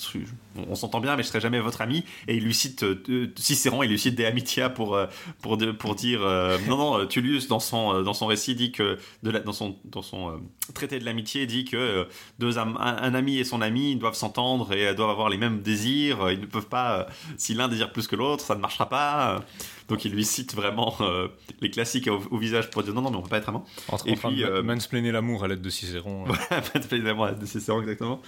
on 0.67 0.75
s'entend 0.75 0.99
bien, 0.99 1.15
mais 1.15 1.23
je 1.23 1.27
serai 1.27 1.39
jamais 1.39 1.59
votre 1.59 1.81
ami. 1.81 2.03
Et 2.27 2.35
il 2.35 2.43
lui 2.43 2.53
cite 2.53 2.83
euh, 2.83 3.31
Cicéron, 3.35 3.83
il 3.83 3.89
lui 3.89 3.99
cite 3.99 4.15
des 4.15 4.25
amitias 4.25 4.69
pour 4.69 4.95
euh, 4.95 5.05
pour 5.41 5.57
pour 5.77 5.95
dire 5.95 6.21
non, 6.67 6.77
non, 6.77 7.05
Tullius 7.05 7.47
dans 7.47 7.59
son 7.59 8.01
dans 8.01 8.13
son 8.13 8.25
récit 8.25 8.55
dit 8.55 8.71
que 8.71 8.97
de 9.23 9.31
dans 9.31 9.53
son 9.53 9.77
dans 9.85 10.01
son 10.01 10.41
traité 10.73 10.99
de 10.99 11.05
l'amitié 11.05 11.45
dit 11.45 11.65
que 11.65 12.07
deux 12.39 12.57
un, 12.57 13.13
ami 13.13 13.37
et 13.37 13.43
son 13.43 13.61
ami 13.61 13.95
doivent 13.95 14.15
s'entendre 14.15 14.73
et 14.73 14.93
doivent 14.95 15.09
avoir 15.09 15.29
les 15.29 15.37
mêmes 15.37 15.61
désirs. 15.61 16.31
Ils 16.31 16.41
ne 16.41 16.45
peuvent 16.45 16.67
pas, 16.67 17.07
si 17.37 17.53
l'un 17.53 17.67
désire 17.67 17.91
plus 17.91 18.07
que 18.07 18.15
l'autre, 18.15 18.43
ça 18.43 18.55
ne 18.55 18.61
marchera 18.61 18.89
pas. 18.89 19.43
Donc 19.88 20.04
il 20.06 20.12
lui 20.12 20.26
cite 20.26 20.54
vraiment 20.54 20.95
euh, 21.02 21.28
les 21.62 21.69
classiques 21.69 22.10
au, 22.10 22.38
visage 22.38 22.69
pour 22.69 22.84
dire 22.84 22.93
non, 22.93 23.02
non, 23.02 23.12
mais 23.12 23.17
on 23.17 23.21
peut 23.21 23.30
pas 23.30 23.38
être 23.38 23.50
amant. 23.50 23.65
et 24.06 24.15
puis, 24.15 24.43
euh, 24.43 24.62
mansplainer 24.62 25.12
l'amour 25.12 25.43
à 25.43 25.47
l'aide 25.47 25.62
de 25.62 25.69
Cicéron. 25.69 26.26
mansplainer 26.76 27.06
l'amour 27.06 27.26
à 27.26 27.32
l'aide 27.32 27.39
de 27.39 27.45
Cicéron, 27.45 27.82
exactement. 27.82 28.21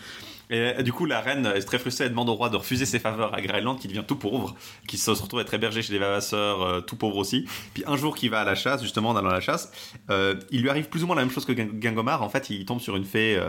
Et, 0.50 0.82
du 0.84 0.92
coup, 0.92 1.06
la 1.06 1.22
reine 1.22 1.46
est 1.46 1.62
très 1.62 1.78
frustrée, 1.78 2.06
elle 2.06 2.12
demande 2.12 2.30
au 2.30 2.34
roi 2.34 2.50
de 2.50 2.58
refuser 2.58 2.86
ses 2.86 3.00
faveurs 3.00 3.34
à 3.34 3.42
Greyland, 3.42 3.76
qui 3.76 3.88
devient 3.88 4.04
tout 4.08 4.16
pauvre, 4.16 4.56
qui 4.88 4.98
se 4.98 5.12
retrouve 5.12 5.40
à 5.40 5.44
être 5.44 5.54
hébergé 5.54 5.82
chez 5.82 5.94
des 5.94 6.00
vavasseurs, 6.00 6.62
euh, 6.64 6.82
tout 6.82 6.96
pauvre 6.96 7.18
aussi. 7.18 7.46
Puis 7.74 7.84
un 7.86 7.96
jour 7.98 8.16
qu'il 8.16 8.32
va 8.32 8.42
à 8.42 8.46
la 8.46 8.56
chasse, 8.56 8.82
justement, 8.82 9.10
en 9.10 9.16
allant 9.16 9.30
à 9.30 9.34
la 9.34 9.42
chasse, 9.42 9.72
euh, 10.10 10.36
il 10.50 10.62
lui 10.62 10.70
arrive 10.70 10.90
plus 10.90 11.04
ou 11.04 11.08
moins 11.08 11.16
la 11.16 11.22
même 11.22 11.32
chose 11.32 11.46
que 11.46 11.52
Gangomar. 11.52 12.24
En 12.24 12.30
fait, 12.30 12.50
il 12.50 12.66
tombe 12.66 12.80
sur 12.80 12.96
une 12.96 13.06
fée 13.06 13.40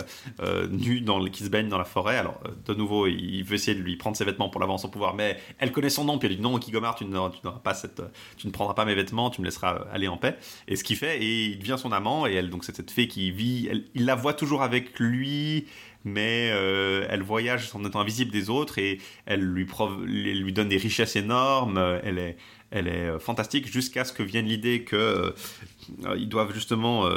euh, 0.40 0.66
nue 0.68 1.00
dans, 1.00 1.24
qui 1.24 1.44
se 1.44 1.48
baigne 1.48 1.68
dans 1.68 1.78
la 1.78 1.84
forêt. 1.84 2.18
Alors, 2.18 2.40
de 2.66 2.74
nouveau, 2.74 3.06
il 3.06 3.42
veut 3.44 3.54
essayer 3.54 3.76
de 3.76 3.82
lui 3.82 3.96
prendre 3.96 4.16
ses 4.16 4.24
vêtements 4.24 4.50
pour 4.50 4.60
l'avoir 4.60 4.78
son 4.78 4.88
pouvoir, 4.88 5.14
mais 5.14 5.38
elle 5.58 5.72
connaît 5.72 5.90
son 5.90 6.04
nom, 6.04 6.18
puis 6.18 6.28
elle 6.28 6.36
dit 6.36 6.42
non, 6.42 6.58
Kigomar, 6.58 6.96
tu, 6.96 7.06
tu 7.06 8.46
ne 8.46 8.52
prendras 8.52 8.74
pas 8.74 8.84
mes 8.84 8.94
vêtements, 8.94 9.30
tu 9.30 9.40
me 9.40 9.46
laisseras 9.46 9.86
aller 9.92 10.08
en 10.08 10.18
paix. 10.18 10.36
Et 10.68 10.76
ce 10.76 10.84
qu'il 10.84 10.96
fait, 10.96 11.22
et 11.22 11.44
il 11.46 11.58
devient 11.58 11.76
son 11.78 11.92
amant, 11.92 12.26
et 12.26 12.34
elle, 12.34 12.50
donc 12.50 12.64
c'est 12.64 12.76
cette 12.76 12.90
fée 12.90 13.08
qui 13.08 13.30
vit, 13.30 13.70
il 13.94 14.04
la 14.04 14.14
voit 14.14 14.34
toujours 14.34 14.62
avec 14.62 14.98
lui 14.98 15.66
mais 16.04 16.50
euh, 16.52 17.06
elle 17.10 17.22
voyage 17.22 17.70
en 17.74 17.84
étant 17.84 18.00
invisible 18.00 18.30
des 18.30 18.50
autres 18.50 18.78
et 18.78 18.98
elle 19.26 19.42
lui, 19.42 19.66
lui 20.06 20.52
donne 20.52 20.68
des 20.68 20.76
richesses 20.76 21.16
énormes. 21.16 21.78
Elle 22.02 22.18
est, 22.18 22.36
elle 22.70 22.88
est 22.88 23.08
euh, 23.08 23.18
fantastique 23.18 23.70
jusqu'à 23.70 24.04
ce 24.04 24.12
que 24.12 24.22
vienne 24.22 24.46
l'idée 24.46 24.82
que 24.84 24.96
euh, 24.96 26.16
ils 26.16 26.28
doivent 26.28 26.54
justement 26.54 27.08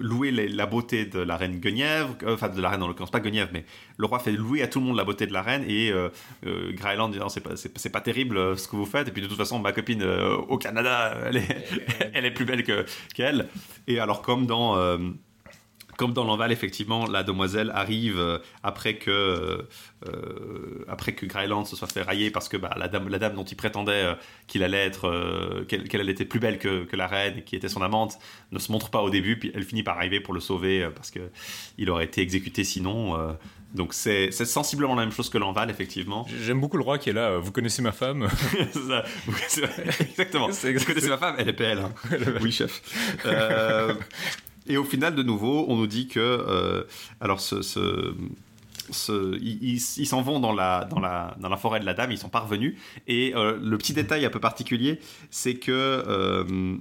louer 0.00 0.30
la 0.32 0.66
beauté 0.66 1.06
de 1.06 1.20
la 1.20 1.36
reine 1.36 1.60
Guenièvre, 1.60 2.16
enfin 2.26 2.48
de 2.48 2.60
la 2.60 2.70
reine 2.70 2.82
en 2.82 2.88
l'occurrence 2.88 3.10
pas 3.10 3.20
Guenièvre, 3.20 3.50
mais 3.52 3.64
le 3.96 4.06
roi 4.06 4.18
fait 4.18 4.32
louer 4.32 4.62
à 4.62 4.68
tout 4.68 4.80
le 4.80 4.86
monde 4.86 4.96
la 4.96 5.04
beauté 5.04 5.26
de 5.26 5.32
la 5.32 5.42
reine 5.42 5.64
et 5.68 5.92
euh, 5.92 6.08
Graeland 6.72 7.08
dit 7.08 7.18
non 7.18 7.28
c'est 7.28 7.40
pas 7.40 7.54
pas 7.92 8.00
terrible 8.00 8.58
ce 8.58 8.68
que 8.68 8.76
vous 8.76 8.86
faites. 8.86 9.08
Et 9.08 9.12
puis 9.12 9.22
de 9.22 9.28
toute 9.28 9.36
façon 9.36 9.58
ma 9.58 9.72
copine 9.72 10.02
au 10.02 10.58
Canada 10.58 11.16
elle 11.26 11.36
est 11.36 12.10
elle 12.12 12.24
est 12.24 12.32
plus 12.32 12.44
belle 12.44 12.64
que 12.64 12.84
qu'elle. 13.14 13.48
Et 13.86 14.00
alors 14.00 14.22
comme 14.22 14.46
dans 14.46 14.76
comme 15.96 16.12
dans 16.12 16.24
l'Enval, 16.24 16.52
effectivement, 16.52 17.06
la 17.06 17.22
demoiselle 17.22 17.70
arrive 17.74 18.18
euh, 18.18 18.38
après 18.62 18.96
que 18.96 19.10
euh, 19.10 19.62
euh, 20.06 20.84
après 20.88 21.14
que 21.14 21.26
Greyland 21.26 21.64
se 21.64 21.74
soit 21.74 21.90
fait 21.90 22.02
railler 22.02 22.30
parce 22.30 22.48
que 22.48 22.56
bah, 22.56 22.74
la, 22.76 22.88
dame, 22.88 23.08
la 23.08 23.18
dame 23.18 23.34
dont 23.34 23.44
il 23.44 23.56
prétendait 23.56 24.14
qu'il 24.46 24.62
allait 24.62 24.84
être 24.84 25.64
qu'elle 25.68 26.00
allait 26.00 26.12
être 26.12 26.28
plus 26.28 26.40
belle 26.40 26.58
que, 26.58 26.84
que, 26.84 26.96
la 26.96 27.06
reine 27.06 27.38
et 27.38 27.42
qui 27.42 27.56
était 27.56 27.68
son 27.68 27.82
amante 27.82 28.18
ne 28.52 28.58
se 28.58 28.70
montre 28.70 28.90
pas 28.90 29.02
au 29.02 29.10
début, 29.10 29.38
puis 29.38 29.50
elle 29.54 29.64
finit 29.64 29.82
par 29.82 29.96
arriver 29.96 30.20
pour 30.20 30.34
le 30.34 30.40
sauver 30.40 30.88
parce 30.94 31.10
que 31.10 31.20
il 31.78 31.90
aurait 31.90 32.04
été 32.04 32.20
exécuté 32.20 32.64
sinon. 32.64 33.16
donc 33.74 33.94
c'est 33.94 34.30
sensiblement 34.30 34.94
la 34.94 35.02
même 35.02 35.12
chose 35.12 35.30
que 35.30 35.38
l'Enval, 35.38 35.70
effectivement. 35.70 36.26
J'aime 36.42 36.60
beaucoup 36.60 36.76
le 36.76 36.84
roi 36.84 36.98
qui 36.98 37.10
est 37.10 37.14
là. 37.14 37.38
Vous 37.38 37.52
connaissez 37.52 37.82
ma 37.82 37.92
femme 37.92 38.28
Exactement. 40.00 40.48
Vous 40.50 40.84
connaissez 40.84 41.08
ma 41.08 41.18
femme 41.18 41.36
Elle 41.38 41.48
est 41.48 41.58
belle. 41.58 41.78
Hein. 41.78 41.92
oui, 42.40 42.52
chef. 42.52 42.82
Et 44.68 44.76
au 44.76 44.84
final, 44.84 45.14
de 45.14 45.22
nouveau, 45.22 45.66
on 45.68 45.76
nous 45.76 45.86
dit 45.86 46.08
que, 46.08 46.20
euh, 46.20 46.84
alors, 47.20 47.40
ils 49.40 49.80
s'en 49.80 50.22
vont 50.22 50.40
dans 50.40 50.52
la, 50.52 51.56
forêt 51.58 51.80
de 51.80 51.86
la 51.86 51.94
dame, 51.94 52.12
ils 52.12 52.18
sont 52.18 52.28
parvenus. 52.28 52.76
Et 53.06 53.34
euh, 53.34 53.58
le 53.62 53.78
petit 53.78 53.92
détail 53.92 54.24
un 54.24 54.30
peu 54.30 54.40
particulier, 54.40 55.00
c'est 55.30 55.54
que. 55.54 55.72
Euh, 55.72 56.76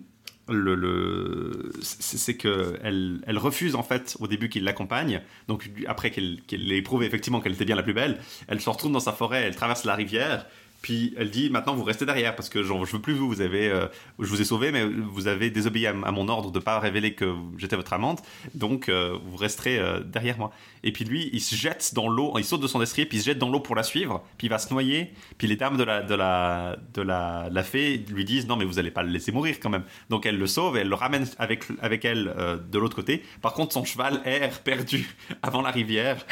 c'est 1.82 2.38
que 2.38 2.78
elle, 2.84 3.20
elle, 3.26 3.40
refuse 3.40 3.74
en 3.74 3.82
fait 3.82 4.16
au 4.20 4.28
début 4.28 4.48
qu'il 4.48 4.64
l'accompagne 4.64 5.24
donc 5.48 5.72
après 5.88 6.12
qu'elle 6.12 6.72
ait 6.72 6.84
prouvé 6.84 7.08
effectivement 7.08 7.42
qu'elle 7.42 7.54
était 7.54 7.66
bien 7.66 7.76
la 7.76 7.82
plus 7.82 7.96
belle 7.96 8.20
elle 8.48 8.62
se 8.62 8.70
retrouve 8.70 8.92
dans 8.92 9.00
sa 9.00 9.12
forêt 9.12 9.42
elle 9.42 9.56
traverse 9.56 9.86
la 9.86 9.96
rivière 9.96 10.46
Puis 10.86 11.16
elle 11.18 11.32
dit 11.32 11.50
maintenant 11.50 11.74
vous 11.74 11.84
restez 11.84 12.06
derrière 12.06 12.36
parce 12.36 12.48
que 12.48 12.62
genre, 12.62 12.86
je 12.86 12.92
veux 12.92 13.02
plus 13.02 13.16
vous, 13.16 13.28
vous 13.28 13.42
avez, 13.42 13.70
euh, 13.70 13.88
je 14.20 14.28
vous 14.28 14.40
ai 14.40 14.46
sauvé, 14.46 14.72
mais 14.72 14.86
vous 14.86 15.26
avez 15.26 15.50
désobéi 15.50 15.88
à, 15.88 15.94
mon 15.94 16.28
ordre 16.28 16.52
de 16.52 16.60
pas 16.60 16.78
révéler 16.78 17.16
que 17.16 17.34
j'étais 17.58 17.76
votre 17.76 17.92
amante, 17.94 18.22
donc 18.54 18.88
euh, 18.88 19.18
vous 19.26 19.36
resterez 19.36 19.80
euh, 19.80 20.02
derrière 20.02 20.38
moi. 20.38 20.52
Et 20.84 20.92
puis 20.92 21.04
lui, 21.04 21.32
il 21.34 21.42
se 21.42 21.56
jette 21.56 21.96
dans 21.96 22.08
l'eau, 22.08 22.36
il 22.38 22.46
saute 22.46 22.62
de 22.62 22.68
son 22.68 22.78
destrier, 22.78 23.08
puis 23.08 23.18
il 23.18 23.22
se 23.22 23.26
jette 23.26 23.40
dans 23.40 23.50
l'eau 23.50 23.62
pour 23.62 23.74
la 23.74 23.82
suivre, 23.82 24.24
puis 24.38 24.46
il 24.46 24.52
va 24.52 24.60
se 24.60 24.72
noyer. 24.72 25.12
Puis 25.40 25.48
les 25.48 25.56
dames 25.56 25.76
de 25.76 25.84
la, 25.84 26.04
de 26.04 26.14
la, 26.14 26.78
de 26.94 27.02
la, 27.02 27.64
fée 27.64 27.98
lui 28.08 28.24
disent 28.24 28.48
non 28.48 28.56
mais 28.56 28.66
vous 28.66 28.78
allez 28.78 28.92
pas 28.92 29.02
le 29.02 29.10
laisser 29.10 29.32
mourir 29.32 29.56
quand 29.60 29.72
même. 29.72 29.86
Donc 30.12 30.28
elle 30.28 30.38
le 30.38 30.46
sauve 30.46 30.78
et 30.78 30.82
elle 30.82 30.90
le 30.90 30.94
ramène 30.94 31.26
avec, 31.40 31.64
avec 31.82 32.06
elle 32.06 32.32
de 32.72 32.78
l'autre 32.78 32.96
côté. 32.96 33.24
Par 33.42 33.54
contre 33.54 33.74
son 33.74 33.86
cheval 33.86 34.22
erre 34.24 34.60
perdu 34.60 35.16
avant 35.42 35.64
la 35.64 35.72
rivière 35.72 36.24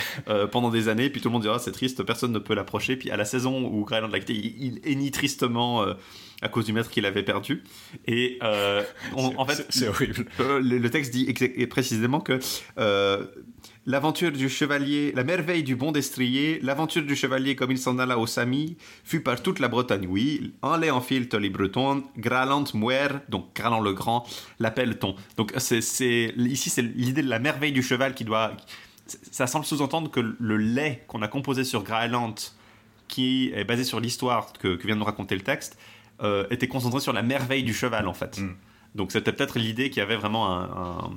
pendant 0.51 0.69
des 0.69 0.89
années, 0.89 1.09
puis 1.09 1.21
tout 1.21 1.29
le 1.29 1.33
monde 1.33 1.41
dit 1.41 1.49
oh, 1.51 1.57
c'est 1.57 1.71
triste, 1.71 2.03
personne 2.03 2.31
ne 2.31 2.37
peut 2.37 2.53
l'approcher. 2.53 2.97
Puis 2.97 3.09
à 3.09 3.17
la 3.17 3.25
saison 3.25 3.63
où 3.63 3.83
Greyland 3.83 4.09
l'a 4.09 4.19
quitté, 4.19 4.42
il, 4.43 4.81
hennit 4.83 5.11
tristement 5.11 5.83
euh, 5.83 5.93
à 6.41 6.49
cause 6.49 6.65
du 6.65 6.73
maître 6.73 6.89
qu'il 6.89 7.05
avait 7.05 7.23
perdu. 7.23 7.63
Et 8.05 8.37
euh, 8.43 8.83
en 9.15 9.45
fait, 9.45 9.65
c'est 9.69 9.87
horrible. 9.87 10.25
Euh, 10.39 10.59
le, 10.61 10.89
texte 10.89 11.13
dit 11.13 11.33
précisément 11.67 12.19
que 12.19 12.39
l'aventure 13.85 14.31
du 14.31 14.49
chevalier, 14.49 15.11
la 15.15 15.23
merveille 15.23 15.63
du 15.63 15.75
bon 15.75 15.91
destrier, 15.91 16.59
l'aventure 16.61 17.03
du 17.03 17.15
chevalier 17.15 17.55
comme 17.55 17.71
il 17.71 17.77
s'en 17.77 17.97
alla 17.99 18.17
au 18.17 18.27
Sami, 18.27 18.77
fut 19.03 19.21
par 19.21 19.41
toute 19.41 19.59
la 19.59 19.67
Bretagne, 19.67 20.07
oui. 20.07 20.53
En 20.61 20.77
les 20.77 20.91
enfilt 20.91 21.33
les 21.33 21.49
Bretons, 21.49 22.03
Graland 22.17 22.65
muer, 22.73 23.07
donc 23.29 23.53
Graland 23.55 23.81
le 23.81 23.93
Grand, 23.93 24.25
l'appelle-t-on. 24.59 25.15
Donc 25.37 25.53
c'est 25.57 25.79
ici 26.37 26.69
c'est 26.69 26.81
l'idée 26.81 27.23
de 27.23 27.29
la 27.29 27.39
merveille 27.39 27.73
du 27.73 27.83
cheval 27.83 28.13
qui 28.13 28.23
doit 28.23 28.53
ça 29.05 29.47
semble 29.47 29.65
sous-entendre 29.65 30.09
que 30.09 30.19
le 30.19 30.57
lait 30.57 31.03
qu'on 31.07 31.21
a 31.21 31.27
composé 31.27 31.63
sur 31.63 31.83
Graland 31.83 32.35
qui 33.13 33.51
est 33.53 33.63
basé 33.63 33.83
sur 33.83 33.99
l'histoire 33.99 34.51
que, 34.53 34.69
vient 34.83 34.95
de 34.95 34.99
nous 34.99 35.05
raconter 35.05 35.35
le 35.35 35.41
texte, 35.41 35.77
euh, 36.23 36.47
était 36.49 36.67
concentré 36.67 36.99
sur 36.99 37.13
la 37.13 37.21
merveille 37.21 37.61
du 37.61 37.71
cheval 37.71 38.07
en 38.07 38.13
fait. 38.15 38.39
Mm. 38.39 38.55
Donc 38.95 39.11
c'était 39.11 39.31
peut-être 39.31 39.59
l'idée 39.59 39.91
qu'il 39.91 39.99
y 39.99 40.01
avait 40.03 40.15
vraiment 40.15 41.13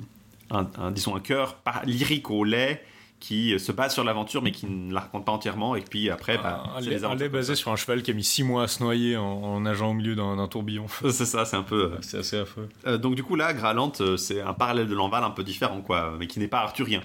un, 0.51 0.91
disons 0.91 1.15
un 1.15 1.19
cœur 1.19 1.57
lyrique 1.85 2.29
au 2.29 2.43
lait 2.43 2.83
qui 3.19 3.59
se 3.59 3.71
base 3.71 3.93
sur 3.93 4.03
l'aventure 4.03 4.43
mais 4.43 4.51
qui 4.51 4.67
ne 4.67 4.93
la 4.93 5.01
raconte 5.01 5.25
pas 5.25 5.31
entièrement. 5.31 5.75
Et 5.75 5.81
puis 5.81 6.09
après 6.09 6.37
bah, 6.37 6.63
un, 6.75 7.15
lait, 7.15 7.29
basé 7.29 7.55
sur 7.55 7.71
un 7.71 7.75
cheval 7.75 8.03
qui 8.03 8.11
a 8.11 8.13
mis 8.13 8.23
six 8.23 8.43
mois 8.43 8.63
à 8.63 8.67
se 8.67 8.83
noyer 8.83 9.17
en, 9.17 9.59
nageant 9.59 9.91
au 9.91 9.93
milieu 9.93 10.15
d'un 10.15 10.47
tourbillon. 10.47 10.85
C'est 11.09 11.25
ça 11.25 11.45
c'est 11.45 11.55
un 11.55 11.63
peu 11.63 11.93
euh, 11.93 11.97
c'est 12.01 12.19
assez 12.19 12.37
affreux. 12.37 12.69
Euh, 12.85 12.97
donc 12.97 13.15
du 13.15 13.23
coup 13.23 13.35
là 13.35 13.53
Gralante 13.53 14.01
euh, 14.01 14.17
c'est 14.17 14.41
un 14.41 14.53
parallèle 14.53 14.87
de 14.87 14.93
l'Enval 14.93 15.23
un 15.23 15.31
peu 15.31 15.43
différent 15.43 15.81
quoi 15.81 16.13
mais 16.19 16.27
qui 16.27 16.39
n'est 16.39 16.47
pas 16.47 16.59
arthurien. 16.59 17.01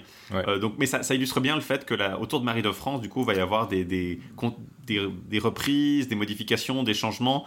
Donc 0.61 0.75
mais 0.77 0.85
ça, 0.85 1.01
illustre 1.15 1.39
bien 1.39 1.55
le 1.55 1.61
fait 1.61 1.85
que 1.85 1.93
là, 1.93 2.19
autour 2.19 2.39
de 2.39 2.45
Marie 2.45 2.61
de 2.61 2.71
France 2.71 3.01
du 3.01 3.09
coup 3.09 3.23
va 3.23 3.33
y 3.33 3.39
avoir 3.39 3.67
des, 3.67 3.83
des, 3.85 4.19
des 4.85 5.39
reprises 5.39 6.07
des 6.07 6.15
modifications 6.15 6.83
des 6.83 6.93
changements 6.93 7.45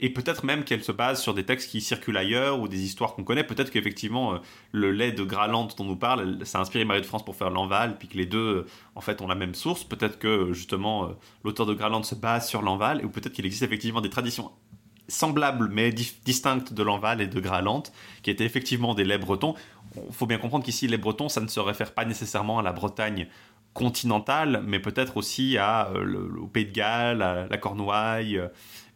et 0.00 0.10
peut-être 0.10 0.44
même 0.44 0.64
qu'elle 0.64 0.84
se 0.84 0.92
base 0.92 1.22
sur 1.22 1.34
des 1.34 1.44
textes 1.44 1.70
qui 1.70 1.80
circulent 1.80 2.16
ailleurs 2.16 2.60
ou 2.60 2.68
des 2.68 2.82
histoires 2.82 3.14
qu'on 3.14 3.24
connaît. 3.24 3.44
Peut-être 3.44 3.70
qu'effectivement, 3.70 4.34
euh, 4.34 4.38
le 4.72 4.92
lait 4.92 5.12
de 5.12 5.24
Graland 5.24 5.64
dont 5.64 5.84
on 5.84 5.84
nous 5.84 5.96
parle, 5.96 6.44
ça 6.44 6.58
a 6.58 6.60
inspiré 6.60 6.84
Marie 6.84 7.00
de 7.00 7.06
France 7.06 7.24
pour 7.24 7.36
faire 7.36 7.50
l'Enval, 7.50 7.96
puis 7.98 8.08
que 8.08 8.16
les 8.16 8.26
deux, 8.26 8.38
euh, 8.38 8.66
en 8.94 9.00
fait, 9.00 9.22
ont 9.22 9.26
la 9.26 9.34
même 9.34 9.54
source. 9.54 9.84
Peut-être 9.84 10.18
que, 10.18 10.52
justement, 10.52 11.04
euh, 11.04 11.08
l'auteur 11.44 11.66
de 11.66 11.74
Graland 11.74 12.02
se 12.02 12.14
base 12.14 12.46
sur 12.48 12.62
l'Enval, 12.62 13.04
ou 13.04 13.08
peut-être 13.08 13.32
qu'il 13.32 13.46
existe 13.46 13.62
effectivement 13.62 14.00
des 14.00 14.10
traditions 14.10 14.50
semblables 15.08 15.68
mais 15.70 15.92
distinctes 15.92 16.72
de 16.72 16.82
l'Enval 16.82 17.20
et 17.20 17.28
de 17.28 17.40
Graland, 17.40 17.84
qui 18.22 18.30
étaient 18.30 18.44
effectivement 18.44 18.92
des 18.92 19.04
laits 19.04 19.20
bretons. 19.20 19.54
Il 19.96 20.12
faut 20.12 20.26
bien 20.26 20.38
comprendre 20.38 20.64
qu'ici, 20.64 20.88
les 20.88 20.98
bretons, 20.98 21.28
ça 21.28 21.40
ne 21.40 21.46
se 21.46 21.60
réfère 21.60 21.94
pas 21.94 22.04
nécessairement 22.04 22.58
à 22.58 22.62
la 22.62 22.72
Bretagne 22.72 23.28
continentale, 23.76 24.62
mais 24.66 24.80
peut-être 24.80 25.16
aussi 25.16 25.56
à, 25.58 25.90
au 26.38 26.46
Pays 26.46 26.66
de 26.66 26.72
Galles, 26.72 27.22
à 27.22 27.46
la 27.46 27.58
Cornouaille 27.58 28.40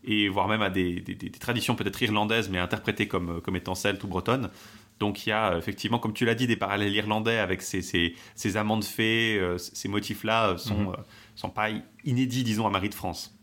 et 0.04 0.28
voire 0.28 0.48
même 0.48 0.62
à 0.62 0.70
des, 0.70 1.04
traditions 1.38 1.74
peut-être 1.74 2.02
irlandaises, 2.02 2.48
mais 2.48 2.58
interprétées 2.58 3.06
comme, 3.06 3.40
comme 3.40 3.56
étant 3.56 3.74
celtes 3.74 4.02
ou 4.04 4.08
bretonnes. 4.08 4.50
Donc 4.98 5.26
il 5.26 5.30
y 5.30 5.32
a 5.32 5.56
effectivement, 5.56 5.98
comme 5.98 6.12
tu 6.12 6.24
l'as 6.24 6.34
dit, 6.34 6.46
des 6.46 6.56
parallèles 6.56 6.94
irlandais 6.94 7.38
avec 7.38 7.62
ces, 7.62 7.80
ces, 7.80 8.14
ces 8.34 8.56
amants 8.56 8.76
de 8.76 8.84
fées, 8.84 9.38
euh, 9.38 9.56
ces 9.58 9.88
motifs-là 9.88 10.58
sont, 10.58 10.74
mhm. 10.74 10.88
euh, 10.88 11.02
sont 11.36 11.48
pas 11.48 11.68
inédits, 12.04 12.44
disons, 12.44 12.66
à 12.66 12.70
Marie 12.70 12.90
de 12.90 12.94
France. 12.94 13.34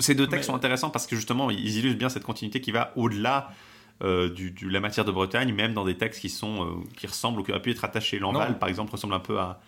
Ces 0.00 0.14
deux 0.14 0.26
textes 0.26 0.46
sont 0.46 0.56
intéressants 0.56 0.90
parce 0.90 1.06
que 1.06 1.14
justement, 1.14 1.50
ils 1.50 1.78
illustrent 1.78 1.98
bien 1.98 2.08
cette 2.08 2.24
continuité 2.24 2.60
qui 2.60 2.72
va 2.72 2.92
au-delà 2.96 3.50
euh, 4.02 4.30
de 4.30 4.68
la 4.68 4.80
matière 4.80 5.04
de 5.04 5.12
Bretagne, 5.12 5.54
même 5.54 5.74
dans 5.74 5.84
des 5.84 5.96
textes 5.96 6.20
qui, 6.20 6.30
sont, 6.30 6.82
qui 6.96 7.06
ressemblent 7.06 7.40
ou 7.40 7.44
qui 7.44 7.52
auraient 7.52 7.62
pu 7.62 7.70
être 7.70 7.84
attachés. 7.84 8.18
L'Enval, 8.18 8.58
par 8.58 8.68
exemple, 8.68 8.90
ressemble 8.90 9.14
un 9.14 9.20
peu 9.20 9.38
à, 9.38 9.60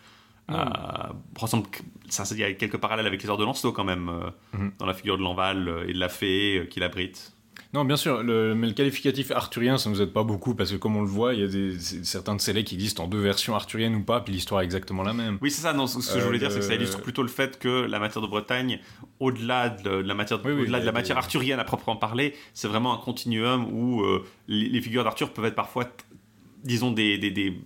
ressemble, 1.39 1.67
ça, 2.13 2.25
il 2.33 2.39
y 2.39 2.45
a 2.45 2.53
quelques 2.53 2.77
parallèles 2.77 3.07
avec 3.07 3.23
les 3.23 3.31
heures 3.31 3.39
de 3.39 3.45
Lancelot 3.45 3.73
quand 3.73 3.85
même, 3.85 4.09
euh, 4.09 4.31
mhm. 4.59 4.73
dans 4.79 4.87
la 4.87 4.95
figure 4.95 5.17
de 5.17 5.23
l'Enval 5.23 5.69
euh, 5.69 5.89
et 5.89 5.93
de 5.93 5.99
la 5.99 6.09
fée 6.09 6.59
euh, 6.59 6.65
qui 6.67 6.81
l'abrite. 6.81 7.33
Non, 7.75 7.87
bien 7.87 7.97
sûr, 7.97 8.23
le, 8.23 8.55
mais 8.55 8.67
le 8.67 8.75
qualificatif 8.75 9.31
arthurien, 9.31 9.79
ça 9.79 9.89
ne 9.89 9.95
nous 9.95 10.03
aide 10.03 10.13
pas 10.13 10.25
beaucoup 10.25 10.55
parce 10.55 10.71
que, 10.71 10.77
comme 10.77 10.95
on 10.97 11.01
le 11.01 11.07
voit, 11.07 11.33
il 11.33 11.41
y 11.41 11.43
a 11.43 11.47
des, 11.47 11.79
certains 11.79 12.37
de 12.37 12.41
ces 12.41 12.65
qui 12.65 12.75
existent 12.75 13.05
en 13.05 13.09
deux 13.09 13.21
versions 13.21 13.55
arthuriennes 13.55 13.95
ou 13.95 14.03
pas, 14.03 14.21
puis 14.21 14.35
l'histoire 14.35 14.61
est 14.61 14.65
exactement 14.65 15.03
la 15.03 15.15
même. 15.15 15.39
Oui, 15.41 15.51
c'est 15.51 15.63
ça. 15.63 15.73
Non, 15.73 15.87
ce 15.87 15.97
que 16.13 16.21
je 16.21 16.25
voulais 16.25 16.39
dire, 16.39 16.53
c'est 16.53 16.59
que 16.59 16.65
ça 16.67 16.75
illustre 16.75 17.01
plutôt 17.01 17.23
le 17.23 17.29
fait 17.29 17.59
que 17.59 17.87
la 17.87 17.99
matière 17.99 18.21
de 18.21 18.27
Bretagne, 18.27 18.79
au-delà 19.21 19.71
de, 19.71 19.89
la 19.89 20.15
matière, 20.15 20.43
de, 20.43 20.67
de 20.67 20.71
la 20.71 20.93
matière 20.93 21.17
arthurienne 21.17 21.61
à 21.61 21.65
proprement 21.65 21.97
parler, 21.97 22.35
c'est 22.53 22.69
vraiment 22.69 22.93
un 22.93 22.99
continuum 22.99 23.67
où 23.73 24.05
les, 24.49 24.81
figures 24.83 25.05
d'Arthur 25.05 25.33
peuvent 25.33 25.47
être 25.47 25.55
parfois, 25.55 25.87
disons, 26.65 26.91
des, 26.91 27.17
des, 27.17 27.31
des 27.31 27.59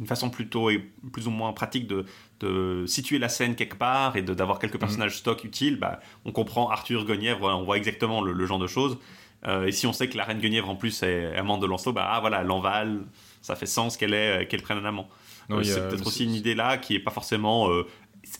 une 0.00 0.06
façon 0.06 0.30
plutôt 0.30 0.70
et 0.70 0.78
plus 1.12 1.28
ou 1.28 1.30
moins 1.30 1.52
pratique 1.52 1.86
de, 1.86 2.06
de 2.40 2.84
situer 2.86 3.18
la 3.18 3.28
scène 3.28 3.54
quelque 3.54 3.76
part 3.76 4.16
et 4.16 4.22
d'avoir 4.22 4.58
quelques 4.58 4.74
mhm. 4.74 4.80
personnages 4.80 5.18
stock 5.18 5.44
utiles, 5.44 5.78
bah, 5.78 6.00
on 6.24 6.32
comprend 6.32 6.70
Arthur 6.70 7.04
Guenièvre, 7.04 7.42
on 7.44 7.64
voit 7.64 7.76
exactement 7.76 8.22
le, 8.22 8.46
genre 8.46 8.58
de 8.58 8.66
choses. 8.66 8.98
Euh, 9.46 9.66
et 9.66 9.72
si 9.72 9.86
on 9.86 9.92
sait 9.92 10.08
que 10.08 10.16
la 10.16 10.24
reine 10.24 10.40
Guenièvre 10.40 10.70
en 10.70 10.76
plus 10.76 11.02
est 11.02 11.36
amante 11.36 11.60
de 11.60 11.66
Lancelot, 11.66 11.92
bah 11.92 12.08
ah, 12.10 12.20
voilà, 12.20 12.42
l'Enval, 12.42 13.02
ça 13.42 13.56
fait 13.56 13.66
sens 13.66 13.96
qu'elle 13.96 14.14
est 14.14 14.48
qu'elle 14.48 14.62
prenne 14.62 14.78
un 14.78 14.84
amant. 14.84 15.08
Euh, 15.50 15.62
c'est 15.62 15.88
peut-être 15.88 16.06
aussi 16.06 16.24
une 16.24 16.34
idée 16.34 16.54
là 16.54 16.78
qui 16.78 16.94
est 16.94 17.00
pas 17.00 17.10
forcément 17.10 17.70
euh, 17.70 17.86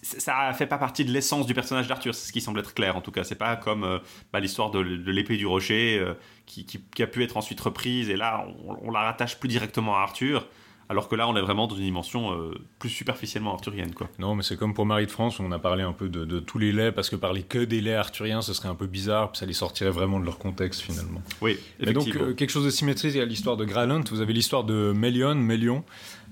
ça 0.03 0.53
fait 0.53 0.66
pas 0.66 0.79
partie 0.79 1.05
de 1.05 1.11
l'essence 1.11 1.46
du 1.46 1.55
personnage 1.55 1.88
d'Arthur, 1.88 2.14
c'est 2.14 2.29
ce 2.29 2.33
qui 2.33 2.40
semble 2.40 2.61
être 2.61 2.75
clair 2.75 2.96
en 2.96 3.01
tout 3.01 3.11
cas. 3.11 3.25
C'est 3.25 3.35
pas 3.35 3.57
comme 3.57 4.01
bah, 4.33 4.40
l'histoire 4.40 4.70
de, 4.70 4.79
l'épée 4.79 5.37
du 5.37 5.46
rocher 5.46 6.05
qui, 6.46 6.64
qui, 6.66 7.03
a 7.03 7.07
pu 7.07 7.25
être 7.25 7.37
ensuite 7.37 7.61
reprise 7.61 8.09
et 8.11 8.16
là 8.16 8.46
on, 8.66 8.77
on, 8.83 8.90
la 8.90 9.01
rattache 9.01 9.40
plus 9.40 9.49
directement 9.49 9.96
à 9.96 10.01
Arthur. 10.01 10.46
Alors 10.90 11.09
que 11.09 11.14
là, 11.14 11.29
on 11.29 11.37
est 11.37 11.40
vraiment 11.40 11.68
dans 11.68 11.76
une 11.76 11.85
dimension 11.85 12.33
euh, 12.33 12.53
plus 12.81 12.88
superficiellement 12.88 13.55
arthurienne. 13.55 13.94
Quoi. 13.94 14.09
Non, 14.18 14.35
mais 14.35 14.42
c'est 14.42 14.57
comme 14.57 14.74
pour 14.74 14.87
Marie 14.87 15.07
de 15.07 15.11
France, 15.12 15.38
où 15.38 15.44
on 15.44 15.53
a 15.53 15.61
parlé 15.61 15.85
un 15.85 15.92
peu 15.92 16.09
de, 16.09 16.40
tous 16.40 16.59
les 16.59 16.72
laits, 16.72 16.92
parce 16.92 17.09
que 17.09 17.14
parler 17.14 17.44
que 17.44 17.61
des 17.61 17.81
laits 17.81 17.96
arthuriens, 17.96 18.42
ce 18.42 18.53
serait 18.53 18.68
un 18.68 18.74
peu 18.74 18.88
bizarre, 18.88 19.31
puis 19.31 19.38
ça 19.38 19.46
les 19.46 19.53
sortirait 19.53 19.90
vraiment 19.90 20.18
de 20.18 20.24
leur 20.24 20.38
contexte 20.38 20.81
finalement. 20.81 21.22
Oui, 21.42 21.61
Et 21.79 21.92
donc, 21.92 22.09
euh, 22.16 22.35
quelque 22.35 22.50
chose 22.50 22.64
de 22.64 22.70
symétrique 22.70 23.14
à 23.14 23.24
l'histoire 23.24 23.57
de 23.57 23.64
Graland, 23.64 24.03
vous 24.11 24.20
avez 24.20 24.33
l'histoire 24.33 24.64
de 24.64 24.92
Mélion, 24.92 25.37
Mélion 25.37 25.85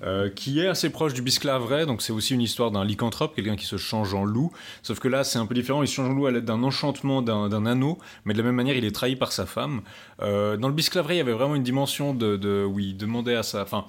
euh, 0.03 0.29
qui 0.29 0.59
est 0.59 0.67
assez 0.67 0.91
proche 0.91 1.15
du 1.15 1.23
bisclaveret, 1.23 1.87
donc 1.87 2.03
c'est 2.03 2.13
aussi 2.13 2.35
une 2.35 2.41
histoire 2.41 2.73
d'un 2.73 2.85
lycanthrope, 2.85 3.37
quelqu'un 3.37 3.57
qui 3.57 3.67
se 3.67 3.77
change 3.77 4.13
en 4.13 4.25
loup, 4.25 4.51
sauf 4.83 4.99
que 4.99 5.07
là 5.07 5.23
c'est 5.23 5.39
un 5.39 5.47
peu 5.47 5.55
différent, 5.55 5.83
il 5.83 5.89
se 5.89 5.95
change 5.95 6.09
en 6.09 6.15
loup 6.15 6.27
à 6.27 6.33
l'aide 6.33 6.45
d'un 6.45 6.65
enchantement 6.65 7.23
d'un 7.23 7.67
anneau, 7.67 7.99
mais 8.25 8.33
de 8.33 8.39
la 8.39 8.45
même 8.45 8.57
manière 8.57 8.77
il 8.77 8.85
est 8.85 8.95
trahi 8.95 9.15
par 9.15 9.31
sa 9.31 9.47
femme. 9.47 9.83
dans 10.21 10.69
le 10.69 10.73
bisclaveret, 10.73 11.15
il 11.15 11.19
y 11.19 11.21
avait 11.21 11.33
vraiment 11.33 11.55
une 11.55 11.63
dimension 11.63 12.13
de, 12.13 12.37
de 12.37 12.65
où 12.65 12.81
il 12.81 12.97
demandait 12.97 13.37
à 13.37 13.45
sa... 13.45 13.63
Enfin, 13.63 13.85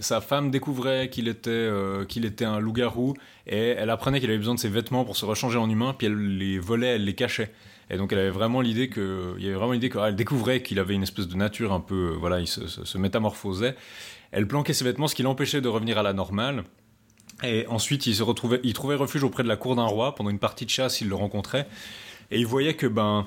sa 0.00 0.20
femme 0.20 0.50
découvrait 0.50 1.08
qu'il 1.08 1.28
était, 1.28 1.50
euh, 1.50 2.04
qu'il 2.04 2.24
était 2.24 2.44
un 2.44 2.58
loup-garou 2.58 3.14
et 3.46 3.68
elle 3.68 3.90
apprenait 3.90 4.20
qu'il 4.20 4.28
avait 4.30 4.38
besoin 4.38 4.54
de 4.54 4.60
ses 4.60 4.68
vêtements 4.68 5.04
pour 5.04 5.16
se 5.16 5.24
rechanger 5.24 5.58
en 5.58 5.68
humain, 5.68 5.94
puis 5.96 6.06
elle 6.06 6.38
les 6.38 6.58
volait, 6.58 6.96
elle 6.96 7.04
les 7.04 7.14
cachait. 7.14 7.52
Et 7.90 7.96
donc 7.96 8.12
elle 8.12 8.18
avait 8.18 8.30
vraiment 8.30 8.60
l'idée 8.60 8.88
que, 8.88 9.34
il 9.38 9.44
y 9.44 9.46
avait 9.46 9.56
vraiment 9.56 9.72
l'idée 9.72 9.90
qu'elle 9.90 10.16
découvrait 10.16 10.62
qu'il 10.62 10.78
avait 10.78 10.94
une 10.94 11.02
espèce 11.02 11.28
de 11.28 11.36
nature 11.36 11.72
un 11.72 11.80
peu, 11.80 12.12
euh, 12.12 12.16
voilà, 12.18 12.40
il 12.40 12.46
se, 12.46 12.98
métamorphosait. 12.98 13.76
Elle 14.32 14.48
planquait 14.48 14.72
ses 14.72 14.84
vêtements, 14.84 15.08
ce 15.08 15.14
qui 15.14 15.22
l'empêchait 15.22 15.60
de 15.60 15.68
revenir 15.68 15.98
à 15.98 16.02
la 16.02 16.12
normale. 16.12 16.64
Et 17.42 17.66
ensuite, 17.68 18.06
il 18.06 18.14
se 18.14 18.22
retrouvait, 18.22 18.60
il 18.64 18.72
trouvait 18.72 18.94
refuge 18.94 19.22
auprès 19.22 19.42
de 19.42 19.48
la 19.48 19.56
cour 19.56 19.76
d'un 19.76 19.84
roi 19.84 20.14
pendant 20.14 20.30
une 20.30 20.38
partie 20.38 20.64
de 20.64 20.70
chasse, 20.70 21.00
il 21.00 21.08
le 21.08 21.14
rencontrait. 21.14 21.68
Et 22.30 22.38
il 22.38 22.46
voyait 22.46 22.74
que, 22.74 22.86
ben, 22.86 23.26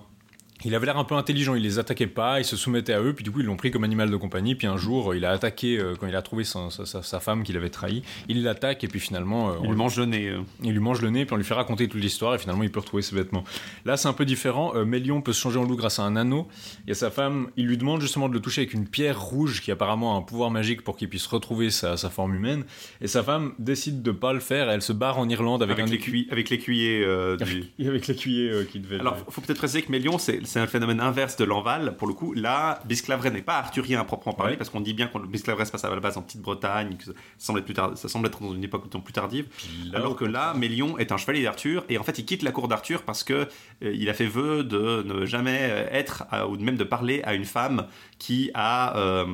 il 0.65 0.73
avait 0.73 0.87
l'air 0.87 0.97
un 0.97 1.03
peu 1.03 1.15
intelligent, 1.15 1.55
il 1.55 1.61
les 1.61 1.77
attaquait 1.79 2.07
pas, 2.07 2.39
il 2.39 2.45
se 2.45 2.55
soumettait 2.55 2.93
à 2.93 3.01
eux, 3.01 3.13
puis 3.13 3.23
du 3.23 3.31
coup 3.31 3.41
ils 3.41 3.45
l'ont 3.45 3.57
pris 3.57 3.69
comme 3.69 3.83
animal 3.83 4.09
de 4.09 4.15
compagnie, 4.15 4.55
puis 4.55 4.67
un 4.67 4.77
jour 4.77 5.13
il 5.13 5.23
a 5.25 5.31
attaqué, 5.31 5.77
euh, 5.77 5.93
quand 5.99 6.07
il 6.07 6.15
a 6.15 6.21
trouvé 6.21 6.43
sa, 6.43 7.19
femme 7.19 7.43
qu'il 7.43 7.57
avait 7.57 7.69
trahi, 7.69 8.01
il 8.27 8.43
l'attaque 8.43 8.83
et 8.83 8.87
puis 8.87 8.99
finalement... 8.99 9.49
Euh, 9.49 9.53
il 9.63 9.69
lui 9.69 9.75
mange 9.75 9.97
le 9.97 10.05
nez. 10.05 10.29
Euh. 10.29 10.41
Il 10.63 10.71
lui 10.71 10.79
mange 10.79 11.01
le 11.01 11.09
nez, 11.09 11.25
puis 11.25 11.33
on 11.33 11.37
lui 11.37 11.43
fait 11.43 11.53
raconter 11.53 11.87
toute 11.87 12.01
l'histoire 12.01 12.35
et 12.35 12.39
finalement 12.39 12.63
il 12.63 12.71
peut 12.71 12.79
retrouver 12.79 13.03
ses 13.03 13.15
vêtements. 13.15 13.43
Là 13.85 13.97
c'est 13.97 14.07
un 14.07 14.13
peu 14.13 14.25
différent, 14.25 14.73
Mélion 14.83 15.21
peut 15.21 15.33
se 15.33 15.41
changer 15.41 15.59
en 15.59 15.63
loup 15.63 15.75
grâce 15.75 15.99
à 15.99 16.03
un 16.03 16.15
anneau, 16.15 16.47
et 16.87 16.93
sa 16.93 17.11
femme, 17.11 17.49
il 17.55 17.67
lui 17.67 17.77
demande 17.77 18.01
justement 18.01 18.27
de 18.27 18.33
le 18.33 18.39
toucher 18.39 18.61
avec 18.61 18.73
une 18.73 18.87
pierre 18.87 19.21
rouge 19.21 19.61
qui 19.61 19.71
apparemment 19.71 20.15
a 20.15 20.19
un 20.19 20.21
pouvoir 20.21 20.49
magique 20.49 20.83
pour 20.83 20.97
qu'il 20.97 21.09
puisse 21.09 21.27
retrouver 21.27 21.69
sa, 21.69 21.97
forme 22.09 22.35
humaine, 22.35 22.63
et 23.01 23.07
sa 23.07 23.21
femme 23.21 23.53
décide 23.59 24.01
de 24.01 24.11
pas 24.11 24.33
le 24.33 24.39
faire, 24.39 24.69
elle 24.69 24.81
se 24.81 24.93
barre 24.93 25.19
en 25.19 25.29
Irlande 25.29 25.61
avec, 25.61 25.79
un 25.79 25.83
avec 25.83 26.49
l'écuyer 26.49 27.05
du... 27.37 27.87
avec 27.87 28.07
l'écuyer 28.07 28.65
qui 28.71 28.79
devait... 28.79 28.99
Alors 28.99 29.17
faut 29.29 29.41
peut-être 29.41 29.59
préciser 29.59 29.81
que 29.81 29.91
Mélion 29.91 30.17
c'est 30.17 30.41
c'est 30.47 30.59
un 30.59 30.65
phénomène 30.67 30.99
inverse 30.99 31.35
de 31.37 31.43
l'Enval. 31.45 31.95
Pour 31.97 32.07
le 32.07 32.13
coup, 32.13 32.33
là, 32.33 32.79
Bisclaveret 32.85 33.29
n'est 33.31 33.41
pas 33.41 33.57
arthurien 33.57 33.99
à 34.01 34.03
proprement 34.03 34.33
parler, 34.33 34.53
Ouais. 34.53 34.57
parce 34.57 34.69
qu'on 34.69 34.81
dit 34.81 34.93
bien 34.93 35.07
que 35.07 35.17
Bisclaveret 35.27 35.65
se 35.65 35.71
passe 35.71 35.83
à 35.85 35.89
la 35.89 35.99
base 35.99 36.17
en 36.17 36.21
Petite-Bretagne, 36.23 36.95
que 36.97 37.03
ça 37.05 37.11
semble 37.37 37.59
être, 37.59 37.65
plus 37.65 37.73
tard, 37.73 37.91
ça 37.95 38.07
semble 38.09 38.27
être 38.27 38.41
dans 38.41 38.53
une 38.55 38.63
époque 38.63 38.87
plus 39.03 39.13
tardive. 39.13 39.47
là, 39.91 39.99
alors 39.99 40.15
que 40.15 40.25
là, 40.25 40.53
Mélion 40.55 40.97
est 40.97 41.11
un 41.11 41.17
chevalier 41.17 41.43
d'Arthur, 41.43 41.83
et 41.89 41.97
en 41.97 42.03
fait, 42.03 42.17
il 42.17 42.25
quitte 42.25 42.41
la 42.43 42.51
cour 42.51 42.67
d'Arthur 42.67 43.03
parce 43.03 43.23
que 43.23 43.33
euh, 43.33 43.47
il 43.81 44.09
a 44.09 44.13
fait 44.13 44.25
vœu 44.25 44.63
de 44.63 45.03
ne 45.05 45.25
jamais 45.25 45.59
euh, 45.61 45.87
être, 45.91 46.23
à- 46.31 46.47
ou 46.47 46.55
même 46.57 46.77
de 46.77 46.83
parler 46.83 47.21
à 47.23 47.33
une 47.35 47.45
femme 47.45 47.85
qui 48.17 48.49
a. 48.53 48.97
euh, 48.97 49.25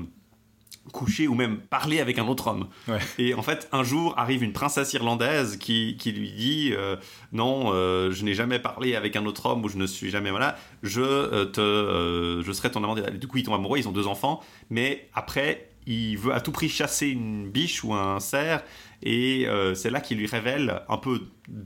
couché 0.91 1.27
ou 1.27 1.35
même 1.35 1.59
parlé 1.59 1.99
avec 1.99 2.19
un 2.19 2.27
autre 2.27 2.47
homme. 2.47 2.67
Ouais. 2.87 2.99
Et 3.17 3.33
en 3.33 3.41
fait, 3.41 3.69
un 3.71 3.83
jour 3.83 4.13
arrive 4.17 4.43
une 4.43 4.51
princesse 4.51 4.93
irlandaise 4.93 5.57
qui, 5.57 5.95
qui 5.97 6.11
lui 6.11 6.31
dit 6.31 6.73
euh, 6.73 6.97
non, 7.31 7.71
euh, 7.73 8.11
je 8.11 8.23
n'ai 8.25 8.33
jamais 8.33 8.59
parlé 8.59 8.95
avec 8.95 9.15
un 9.15 9.25
autre 9.25 9.45
homme 9.45 9.63
ou 9.63 9.69
je 9.69 9.77
ne 9.77 9.87
suis 9.87 10.09
jamais 10.09 10.31
voilà, 10.31 10.57
je 10.81 11.01
euh, 11.01 11.45
te, 11.45 12.43
je 12.45 12.51
serai 12.51 12.69
ton 12.69 12.83
amant. 12.83 12.95
Du 12.95 13.27
coup, 13.27 13.37
ils 13.37 13.43
tombent 13.43 13.55
amoureux, 13.55 13.79
ils 13.79 13.87
ont 13.87 13.93
deux 13.93 14.07
enfants, 14.07 14.41
mais 14.69 15.07
après, 15.13 15.69
il 15.85 16.17
veut 16.17 16.33
à 16.33 16.41
tout 16.41 16.51
prix 16.51 16.69
chasser 16.69 17.07
une 17.07 17.49
biche 17.49 17.83
ou 17.83 17.93
un 17.93 18.19
cerf. 18.19 18.63
Et 19.05 19.47
euh, 19.47 19.75
c'est 19.75 19.89
là 19.89 19.99
qu'il 20.01 20.17
lui 20.17 20.27
révèle, 20.27 20.81
un 20.89 20.97
peu 20.97 21.19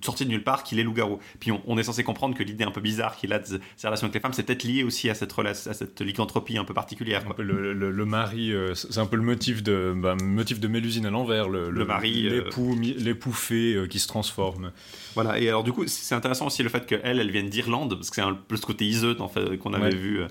sorti 0.03 0.25
de 0.25 0.29
nulle 0.31 0.43
part, 0.43 0.63
qu'il 0.63 0.79
est 0.79 0.83
loup-garou. 0.83 1.19
Puis 1.39 1.51
on, 1.51 1.61
on 1.67 1.77
est 1.77 1.83
censé 1.83 2.03
comprendre 2.03 2.35
que 2.35 2.41
l'idée 2.41 2.63
un 2.63 2.71
peu 2.71 2.81
bizarre 2.81 3.15
qu'il 3.15 3.31
a 3.31 3.37
de 3.39 3.45
ses 3.75 3.87
relations 3.87 4.05
avec 4.05 4.15
les 4.15 4.19
femmes, 4.19 4.33
c'est 4.33 4.41
peut-être 4.43 4.63
lié 4.63 4.83
aussi 4.83 5.07
à 5.09 5.13
cette, 5.13 5.31
rela- 5.33 5.49
à 5.69 5.73
cette 5.73 6.01
lycanthropie 6.01 6.57
un 6.57 6.63
peu 6.65 6.73
particulière. 6.73 7.21
Un 7.21 7.25
quoi. 7.25 7.35
peu 7.35 7.43
le, 7.43 7.73
le- 7.73 7.91
le 7.91 8.05
mari, 8.05 8.51
euh, 8.51 8.73
c'est 8.73 8.97
un 8.99 9.05
peu 9.05 9.17
le 9.17 9.21
motif 9.23 9.61
de, 9.61 9.93
bah, 9.95 10.15
motif 10.21 10.59
de 10.59 10.67
Mélusine 10.67 11.05
à 11.05 11.11
l'envers, 11.11 11.47
le, 11.47 11.69
Le 11.69 11.85
mari, 11.85 12.27
euh, 12.27 12.43
l'époux, 12.45 12.75
l'époux 12.81 13.31
fée 13.33 13.75
euh, 13.75 13.87
qui 13.87 13.99
se 13.99 14.07
transforme. 14.07 14.71
Voilà, 15.13 15.39
et 15.39 15.47
alors 15.47 15.63
du 15.63 15.71
coup, 15.71 15.85
c'est 15.87 16.15
intéressant 16.15 16.47
aussi 16.47 16.63
le 16.63 16.69
fait 16.69 16.85
qu'elle, 16.87 17.19
elle 17.19 17.29
vienne 17.31 17.49
d'Irlande, 17.49 17.93
parce 17.95 18.09
que 18.09 18.15
c'est 18.15 18.21
un 18.21 18.33
peu 18.33 18.55
ce 18.57 18.65
côté 18.65 18.87
en 19.19 19.27
fait, 19.27 19.57
qu'on 19.57 19.73
avait 19.73 19.85
Ouais. 19.85 19.95
vu 19.95 20.21
euh, 20.21 20.27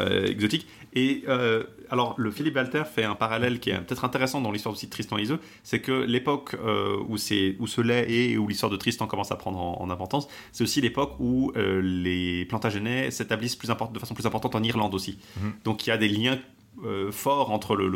euh, 0.00 0.26
exotique. 0.26 0.66
Et 0.94 1.24
euh, 1.28 1.64
alors, 1.90 2.14
le 2.18 2.30
Philippe 2.30 2.56
Walter 2.56 2.82
fait 2.84 3.04
un 3.04 3.14
parallèle 3.14 3.60
qui 3.60 3.70
est 3.70 3.78
peut-être 3.80 4.04
intéressant 4.04 4.40
dans 4.40 4.50
l'histoire 4.50 4.74
aussi 4.74 4.86
de 4.86 4.90
Tristan 4.90 5.18
et 5.18 5.22
Iseux, 5.22 5.38
c'est 5.62 5.80
que 5.80 5.92
l'époque 5.92 6.54
euh, 6.54 6.96
où, 7.08 7.16
c'est- 7.16 7.56
où 7.58 7.66
ce 7.66 7.80
lait 7.80 8.10
est 8.10 8.30
et 8.30 8.38
où 8.38 8.48
l'histoire 8.48 8.70
de 8.70 8.76
Tristan 8.76 9.06
commence 9.06 9.30
à 9.32 9.36
prendre 9.36 9.58
en, 9.58 9.80
en 9.80 9.90
importance, 9.90 10.26
c'est 10.52 10.64
aussi 10.64 10.80
l'époque 10.80 11.12
où 11.20 11.52
euh, 11.56 11.80
les 11.82 12.44
Plantagenets 12.46 13.10
s'établissent 13.10 13.56
plus 13.56 13.70
import- 13.70 13.90
de 13.92 13.98
façon 13.98 14.14
plus 14.14 14.26
importante 14.26 14.54
en 14.54 14.62
Irlande 14.62 14.94
aussi. 14.94 15.18
Mhm. 15.40 15.52
Donc 15.64 15.86
il 15.86 15.90
y 15.90 15.92
a 15.92 15.96
des 15.98 16.08
liens 16.08 16.38
euh, 16.84 17.12
forts 17.12 17.50
entre 17.52 17.76
le, 17.76 17.90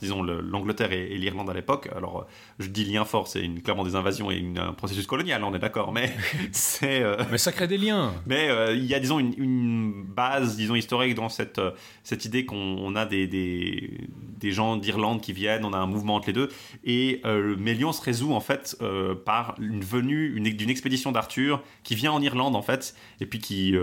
disons, 0.00 0.22
le- 0.22 0.40
l'Angleterre 0.40 0.92
et, 0.92 1.12
et 1.12 1.16
l'Irlande 1.16 1.48
à 1.48 1.54
l'époque. 1.54 1.88
Alors, 1.94 2.20
euh, 2.20 2.24
je 2.58 2.68
dis 2.68 2.84
lien 2.84 3.04
fort, 3.04 3.28
c'est 3.28 3.40
une, 3.40 3.62
clairement 3.62 3.84
des 3.84 3.94
invasions 3.94 4.30
et 4.30 4.36
une- 4.36 4.58
un 4.58 4.72
processus 4.72 5.06
colonial, 5.06 5.44
on 5.44 5.54
est 5.54 5.58
d'accord, 5.60 5.92
mais 5.92 6.12
c'est. 6.52 7.02
euh, 7.02 7.16
Mais 7.30 7.38
ça 7.38 7.52
crée 7.52 7.68
des 7.68 7.78
liens. 7.78 8.12
mais 8.26 8.48
euh, 8.48 8.74
il 8.74 8.84
y 8.84 8.94
a, 8.94 8.98
disons, 9.00 9.18
une, 9.20 9.32
une 9.38 10.02
base, 10.04 10.56
disons, 10.56 10.74
historique 10.74 11.14
dans 11.14 11.28
cette, 11.28 11.60
cette 12.02 12.24
idée 12.24 12.44
qu'on 12.44 12.56
on 12.56 12.96
a 12.96 13.06
des, 13.06 13.26
des, 13.28 13.90
des 14.38 14.50
gens 14.52 14.76
d'Irlande 14.76 15.20
qui 15.20 15.32
viennent, 15.32 15.64
on 15.64 15.72
a 15.72 15.78
un 15.78 15.86
mouvement 15.86 16.16
entre 16.16 16.26
les 16.28 16.32
deux. 16.32 16.48
Et 16.84 17.22
Mélion 17.58 17.92
se 17.92 18.02
résout, 18.02 18.32
en 18.32 18.40
fait, 18.40 18.76
par 19.24 19.54
une 19.60 19.82
venue 19.82 20.34
une- 20.36 20.44
d'une 20.56 20.70
expédition 20.70 21.12
d'Arthur 21.12 21.62
qui 21.84 21.94
vient 21.94 22.12
en 22.12 22.20
Irlande, 22.22 22.56
en 22.56 22.62
fait, 22.62 22.94
et 23.20 23.26
puis 23.26 23.38
qui 23.38 23.74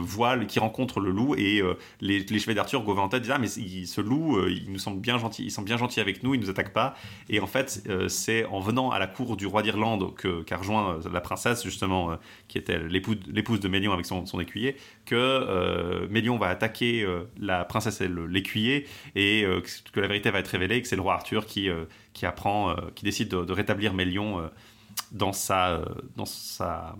voit, 0.00 0.38
qui 0.44 0.58
rencontre 0.58 0.98
le 1.00 1.10
loup. 1.10 1.34
Et 1.36 1.62
les, 2.00 2.18
les 2.20 2.38
chevaliers 2.38 2.56
d'Arthur, 2.56 2.82
Gauvin 2.82 3.02
en 3.02 3.08
tête, 3.08 3.22
disent 3.22 3.32
Ah, 3.34 3.38
mais 3.38 3.50
il- 3.52 3.86
ce 3.92 4.00
loup, 4.00 4.36
euh, 4.36 4.50
il 4.50 4.72
nous 4.72 4.78
semble 4.78 5.00
bien 5.00 5.18
gentil, 5.18 5.44
il 5.44 5.50
semble 5.50 5.66
bien 5.66 5.76
gentil 5.76 6.00
avec 6.00 6.22
nous, 6.22 6.34
il 6.34 6.40
nous 6.40 6.50
attaque 6.50 6.72
pas. 6.72 6.94
Et 7.28 7.40
en 7.40 7.46
fait, 7.46 7.82
euh, 7.88 8.08
c'est 8.08 8.44
en 8.46 8.60
venant 8.60 8.90
à 8.90 8.98
la 8.98 9.06
cour 9.06 9.36
du 9.36 9.46
roi 9.46 9.62
d'Irlande 9.62 10.14
que- 10.14 10.42
qu'a 10.42 10.56
rejoint 10.56 10.94
euh, 10.94 11.08
la 11.12 11.20
princesse, 11.20 11.62
justement, 11.62 12.18
qui 12.48 12.58
était 12.58 12.78
l'épouse 12.78 13.60
de 13.60 13.68
Mélion 13.68 13.92
avec 13.92 14.06
son, 14.06 14.40
écuyer, 14.40 14.76
que 15.04 16.06
Mélion 16.08 16.38
va 16.38 16.48
attaquer 16.48 17.06
la 17.38 17.64
princesse 17.64 18.00
et 18.00 18.08
l'écuyer, 18.08 18.86
et 19.14 19.46
que 19.92 20.00
la 20.00 20.08
vérité 20.08 20.30
va 20.30 20.38
être 20.38 20.48
révélée, 20.48 20.76
et 20.76 20.82
que 20.82 20.88
c'est 20.88 20.96
le 20.96 21.02
roi 21.02 21.14
Arthur 21.14 21.46
qui, 21.46 21.68
qui 22.12 22.26
apprend, 22.26 22.74
qui 22.94 23.04
décide 23.04 23.28
de, 23.28 23.44
de 23.44 23.52
rétablir 23.52 23.94
Mélion 23.94 24.50
dans, 25.12 25.32
sa, 25.32 25.84
dans 26.16 26.24
sa 26.26 26.96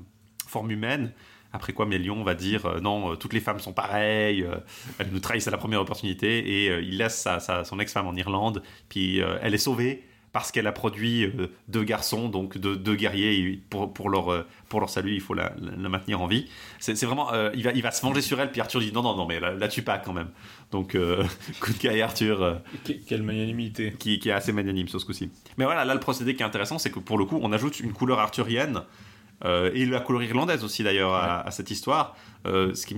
forme 0.46 0.70
humaine. 0.70 1.12
Après 1.52 1.72
quoi, 1.72 1.86
Mélion 1.86 2.22
va 2.24 2.34
dire 2.34 2.66
euh, 2.66 2.80
non, 2.80 3.12
euh, 3.12 3.16
toutes 3.16 3.32
les 3.34 3.40
femmes 3.40 3.60
sont 3.60 3.72
pareilles, 3.72 4.42
euh, 4.42 4.56
elles 4.98 5.10
nous 5.12 5.20
trahissent 5.20 5.48
à 5.48 5.50
la 5.50 5.58
première 5.58 5.80
opportunité, 5.80 6.38
et 6.66 6.78
il 6.80 6.96
laisse 6.98 7.16
sa- 7.20 7.40
sa- 7.40 7.64
son 7.64 7.78
ex-femme 7.78 8.06
en 8.06 8.14
Irlande, 8.14 8.62
puis 8.88 9.20
elle 9.42 9.54
est 9.54 9.58
sauvée 9.58 10.04
parce 10.32 10.50
qu'elle 10.50 10.66
a 10.66 10.72
produit 10.72 11.30
deux 11.68 11.82
garçons, 11.84 12.30
donc 12.30 12.56
deux, 12.56 12.74
deux 12.74 12.94
guerriers, 12.94 13.38
et 13.38 13.60
pour, 13.68 13.92
pour, 13.92 14.08
leur, 14.08 14.46
pour 14.70 14.80
leur 14.80 14.88
salut, 14.88 15.12
il 15.12 15.20
faut 15.20 15.34
la, 15.34 15.52
la- 15.60 15.72
la 15.76 15.88
maintenir 15.90 16.22
en 16.22 16.26
vie. 16.26 16.46
C'est 16.80 16.94
vraiment, 17.04 17.30
euh, 17.34 17.50
il, 17.54 17.62
va, 17.64 17.72
il 17.72 17.82
va 17.82 17.90
se 17.90 18.00
venger 18.00 18.22
sur 18.22 18.40
elle, 18.40 18.50
puis 18.50 18.62
Arthur 18.62 18.80
dit 18.80 18.92
non, 18.92 19.02
non, 19.02 19.14
non, 19.14 19.26
mais 19.26 19.40
la, 19.40 19.52
la 19.52 19.68
tue 19.68 19.82
pas 19.82 19.98
quand 19.98 20.14
même. 20.14 20.30
Donc, 20.70 20.94
euh, 20.94 21.22
coup 21.60 21.70
de 21.74 21.78
gueule 21.78 22.00
Arthur. 22.00 22.42
euh, 22.42 22.54
Que- 22.82 22.92
Quelle 23.06 23.22
magnanimité. 23.22 23.92
qui, 23.98 24.18
qui 24.18 24.30
est 24.30 24.32
assez 24.32 24.52
magnanime 24.52 24.88
sur 24.88 24.98
ce 24.98 25.04
coup-ci. 25.04 25.30
Mais 25.58 25.66
voilà, 25.66 25.84
là, 25.84 25.92
le 25.92 26.00
procédé 26.00 26.34
qui 26.34 26.42
est 26.42 26.46
intéressant, 26.46 26.78
c'est 26.78 26.90
que 26.90 26.98
pour 26.98 27.18
le 27.18 27.26
coup, 27.26 27.38
on 27.42 27.52
ajoute 27.52 27.80
une 27.80 27.92
couleur 27.92 28.18
arthurienne. 28.18 28.80
Euh, 29.44 29.70
et 29.74 29.86
la 29.86 30.00
couleur 30.00 30.22
irlandaise 30.22 30.62
aussi 30.64 30.82
d'ailleurs 30.82 31.14
à, 31.14 31.40
à 31.46 31.50
cette 31.50 31.70
histoire, 31.70 32.14
Euh, 32.44 32.74
ce 32.74 32.86
qui 32.86 32.96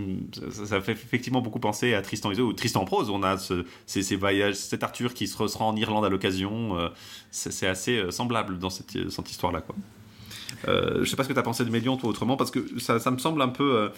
ça, 0.51 0.65
ça 0.65 0.81
fait 0.81 0.93
effectivement 0.93 1.43
beaucoup 1.43 1.61
penser 1.61 1.93
à 1.93 2.01
Tristan 2.01 2.31
Isolde 2.33 2.49
ou 2.49 2.55
Tristan 2.55 2.81
en 2.81 2.87
prose. 2.87 3.11
On 3.11 3.23
a 3.23 3.37
ce- 3.37 3.67
ces, 3.85 4.03
ces 4.03 4.17
voyages, 4.17 4.55
cet 4.55 4.83
Arthur 4.83 5.13
qui 5.13 5.27
se 5.27 5.37
rend 5.37 5.69
en 5.69 5.77
Irlande 5.77 6.07
à 6.07 6.09
l'occasion. 6.09 6.79
euh, 6.79 6.89
c'est 7.31 7.67
assez 7.69 7.99
euh, 7.99 8.11
semblable 8.11 8.59
dans 8.59 8.71
cette, 8.71 9.11
cette 9.11 9.31
histoire-là, 9.31 9.61
quoi. 9.61 9.75
Euh, 10.69 11.05
je 11.05 11.11
sais 11.11 11.17
pas 11.17 11.25
ce 11.25 11.29
que 11.29 11.35
tu 11.35 11.39
as 11.39 11.43
pensé 11.43 11.63
de 11.67 11.71
Mélion, 11.71 11.99
toi, 11.99 12.09
autrement, 12.09 12.39
parce 12.39 12.51
que 12.51 12.61
ça, 12.79 12.99
ça 12.99 13.11
me 13.11 13.19
semble 13.19 13.43
un 13.43 13.49
peu. 13.51 13.77
euh, 13.77 13.89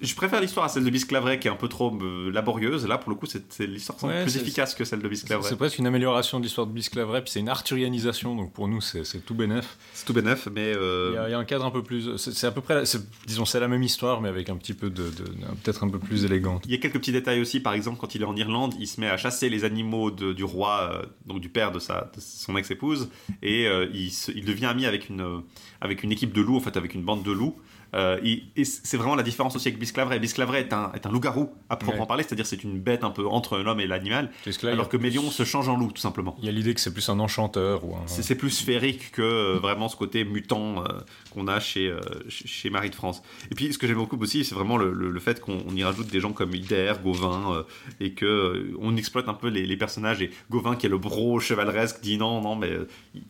je 0.00 0.14
préfère 0.14 0.40
l'histoire 0.40 0.66
à 0.66 0.68
celle 0.68 0.84
de 0.84 0.90
Bisclaveret 0.90 1.38
qui 1.38 1.48
est 1.48 1.50
un 1.50 1.56
peu 1.56 1.68
trop 1.68 1.96
euh, 2.02 2.30
laborieuse. 2.30 2.86
Là, 2.86 2.98
pour 2.98 3.10
le 3.10 3.16
coup, 3.16 3.26
c'est 3.26 3.66
l'histoire 3.66 3.98
semble 3.98 4.12
Ouais, 4.14 4.22
plus 4.22 4.36
efficace 4.36 4.74
que 4.74 4.84
celle 4.84 5.00
de 5.02 5.08
Bisclaveret. 5.08 5.48
c'est 5.48 5.56
presque 5.56 5.78
une 5.78 5.86
amélioration 5.86 6.38
de 6.38 6.44
l'histoire 6.44 6.66
de 6.66 6.72
Bisclaveret, 6.72 7.22
puis 7.22 7.30
c'est 7.32 7.40
une 7.40 7.48
arthurianisation, 7.48 8.34
donc 8.36 8.52
pour 8.52 8.68
nous 8.68 8.80
c'est 8.80 9.02
tout 9.24 9.34
bénef. 9.34 9.76
C'est 9.92 10.06
tout 10.06 10.12
bénef, 10.12 10.48
mais. 10.54 10.72
euh, 10.74 11.10
Il 11.12 11.14
y, 11.14 11.18
a, 11.18 11.28
il 11.28 11.30
y 11.32 11.34
a 11.34 11.38
un 11.38 11.44
cadre 11.44 11.64
un 11.64 11.70
peu 11.70 11.82
plus. 11.82 12.16
C'est 12.16 12.46
à 12.46 12.50
peu 12.50 12.60
près. 12.60 12.74
la- 12.74 12.84
disons, 13.26 13.44
c'est 13.44 13.60
la 13.60 13.68
même 13.68 13.82
histoire, 13.82 14.20
mais 14.20 14.28
avec 14.28 14.48
un 14.48 14.56
petit 14.56 14.74
peu 14.74 14.90
de. 14.90 15.04
de- 15.04 15.24
Peut-être 15.64 15.84
un 15.84 15.88
peu 15.88 15.98
plus 15.98 16.24
élégante. 16.24 16.64
Il 16.66 16.72
y 16.72 16.74
a 16.74 16.78
quelques 16.78 16.98
petits 16.98 17.12
détails 17.12 17.40
aussi, 17.40 17.60
par 17.60 17.72
exemple, 17.74 17.98
quand 18.00 18.14
il 18.14 18.22
est 18.22 18.26
en 18.26 18.36
Irlande, 18.36 18.74
il 18.78 18.86
se 18.86 19.00
met 19.00 19.08
à 19.08 19.16
chasser 19.16 19.48
les 19.48 19.64
animaux 19.64 20.10
de- 20.10 20.32
du 20.32 20.44
roi, 20.44 20.90
euh, 20.92 21.06
donc 21.26 21.40
du 21.40 21.48
père 21.48 21.72
de, 21.72 21.78
sa, 21.78 22.10
de 22.14 22.20
son 22.20 22.56
ex-épouse, 22.56 23.10
et 23.42 23.66
il, 23.92 24.10
se- 24.10 24.32
il 24.32 24.44
devient 24.44 24.66
ami 24.66 24.86
avec 24.86 25.08
une, 25.08 25.42
avec 25.80 26.02
une 26.02 26.12
équipe 26.12 26.32
de 26.32 26.40
loups, 26.40 26.56
en 26.56 26.60
fait, 26.60 26.76
avec 26.76 26.94
une 26.94 27.02
bande 27.02 27.22
de 27.22 27.32
loups. 27.32 27.58
Euh, 27.94 28.18
et 28.24 28.42
et 28.56 28.64
c'est 28.64 28.96
vraiment 28.96 29.14
la 29.16 29.22
différence 29.22 29.56
aussi 29.56 29.68
avec 29.68 29.78
Bisclaveret. 29.80 30.18
Bisclaveret 30.20 30.60
est 30.60 30.72
un, 30.72 30.92
est 30.94 31.06
un 31.06 31.10
loup-garou 31.10 31.50
à 31.68 31.76
proprement 31.76 32.02
Ouais. 32.02 32.06
parler, 32.08 32.22
c'est-à-dire 32.22 32.46
c'est 32.46 32.62
une 32.64 32.78
bête 32.80 33.04
un 33.04 33.10
peu 33.10 33.26
entre 33.26 33.58
l'homme 33.58 33.80
et 33.80 33.86
l'animal, 33.86 34.30
alors 34.64 34.88
que 34.88 34.96
a- 34.96 35.00
Mélion 35.00 35.30
se 35.30 35.44
change 35.44 35.68
en 35.68 35.76
loup, 35.76 35.90
tout 35.92 36.00
simplement. 36.00 36.36
Il 36.40 36.44
y 36.46 36.48
a 36.48 36.52
l'idée 36.52 36.72
que 36.74 36.80
c'est 36.80 36.92
plus 36.92 37.08
un 37.08 37.18
enchanteur 37.20 37.84
ou 37.84 37.96
un. 37.96 38.06
C'est 38.06 38.34
plus 38.36 38.50
sphérique 38.50 39.10
que 39.12 39.22
euh, 39.22 39.58
vraiment 39.60 39.88
ce 39.88 39.96
côté 39.96 40.24
mutant 40.24 40.84
euh, 40.84 41.00
qu'on 41.32 41.48
a 41.48 41.58
chez, 41.60 41.92
chez, 42.28 42.70
Marie 42.70 42.90
de 42.90 42.94
France. 42.94 43.22
Et 43.50 43.54
puis 43.54 43.72
ce 43.72 43.78
que 43.78 43.86
j'aime 43.86 43.96
beaucoup 43.96 44.18
aussi, 44.20 44.44
c'est 44.44 44.54
vraiment 44.54 44.76
le, 44.76 44.92
le- 44.92 45.10
le 45.10 45.20
fait 45.20 45.40
qu'on 45.40 45.58
on 45.68 45.74
y 45.74 45.82
rajoute 45.84 46.06
des 46.08 46.20
gens 46.20 46.32
comme 46.32 46.54
Hider, 46.54 46.92
Gauvin, 47.02 47.64
et 48.00 48.12
que 48.12 48.70
on 48.80 48.96
exploite 48.96 49.28
un 49.28 49.34
peu 49.34 49.48
les, 49.48 49.66
les 49.66 49.76
personnages. 49.76 50.22
Et 50.22 50.30
Gauvin, 50.50 50.76
qui 50.76 50.86
est 50.86 50.88
le 50.90 50.98
bro 50.98 51.40
chevaleresque, 51.40 52.00
dit 52.02 52.18
non, 52.18 52.40
non, 52.40 52.54
mais 52.56 52.70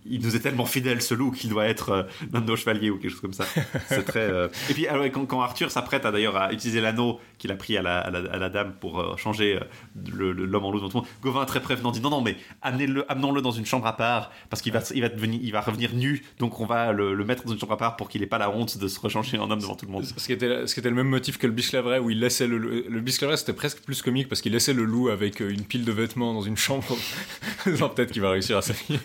il, 0.06 0.20
nous 0.20 0.36
est 0.36 0.40
tellement 0.40 0.66
fidèle 0.66 1.00
ce 1.02 1.14
loup 1.14 1.30
qu'il 1.30 1.50
doit 1.50 1.66
être 1.66 2.06
l'un 2.32 2.40
de 2.40 2.46
nos 2.46 2.56
chevaliers 2.56 2.90
ou 2.90 2.98
quelque 2.98 3.10
chose 3.12 3.20
comme 3.20 3.32
ça. 3.32 3.44
C'est 3.88 4.04
très. 4.04 4.49
Et 4.68 4.74
puis 4.74 4.86
alors, 4.86 5.04
quand, 5.06 5.26
quand 5.26 5.40
Arthur 5.40 5.70
s'apprête 5.70 6.04
à 6.04 6.10
d'ailleurs 6.12 6.36
à 6.36 6.52
utiliser 6.52 6.80
l'anneau 6.80 7.20
qu'il 7.38 7.50
a 7.52 7.56
pris 7.56 7.76
à 7.76 7.82
la, 7.82 7.98
à 8.00 8.10
la- 8.10 8.30
à 8.32 8.36
la 8.36 8.48
dame 8.48 8.72
pour 8.80 9.00
euh, 9.00 9.16
changer 9.16 9.56
euh, 9.56 10.32
l'homme 10.32 10.64
en 10.64 10.70
loup, 10.72 10.80
dans 10.80 10.88
tout 10.88 10.98
le 10.98 11.02
monde, 11.02 11.10
Gauvin 11.22 11.44
très 11.44 11.60
prévenant 11.60 11.90
dit 11.90 12.00
non, 12.00 12.10
non, 12.10 12.20
mais 12.20 12.36
amenez-le, 12.62 13.10
amenons-le 13.10 13.40
dans 13.42 13.50
une 13.50 13.66
chambre 13.66 13.86
à 13.86 13.96
part 13.96 14.30
parce 14.50 14.62
qu'il 14.62 14.72
va, 14.72 14.80
il 14.94 15.00
va 15.02 15.08
devenir, 15.08 15.40
il 15.42 15.52
va 15.52 15.60
revenir 15.60 15.94
nu, 15.94 16.22
donc 16.38 16.60
on 16.60 16.66
va 16.66 16.92
le, 16.92 17.14
le 17.14 17.24
mettre 17.24 17.44
dans 17.44 17.52
une 17.52 17.58
chambre 17.58 17.72
à 17.72 17.76
part 17.78 17.96
pour 17.96 18.08
qu'il 18.08 18.22
ait 18.22 18.26
pas 18.26 18.38
la 18.38 18.50
honte 18.50 18.78
de 18.78 18.88
se 18.88 19.00
rechanger 19.00 19.38
en 19.38 19.50
homme 19.50 19.60
devant 19.60 19.74
tout 19.74 19.86
le 19.86 19.92
monde. 19.92 20.04
Ce 20.04 20.26
qui, 20.26 20.32
était, 20.32 20.66
ce 20.66 20.74
qui 20.74 20.80
était 20.80 20.90
le 20.90 20.96
même 20.96 21.08
motif 21.08 21.38
que 21.38 21.46
le 21.46 21.52
Bisclaveret, 21.52 21.98
où 21.98 22.10
il 22.10 22.20
laissait 22.20 22.46
le. 22.46 22.58
Le, 22.58 22.84
le 22.88 23.00
Bisclaveret, 23.00 23.36
c'était 23.38 23.52
presque 23.54 23.80
plus 23.82 24.02
comique 24.02 24.28
parce 24.28 24.40
qu'il 24.42 24.52
laissait 24.52 24.74
le 24.74 24.84
loup 24.84 25.08
avec 25.08 25.40
euh, 25.40 25.48
une 25.50 25.64
pile 25.64 25.84
de 25.84 25.92
vêtements 25.92 26.34
dans 26.34 26.42
une 26.42 26.56
chambre. 26.56 26.84
non, 27.66 27.88
peut-être 27.88 28.10
qu'il 28.12 28.22
va 28.22 28.30
réussir 28.30 28.56
à 28.58 28.62
s'habiller. 28.62 29.00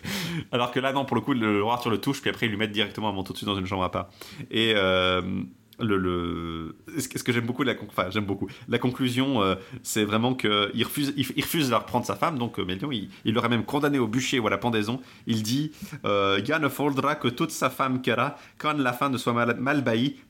Alors 0.51 0.71
que 0.71 0.79
là, 0.79 0.91
non, 0.93 1.05
pour 1.05 1.15
le 1.15 1.21
coup, 1.21 1.33
le 1.33 1.63
roi 1.63 1.73
Arthur 1.75 1.89
le 1.91 1.99
touche, 1.99 2.21
puis 2.21 2.29
après, 2.29 2.45
ils 2.47 2.49
lui 2.49 2.57
mettent 2.57 2.71
directement 2.71 3.09
un 3.09 3.13
manteau 3.13 3.33
dessus 3.33 3.45
dans 3.45 3.55
une 3.57 3.65
chambre 3.65 3.83
à 3.83 3.91
part. 3.91 4.09
Et 4.51 4.73
euh, 4.75 5.21
le, 5.80 5.97
le... 5.97 6.76
ce 6.99 7.07
que 7.07 7.32
j'aime 7.32 7.45
beaucoup, 7.45 7.63
la 7.63 8.78
conclusion, 8.80 9.41
euh, 9.41 9.55
c'est 9.84 10.03
vraiment 10.03 10.34
qu'il 10.34 10.84
refuse, 10.84 11.13
de 11.13 11.71
leur 11.71 11.86
prendre 11.86 12.05
sa 12.05 12.15
femme, 12.15 12.38
donc 12.38 12.59
euh, 12.59 12.65
Mélion, 12.65 12.91
il, 12.91 13.09
l'aurait 13.26 13.49
même 13.49 13.65
condamné 13.65 13.99
au 13.99 14.07
bûcher 14.07 14.39
ou 14.39 14.47
à 14.47 14.49
la 14.49 14.57
pendaison. 14.57 14.99
Il 15.28 15.43
dit 15.43 15.71
euh, 16.05 16.39
Il 16.45 16.55
ne 16.55 16.69
faudra 16.69 17.15
que 17.15 17.28
toute 17.28 17.51
sa 17.51 17.69
femme 17.69 18.01
qu'era, 18.01 18.38
quand 18.57 18.78
la 18.78 18.93
fin 18.93 19.09
ne 19.09 19.17
soit 19.17 19.34
mal, 19.34 19.57
mal 19.59 19.84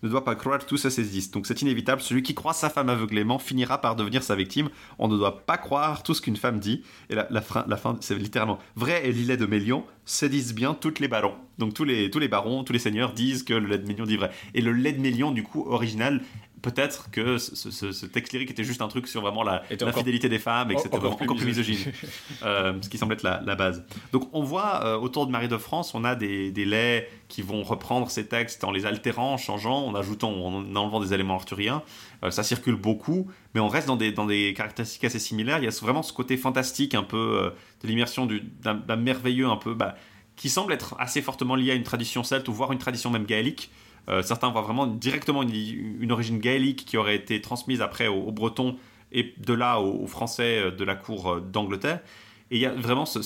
ne 0.04 0.10
doit 0.10 0.24
pas 0.24 0.36
croire 0.36 0.66
tout 0.66 0.78
ça 0.78 0.90
s'existe. 0.90 1.34
Donc 1.34 1.46
c'est 1.48 1.62
inévitable, 1.62 2.02
celui 2.02 2.24
qui 2.24 2.34
croit 2.34 2.54
sa 2.54 2.70
femme 2.70 2.90
aveuglément 2.90 3.40
finira 3.40 3.80
par 3.80 3.96
devenir 3.96 4.24
sa 4.24 4.36
victime. 4.36 4.70
On 5.00 5.08
ne 5.08 5.18
doit 5.18 5.46
pas 5.46 5.58
croire 5.58 6.04
tout 6.04 6.14
ce 6.14 6.22
qu'une 6.22 6.36
femme 6.36 6.60
dit. 6.60 6.84
Et 7.10 7.16
la, 7.16 7.28
la, 7.30 7.42
fin, 7.42 7.66
la 7.68 7.78
fin, 7.78 7.98
c'est 8.02 8.16
littéralement 8.16 8.60
vrai 8.76 9.08
et 9.08 9.12
l'îlet 9.12 9.38
de 9.38 9.46
Mélion 9.46 9.86
se 10.06 10.26
disent 10.26 10.54
bien 10.54 10.74
toutes 10.74 11.00
les 11.00 11.08
barons. 11.08 11.34
Donc 11.58 11.74
tous 11.74 11.84
les, 11.84 12.10
tous 12.10 12.20
les 12.20 12.28
barons, 12.28 12.64
tous 12.64 12.74
les 12.74 12.80
seigneurs 12.80 13.14
disent 13.14 13.44
que 13.44 13.54
le 13.54 13.68
lait 13.68 13.78
de 13.80 13.88
Mélion 13.88 14.06
dit 14.06 14.18
vrai. 14.18 14.32
Et 14.54 14.62
le 14.62 14.72
lait 14.72 14.94
de 14.94 15.02
Mélion, 15.02 15.32
du 15.32 15.44
coup, 15.44 15.66
original, 15.68 16.22
peut-être 16.62 17.12
que 17.12 17.38
ce, 17.38 17.70
ce- 17.72 17.92
ce 17.92 18.06
texte 18.08 18.34
lyrique 18.34 18.50
était 18.52 18.64
juste 18.64 18.82
un 18.82 18.88
truc 18.88 19.08
sur 19.08 19.22
vraiment 19.22 19.44
la, 19.44 19.62
la 19.70 19.88
encore- 19.88 20.00
fidélité 20.00 20.30
des 20.30 20.40
femmes 20.40 20.72
et 20.72 20.74
que 20.76 20.80
en- 20.80 20.84
c'était 20.84 20.96
encore 20.98 21.16
plus 21.18 21.26
encore 21.26 21.38
plus 21.38 21.46
misogyne. 21.46 21.78
Euh, 22.44 22.74
ce 22.82 22.90
qui 22.90 22.98
semble 22.98 23.14
être 23.14 23.24
la, 23.24 23.42
la 23.46 23.56
base. 23.56 23.84
Donc 24.12 24.30
on 24.34 24.44
voit 24.44 24.84
euh, 24.84 24.98
autour 24.98 25.26
de 25.26 25.32
Marie 25.32 25.48
de 25.48 25.58
France, 25.58 25.94
on 25.96 26.04
a 26.04 26.16
des, 26.16 26.52
des 26.52 26.66
laits 26.66 27.10
qui 27.28 27.42
vont 27.42 27.64
reprendre 27.64 28.10
ces 28.12 28.28
textes 28.28 28.64
en 28.64 28.72
les 28.72 28.86
altérant, 28.86 29.34
en 29.34 29.38
changeant, 29.38 29.86
en 29.86 29.96
ajoutant, 29.96 30.32
en 30.32 30.76
enlevant 30.76 31.00
des 31.00 31.14
éléments 31.14 31.36
arthuriens. 31.36 31.82
Euh, 32.24 32.30
ça 32.32 32.44
circule 32.44 32.76
beaucoup, 32.76 33.28
mais 33.54 33.62
on 33.62 33.68
reste 33.68 33.88
dans 33.88 33.96
des, 33.96 34.12
dans 34.12 34.26
des 34.26 34.54
caractéristiques 34.56 35.04
assez 35.06 35.20
similaires. 35.20 35.58
Il 35.60 35.66
y 35.66 35.68
a 35.68 35.72
vraiment 35.82 36.04
ce 36.04 36.14
côté 36.14 36.36
fantastique 36.38 36.94
un 36.94 37.04
peu 37.04 37.52
l'immersion 37.86 38.26
du- 38.26 38.44
d'un 38.62 38.96
merveilleux 38.96 39.48
un 39.48 39.58
peu... 39.58 39.74
Bah, 39.74 39.96
qui 40.36 40.50
semble 40.50 40.74
être 40.74 40.96
assez 41.00 41.22
fortement 41.22 41.56
lié 41.56 41.72
à 41.72 41.76
une 41.76 41.84
tradition 41.84 42.24
celte 42.24 42.48
ou 42.48 42.54
voire 42.54 42.72
une 42.72 42.78
tradition 42.78 43.10
même 43.10 43.26
gaélique. 43.26 43.72
Euh, 44.10 44.22
certains 44.22 44.50
voient 44.50 44.62
vraiment 44.62 44.86
directement 44.88 45.42
une, 45.44 46.12
origine 46.12 46.40
gaélique 46.40 46.86
qui 46.86 46.98
aurait 46.98 47.16
été 47.16 47.42
transmise 47.42 47.82
après 47.82 48.08
aux, 48.08 48.32
Bretons 48.32 48.78
et 49.12 49.34
de 49.38 49.54
là 49.54 49.80
aux, 49.80 50.04
aux 50.04 50.08
Français 50.08 50.60
euh, 50.60 50.72
de 50.72 50.84
la 50.84 50.96
cour 50.96 51.32
euh, 51.32 51.40
d'Angleterre. 51.40 52.02
Et 52.52 52.58
il 52.58 52.62
y 52.62 52.66
a 52.68 52.72
vraiment 52.74 53.04
euh, 53.04 53.22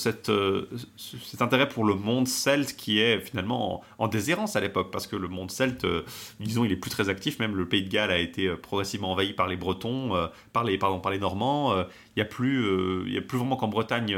ce- 0.96 1.16
cet 1.18 1.42
intérêt 1.42 1.68
pour 1.68 1.84
le 1.84 1.94
monde 1.94 2.26
celte 2.26 2.74
qui 2.76 3.00
est 3.00 3.20
finalement 3.20 3.82
en, 3.98 4.04
en 4.04 4.08
déshérence 4.08 4.56
à 4.56 4.60
l'époque, 4.60 4.90
parce 4.90 5.06
que 5.06 5.16
le 5.16 5.28
monde 5.28 5.50
celte, 5.50 5.84
euh, 5.84 6.04
disons, 6.40 6.64
il 6.64 6.72
est 6.72 6.76
plus 6.76 6.90
très 6.90 7.08
actif. 7.10 7.38
Même 7.38 7.54
le 7.56 7.68
Pays 7.68 7.82
de 7.82 7.88
Galles 7.90 8.10
a 8.10 8.18
été 8.18 8.46
euh, 8.46 8.56
progressivement 8.56 9.12
envahi 9.12 9.34
par 9.34 9.46
les 9.48 9.56
Bretons, 9.56 10.12
par 10.52 10.64
les 10.64 10.78
pardon, 10.78 11.00
par 11.00 11.12
les 11.12 11.18
Normands. 11.18 11.74
Il 11.80 11.86
n'y 12.16 12.22
a 12.22 12.26
plus, 12.26 12.64
il 13.06 13.12
y 13.12 13.18
a 13.18 13.22
plus 13.22 13.38
vraiment 13.38 13.56
qu'en 13.56 13.68
Bretagne. 13.68 14.16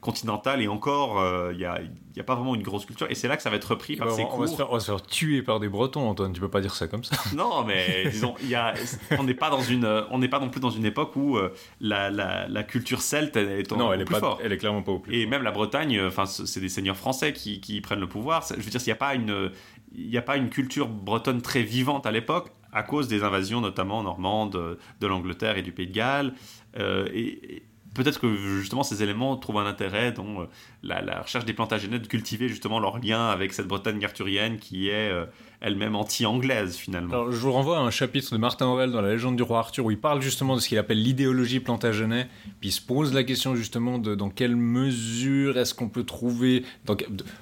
Continentale 0.00 0.62
et 0.62 0.68
encore 0.68 1.20
euh, 1.20 1.50
il 1.52 1.58
n'y 1.58 1.64
a, 1.64 1.80
il 1.80 2.16
y 2.16 2.20
a 2.20 2.24
pas 2.24 2.34
vraiment 2.36 2.54
une 2.54 2.62
grosse 2.62 2.86
culture 2.86 3.06
et 3.10 3.14
c'est 3.14 3.26
là 3.26 3.36
que 3.36 3.42
ça 3.42 3.50
va 3.50 3.56
être 3.56 3.64
repris 3.70 3.96
par 3.96 4.08
Bah, 4.08 4.14
ces 4.14 4.22
on, 4.24 4.38
va 4.38 4.46
se 4.46 4.50
cours 4.50 4.56
faire, 4.56 4.70
on 4.70 4.74
va 4.74 4.80
se 4.80 4.86
faire 4.86 5.02
tuer 5.02 5.42
par 5.42 5.58
des 5.60 5.68
Bretons, 5.68 6.08
Antoine. 6.08 6.32
Tu 6.32 6.40
peux 6.40 6.48
pas 6.48 6.60
dire 6.60 6.74
ça 6.74 6.86
comme 6.86 7.04
ça. 7.04 7.16
non, 7.36 7.64
mais 7.64 8.08
disons, 8.10 8.34
il 8.42 8.48
y 8.48 8.54
a, 8.54 8.74
on 9.18 9.24
n'est 9.24 9.34
pas 9.34 9.50
dans 9.50 9.62
une, 9.62 10.04
on 10.10 10.18
n'est 10.18 10.28
pas 10.28 10.38
non 10.38 10.50
plus 10.50 10.60
dans 10.60 10.70
une 10.70 10.84
époque 10.84 11.16
où 11.16 11.36
euh, 11.36 11.52
la, 11.80 12.10
la, 12.10 12.46
la 12.48 12.62
culture 12.62 13.02
celte 13.02 13.36
est 13.36 13.70
au, 13.72 13.76
non, 13.76 13.88
au 13.88 13.92
elle 13.92 14.02
est 14.02 14.04
plus 14.04 14.14
pas, 14.14 14.20
fort. 14.20 14.40
elle 14.42 14.52
est 14.52 14.58
clairement 14.58 14.82
pas 14.82 14.92
au 14.92 14.98
plus. 15.00 15.16
Et 15.16 15.26
même 15.26 15.42
la 15.42 15.50
Bretagne, 15.50 15.96
euh, 15.98 16.08
enfin, 16.08 16.26
c'est 16.26 16.60
des 16.60 16.68
seigneurs 16.68 16.96
français 16.96 17.32
qui, 17.32 17.60
qui 17.60 17.80
prennent 17.80 18.00
le 18.00 18.08
pouvoir. 18.08 18.44
Je 18.48 18.54
veux 18.62 18.70
dire, 18.70 18.80
s'il 18.80 18.90
n'y 18.90 18.96
a 18.96 18.96
pas 18.96 19.14
une, 19.14 19.50
il 19.94 20.08
n'y 20.08 20.16
a 20.18 20.22
pas 20.22 20.36
une 20.36 20.48
culture 20.50 20.86
bretonne 20.88 21.42
très 21.42 21.62
vivante 21.62 22.06
à 22.06 22.10
l'époque 22.12 22.52
à 22.72 22.82
cause 22.82 23.08
des 23.08 23.22
invasions, 23.24 23.60
notamment 23.60 24.02
normandes, 24.02 24.78
de 25.00 25.06
l'Angleterre 25.06 25.56
et 25.56 25.62
du 25.62 25.72
Pays 25.72 25.86
de 25.86 25.92
Galles. 25.94 26.34
Euh, 26.78 27.08
et 27.12 27.62
peut-être 27.94 28.20
que 28.20 28.34
justement 28.60 28.82
ces 28.82 29.02
éléments 29.02 29.36
trouvent 29.36 29.58
un 29.58 29.66
intérêt 29.66 30.12
dans 30.12 30.42
euh, 30.42 30.44
la, 30.82 31.22
recherche 31.22 31.44
des 31.44 31.52
Plantagenets 31.52 31.98
de 31.98 32.06
cultiver 32.06 32.48
justement 32.48 32.80
leur 32.80 32.98
lien 32.98 33.28
avec 33.28 33.52
cette 33.52 33.66
Bretagne 33.66 34.04
arthurienne 34.04 34.58
qui 34.58 34.88
est 34.88 35.10
euh, 35.10 35.24
elle-même 35.60 35.96
anti-anglaise 35.96 36.76
finalement. 36.76 37.30
Je 37.30 37.36
vous 37.36 37.52
renvoie 37.52 37.78
à 37.78 37.80
un 37.80 37.90
chapitre 37.90 38.32
de 38.32 38.38
Martin 38.38 38.66
Aurel 38.66 38.92
dans 38.92 39.00
la 39.00 39.12
légende 39.12 39.36
du 39.36 39.42
roi 39.42 39.58
Arthur 39.58 39.84
où 39.84 39.90
il 39.90 39.98
parle 39.98 40.22
justement 40.22 40.54
de 40.54 40.60
ce 40.60 40.68
qu'il 40.68 40.78
appelle 40.78 41.02
l'idéologie 41.02 41.60
plantagenet. 41.60 42.28
Puis 42.60 42.70
il 42.70 42.72
se 42.72 42.80
pose 42.80 43.12
la 43.12 43.24
question 43.24 43.56
justement 43.56 43.98
de 43.98 44.14
dans 44.14 44.30
quelle 44.30 44.56
mesure 44.56 45.58
est-ce 45.58 45.74
qu'on 45.74 45.88
peut 45.88 46.04
trouver, 46.04 46.64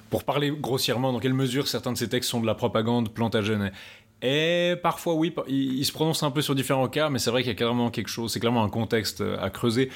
pour 0.09 0.23
parler 0.23 0.51
grossièrement, 0.51 1.13
dans 1.13 1.19
quelle 1.19 1.33
mesure 1.33 1.67
certains 1.67 1.93
de 1.93 1.97
ces 1.97 2.09
textes 2.09 2.29
sont 2.29 2.41
de 2.41 2.47
la 2.47 2.55
propagande 2.55 3.13
plantagenet. 3.13 3.71
Et 4.21 4.75
parfois, 4.81 5.13
oui, 5.13 5.33
il 5.47 5.85
se 5.85 5.91
prononce 5.91 6.23
un 6.23 6.31
peu 6.31 6.41
sur 6.41 6.55
différents 6.55 6.87
cas, 6.87 7.09
mais 7.09 7.19
c'est 7.19 7.29
vrai 7.29 7.43
qu'il 7.43 7.51
y 7.51 7.51
a 7.51 7.55
clairement 7.55 7.91
quelque 7.91 8.07
chose, 8.07 8.33
c'est 8.33 8.39
clairement 8.39 8.63
un 8.63 8.69
contexte 8.69 9.21
euh, 9.21 9.37
à 9.39 9.51
creuser. 9.51 9.91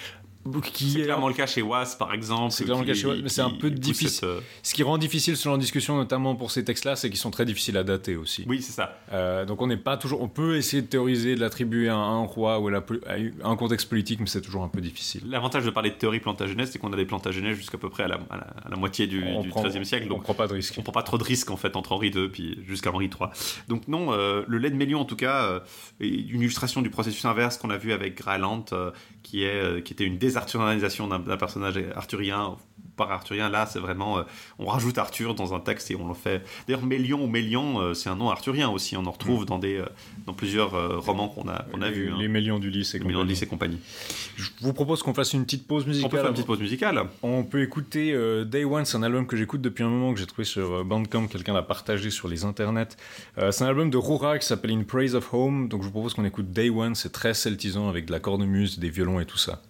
Qui 0.73 0.89
C'est 0.91 0.99
est- 0.99 1.03
clairement 1.03 1.27
le 1.27 1.33
cas 1.35 1.45
chez 1.45 1.61
Was, 1.61 1.95
par 1.99 2.13
exemple. 2.13 2.51
C'est 2.51 2.63
clairement 2.63 2.81
le 2.81 2.87
cas 2.87 2.93
chez 2.95 3.05
Was, 3.07 3.15
mais 3.21 3.29
c'est 3.29 3.41
un 3.41 3.51
peu 3.51 3.69
difficile. 3.69 4.09
cette, 4.09 4.23
euh, 4.23 4.39
Ce 4.63 4.73
qui 4.73 4.81
rend 4.83 4.97
difficile 4.97 5.37
selon 5.37 5.53
la 5.55 5.59
discussion, 5.61 5.97
notamment 5.97 6.35
pour 6.35 6.49
ces 6.51 6.63
textes-là, 6.65 6.95
c'est 6.95 7.09
qu'ils 7.09 7.19
sont 7.19 7.29
très 7.31 7.45
difficiles 7.45 7.77
à 7.77 7.83
dater 7.83 8.15
aussi. 8.15 8.43
Oui, 8.47 8.61
c'est 8.61 8.71
ça. 8.71 8.97
Euh, 9.13 9.45
donc 9.45 9.61
on 9.61 9.67
n'est 9.67 9.77
pas 9.77 9.97
toujours. 9.97 10.21
On 10.21 10.27
peut 10.27 10.57
essayer 10.57 10.81
de 10.81 10.87
théoriser, 10.87 11.35
de 11.35 11.39
l'attribuer 11.41 11.89
à 11.89 11.95
un 11.95 12.25
roi 12.25 12.59
ou 12.59 12.69
à, 12.69 12.71
la 12.71 12.81
poli- 12.81 13.01
à 13.43 13.49
un 13.49 13.55
contexte 13.55 13.87
politique, 13.87 14.19
mais 14.19 14.25
c'est 14.25 14.41
toujours 14.41 14.63
un 14.63 14.67
peu 14.67 14.81
difficile. 14.81 15.21
L'avantage 15.27 15.63
de 15.65 15.69
parler 15.69 15.91
de 15.91 15.95
théorie 15.95 16.19
plantagenèse, 16.19 16.71
c'est 16.71 16.79
qu'on 16.79 16.91
a 16.91 16.95
des 16.97 17.05
plantagenets 17.05 17.53
jusqu'à 17.53 17.77
peu 17.77 17.89
près 17.89 18.03
à 18.03 18.07
la, 18.07 18.15
à 18.31 18.37
la- 18.37 18.47
à 18.65 18.69
la 18.69 18.75
moitié 18.77 19.05
du, 19.07 19.23
on 19.23 19.43
XIIIe 19.43 19.85
siècle. 19.85 20.05
On 20.07 20.15
Donc 20.15 20.23
prend 20.23 20.33
pas 20.33 20.47
de 20.47 20.53
risque. 20.53 20.73
on 20.77 20.81
prend 20.81 20.91
pas 20.93 21.03
trop 21.03 21.17
de 21.19 21.23
risques 21.23 21.51
en 21.51 21.57
fait 21.57 21.75
entre 21.75 21.91
Henri 21.91 22.09
II 22.09 22.29
puis 22.29 22.57
jusqu'à 22.67 22.91
Henri 22.91 23.05
III. 23.05 23.29
Donc 23.67 23.87
non, 23.87 24.11
euh, 24.11 24.43
le 24.47 24.57
lait 24.57 24.71
de 24.71 24.75
Mélion 24.75 24.99
en 25.01 25.05
tout 25.05 25.15
cas 25.15 25.43
euh, 25.45 25.59
est 25.99 26.07
une 26.07 26.41
illustration 26.41 26.81
du 26.81 26.89
processus 26.89 27.23
inverse 27.25 27.57
qu'on 27.57 27.69
a 27.69 27.77
vu 27.77 27.93
avec 27.93 28.17
Graelant, 28.17 28.65
euh, 28.73 28.91
qui 29.23 29.43
est 29.43 29.61
euh, 29.61 29.81
qui 29.81 29.93
était 29.93 30.05
une 30.05 30.17
désarthurianisation 30.17 31.07
d'un 31.07 31.19
d'un 31.19 31.37
personnage 31.37 31.77
arthurien 31.95 32.57
par 33.05 33.11
arthurien. 33.11 33.49
Là, 33.49 33.65
c'est 33.65 33.79
vraiment 33.79 34.19
euh, 34.19 34.23
on 34.59 34.65
rajoute 34.65 34.97
Arthur 34.97 35.33
dans 35.35 35.53
un 35.53 35.59
texte 35.59 35.89
et 35.91 35.95
on 35.95 36.07
le 36.07 36.13
fait. 36.13 36.43
D'ailleurs, 36.67 36.83
Mélion 36.83 37.23
ou 37.23 37.27
Mélian, 37.27 37.79
euh, 37.81 37.93
c'est 37.93 38.09
un 38.09 38.15
nom 38.15 38.29
arthurien 38.29 38.69
aussi. 38.69 38.95
On 38.97 39.05
en 39.05 39.11
retrouve 39.11 39.45
dans 39.45 39.59
des 39.59 39.77
euh, 39.77 39.85
dans 40.25 40.33
plusieurs 40.33 40.71
romans 41.03 41.29
qu'on 41.29 41.47
a 41.49 41.63
qu'on 41.71 41.81
a 41.81 41.89
vus. 41.89 42.09
hein. 42.11 42.17
les 42.19 42.27
lycée. 42.69 42.99
Les 42.99 43.05
Mélian 43.05 43.23
de 43.23 43.29
Lys 43.29 43.41
et 43.41 43.47
compagnie. 43.47 43.79
Je 44.35 44.49
vous 44.61 44.73
propose 44.73 45.01
qu'on 45.03 45.13
fasse 45.13 45.33
une 45.33 45.43
petite 45.45 45.67
pause 45.67 45.85
musicale. 45.87 46.07
On 46.07 46.09
peut 46.09 46.17
faire 46.17 46.27
une 46.27 46.33
petite 46.33 46.47
pause 46.47 46.59
musicale. 46.59 47.03
On 47.23 47.43
peut 47.43 47.61
écouter 47.61 48.13
Day 48.45 48.63
One, 48.65 48.85
c'est 48.85 48.97
un 48.97 49.03
album 49.03 49.25
que 49.25 49.35
j'écoute 49.37 49.61
depuis 49.61 49.83
un 49.83 49.89
moment, 49.89 50.13
que 50.13 50.19
j'ai 50.19 50.27
trouvé 50.27 50.45
sur 50.45 50.83
Bandcamp, 50.85 51.27
quelqu'un 51.27 51.53
l'a 51.53 51.63
partagé 51.63 52.09
sur 52.09 52.27
les 52.27 52.45
internets. 52.45 52.95
C'est 53.37 53.63
un 53.63 53.67
album 53.67 53.89
de 53.89 53.97
Roura 53.97 54.37
qui 54.39 54.45
s'appelle 54.45 54.71
In 54.71 54.83
Praise 54.83 55.15
of 55.15 55.33
Home, 55.33 55.67
donc 55.67 55.81
je 55.81 55.87
vous 55.87 55.91
propose 55.91 56.13
qu'on 56.13 56.25
écoute 56.25 56.51
Day 56.51 56.69
One, 56.69 56.95
c'est 56.95 57.11
très 57.11 57.33
celtisant 57.33 57.89
avec 57.89 58.05
de 58.05 58.11
la 58.11 58.19
cornemuse, 58.19 58.79
des 58.79 58.89
violons 58.89 59.19
et 59.19 59.25
tout 59.25 59.37
ça. 59.37 59.61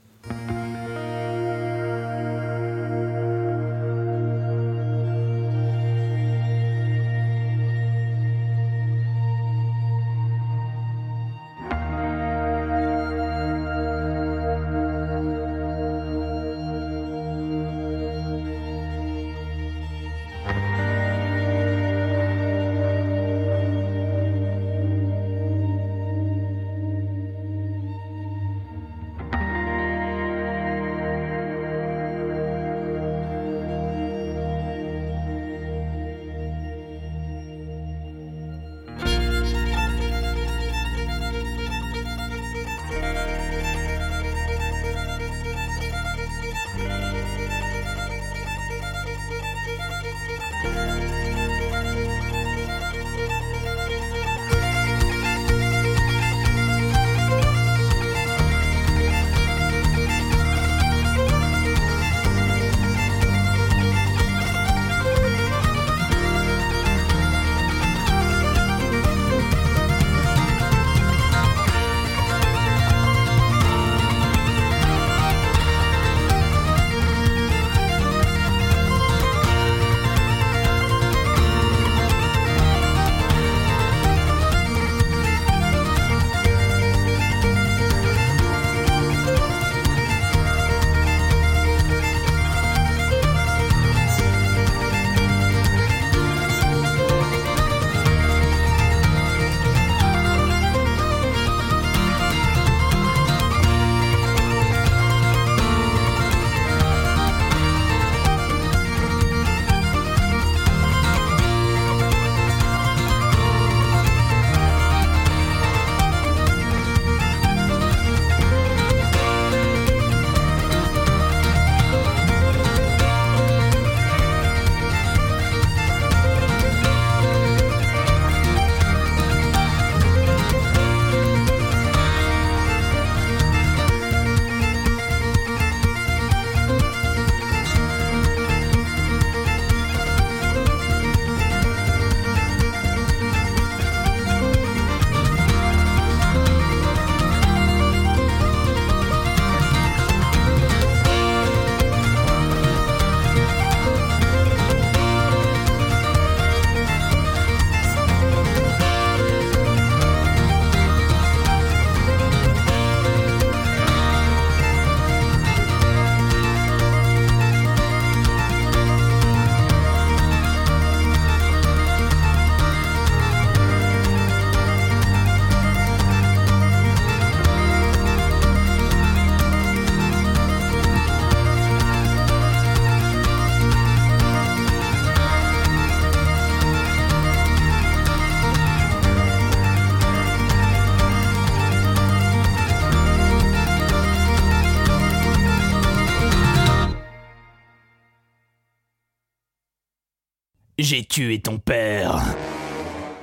J'ai 200.81 201.03
tué 201.03 201.39
ton 201.39 201.59
père. 201.59 202.19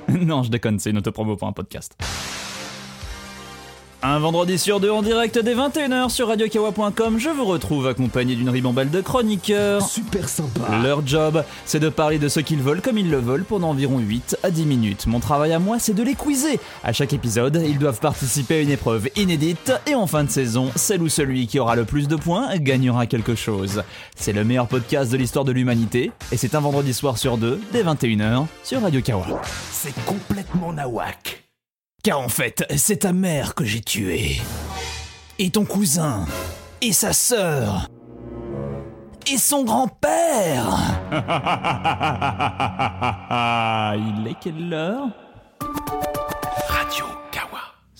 non, 0.08 0.44
je 0.44 0.50
déconne, 0.50 0.78
c'est 0.78 0.90
une 0.90 0.98
autopromo 0.98 1.36
pour 1.36 1.48
un 1.48 1.52
podcast. 1.52 1.96
Un 4.00 4.20
vendredi 4.20 4.58
sur 4.58 4.78
deux 4.78 4.92
en 4.92 5.02
direct 5.02 5.36
dès 5.40 5.56
21h 5.56 6.08
sur 6.08 6.28
radiokawa.com, 6.28 7.18
je 7.18 7.30
vous 7.30 7.44
retrouve 7.44 7.88
accompagné 7.88 8.36
d'une 8.36 8.48
ribambelle 8.48 8.90
de 8.90 9.00
chroniqueurs. 9.00 9.82
Super 9.82 10.28
sympa. 10.28 10.78
Leur 10.84 11.04
job, 11.04 11.42
c'est 11.64 11.80
de 11.80 11.88
parler 11.88 12.20
de 12.20 12.28
ce 12.28 12.38
qu'ils 12.38 12.62
veulent 12.62 12.80
comme 12.80 12.96
ils 12.96 13.10
le 13.10 13.18
veulent 13.18 13.42
pendant 13.42 13.70
environ 13.70 13.98
8 13.98 14.38
à 14.44 14.52
10 14.52 14.66
minutes. 14.66 15.06
Mon 15.08 15.18
travail 15.18 15.52
à 15.52 15.58
moi, 15.58 15.80
c'est 15.80 15.94
de 15.94 16.04
les 16.04 16.14
quizer. 16.14 16.60
À 16.84 16.92
chaque 16.92 17.12
épisode, 17.12 17.60
ils 17.66 17.80
doivent 17.80 17.98
participer 17.98 18.58
à 18.58 18.60
une 18.60 18.70
épreuve 18.70 19.08
inédite 19.16 19.72
et 19.88 19.96
en 19.96 20.06
fin 20.06 20.22
de 20.22 20.30
saison, 20.30 20.70
celle 20.76 21.02
ou 21.02 21.08
celui 21.08 21.48
qui 21.48 21.58
aura 21.58 21.74
le 21.74 21.84
plus 21.84 22.06
de 22.06 22.14
points 22.14 22.56
gagnera 22.58 23.06
quelque 23.06 23.34
chose. 23.34 23.82
C'est 24.14 24.32
le 24.32 24.44
meilleur 24.44 24.68
podcast 24.68 25.10
de 25.10 25.16
l'histoire 25.16 25.44
de 25.44 25.50
l'humanité 25.50 26.12
et 26.30 26.36
c'est 26.36 26.54
un 26.54 26.60
vendredi 26.60 26.94
soir 26.94 27.18
sur 27.18 27.36
deux 27.36 27.60
dès 27.72 27.82
21h 27.82 28.46
sur 28.62 28.80
Radio 28.80 29.00
Kawa. 29.02 29.42
C'est 29.72 29.94
complètement 30.04 30.72
nawak. 30.72 31.47
Car 32.02 32.20
en 32.20 32.28
fait, 32.28 32.64
c'est 32.76 32.98
ta 32.98 33.12
mère 33.12 33.54
que 33.54 33.64
j'ai 33.64 33.80
tuée. 33.80 34.40
Et 35.40 35.50
ton 35.50 35.64
cousin. 35.64 36.26
Et 36.80 36.92
sa 36.92 37.12
sœur. 37.12 37.88
Et 39.26 39.36
son 39.36 39.64
grand-père. 39.64 40.78
Il 43.96 44.28
est 44.28 44.36
quelle 44.40 44.72
heure? 44.72 45.08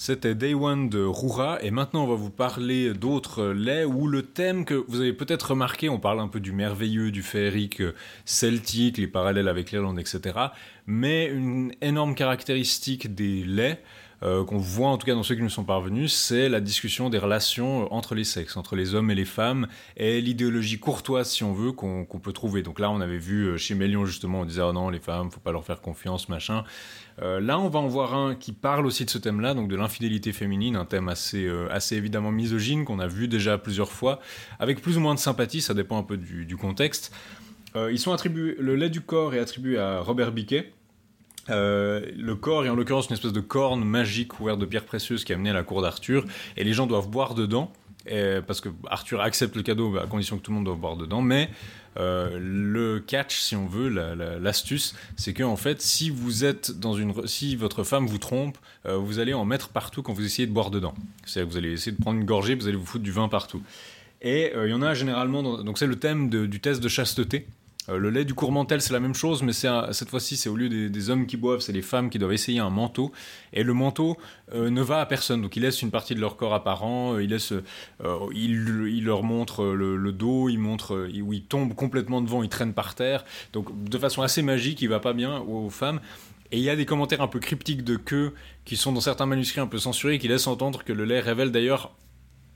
C'était 0.00 0.36
Day 0.36 0.54
One 0.54 0.88
de 0.88 1.02
Roura 1.02 1.60
et 1.60 1.72
maintenant 1.72 2.04
on 2.04 2.06
va 2.06 2.14
vous 2.14 2.30
parler 2.30 2.94
d'autres 2.94 3.46
laits 3.46 3.84
où 3.84 4.06
le 4.06 4.22
thème 4.22 4.64
que 4.64 4.74
vous 4.86 5.00
avez 5.00 5.12
peut-être 5.12 5.50
remarqué, 5.50 5.88
on 5.88 5.98
parle 5.98 6.20
un 6.20 6.28
peu 6.28 6.38
du 6.38 6.52
merveilleux, 6.52 7.10
du 7.10 7.24
féerique 7.24 7.82
celtique, 8.24 8.96
les 8.96 9.08
parallèles 9.08 9.48
avec 9.48 9.72
l'Irlande, 9.72 9.98
etc. 9.98 10.38
Mais 10.86 11.26
une 11.26 11.72
énorme 11.80 12.14
caractéristique 12.14 13.12
des 13.12 13.42
laits, 13.42 13.82
euh, 14.24 14.44
qu'on 14.44 14.58
voit 14.58 14.88
en 14.88 14.98
tout 14.98 15.06
cas 15.06 15.14
dans 15.14 15.22
ceux 15.22 15.36
qui 15.36 15.42
nous 15.42 15.48
sont 15.48 15.64
parvenus, 15.64 16.12
c'est 16.12 16.48
la 16.48 16.60
discussion 16.60 17.08
des 17.08 17.18
relations 17.18 17.92
entre 17.92 18.16
les 18.16 18.24
sexes, 18.24 18.56
entre 18.56 18.74
les 18.74 18.94
hommes 18.94 19.12
et 19.12 19.14
les 19.14 19.24
femmes, 19.24 19.68
et 19.96 20.20
l'idéologie 20.20 20.80
courtoise, 20.80 21.30
si 21.30 21.44
on 21.44 21.52
veut, 21.52 21.70
qu'on 21.70 22.04
qu'on 22.04 22.18
peut 22.18 22.32
trouver. 22.32 22.62
Donc 22.62 22.80
là, 22.80 22.90
on 22.90 23.00
avait 23.00 23.18
vu 23.18 23.44
euh, 23.44 23.56
chez 23.58 23.76
Mélion, 23.76 24.06
justement, 24.06 24.40
on 24.40 24.44
disait, 24.44 24.62
oh 24.62 24.72
non, 24.72 24.90
les 24.90 24.98
femmes, 24.98 25.30
faut 25.30 25.38
pas 25.38 25.52
leur 25.52 25.64
faire 25.64 25.80
confiance, 25.80 26.28
machin. 26.28 26.64
Euh, 27.22 27.40
là, 27.40 27.58
on 27.58 27.68
va 27.68 27.80
en 27.80 27.88
voir 27.88 28.14
un 28.14 28.34
qui 28.34 28.52
parle 28.52 28.86
aussi 28.86 29.04
de 29.04 29.10
ce 29.10 29.18
thème-là, 29.18 29.54
donc 29.54 29.68
de 29.68 29.76
l'infidélité 29.76 30.32
féminine, 30.32 30.76
un 30.76 30.84
thème 30.84 31.08
assez, 31.08 31.44
euh, 31.44 31.68
assez 31.70 31.96
évidemment 31.96 32.30
misogyne, 32.30 32.84
qu'on 32.84 33.00
a 33.00 33.06
vu 33.06 33.28
déjà 33.28 33.58
plusieurs 33.58 33.90
fois, 33.90 34.20
avec 34.58 34.80
plus 34.80 34.96
ou 34.96 35.00
moins 35.00 35.14
de 35.14 35.18
sympathie, 35.18 35.60
ça 35.60 35.74
dépend 35.74 35.98
un 35.98 36.02
peu 36.02 36.16
du, 36.16 36.56
contexte. 36.56 37.12
Euh, 37.76 37.90
ils 37.92 37.98
sont 37.98 38.12
attribués, 38.12 38.56
le 38.58 38.76
lait 38.76 38.90
du 38.90 39.00
corps 39.00 39.34
est 39.34 39.40
attribué 39.40 39.78
à 39.78 40.00
Robert 40.00 40.32
Biquet. 40.32 40.72
Le 41.48 42.34
corps 42.34 42.66
est 42.66 42.68
en 42.68 42.74
l'occurrence 42.74 43.08
une 43.08 43.14
espèce 43.14 43.32
de 43.32 43.40
corne 43.40 43.82
magique 43.82 44.28
couverte 44.28 44.58
de 44.58 44.66
pierres 44.66 44.84
précieuses 44.84 45.24
qui 45.24 45.32
est 45.32 45.34
amenée 45.34 45.50
à 45.50 45.54
la 45.54 45.62
cour 45.62 45.82
d'Arthur, 45.82 46.24
et 46.56 46.64
les 46.64 46.72
gens 46.72 46.86
doivent 46.86 47.08
boire 47.08 47.34
dedans, 47.34 47.72
parce 48.46 48.60
que 48.60 48.68
Arthur 48.88 49.20
accepte 49.22 49.56
le 49.56 49.62
cadeau 49.62 49.96
à 49.96 50.06
condition 50.06 50.36
que 50.36 50.42
tout 50.42 50.50
le 50.50 50.56
monde 50.56 50.66
doit 50.66 50.76
boire 50.76 50.96
dedans, 50.96 51.22
mais 51.22 51.48
euh, 51.98 52.38
le 52.40 53.00
catch, 53.00 53.38
si 53.40 53.56
on 53.56 53.66
veut, 53.66 53.88
la- 53.88 54.14
la- 54.14 54.38
l'astuce, 54.38 54.94
c'est 55.16 55.32
que 55.32 55.42
en 55.42 55.56
fait, 55.56 55.82
si 55.82 56.10
vous 56.10 56.44
êtes 56.44 56.70
dans 56.78 56.94
une, 56.94 57.26
si 57.26 57.56
votre 57.56 57.82
femme 57.84 58.06
vous 58.06 58.18
trompe, 58.18 58.56
euh, 58.86 58.96
vous 58.96 59.18
allez 59.18 59.34
en 59.34 59.44
mettre 59.44 59.68
partout 59.70 60.02
quand 60.02 60.12
vous 60.12 60.24
essayez 60.24 60.46
de 60.46 60.52
boire 60.52 60.70
dedans. 60.70 60.94
C'est-à-dire 61.24 61.48
que 61.48 61.52
vous 61.52 61.58
allez 61.58 61.72
essayer 61.72 61.92
de 61.92 62.00
prendre 62.00 62.18
une 62.18 62.24
gorgée, 62.26 62.54
vous 62.54 62.68
allez 62.68 62.76
vous 62.76 62.86
foutre 62.86 63.04
du 63.04 63.12
vin 63.12 63.28
partout. 63.28 63.62
Et 64.22 64.52
euh, 64.54 64.66
il 64.66 64.70
y 64.70 64.74
en 64.74 64.82
a 64.82 64.94
généralement, 64.94 65.62
donc 65.62 65.78
c'est 65.78 65.86
le 65.86 65.96
thème 65.96 66.28
du 66.28 66.60
test 66.60 66.82
de 66.82 66.88
chasteté. 66.88 67.46
Euh, 67.88 67.98
le 67.98 68.10
lait 68.10 68.24
du 68.24 68.34
courmentel, 68.34 68.80
c'est 68.80 68.92
la 68.92 69.00
même 69.00 69.14
chose, 69.14 69.42
mais 69.42 69.52
cette 69.52 70.10
fois-ci, 70.10 70.36
c'est 70.36 70.48
au 70.48 70.56
lieu 70.56 70.68
des, 70.68 71.10
hommes 71.10 71.26
qui 71.26 71.36
boivent, 71.36 71.60
c'est 71.60 71.72
les 71.72 71.82
femmes 71.82 72.10
qui 72.10 72.18
doivent 72.18 72.32
essayer 72.32 72.58
un 72.58 72.70
manteau. 72.70 73.12
Et 73.52 73.62
le 73.62 73.72
manteau 73.72 74.16
euh, 74.52 74.70
ne 74.70 74.82
va 74.82 75.00
à 75.00 75.06
personne, 75.06 75.42
donc 75.42 75.56
il 75.56 75.62
laisse 75.62 75.80
une 75.82 75.90
partie 75.90 76.14
de 76.14 76.20
leur 76.20 76.36
corps 76.36 76.54
apparent, 76.54 77.14
euh, 77.14 77.22
il, 77.22 77.32
il, 78.34 78.88
il 78.88 79.04
leur 79.04 79.22
montre 79.22 79.64
le, 79.64 80.12
dos, 80.12 80.48
il 80.48 80.58
montre 80.58 81.08
il- 81.12 81.22
où 81.22 81.32
ils 81.32 81.44
tombent 81.44 81.74
complètement 81.74 82.20
devant, 82.20 82.42
ils 82.42 82.48
traînent 82.48 82.74
par 82.74 82.94
terre. 82.94 83.24
Donc 83.52 83.84
de 83.84 83.98
façon 83.98 84.22
assez 84.22 84.42
magique, 84.42 84.82
il 84.82 84.88
va 84.88 85.00
pas 85.00 85.12
bien 85.12 85.40
aux 85.40 85.70
femmes. 85.70 86.00
Et 86.50 86.56
il 86.56 86.62
y 86.62 86.70
a 86.70 86.76
des 86.76 86.86
commentaires 86.86 87.20
un 87.20 87.28
peu 87.28 87.40
cryptiques 87.40 87.84
de 87.84 87.96
queue 87.96 88.32
qui 88.64 88.76
sont 88.76 88.92
dans 88.92 89.02
certains 89.02 89.26
manuscrits 89.26 89.60
un 89.60 89.66
peu 89.66 89.78
censurés, 89.78 90.18
qui 90.18 90.28
laissent 90.28 90.46
entendre 90.46 90.82
que 90.82 90.92
le 90.92 91.04
lait 91.04 91.20
révèle 91.20 91.52
d'ailleurs 91.52 91.94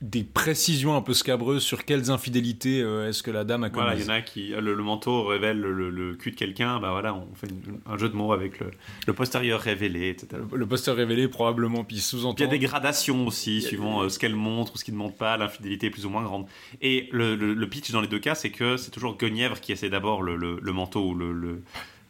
des 0.03 0.25
précisions 0.25 0.97
un 0.97 1.01
peu 1.01 1.13
scabreuses 1.13 1.63
sur 1.63 1.85
quelles 1.85 2.11
infidélités 2.11 2.81
euh, 2.81 3.07
est-ce 3.07 3.23
que 3.23 3.31
la 3.31 3.45
dame 3.45 3.63
a 3.63 3.69
commises. 3.69 3.85
Voilà, 3.85 3.99
il 3.99 4.05
y 4.05 4.09
en 4.09 4.13
a 4.13 4.21
qui. 4.21 4.49
Le, 4.49 4.73
le 4.73 4.83
manteau 4.83 5.23
révèle 5.23 5.61
le, 5.61 5.89
le 5.89 6.15
cul 6.15 6.31
de 6.31 6.35
quelqu'un, 6.35 6.77
bah 6.81 6.91
voilà, 6.91 7.15
on 7.15 7.33
fait 7.35 7.47
une- 7.47 7.79
un 7.85 7.97
jeu 7.97 8.09
de 8.09 8.15
mots 8.15 8.33
avec 8.33 8.59
le, 8.59 8.71
le 9.07 9.13
postérieur 9.13 9.61
révélé, 9.61 10.09
etc. 10.09 10.41
le 10.53 10.65
poster 10.67 10.91
révélé 10.93 11.29
probablement, 11.29 11.85
puis 11.85 11.99
sous-entend. 11.99 12.35
il 12.37 12.41
y 12.41 12.43
a 12.43 12.47
des 12.51 12.59
gradations 12.59 13.25
aussi, 13.25 13.61
suivant 13.61 14.01
euh, 14.03 14.09
ce 14.09 14.19
qu'elle 14.19 14.35
montre 14.35 14.73
ou 14.75 14.77
ce 14.77 14.83
qu'il 14.83 14.93
ne 14.93 14.99
montre 14.99 15.15
pas, 15.15 15.37
l'infidélité 15.37 15.87
est 15.87 15.89
plus 15.91 16.05
ou 16.05 16.09
moins 16.09 16.23
grande. 16.23 16.47
Et 16.81 17.07
le, 17.13 17.65
pitch 17.65 17.91
dans 17.91 18.01
les 18.01 18.07
deux 18.09 18.19
cas, 18.19 18.35
c'est 18.35 18.49
que 18.51 18.75
c'est 18.75 18.91
toujours 18.91 19.17
Guenièvre 19.17 19.61
qui 19.61 19.71
essaie 19.71 19.89
d'abord 19.89 20.21
le 20.21 20.71
manteau 20.73 21.07
ou 21.09 21.15
le. 21.15 21.63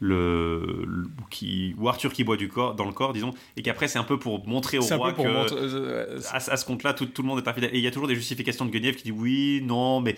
Le 0.04 0.88
qui 1.30 1.74
ou 1.78 1.88
Arthur 1.90 2.12
qui 2.14 2.24
boit 2.24 2.38
du 2.38 2.48
corps 2.50 2.76
dans 2.76 2.86
le 2.86 2.92
corps 2.92 3.14
disons 3.14 3.32
et 3.58 3.62
qu'après 3.62 3.88
c'est 3.88 4.00
un 4.00 4.04
peu 4.04 4.20
pour 4.20 4.46
montrer 4.48 4.78
au 4.78 4.82
roi 4.98 5.14
que 5.14 5.22
montrer- 5.22 5.56
euh, 5.60 6.20
à, 6.32 6.38
à 6.38 6.58
ce 6.58 6.66
compte-là, 6.66 6.94
tout, 6.94 7.06
tout 7.06 7.22
le 7.22 7.28
monde 7.28 7.40
est 7.40 7.48
infidèle. 7.48 7.70
Et 7.74 7.78
il 7.78 7.84
y 7.84 7.88
a 7.88 7.92
toujours 7.92 8.08
des 8.08 8.16
justifications 8.16 8.66
de 8.66 8.72
Guenièvre 8.72 8.98
qui 8.98 9.04
dit 9.04 9.12
oui, 9.12 9.62
non, 9.66 10.02
mais 10.02 10.16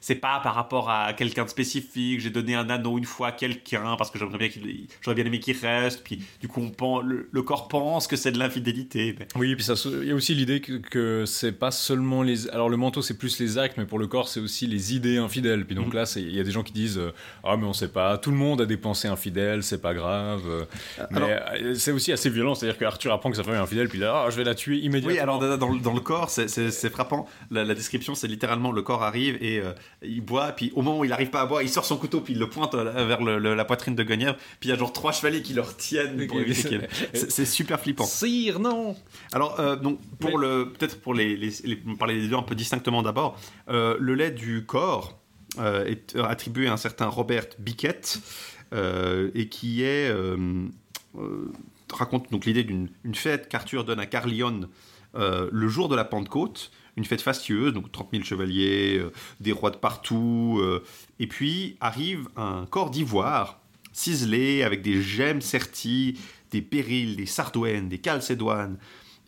c'est 0.00 0.14
pas 0.14 0.40
par 0.40 0.54
rapport 0.54 0.88
à 0.90 1.12
quelqu'un 1.12 1.44
de 1.44 1.48
spécifique. 1.50 2.20
J'ai 2.20 2.30
donné 2.30 2.54
un 2.54 2.68
anneau 2.70 2.98
une 2.98 3.04
fois 3.04 3.28
à 3.28 3.32
quelqu'un 3.32 3.96
parce 3.96 4.10
que 4.10 4.18
j'aimerais 4.18 4.38
bien 4.38 4.48
qu'il, 4.48 4.86
j'aurais 5.00 5.14
bien 5.14 5.24
aimé 5.26 5.40
qu'il 5.40 5.56
reste. 5.56 6.02
Puis 6.04 6.20
du 6.40 6.48
coup, 6.48 6.60
on 6.62 6.70
pen- 6.70 7.06
le, 7.06 7.28
le 7.30 7.42
corps 7.42 7.68
pense 7.68 8.06
que 8.06 8.16
c'est 8.16 8.32
de 8.32 8.38
l'infidélité. 8.38 9.14
Mais- 9.18 9.26
Oui, 9.36 9.54
puis 9.54 9.64
ça, 9.64 9.76
se- 9.76 10.02
il 10.02 10.08
y 10.08 10.12
a 10.12 10.14
aussi 10.14 10.34
l'idée 10.34 10.60
que, 10.60 10.74
que 10.74 11.24
c'est 11.26 11.52
pas 11.52 11.70
seulement 11.70 12.22
les. 12.22 12.48
Alors 12.50 12.68
le 12.68 12.76
manteau 12.76 13.02
c'est 13.02 13.18
plus 13.18 13.38
les 13.40 13.58
actes, 13.58 13.76
mais 13.78 13.86
pour 13.86 13.98
le 13.98 14.06
corps 14.06 14.28
c'est 14.28 14.40
aussi 14.40 14.66
les 14.66 14.94
idées 14.94 15.18
infidèles. 15.18 15.66
Puis 15.66 15.74
donc 15.74 15.88
Mhm. 15.88 15.94
là, 15.94 16.12
il 16.16 16.34
y 16.34 16.40
a 16.40 16.44
des 16.44 16.50
gens 16.50 16.62
qui 16.62 16.72
disent 16.72 16.98
euh, 16.98 17.12
ah 17.44 17.56
mais 17.56 17.64
on 17.66 17.72
sait 17.72 17.88
pas, 17.88 18.16
tout 18.18 18.30
le 18.30 18.36
monde 18.36 18.60
a 18.60 18.66
des 18.66 18.76
pensées 18.76 18.91
infidèles, 19.08 19.62
c'est 19.62 19.80
pas 19.80 19.94
grave. 19.94 20.42
euh. 20.46 20.64
Alors- 21.14 21.28
mais 21.28 21.62
euh, 21.62 21.74
c'est 21.74 21.92
aussi 21.92 22.12
assez 22.12 22.30
violent, 22.30 22.54
c'est-à-dire 22.54 22.78
que 22.78 22.84
Arthur 22.84 23.12
apprend 23.12 23.30
que 23.30 23.36
sa 23.36 23.42
femme 23.44 23.54
est 23.54 23.58
infidèle, 23.58 23.88
puis 23.88 23.98
là 23.98 24.24
ah, 24.26 24.30
je 24.30 24.36
vais 24.36 24.44
la 24.44 24.54
tuer 24.54 24.76
immédiatement. 24.78 25.10
Oui, 25.12 25.18
alors 25.18 25.38
dans, 25.38 25.56
dans 25.56 25.94
le- 25.94 26.00
corps, 26.00 26.30
c'est- 26.30 26.48
c'est 26.48 26.70
c'est 26.70 26.90
frappant. 26.90 27.26
La, 27.50 27.64
la 27.64 27.74
description, 27.74 28.14
c'est 28.14 28.26
littéralement 28.28 28.72
le 28.72 28.82
corps 28.82 29.02
arrive 29.02 29.36
et 29.40 29.60
euh, 29.60 29.72
il 30.02 30.20
boit. 30.20 30.52
Puis 30.52 30.72
au 30.74 30.82
moment 30.82 30.98
où 31.00 31.04
il 31.04 31.12
arrive 31.12 31.30
pas 31.30 31.40
à 31.42 31.46
boire, 31.46 31.62
il 31.62 31.68
sort 31.68 31.84
son 31.84 31.96
couteau 31.96 32.20
puis 32.20 32.34
il 32.34 32.38
le 32.40 32.48
pointe 32.48 32.74
euh, 32.74 33.04
vers 33.06 33.22
le- 33.22 33.38
le- 33.38 33.54
la 33.54 33.64
poitrine 33.64 33.94
de 33.94 34.02
Guenièvre. 34.02 34.36
Puis 34.60 34.68
il 34.68 34.70
y 34.70 34.74
a 34.74 34.78
genre 34.78 34.92
trois 34.92 35.12
chevaliers 35.12 35.42
qui 35.42 35.54
le 35.54 35.62
retiennent 35.62 36.26
pour 36.26 36.40
éviter 36.40 36.80
C'est 37.14 37.30
c'est 37.30 37.44
super 37.46 37.78
flippant. 37.80 38.04
Sire, 38.04 38.58
non 38.60 38.96
Alors, 39.32 39.58
euh, 39.60 39.76
donc, 39.76 39.98
pour 40.20 40.38
Mais- 40.38 40.46
le, 40.46 40.72
peut-être 40.72 41.00
pour 41.00 41.14
les, 41.14 41.36
les, 41.36 41.50
les- 41.64 41.76
parler 41.98 42.20
des 42.20 42.28
deux 42.28 42.36
un 42.36 42.42
peu 42.42 42.54
distinctement 42.54 43.02
d'abord, 43.02 43.38
euh, 43.68 43.96
le 44.00 44.14
lait 44.14 44.30
du 44.30 44.64
corps 44.66 45.18
euh, 45.58 45.84
est 45.86 46.16
attribué 46.16 46.66
à 46.68 46.72
un 46.72 46.76
certain 46.76 47.06
Robert 47.06 47.44
Biquet 47.58 48.00
euh, 48.00 48.61
et 48.72 49.48
qui 49.48 49.82
est 49.82 50.08
euh, 50.08 50.36
euh, 51.18 51.52
raconte 51.92 52.30
donc 52.30 52.46
l'idée 52.46 52.64
d'une 52.64 52.88
une 53.04 53.14
fête 53.14 53.48
qu'Arthur 53.48 53.84
donne 53.84 54.00
à 54.00 54.06
Carlion 54.06 54.68
euh, 55.14 55.48
le 55.52 55.68
jour 55.68 55.88
de 55.88 55.96
la 55.96 56.04
Pentecôte, 56.04 56.70
une 56.96 57.04
fête 57.04 57.20
fastueuse, 57.20 57.72
donc 57.72 57.92
30 57.92 58.08
000 58.12 58.24
chevaliers, 58.24 58.98
euh, 58.98 59.12
des 59.40 59.52
rois 59.52 59.70
de 59.70 59.76
partout, 59.76 60.58
euh, 60.60 60.82
et 61.18 61.26
puis 61.26 61.76
arrive 61.80 62.28
un 62.36 62.66
corps 62.66 62.90
d'ivoire 62.90 63.60
ciselé 63.92 64.62
avec 64.62 64.80
des 64.80 65.02
gemmes 65.02 65.42
serties, 65.42 66.18
des 66.50 66.62
périls, 66.62 67.16
des 67.16 67.26
sardouènes, 67.26 67.90
des 67.90 67.98
calcédoines, 67.98 68.78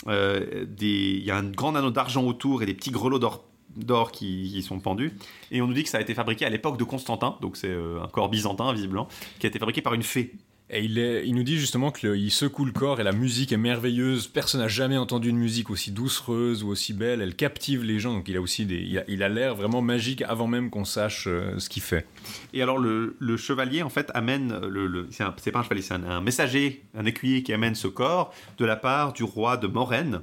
euh, 0.07 0.67
il 0.81 1.25
y 1.25 1.31
a 1.31 1.37
un 1.37 1.51
grand 1.51 1.75
anneau 1.75 1.91
d'argent 1.91 2.25
autour 2.25 2.63
et 2.63 2.67
des 2.67 2.75
petits 2.75 2.91
grelots 2.91 3.19
d'or 3.19 3.45
d'or 3.77 4.13
qui, 4.13 4.51
qui 4.53 4.63
sont 4.63 4.79
pendus. 4.81 5.13
Et 5.51 5.61
on 5.63 5.67
nous 5.67 5.75
dit 5.75 5.83
que 5.83 5.89
ça 5.89 5.99
a 5.99 6.01
été 6.01 6.15
fabriqué 6.15 6.45
à 6.45 6.51
l'époque 6.51 6.79
de 6.79 6.85
Constantin, 6.85 7.37
donc 7.41 7.57
c'est 7.57 7.69
euh, 7.69 8.03
un 8.03 8.09
corps 8.09 8.29
byzantin 8.29 8.73
visiblement, 8.73 9.09
qui 9.39 9.47
a 9.47 9.49
été 9.49 9.59
fabriqué 9.59 9.83
par 9.83 9.95
une 9.95 10.03
fée. 10.03 10.33
Et 10.71 10.83
il, 10.83 10.99
est, 10.99 11.27
il 11.29 11.35
nous 11.35 11.43
dit 11.43 11.59
justement 11.59 11.93
qu'il 11.93 12.31
secoue 12.31 12.65
le 12.65 12.73
corps 12.73 12.99
et 12.99 13.05
la 13.05 13.13
musique 13.13 13.53
est 13.53 13.59
merveilleuse. 13.59 14.29
Personne 14.29 14.63
n'a 14.63 14.67
jamais 14.67 14.97
entendu 14.97 15.29
une 15.29 15.37
musique 15.37 15.69
aussi 15.69 15.91
doucereuse 15.93 16.65
ou 16.65 16.69
aussi 16.69 16.95
belle. 16.95 17.21
Elle 17.21 17.37
captive 17.37 17.85
les 17.85 17.99
gens. 17.99 18.15
Donc 18.15 18.27
il 18.31 18.37
a 18.37 18.41
aussi 18.41 18.65
des, 18.65 19.03
il 19.07 19.23
a- 19.23 19.29
l'air 19.29 19.55
vraiment 19.55 19.83
magique 19.83 20.23
avant 20.23 20.47
même 20.47 20.71
qu'on 20.71 20.87
sache 20.87 21.27
euh, 21.29 21.59
ce 21.59 21.69
qu'il 21.69 21.83
fait. 21.83 22.07
Et 22.55 22.63
alors 22.63 22.79
le, 22.79 23.15
le 23.19 23.37
chevalier 23.37 23.83
en 23.83 23.91
fait 23.91 24.11
amène 24.15 24.59
le, 24.67 24.87
le- 24.87 25.07
c'est, 25.11 25.53
pas 25.53 25.59
un 25.61 25.63
chevalier, 25.63 25.83
c'est 25.83 25.95
un, 25.95 26.05
un 26.05 26.23
messager, 26.23 26.83
un 26.97 27.05
écuyer 27.05 27.43
qui 27.43 27.53
amène 27.53 27.75
ce 27.75 27.87
corps 27.87 28.33
de 28.57 28.65
la 28.65 28.77
part 28.77 29.13
du 29.13 29.23
roi 29.23 29.59
de 29.59 29.67
Maurenne, 29.67 30.23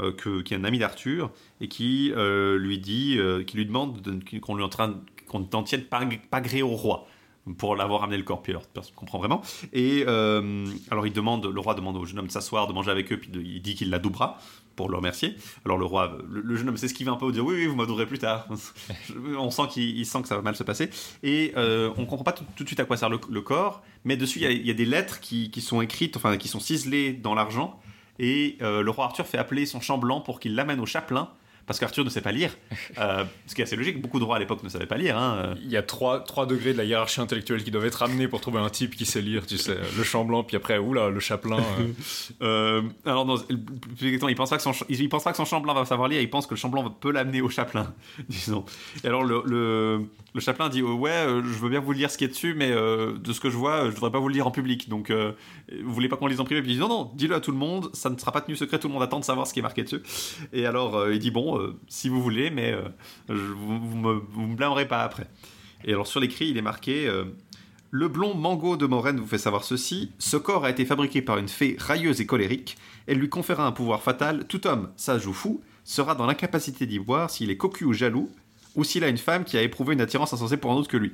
euh, 0.00 0.42
qui 0.42 0.54
est 0.54 0.56
un 0.56 0.64
ami 0.64 0.80
d'Arthur 0.80 1.30
et 1.60 1.68
qui 1.68 2.12
euh, 2.16 2.58
lui 2.58 2.78
dit, 2.78 3.14
euh, 3.16 3.44
qui 3.44 3.56
lui 3.56 3.64
demande 3.64 4.00
de- 4.02 4.40
qu'on 4.40 4.60
en 4.60 4.68
train, 4.68 5.00
qu'on 5.28 5.46
n'en 5.52 5.62
tienne 5.62 5.84
pas, 5.84 6.40
gré 6.40 6.62
au 6.62 6.74
roi 6.74 7.06
pour 7.58 7.76
l'avoir 7.76 8.02
amené 8.02 8.16
le 8.16 8.24
corps. 8.24 8.42
Alors 8.48 8.66
personne 8.66 8.94
comprend 8.96 9.18
vraiment. 9.18 9.42
Et 9.72 10.02
alors 10.90 11.06
il 11.06 11.12
demande, 11.12 11.46
le 11.46 11.60
roi 11.60 11.74
demande 11.74 11.96
au 11.96 12.04
jeune 12.06 12.18
homme 12.18 12.26
de 12.26 12.32
s'asseoir, 12.32 12.66
de 12.66 12.72
manger 12.72 12.90
avec 12.90 13.12
eux, 13.12 13.18
puis 13.18 13.30
il 13.34 13.62
dit 13.62 13.76
qu'il 13.76 13.90
l'adoubera. 13.90 14.38
pour 14.74 14.88
le 14.88 14.96
remercier. 14.96 15.36
Alors 15.64 15.78
le 15.78 15.84
roi, 15.84 16.18
le, 16.28 16.56
jeune 16.56 16.70
homme 16.70 16.76
s'esquive 16.76 17.08
un 17.08 17.14
peu, 17.14 17.30
dit 17.30 17.38
oui, 17.38 17.54
oui, 17.54 17.66
vous 17.66 17.76
m'adorerez 17.76 18.06
plus 18.06 18.18
tard. 18.18 18.48
On 19.38 19.52
sent 19.52 19.68
qu'il 19.70 19.96
il 19.96 20.06
sent 20.06 20.22
que 20.22 20.28
ça 20.28 20.34
va 20.34 20.42
mal 20.42 20.56
se 20.56 20.64
passer. 20.64 20.90
Et 21.22 21.52
euh, 21.56 21.90
on 21.96 22.04
comprend 22.06 22.24
pas 22.24 22.32
tout, 22.32 22.64
de 22.64 22.66
suite 22.66 22.80
à 22.80 22.84
quoi 22.84 22.96
sert 22.96 23.10
le, 23.10 23.18
corps, 23.42 23.84
mais 24.04 24.16
dessus 24.16 24.40
il 24.40 24.50
y 24.50 24.66
y, 24.66 24.70
a 24.72 24.74
des 24.74 24.86
lettres 24.86 25.20
qui 25.20 25.60
sont 25.60 25.82
écrites, 25.82 26.16
enfin 26.16 26.36
qui 26.36 26.48
sont 26.48 26.58
ciselées 26.58 27.12
dans 27.12 27.36
l'argent. 27.36 27.78
Et 28.18 28.56
euh, 28.62 28.82
le 28.82 28.90
roi 28.90 29.06
Arthur 29.06 29.26
fait 29.26 29.38
appeler 29.38 29.66
son 29.66 29.80
chambellan 29.80 30.20
pour 30.20 30.40
qu'il 30.40 30.54
l'amène 30.54 30.80
au 30.80 30.86
chapelain. 30.86 31.28
Parce 31.66 31.80
qu'Arthur 31.80 32.04
ne 32.04 32.10
sait 32.10 32.20
pas 32.20 32.30
lire, 32.30 32.50
euh, 32.98 33.24
ce 33.46 33.54
qui 33.54 33.62
est 33.62 33.64
assez 33.64 33.74
logique. 33.74 33.98
Beaucoup 33.98 34.18
de 34.18 34.24
rois 34.24 34.36
à 34.36 34.38
l'époque 34.38 34.62
ne 34.62 34.68
savaient 34.68 34.84
pas 34.84 34.98
lire. 34.98 35.16
hein. 35.16 35.54
Il 35.62 35.70
y 35.70 35.78
a 35.78 35.82
trois, 35.82 36.20
trois 36.20 36.44
degrés 36.44 36.74
de 36.74 36.76
la 36.76 36.84
hiérarchie 36.84 37.22
intellectuelle 37.22 37.64
qui 37.64 37.70
doivent 37.70 37.86
être 37.86 38.02
amenés 38.02 38.28
pour 38.28 38.42
trouver 38.42 38.58
un 38.58 38.68
type 38.68 38.94
qui 38.94 39.06
sait 39.06 39.22
lire, 39.22 39.46
tu 39.46 39.56
sais. 39.56 39.78
Le 39.96 40.02
chambellan, 40.04 40.44
puis 40.44 40.58
après, 40.58 40.76
oula, 40.76 41.08
le 41.08 41.20
chapelain. 41.20 41.56
euh. 41.56 41.86
Euh, 42.42 42.82
alors, 43.06 43.24
non, 43.24 43.36
il 44.02 44.34
pense 44.36 44.50
pas 44.50 44.56
que 44.58 44.62
son, 44.62 44.72
il 44.90 45.08
pense 45.08 45.24
pas 45.24 45.30
que 45.30 45.38
son 45.38 45.46
chambellan 45.46 45.72
va 45.72 45.86
savoir 45.86 46.08
lire, 46.08 46.20
il 46.20 46.28
pense 46.28 46.46
que 46.46 46.52
le 46.52 46.58
chambellan 46.58 46.90
peut 46.90 47.12
l'amener 47.12 47.40
au 47.40 47.48
chapelain, 47.48 47.94
disons. 48.28 48.66
Et 49.02 49.06
alors, 49.06 49.24
le, 49.24 49.42
le, 49.46 50.02
le 50.34 50.40
chapelain 50.40 50.68
dit 50.68 50.82
Ouais, 50.82 51.10
euh, 51.12 51.42
je 51.42 51.58
veux 51.58 51.70
bien 51.70 51.80
vous 51.80 51.92
lire 51.92 52.10
ce 52.10 52.18
qui 52.18 52.24
est 52.24 52.28
dessus, 52.28 52.52
mais 52.54 52.70
de 52.70 53.32
ce 53.32 53.40
que 53.40 53.48
je 53.48 53.56
vois, 53.56 53.86
je 53.86 53.94
voudrais 53.94 54.10
pas 54.10 54.18
vous 54.18 54.28
le 54.28 54.34
lire 54.34 54.46
en 54.46 54.50
public. 54.50 54.90
Donc, 54.90 55.10
vous 55.82 55.92
voulez 55.92 56.08
pas 56.08 56.16
qu'on 56.16 56.26
lise 56.26 56.40
en 56.40 56.44
privé? 56.44 56.60
Puis 56.62 56.70
il 56.72 56.74
dit 56.74 56.80
Non, 56.80 56.88
non, 56.88 57.10
dis-le 57.14 57.34
à 57.34 57.40
tout 57.40 57.50
le 57.50 57.56
monde, 57.56 57.90
ça 57.92 58.10
ne 58.10 58.18
sera 58.18 58.32
pas 58.32 58.40
tenu 58.40 58.56
secret, 58.56 58.78
tout 58.78 58.88
le 58.88 58.94
monde 58.94 59.02
attend 59.02 59.18
de 59.20 59.24
savoir 59.24 59.46
ce 59.46 59.52
qui 59.52 59.58
est 59.60 59.62
marqué 59.62 59.82
dessus. 59.82 60.00
Et 60.52 60.66
alors, 60.66 60.96
euh, 60.96 61.12
il 61.14 61.18
dit 61.18 61.30
Bon, 61.30 61.58
euh, 61.58 61.76
si 61.88 62.08
vous 62.08 62.22
voulez, 62.22 62.50
mais 62.50 62.72
euh, 62.72 62.82
je- 63.28 63.34
vous, 63.34 63.78
vous 63.80 63.96
me, 63.96 64.54
blâmerez 64.54 64.86
pas 64.86 65.02
après. 65.02 65.26
Et 65.84 65.92
alors, 65.92 66.06
sur 66.06 66.20
l'écrit, 66.20 66.48
il 66.48 66.56
est 66.56 66.62
marqué. 66.62 67.10
le 67.90 68.08
blond 68.08 68.34
Mango 68.34 68.76
de 68.76 68.86
Moraine 68.86 69.20
vous 69.20 69.26
fait 69.26 69.38
savoir 69.38 69.64
ceci. 69.64 70.10
Ce 70.18 70.36
corps 70.36 70.64
a 70.64 70.70
été 70.70 70.84
fabriqué 70.84 71.22
par 71.22 71.38
une 71.38 71.48
fée 71.48 71.76
railleuse 71.78 72.20
et 72.20 72.26
colérique. 72.26 72.76
Elle 73.06 73.18
lui 73.18 73.28
conféra 73.28 73.66
un 73.66 73.72
pouvoir 73.72 74.02
fatal. 74.02 74.46
Tout 74.48 74.66
homme, 74.66 74.90
sage 74.96 75.26
ou 75.26 75.32
fou, 75.32 75.60
sera 75.84 76.14
dans 76.14 76.26
l'incapacité 76.26 76.86
d'y 76.86 76.98
voir 76.98 77.30
s'il 77.30 77.50
est 77.50 77.56
cocu 77.56 77.84
ou 77.84 77.92
jaloux, 77.92 78.30
ou 78.74 78.82
s'il 78.82 79.04
a 79.04 79.08
une 79.08 79.18
femme 79.18 79.44
qui 79.44 79.56
a 79.58 79.62
éprouvé 79.62 79.92
une 79.94 80.00
attirance 80.00 80.32
insensée 80.32 80.56
pour 80.56 80.72
un 80.72 80.74
autre 80.74 80.88
que 80.88 80.96
lui. 80.96 81.12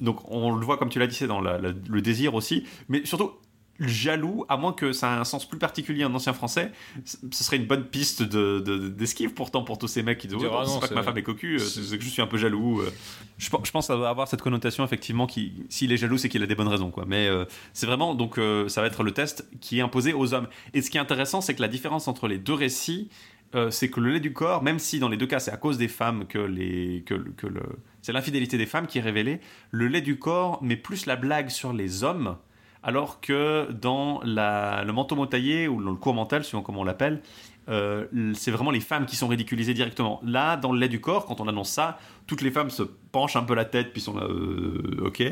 Donc 0.00 0.20
on 0.30 0.54
le 0.56 0.64
voit, 0.64 0.76
comme 0.78 0.88
tu 0.88 0.98
l'as 0.98 1.06
dit, 1.06 1.14
c'est 1.14 1.26
dans 1.26 1.40
le 1.40 2.00
désir 2.00 2.34
aussi, 2.34 2.64
mais 2.88 3.04
surtout 3.04 3.32
jaloux, 3.80 4.44
à 4.48 4.56
moins 4.56 4.72
que 4.72 4.92
ça 4.92 5.08
ait 5.14 5.18
un 5.18 5.24
sens 5.24 5.48
plus 5.48 5.58
particulier 5.58 6.04
en 6.04 6.14
ancien 6.14 6.32
français, 6.32 6.72
ce 7.04 7.44
serait 7.44 7.56
une 7.58 7.66
bonne 7.66 7.84
piste 7.84 8.22
de- 8.22 8.58
de- 8.60 8.88
d'esquive 8.88 9.34
pourtant 9.34 9.62
pour 9.62 9.78
tous 9.78 9.86
ces 9.88 10.02
mecs 10.02 10.18
qui 10.18 10.26
disent 10.26 10.38
ah 10.42 10.62
c'est 10.64 10.70
non, 10.74 10.80
pas 10.80 10.88
que 10.88 10.94
ma 10.94 11.02
femme 11.02 11.18
est 11.18 11.22
cocu, 11.22 11.56
euh, 11.56 11.58
c'est- 11.60 11.96
que 11.98 12.02
je 12.04 12.08
suis 12.08 12.22
un 12.22 12.26
peu 12.26 12.38
jaloux. 12.38 12.80
euh. 12.80 12.92
Je, 13.38 13.48
pense- 13.50 13.60
je 13.66 13.70
pense 13.70 13.84
que 13.86 13.92
ça 13.92 13.96
va 13.96 14.08
avoir 14.08 14.26
cette 14.26 14.42
connotation 14.42 14.84
effectivement 14.84 15.26
qui, 15.26 15.52
s'il 15.68 15.92
est 15.92 15.96
jaloux, 15.96 16.18
c'est 16.18 16.28
qu'il 16.28 16.42
a 16.42 16.46
des 16.46 16.54
bonnes 16.56 16.66
raisons, 16.68 16.90
quoi. 16.90 17.04
Mais 17.06 17.28
euh, 17.28 17.44
c'est 17.72 17.86
vraiment 17.86 18.14
donc 18.14 18.38
euh, 18.38 18.68
ça 18.68 18.80
va 18.80 18.88
être 18.88 19.02
le 19.04 19.12
test 19.12 19.46
qui 19.60 19.78
est 19.78 19.82
imposé 19.82 20.12
aux 20.12 20.34
hommes. 20.34 20.48
Et 20.74 20.82
ce 20.82 20.90
qui 20.90 20.96
est 20.96 21.00
intéressant, 21.00 21.40
c'est 21.40 21.54
que 21.54 21.62
la 21.62 21.68
différence 21.68 22.08
entre 22.08 22.26
les 22.26 22.38
deux 22.38 22.54
récits, 22.54 23.08
euh, 23.54 23.70
c'est 23.70 23.88
que 23.88 24.00
le 24.00 24.10
lait 24.12 24.20
du 24.20 24.32
corps, 24.32 24.62
même 24.62 24.78
si 24.78 24.98
dans 24.98 25.08
les 25.08 25.16
deux 25.16 25.26
cas 25.26 25.38
c'est 25.38 25.52
à 25.52 25.56
cause 25.56 25.78
des 25.78 25.88
femmes 25.88 26.26
que 26.26 26.38
les 26.38 27.02
que, 27.06 27.14
le- 27.14 27.30
que 27.30 27.46
le 27.46 27.62
c'est 28.02 28.12
l'infidélité 28.12 28.58
des 28.58 28.66
femmes 28.66 28.86
qui 28.86 28.98
est 28.98 29.02
révélée, 29.02 29.40
le 29.70 29.86
lait 29.86 30.00
du 30.02 30.18
corps 30.18 30.62
met 30.62 30.76
plus 30.76 31.06
la 31.06 31.16
blague 31.16 31.48
sur 31.48 31.72
les 31.72 32.02
hommes. 32.04 32.36
Alors 32.82 33.20
que 33.20 33.70
dans 33.72 34.20
la- 34.22 34.84
le 34.84 34.92
manteau 34.92 35.16
motaillé 35.16 35.66
ou 35.68 35.80
le 35.80 35.94
cours 35.94 36.14
mental, 36.14 36.44
suivant 36.44 36.62
comment 36.62 36.80
on 36.80 36.84
l'appelle, 36.84 37.22
euh, 37.68 38.06
c'est 38.34 38.50
vraiment 38.50 38.70
les 38.70 38.80
femmes 38.80 39.04
qui 39.06 39.16
sont 39.16 39.28
ridiculisées 39.28 39.74
directement. 39.74 40.20
Là, 40.24 40.56
dans 40.56 40.72
le 40.72 40.78
lait 40.78 40.88
du 40.88 41.00
corps, 41.00 41.26
quand 41.26 41.40
on 41.40 41.48
annonce 41.48 41.70
ça, 41.70 41.98
toutes 42.26 42.42
les 42.42 42.50
femmes 42.50 42.70
se 42.70 42.82
penchent 42.82 43.36
un 43.36 43.42
peu 43.44 43.54
la 43.54 43.64
tête 43.64 43.92
puis 43.92 44.00
sont 44.02 44.16
là, 44.16 44.24
euh, 44.24 45.04
ok. 45.06 45.22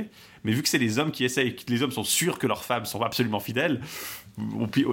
Mais 0.44 0.52
vu 0.52 0.62
que 0.62 0.68
c'est 0.68 0.78
les 0.78 0.98
hommes 0.98 1.10
qui 1.10 1.24
essayent, 1.24 1.54
que 1.56 1.62
les 1.70 1.82
hommes 1.82 1.90
sont 1.92 2.04
sûrs 2.04 2.38
que 2.38 2.46
leurs 2.46 2.64
femmes 2.64 2.84
sont 2.86 3.02
absolument 3.02 3.40
fidèles, 3.40 3.80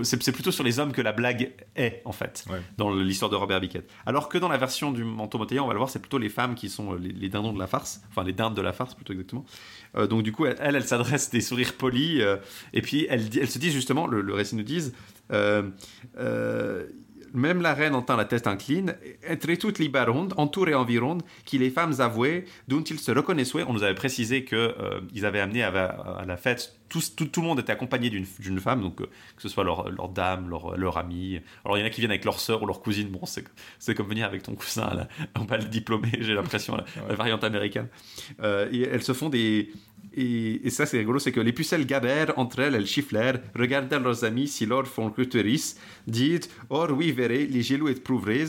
c'est 0.03 0.31
plutôt 0.31 0.51
sur 0.51 0.63
les 0.63 0.79
hommes 0.79 0.91
que 0.93 1.01
la 1.01 1.11
blague 1.11 1.51
est 1.75 2.01
en 2.05 2.11
fait 2.13 2.45
Ouais. 2.49 2.61
dans 2.77 2.93
l'histoire 2.93 3.29
de 3.29 3.35
Robert 3.35 3.59
Biquet. 3.59 3.83
Alors 4.05 4.29
que 4.29 4.37
dans 4.37 4.47
la 4.49 4.57
version 4.57 4.91
du 4.91 5.03
manteau 5.03 5.37
motaillé, 5.37 5.59
on 5.59 5.67
va 5.67 5.73
le 5.73 5.79
voir, 5.79 5.89
c'est 5.89 5.99
plutôt 5.99 6.17
les 6.17 6.29
femmes 6.29 6.55
qui 6.55 6.69
sont 6.69 6.93
euh, 6.93 6.97
les, 6.97 7.09
les 7.11 7.29
dindons 7.29 7.53
de 7.53 7.59
la 7.59 7.67
farce, 7.67 8.01
enfin 8.09 8.23
les 8.23 8.33
dindes 8.33 8.55
de 8.55 8.61
la 8.61 8.71
farce 8.73 8.93
plutôt 8.95 9.13
exactement. 9.13 9.45
Euh, 9.95 10.07
donc 10.07 10.23
du 10.23 10.31
coup, 10.31 10.45
elle, 10.45 10.55
elle, 10.59 10.75
elle 10.75 10.85
s'adresse 10.85 11.29
des 11.29 11.41
sourires 11.41 11.73
polis 11.73 12.21
et 12.73 12.81
puis 12.81 13.05
elle, 13.09 13.27
dit- 13.29 13.39
elle 13.39 13.49
se 13.49 13.59
dit 13.59 13.71
justement, 13.71 14.07
le, 14.07 14.21
le 14.21 14.33
récit 14.33 14.55
nous 14.55 14.63
euh, 15.31 15.69
même 17.33 17.61
la 17.61 17.73
reine 17.73 17.95
entend 17.95 18.15
la 18.15 18.25
tête 18.25 18.47
incline, 18.47 18.95
entre 19.29 19.53
toutes 19.55 19.79
les 19.79 19.89
baronnes, 19.89 20.33
entourées 20.37 20.75
environ, 20.75 21.17
qui 21.45 21.57
les 21.57 21.69
femmes 21.69 21.93
avouées, 21.99 22.45
dont 22.67 22.81
ils 22.81 22.99
se 22.99 23.11
reconnaissaient. 23.11 23.63
On 23.67 23.73
nous 23.73 23.83
avait 23.83 23.95
précisé 23.95 24.45
que 24.45 24.55
euh, 24.55 25.25
avaient 25.25 25.39
amené 25.39 25.63
à 25.63 26.23
la 26.25 26.37
fête, 26.37 26.75
tous- 26.93 27.15
tout, 27.15 27.25
tout 27.25 27.41
le 27.41 27.47
monde 27.47 27.59
était 27.59 27.71
accompagné 27.71 28.09
d'une 28.09 28.59
femme, 28.59 28.81
donc 28.81 29.01
euh, 29.01 29.05
que 29.35 29.41
ce 29.41 29.49
soit 29.49 29.63
leur, 29.63 29.89
leur 29.89 30.09
dame, 30.09 30.49
leur, 30.49 30.77
leur 30.77 30.97
amie. 30.97 31.39
Alors 31.65 31.77
il 31.77 31.81
y 31.81 31.83
en 31.83 31.87
a 31.87 31.89
qui 31.89 31.99
viennent 32.01 32.11
avec 32.11 32.23
leur 32.25 32.39
sœur 32.39 32.61
ou 32.63 32.67
leur 32.67 32.81
cousine. 32.81 33.09
Bon, 33.09 33.21
c'est 33.25 33.95
comme 33.95 34.07
venir 34.07 34.25
avec 34.25 34.43
ton 34.43 34.53
cousin 34.55 34.83
à 34.83 34.93
la- 34.95 35.07
on 35.39 35.45
va 35.45 35.57
le 35.57 35.65
diplômé, 35.65 36.09
j'ai 36.21 36.33
l'impression, 36.33 36.75
la, 36.77 36.85
la 37.09 37.15
variante 37.15 37.43
américaine. 37.43 37.87
Euh, 38.41 38.69
et 38.71 38.81
elles 38.83 39.03
se 39.03 39.13
font 39.13 39.29
des. 39.29 39.71
Et, 40.15 40.67
et 40.67 40.69
ça, 40.69 40.85
c'est 40.85 40.99
rigolo, 40.99 41.17
c'est 41.17 41.31
que 41.31 41.39
les 41.39 41.53
pucelles 41.53 41.87
gabèrent 41.87 42.37
entre 42.37 42.59
elles, 42.59 42.75
elles 42.75 42.85
chifflèrent, 42.85 43.39
regardèrent 43.55 43.99
leurs 43.99 44.23
amis 44.23 44.47
si 44.47 44.65
lors 44.67 44.85
font 44.85 45.09
cuteris, 45.09 45.73
dites 46.07 46.49
Or, 46.69 46.91
oui, 46.91 47.11
verrez, 47.11 47.47
les 47.47 47.63
jaloux 47.63 47.87
éprouverez, 47.89 48.45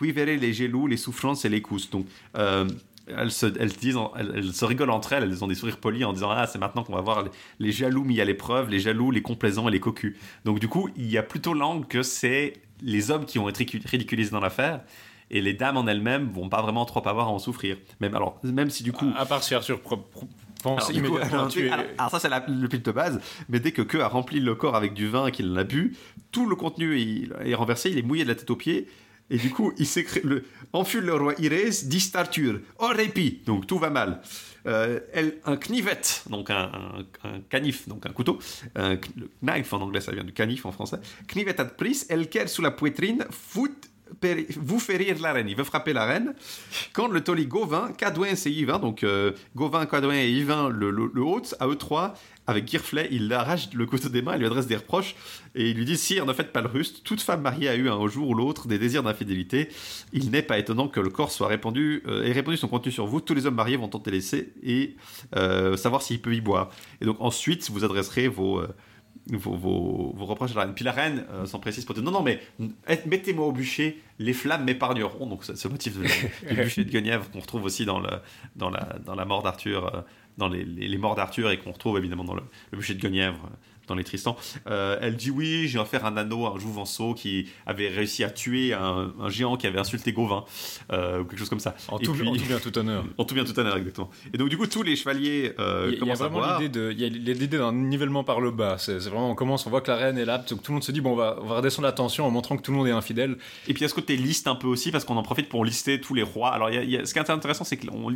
oui, 0.00 0.10
verrez 0.10 0.36
les 0.36 0.52
jaloux, 0.52 0.88
les 0.88 0.96
souffrances 0.96 1.44
et 1.44 1.48
les 1.48 1.62
cousses. 1.62 1.88
Donc, 1.90 2.06
euh, 2.36 2.66
elles, 3.06 3.30
se, 3.30 3.46
elles, 3.58 3.72
se 3.72 3.78
disent, 3.78 3.98
elles, 4.18 4.32
elles 4.36 4.52
se 4.52 4.64
rigolent 4.64 4.90
entre 4.90 5.12
elles, 5.12 5.22
elles 5.24 5.44
ont 5.44 5.46
des 5.46 5.54
sourires 5.54 5.78
polis 5.78 6.04
en 6.04 6.12
disant 6.12 6.30
Ah, 6.30 6.46
c'est 6.46 6.58
maintenant 6.58 6.82
qu'on 6.84 6.94
va 6.94 7.00
voir 7.00 7.22
les, 7.24 7.30
les 7.58 7.72
jaloux 7.72 8.04
mis 8.04 8.20
à 8.20 8.24
l'épreuve, 8.24 8.68
les 8.70 8.80
jaloux, 8.80 9.10
les 9.10 9.22
complaisants 9.22 9.68
et 9.68 9.72
les 9.72 9.80
cocus. 9.80 10.16
Donc, 10.44 10.58
du 10.60 10.68
coup, 10.68 10.88
il 10.96 11.10
y 11.10 11.18
a 11.18 11.22
plutôt 11.22 11.54
l'angle 11.54 11.86
que 11.86 12.02
c'est 12.02 12.54
les 12.82 13.10
hommes 13.10 13.24
qui 13.24 13.38
vont 13.38 13.48
être 13.48 13.58
ridicu- 13.58 13.86
ridiculisés 13.86 14.30
dans 14.30 14.40
l'affaire. 14.40 14.80
Et 15.28 15.40
les 15.40 15.54
dames 15.54 15.76
en 15.76 15.88
elles-mêmes 15.88 16.30
vont 16.32 16.48
pas 16.48 16.62
vraiment 16.62 16.84
trop 16.84 17.06
avoir 17.08 17.26
à 17.26 17.30
en 17.30 17.40
souffrir. 17.40 17.76
Même, 18.00 18.14
alors, 18.14 18.38
même 18.44 18.70
si 18.70 18.84
du 18.84 18.92
coup. 18.92 19.10
À 19.16 19.26
part 19.26 19.42
se 19.42 19.48
faire 19.48 19.62
sur 19.64 19.80
pro- 19.80 19.96
pro- 19.96 20.28
pense 20.62 20.78
Alors, 20.88 20.92
du 20.92 21.00
coup, 21.02 21.08
immédiatement 21.08 21.38
alors, 21.48 21.72
alors, 21.72 21.86
alors 21.98 22.10
ça 22.12 22.20
c'est 22.20 22.28
le 22.48 22.68
pitch 22.68 22.82
de 22.82 22.92
base, 22.92 23.20
mais 23.48 23.58
dès 23.58 23.72
que 23.72 23.82
Que 23.82 23.98
a 23.98 24.06
rempli 24.08 24.38
le 24.38 24.54
corps 24.54 24.76
avec 24.76 24.94
du 24.94 25.08
vin 25.08 25.30
qu'il 25.32 25.50
en 25.50 25.56
a 25.56 25.64
bu, 25.64 25.96
tout 26.30 26.46
le 26.48 26.54
contenu 26.54 26.96
est, 27.00 27.28
est 27.44 27.54
renversé, 27.54 27.90
il 27.90 27.98
est 27.98 28.02
mouillé 28.02 28.22
de 28.24 28.28
la 28.28 28.36
tête 28.36 28.50
aux 28.50 28.56
pieds, 28.56 28.86
et 29.30 29.38
du 29.38 29.50
coup 29.50 29.72
il 29.78 29.86
s'écrit 29.86 30.20
le 30.24 30.44
le 31.00 31.14
roi 31.14 31.34
Irès, 31.38 31.86
dit 31.86 32.10
Arthur, 32.14 32.60
au 32.78 32.88
répit, 32.88 33.40
donc 33.46 33.66
tout 33.66 33.78
va 33.78 33.90
mal. 33.90 34.20
Euh, 34.66 35.00
elle, 35.12 35.38
un 35.44 35.56
knivet, 35.56 36.00
donc 36.28 36.50
un, 36.50 36.68
canif, 37.48 37.88
donc 37.88 38.04
un 38.04 38.10
couteau, 38.12 38.38
un, 38.74 38.98
le 39.16 39.30
knife 39.42 39.72
en 39.72 39.80
anglais 39.80 40.00
ça 40.00 40.12
vient 40.12 40.24
du 40.24 40.32
canif 40.32 40.66
en 40.66 40.72
français, 40.72 40.98
knivet 41.28 41.58
ad 41.60 41.76
pris, 41.76 42.02
elle 42.08 42.28
quelle 42.28 42.48
sous 42.48 42.62
la 42.62 42.72
poitrine, 42.72 43.24
vous 44.56 44.78
fait 44.78 44.96
rire 44.96 45.16
la 45.20 45.32
reine, 45.32 45.48
il 45.48 45.56
veut 45.56 45.64
frapper 45.64 45.92
la 45.92 46.04
reine. 46.04 46.34
Quand 46.92 47.08
le 47.08 47.22
taulier 47.22 47.46
Gauvin, 47.46 47.92
Cadouin 47.92 48.28
et 48.28 48.50
Yvain, 48.50 48.78
donc 48.78 49.02
euh, 49.02 49.32
Gauvin, 49.54 49.86
Cadouin 49.86 50.14
et 50.14 50.30
Yvain 50.30 50.68
le, 50.68 50.90
le 50.90 51.22
hôte, 51.22 51.54
à 51.60 51.66
eux 51.68 51.76
trois, 51.76 52.14
avec 52.46 52.68
Girflet, 52.68 53.08
il 53.10 53.32
arrache 53.32 53.72
le 53.74 53.86
couteau 53.86 54.08
des 54.08 54.22
mains, 54.22 54.34
il 54.34 54.38
lui 54.38 54.46
adresse 54.46 54.66
des 54.66 54.76
reproches 54.76 55.16
et 55.54 55.70
il 55.70 55.76
lui 55.76 55.84
dit 55.84 55.96
Sire, 55.96 56.26
ne 56.26 56.32
faites 56.32 56.52
pas 56.52 56.60
le 56.60 56.68
ruste, 56.68 57.02
toute 57.02 57.20
femme 57.20 57.40
mariée 57.42 57.68
a 57.68 57.74
eu 57.74 57.88
un 57.88 58.06
jour 58.06 58.28
ou 58.28 58.34
l'autre 58.34 58.68
des 58.68 58.78
désirs 58.78 59.02
d'infidélité. 59.02 59.68
Il 60.12 60.30
n'est 60.30 60.42
pas 60.42 60.58
étonnant 60.58 60.86
que 60.88 61.00
le 61.00 61.10
corps 61.10 61.32
soit 61.32 61.48
répandu 61.48 62.02
euh, 62.06 62.24
ait 62.24 62.32
répandu 62.32 62.56
son 62.56 62.68
contenu 62.68 62.92
sur 62.92 63.06
vous. 63.06 63.20
Tous 63.20 63.34
les 63.34 63.46
hommes 63.46 63.54
mariés 63.56 63.76
vont 63.76 63.88
tenter 63.88 64.10
laisser 64.10 64.52
et 64.62 64.94
euh, 65.34 65.76
savoir 65.76 66.02
s'il 66.02 66.20
peut 66.20 66.34
y 66.34 66.40
boire. 66.40 66.70
Et 67.00 67.04
donc 67.04 67.16
ensuite, 67.20 67.68
vous 67.70 67.84
adresserez 67.84 68.28
vos. 68.28 68.58
euh, 68.60 68.68
vos, 69.32 69.56
vos- 69.56 70.12
vos 70.16 70.24
reproches 70.24 70.52
à 70.52 70.54
la 70.54 70.60
reine. 70.66 70.74
Puis 70.74 70.84
la 70.84 70.92
reine 70.92 71.24
euh, 71.32 71.46
s'en 71.46 71.58
précise 71.58 71.84
pour 71.84 71.96
dire 71.96 72.04
non, 72.04 72.12
non, 72.12 72.22
mais 72.22 72.40
mettez-moi 73.06 73.44
au 73.44 73.50
bûcher, 73.50 74.00
les 74.20 74.32
flammes 74.32 74.62
m'épargneront. 74.64 75.26
Donc, 75.26 75.42
c'est 75.42 75.56
ce 75.56 75.66
motif 75.66 75.98
de- 75.98 76.04
du 76.48 76.54
bûcher 76.62 76.84
de 76.84 76.90
Guenièvre 76.90 77.28
qu'on 77.32 77.40
retrouve 77.40 77.64
aussi 77.64 77.84
dans, 77.84 77.98
le, 77.98 78.10
dans, 78.54 78.70
la, 78.70 78.98
dans 79.04 79.16
la 79.16 79.24
mort 79.24 79.42
d'Arthur, 79.42 79.92
euh, 79.96 80.00
dans 80.38 80.48
les, 80.48 80.64
les- 80.64 80.88
les 80.88 80.98
morts 80.98 81.14
d'Arthur 81.14 81.50
et 81.50 81.58
qu'on 81.58 81.72
retrouve 81.72 81.98
évidemment 81.98 82.24
dans 82.24 82.34
le, 82.34 82.42
le 82.72 82.78
bûcher 82.78 82.94
de 82.94 83.00
Guenièvre. 83.00 83.40
euh, 83.44 83.56
Dans 83.88 83.94
les 83.94 84.02
Tristans, 84.04 84.36
Euh, 84.66 84.98
elle 85.00 85.14
dit 85.14 85.30
oui, 85.30 85.68
j'ai 85.68 85.78
offert 85.78 86.04
un 86.04 86.16
anneau 86.16 86.44
à 86.46 86.54
un 86.54 86.58
jouvenceau 86.58 87.14
qui 87.14 87.46
avait 87.66 87.88
réussi 87.88 88.24
à 88.24 88.30
tuer 88.30 88.72
un, 88.74 89.14
un 89.20 89.28
géant 89.30 89.56
qui 89.56 89.68
avait 89.68 89.78
insulté 89.78 90.12
Gauvin, 90.12 90.44
euh, 90.92 91.20
ou 91.20 91.24
quelque 91.24 91.38
chose 91.38 91.48
comme 91.48 91.60
ça. 91.60 91.76
En 91.88 91.98
tout, 92.00 92.12
puis- 92.12 92.26
en 92.28 92.34
tout 92.34 92.44
bien, 92.44 92.58
tout 92.58 92.76
honneur. 92.78 93.04
en 93.18 93.24
tout 93.24 93.34
bien, 93.36 93.44
tout 93.44 93.56
honneur, 93.60 93.76
exactement. 93.76 94.10
Et 94.34 94.38
donc, 94.38 94.48
du 94.48 94.58
coup, 94.58 94.66
tous 94.66 94.82
les 94.82 94.96
chevaliers 94.96 95.52
euh, 95.60 95.90
Il 95.92 96.02
y 96.02 96.04
y 96.04 96.10
a 96.10 96.14
à 96.14 96.16
vraiment 96.16 96.40
l'idée 96.58 97.46
d'un 97.46 97.72
nivellement 97.72 98.24
par 98.24 98.40
le 98.40 98.50
bas. 98.50 98.76
C'est 98.78 98.98
vraiment, 98.98 99.30
on 99.30 99.36
commence, 99.36 99.66
on 99.66 99.70
voit 99.70 99.80
que 99.82 99.90
la 99.92 99.96
reine 99.98 100.18
est 100.18 100.24
là, 100.24 100.38
donc 100.38 100.62
tout 100.62 100.72
le 100.72 100.74
monde 100.74 100.84
se 100.84 100.90
dit 100.92 101.00
bon, 101.00 101.12
on 101.12 101.16
va, 101.16 101.38
on 101.40 101.46
va 101.46 101.56
redescendre 101.58 101.86
la 101.86 101.92
tension 101.92 102.26
en 102.26 102.30
montrant 102.30 102.56
que 102.56 102.62
tout 102.62 102.72
le 102.72 102.78
monde 102.78 102.88
est 102.88 102.90
infidèle. 102.90 103.36
Et 103.68 103.74
puis 103.74 103.84
a 103.84 103.88
ce 103.88 103.94
côté 103.94 104.16
liste 104.16 104.48
un 104.48 104.56
peu 104.56 104.66
aussi, 104.66 104.90
parce 104.90 105.04
qu'on 105.04 105.16
en 105.16 105.22
profite 105.22 105.48
pour 105.48 105.64
lister 105.64 106.00
tous 106.00 106.14
les 106.14 106.24
rois. 106.24 106.48
Alors 106.50 106.70
il 106.70 106.74
y 106.74 106.78
a- 106.78 106.82
il 106.82 106.90
y 106.90 106.96
a- 106.96 107.06
ce 107.06 107.12
qui 107.12 107.20
est 107.20 107.30
intéressant, 107.30 107.62
c'est 107.62 107.76
qu'on 107.76 108.12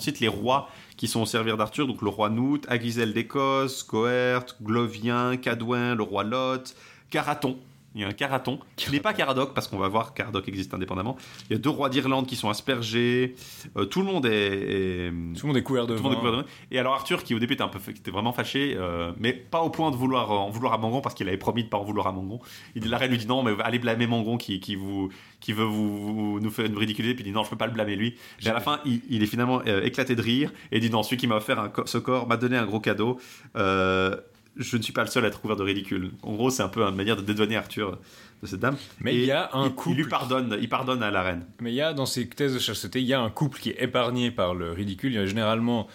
cite 0.00 0.20
les 0.20 0.28
rois 0.28 0.68
qui 0.98 1.06
sont 1.06 1.22
au 1.22 1.26
servir 1.26 1.56
d'Arthur, 1.56 1.86
donc 1.86 2.02
le 2.02 2.10
roi 2.10 2.28
Nout, 2.28 2.60
Aguisel 2.68 3.14
d'Écosse, 3.14 3.84
Coert, 3.84 4.44
Glovien, 4.60 5.36
Cadouin, 5.36 5.94
le 5.94 6.02
roi 6.02 6.24
Lot, 6.24 6.74
Caraton. 7.08 7.56
Il 7.94 8.02
y 8.02 8.04
a 8.04 8.08
un 8.08 8.12
Caraton, 8.12 8.60
qui 8.76 8.90
n'est 8.92 9.00
pas 9.00 9.12
Caradoc, 9.14 9.54
parce 9.54 9.66
qu'on 9.66 9.78
va 9.78 9.88
voir 9.88 10.12
que 10.12 10.18
Caradoc 10.18 10.46
existe 10.46 10.74
indépendamment. 10.74 11.16
Il 11.48 11.54
y 11.54 11.56
a 11.56 11.58
deux 11.58 11.70
rois 11.70 11.88
d'Irlande 11.88 12.26
qui 12.26 12.36
sont 12.36 12.50
aspergés. 12.50 13.34
Euh, 13.76 13.86
tout 13.86 14.00
le 14.00 14.06
monde 14.06 14.26
est, 14.26 14.30
est- 14.30 15.10
Tout 15.34 15.42
le 15.42 15.48
monde 15.48 15.56
est 15.56 15.62
couvert 15.62 15.86
de 15.86 15.96
tout 15.96 16.02
le 16.02 16.08
monde 16.08 16.12
est 16.12 16.20
couvert 16.20 16.32
de. 16.42 16.44
Et 16.70 16.78
alors 16.78 16.94
Arthur, 16.94 17.24
qui 17.24 17.34
au 17.34 17.38
début 17.38 17.54
était 17.54 17.62
un 17.62 17.68
peu, 17.68 17.78
qui 17.78 17.90
était 17.98 18.10
vraiment 18.10 18.32
fâché, 18.32 18.74
euh, 18.76 19.12
mais 19.18 19.32
pas 19.32 19.62
au 19.62 19.70
point 19.70 19.90
de 19.90 19.96
vouloir 19.96 20.30
en 20.30 20.50
vouloir 20.50 20.74
à 20.74 20.78
Mangon, 20.78 21.00
parce 21.00 21.14
qu'il 21.14 21.26
avait 21.28 21.38
promis 21.38 21.64
de 21.64 21.68
pas 21.68 21.78
en 21.78 21.84
vouloir 21.84 22.06
à 22.06 22.12
Mangon. 22.12 22.40
Il 22.76 22.88
la 22.88 22.98
reine 22.98 23.10
lui 23.10 23.18
dit 23.18 23.26
non, 23.26 23.42
mais 23.42 23.52
allez 23.64 23.78
blâmer 23.78 24.06
Mangon 24.06 24.36
qui, 24.36 24.60
qui 24.60 24.76
vous, 24.76 25.08
qui 25.40 25.52
veut 25.54 25.64
vous, 25.64 26.34
vous- 26.34 26.40
nous 26.40 26.50
faire 26.50 26.66
une 26.66 26.76
ridiculiser, 26.76 27.14
puis 27.14 27.24
il 27.24 27.28
dit 27.28 27.32
non, 27.32 27.42
je 27.42 27.50
peux 27.50 27.56
pas 27.56 27.66
le 27.66 27.72
blâmer 27.72 27.96
lui. 27.96 28.14
Et 28.44 28.48
à 28.48 28.52
la 28.52 28.60
fin, 28.60 28.80
il, 28.84 29.00
il 29.08 29.22
est 29.22 29.26
finalement 29.26 29.62
euh, 29.66 29.82
éclaté 29.82 30.14
de 30.14 30.22
rire 30.22 30.52
et 30.72 30.78
dit 30.80 30.90
non, 30.90 31.02
celui 31.02 31.16
qui 31.16 31.26
m'a 31.26 31.36
offert 31.36 31.58
un 31.58 31.68
co- 31.70 31.86
ce 31.86 31.96
corps 31.98 32.28
m'a 32.28 32.36
donné 32.36 32.56
un 32.58 32.66
gros 32.66 32.80
cadeau. 32.80 33.18
Euh, 33.56 34.14
je 34.58 34.76
ne 34.76 34.82
suis 34.82 34.92
pas 34.92 35.02
le 35.04 35.08
seul 35.10 35.24
à 35.24 35.28
être 35.28 35.40
couvert 35.40 35.56
de 35.56 35.62
ridicule. 35.62 36.10
En 36.22 36.34
gros, 36.34 36.50
c'est 36.50 36.62
un 36.62 36.68
peu 36.68 36.82
une 36.82 36.94
manière 36.96 37.16
de 37.16 37.22
dédouaner 37.22 37.56
Arthur 37.56 37.98
de 38.42 38.46
cette 38.46 38.60
dame. 38.60 38.76
Mais 39.00 39.14
Et 39.14 39.18
il 39.20 39.24
y 39.26 39.30
a 39.32 39.50
un 39.52 39.66
il- 39.66 39.74
couple. 39.74 39.90
Il 39.98 40.02
lui 40.02 40.08
pardonne, 40.08 40.56
il 40.60 40.68
pardonne 40.68 41.02
à 41.02 41.10
la 41.10 41.22
reine. 41.22 41.44
Mais 41.60 41.72
il 41.72 41.76
y 41.76 41.80
a 41.80 41.92
dans 41.94 42.06
ces 42.06 42.28
thèses 42.28 42.54
de 42.54 42.58
chasteté, 42.58 43.00
il 43.00 43.06
y 43.06 43.14
a 43.14 43.20
un 43.20 43.30
couple 43.30 43.58
qui 43.58 43.70
est 43.70 43.82
épargné 43.82 44.30
par 44.30 44.54
le 44.54 44.72
ridicule. 44.72 45.12
Il 45.12 45.16
y 45.16 45.18
a 45.18 45.26
généralement 45.26 45.86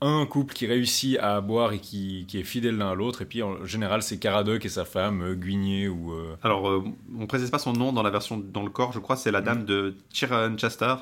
un 0.00 0.26
couple 0.26 0.54
qui 0.54 0.66
réussit 0.68 1.18
à 1.18 1.40
boire 1.40 1.72
et 1.72 1.80
qui, 1.80 2.24
qui 2.28 2.38
est 2.38 2.44
fidèle 2.44 2.76
l'un 2.76 2.90
à 2.92 2.94
l'autre. 2.94 3.22
Et 3.22 3.24
puis 3.24 3.42
en 3.42 3.64
général, 3.64 4.00
c'est 4.02 4.18
Caradoc 4.18 4.64
et 4.64 4.68
sa 4.68 4.84
femme, 4.84 5.22
euh, 5.22 5.34
Guigné 5.34 5.88
ou. 5.88 6.12
euh, 6.12 6.36
Alors, 6.44 6.68
euh, 6.68 6.84
on 7.18 7.26
précise 7.26 7.50
pas 7.50 7.58
son 7.58 7.72
nom 7.72 7.92
dans 7.92 8.02
la 8.04 8.10
version 8.10 8.38
dans 8.38 8.62
le 8.62 8.70
corps, 8.70 8.92
je 8.92 9.00
crois, 9.00 9.16
c'est 9.16 9.32
la 9.32 9.40
dame 9.40 9.64
de 9.64 9.96
Chester, 10.12 10.94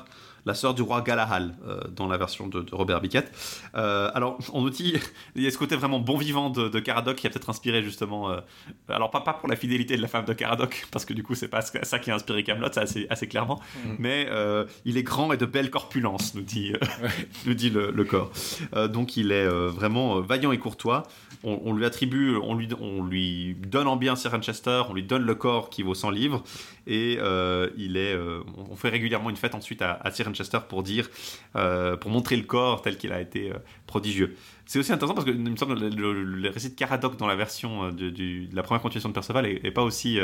la 0.45 0.53
sœur 0.53 0.73
du 0.73 0.81
roi 0.81 1.01
Galahal, 1.01 1.55
euh, 1.67 1.81
dans 1.95 2.07
la 2.07 2.17
version 2.17 2.47
de, 2.47 2.61
de 2.61 2.75
Robert 2.75 3.01
Biquette. 3.01 3.31
Euh, 3.75 4.09
alors, 4.13 4.37
on 4.53 4.61
nous 4.61 4.69
dit, 4.69 4.93
il 5.35 5.43
y 5.43 5.47
a 5.47 5.51
ce 5.51 5.57
côté 5.57 5.75
vraiment 5.75 5.99
bon 5.99 6.17
vivant 6.17 6.49
de, 6.49 6.69
de 6.69 6.79
Caradoc 6.79 7.15
qui 7.17 7.27
a 7.27 7.29
peut-être 7.29 7.49
inspiré 7.49 7.83
justement. 7.83 8.31
euh, 8.31 8.39
alors, 8.89 9.11
pas, 9.11 9.21
pas 9.21 9.33
pour 9.33 9.49
la 9.49 9.55
fidélité 9.55 9.97
de 9.97 10.01
la 10.01 10.07
femme 10.07 10.25
de 10.25 10.33
Caradoc, 10.33 10.87
parce 10.91 11.05
que 11.05 11.13
du 11.13 11.23
coup, 11.23 11.35
c'est 11.35 11.47
pas 11.47 11.61
ça 11.61 11.99
qui 11.99 12.11
a 12.11 12.15
inspiré 12.15 12.43
Camelot, 12.43 12.71
ça 12.71 12.81
assez, 12.81 13.07
assez 13.09 13.27
clairement. 13.27 13.59
Mais 13.99 14.27
euh, 14.29 14.65
il 14.85 14.97
est 14.97 15.03
grand 15.03 15.31
et 15.33 15.37
de 15.37 15.45
belle 15.45 15.69
corpulence, 15.69 16.35
nous 16.35 16.41
dit, 16.43 16.73
nous 17.45 17.53
dit 17.53 17.69
le, 17.69 17.91
le 17.91 18.03
corps. 18.03 18.31
Donc, 18.89 19.17
il 19.17 19.31
est 19.31 19.47
vraiment 19.47 20.21
vaillant 20.21 20.51
et 20.51 20.57
courtois. 20.57 21.03
On, 21.43 21.61
on 21.65 21.73
lui 21.73 21.85
attribue, 21.85 22.35
on 22.37 22.55
lui, 22.55 22.67
on 22.79 23.03
lui 23.03 23.55
donne 23.55 23.87
en 23.87 23.95
bien 23.95 24.15
Sir 24.15 24.31
Manchester, 24.31 24.83
on 24.89 24.93
lui 24.93 25.03
donne 25.03 25.23
le 25.23 25.35
corps 25.35 25.69
qui 25.69 25.83
vaut 25.83 25.93
100 25.93 26.09
livres, 26.09 26.43
et 26.87 27.17
euh, 27.19 27.69
il 27.77 27.97
est, 27.97 28.13
euh, 28.13 28.41
on 28.71 28.75
fait 28.75 28.89
régulièrement 28.89 29.29
une 29.29 29.35
fête 29.35 29.53
ensuite 29.53 29.81
à, 29.81 29.93
à 30.01 30.09
Sir 30.09 30.25
Manchester 30.25 30.59
pour 30.67 30.83
dire, 30.83 31.09
euh, 31.55 31.97
pour 31.97 32.09
montrer 32.09 32.37
le 32.37 32.43
corps 32.43 32.81
tel 32.81 32.97
qu'il 32.97 33.11
a 33.11 33.19
été 33.19 33.51
prodigieux. 33.85 34.35
C'est 34.65 34.79
aussi 34.79 34.93
intéressant 34.93 35.13
parce 35.13 35.25
que 35.25 35.31
il 35.31 35.39
me 35.39 35.57
semble 35.57 35.77
le, 35.77 36.49
récit 36.49 36.69
de 36.69 36.75
Caradoc 36.75 37.17
dans 37.17 37.27
la 37.27 37.35
version 37.35 37.91
de, 37.91 38.55
la 38.55 38.63
première 38.63 38.81
continuation 38.81 39.09
de 39.09 39.13
Perceval 39.13 39.45
est, 39.45 39.65
est 39.65 39.71
pas 39.71 39.83
aussi, 39.83 40.17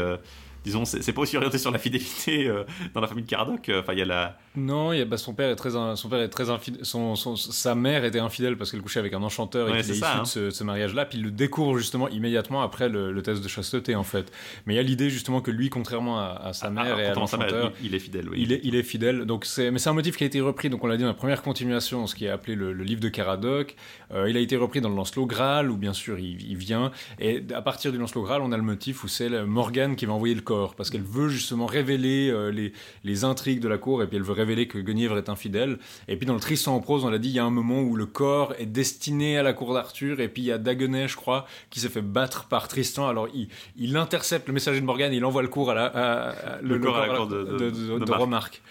disons, 0.63 0.85
c'est 0.85 1.11
pas 1.13 1.21
aussi 1.21 1.37
orienté 1.37 1.57
sur 1.57 1.71
la 1.71 1.79
fidélité 1.79 2.47
euh, 2.47 2.63
dans 2.93 3.01
la 3.01 3.07
famille 3.07 3.23
de 3.23 3.29
Caradoc. 3.29 3.69
Enfin, 3.79 3.93
il 3.93 3.99
y 3.99 4.01
a 4.01 4.05
la, 4.05 4.37
Non, 4.55 4.93
il 4.93 4.99
y 4.99 5.01
a, 5.01 5.05
bah, 5.05 5.17
son 5.17 5.33
père 5.33 5.49
est 5.49 5.55
très, 5.55 5.71
son 5.71 6.09
père 6.09 6.19
est 6.21 6.29
très 6.29 6.49
infidèle. 6.49 6.85
Son, 6.85 7.15
son- 7.15 7.35
sa 7.35 7.75
mère 7.75 8.05
était 8.05 8.19
infidèle 8.19 8.57
parce 8.57 8.71
qu'elle 8.71 8.81
couchait 8.81 8.99
avec 8.99 9.13
un 9.13 9.21
enchanteur 9.23 9.67
Ouais, 9.69 9.79
et 9.79 9.81
qu'il 9.81 9.91
est 9.91 9.93
issu 9.93 9.99
ça, 10.01 10.17
hein. 10.17 10.21
de 10.23 10.27
ce, 10.27 10.39
de 10.39 10.49
ce 10.49 10.63
mariage-là. 10.63 11.05
Puis 11.05 11.17
il 11.19 11.23
le 11.23 11.31
découvre 11.31 11.77
justement 11.77 12.07
immédiatement 12.09 12.61
après 12.61 12.89
le, 12.89 13.11
le 13.11 13.21
test 13.21 13.43
de 13.43 13.47
chasteté 13.47 13.95
en 13.95 14.03
fait. 14.03 14.31
Mais 14.65 14.73
il 14.73 14.77
y 14.77 14.79
a 14.79 14.83
l'idée 14.83 15.09
justement 15.09 15.41
que 15.41 15.51
lui, 15.51 15.69
contrairement 15.69 16.19
à, 16.19 16.39
à 16.43 16.53
sa 16.53 16.69
mère 16.69 16.95
Ah, 16.97 17.01
et 17.01 17.05
à 17.07 17.13
l'enchanteur, 17.13 17.71
il, 17.81 17.87
il 17.87 17.95
est 17.95 17.99
fidèle. 17.99 18.29
Oui. 18.29 18.37
Il 18.41 18.51
est, 18.53 18.61
il 18.63 18.75
est 18.75 18.83
fidèle, 18.83 19.25
donc 19.25 19.45
c'est, 19.45 19.71
mais 19.71 19.79
c'est 19.79 19.89
un 19.89 19.93
motif 19.93 20.17
qui 20.17 20.23
a 20.23 20.27
été 20.27 20.41
repris, 20.41 20.69
donc 20.69 20.83
on 20.83 20.87
l'a 20.87 20.95
dit 20.97 21.03
dans 21.03 21.09
la 21.09 21.13
première 21.13 21.41
continuation, 21.41 22.07
ce 22.07 22.15
qui 22.15 22.25
est 22.25 22.29
appelé 22.29 22.55
le, 22.55 22.73
le 22.73 22.83
livre 22.83 23.01
de 23.01 23.09
Caradoc. 23.09 23.75
Euh, 24.13 24.29
il 24.29 24.37
a 24.37 24.39
été 24.39 24.55
repris 24.55 24.81
dans 24.81 24.89
le 24.89 24.95
Lancelot 24.95 25.25
Graal, 25.25 25.71
où 25.71 25.77
bien 25.77 25.93
sûr 25.93 26.19
il, 26.19 26.41
il 26.49 26.57
vient, 26.57 26.91
et 27.19 27.43
à 27.55 27.61
partir 27.61 27.91
du 27.91 27.97
Lancelot 27.97 28.23
Graal, 28.23 28.41
on 28.41 28.51
a 28.51 28.57
le 28.57 28.63
motif 28.63 29.03
où 29.03 29.07
c'est 29.07 29.29
Morgane 29.45 29.95
qui 29.95 30.05
va 30.05 30.13
envoyer 30.13 30.35
le 30.35 30.41
corps, 30.41 30.52
parce 30.77 30.89
qu'elle 30.89 31.03
veut 31.03 31.29
justement 31.29 31.65
révéler 31.65 32.29
euh, 32.31 32.51
les, 32.51 32.73
les 33.03 33.23
intrigues 33.23 33.59
de 33.59 33.67
la 33.67 33.77
cour, 33.77 34.01
et 34.03 34.07
puis 34.07 34.17
elle 34.17 34.23
veut 34.23 34.33
révéler 34.33 34.67
que 34.67 34.77
Guenièvre 34.77 35.17
est 35.17 35.29
infidèle. 35.29 35.77
Et 36.07 36.15
puis 36.17 36.25
dans 36.25 36.33
le 36.33 36.39
Tristan 36.39 36.75
en 36.75 36.79
prose, 36.79 37.03
on 37.05 37.09
l'a 37.09 37.17
dit, 37.17 37.29
il 37.29 37.35
y 37.35 37.39
a 37.39 37.45
un 37.45 37.49
moment 37.51 37.81
où 37.81 37.95
le 37.95 38.05
corps 38.05 38.53
est 38.59 38.65
destiné 38.65 39.37
à 39.37 39.43
la 39.43 39.53
cour 39.53 39.73
d'Arthur, 39.73 40.19
et 40.19 40.27
puis 40.27 40.41
il 40.43 40.45
y 40.45 40.51
a 40.51 40.57
Daguenet, 40.57 41.07
je 41.07 41.15
crois, 41.15 41.45
qui 41.69 41.79
s'est 41.79 41.89
fait 41.89 42.01
battre 42.01 42.45
par 42.47 42.67
Tristan. 42.67 43.07
Alors 43.07 43.27
il, 43.33 43.47
il 43.77 43.95
intercepte 43.97 44.47
le 44.47 44.53
messager 44.53 44.79
de 44.79 44.85
Morgane, 44.85 45.13
il 45.13 45.25
envoie 45.25 45.41
le 45.41 45.47
cours 45.49 45.71
à 45.71 45.73
la, 45.73 45.85
à- 45.85 46.29
à- 46.29 46.61
Le 46.61 46.79
corps 46.79 46.97
à 46.97 47.07
la 47.07 47.15
cour 47.15 47.27
de- 47.27 47.43
de- 47.43 47.57
de, 47.57 47.69
de 47.69 47.99
de 47.99 48.09
Marc. 48.09 48.21
remarque. 48.21 48.61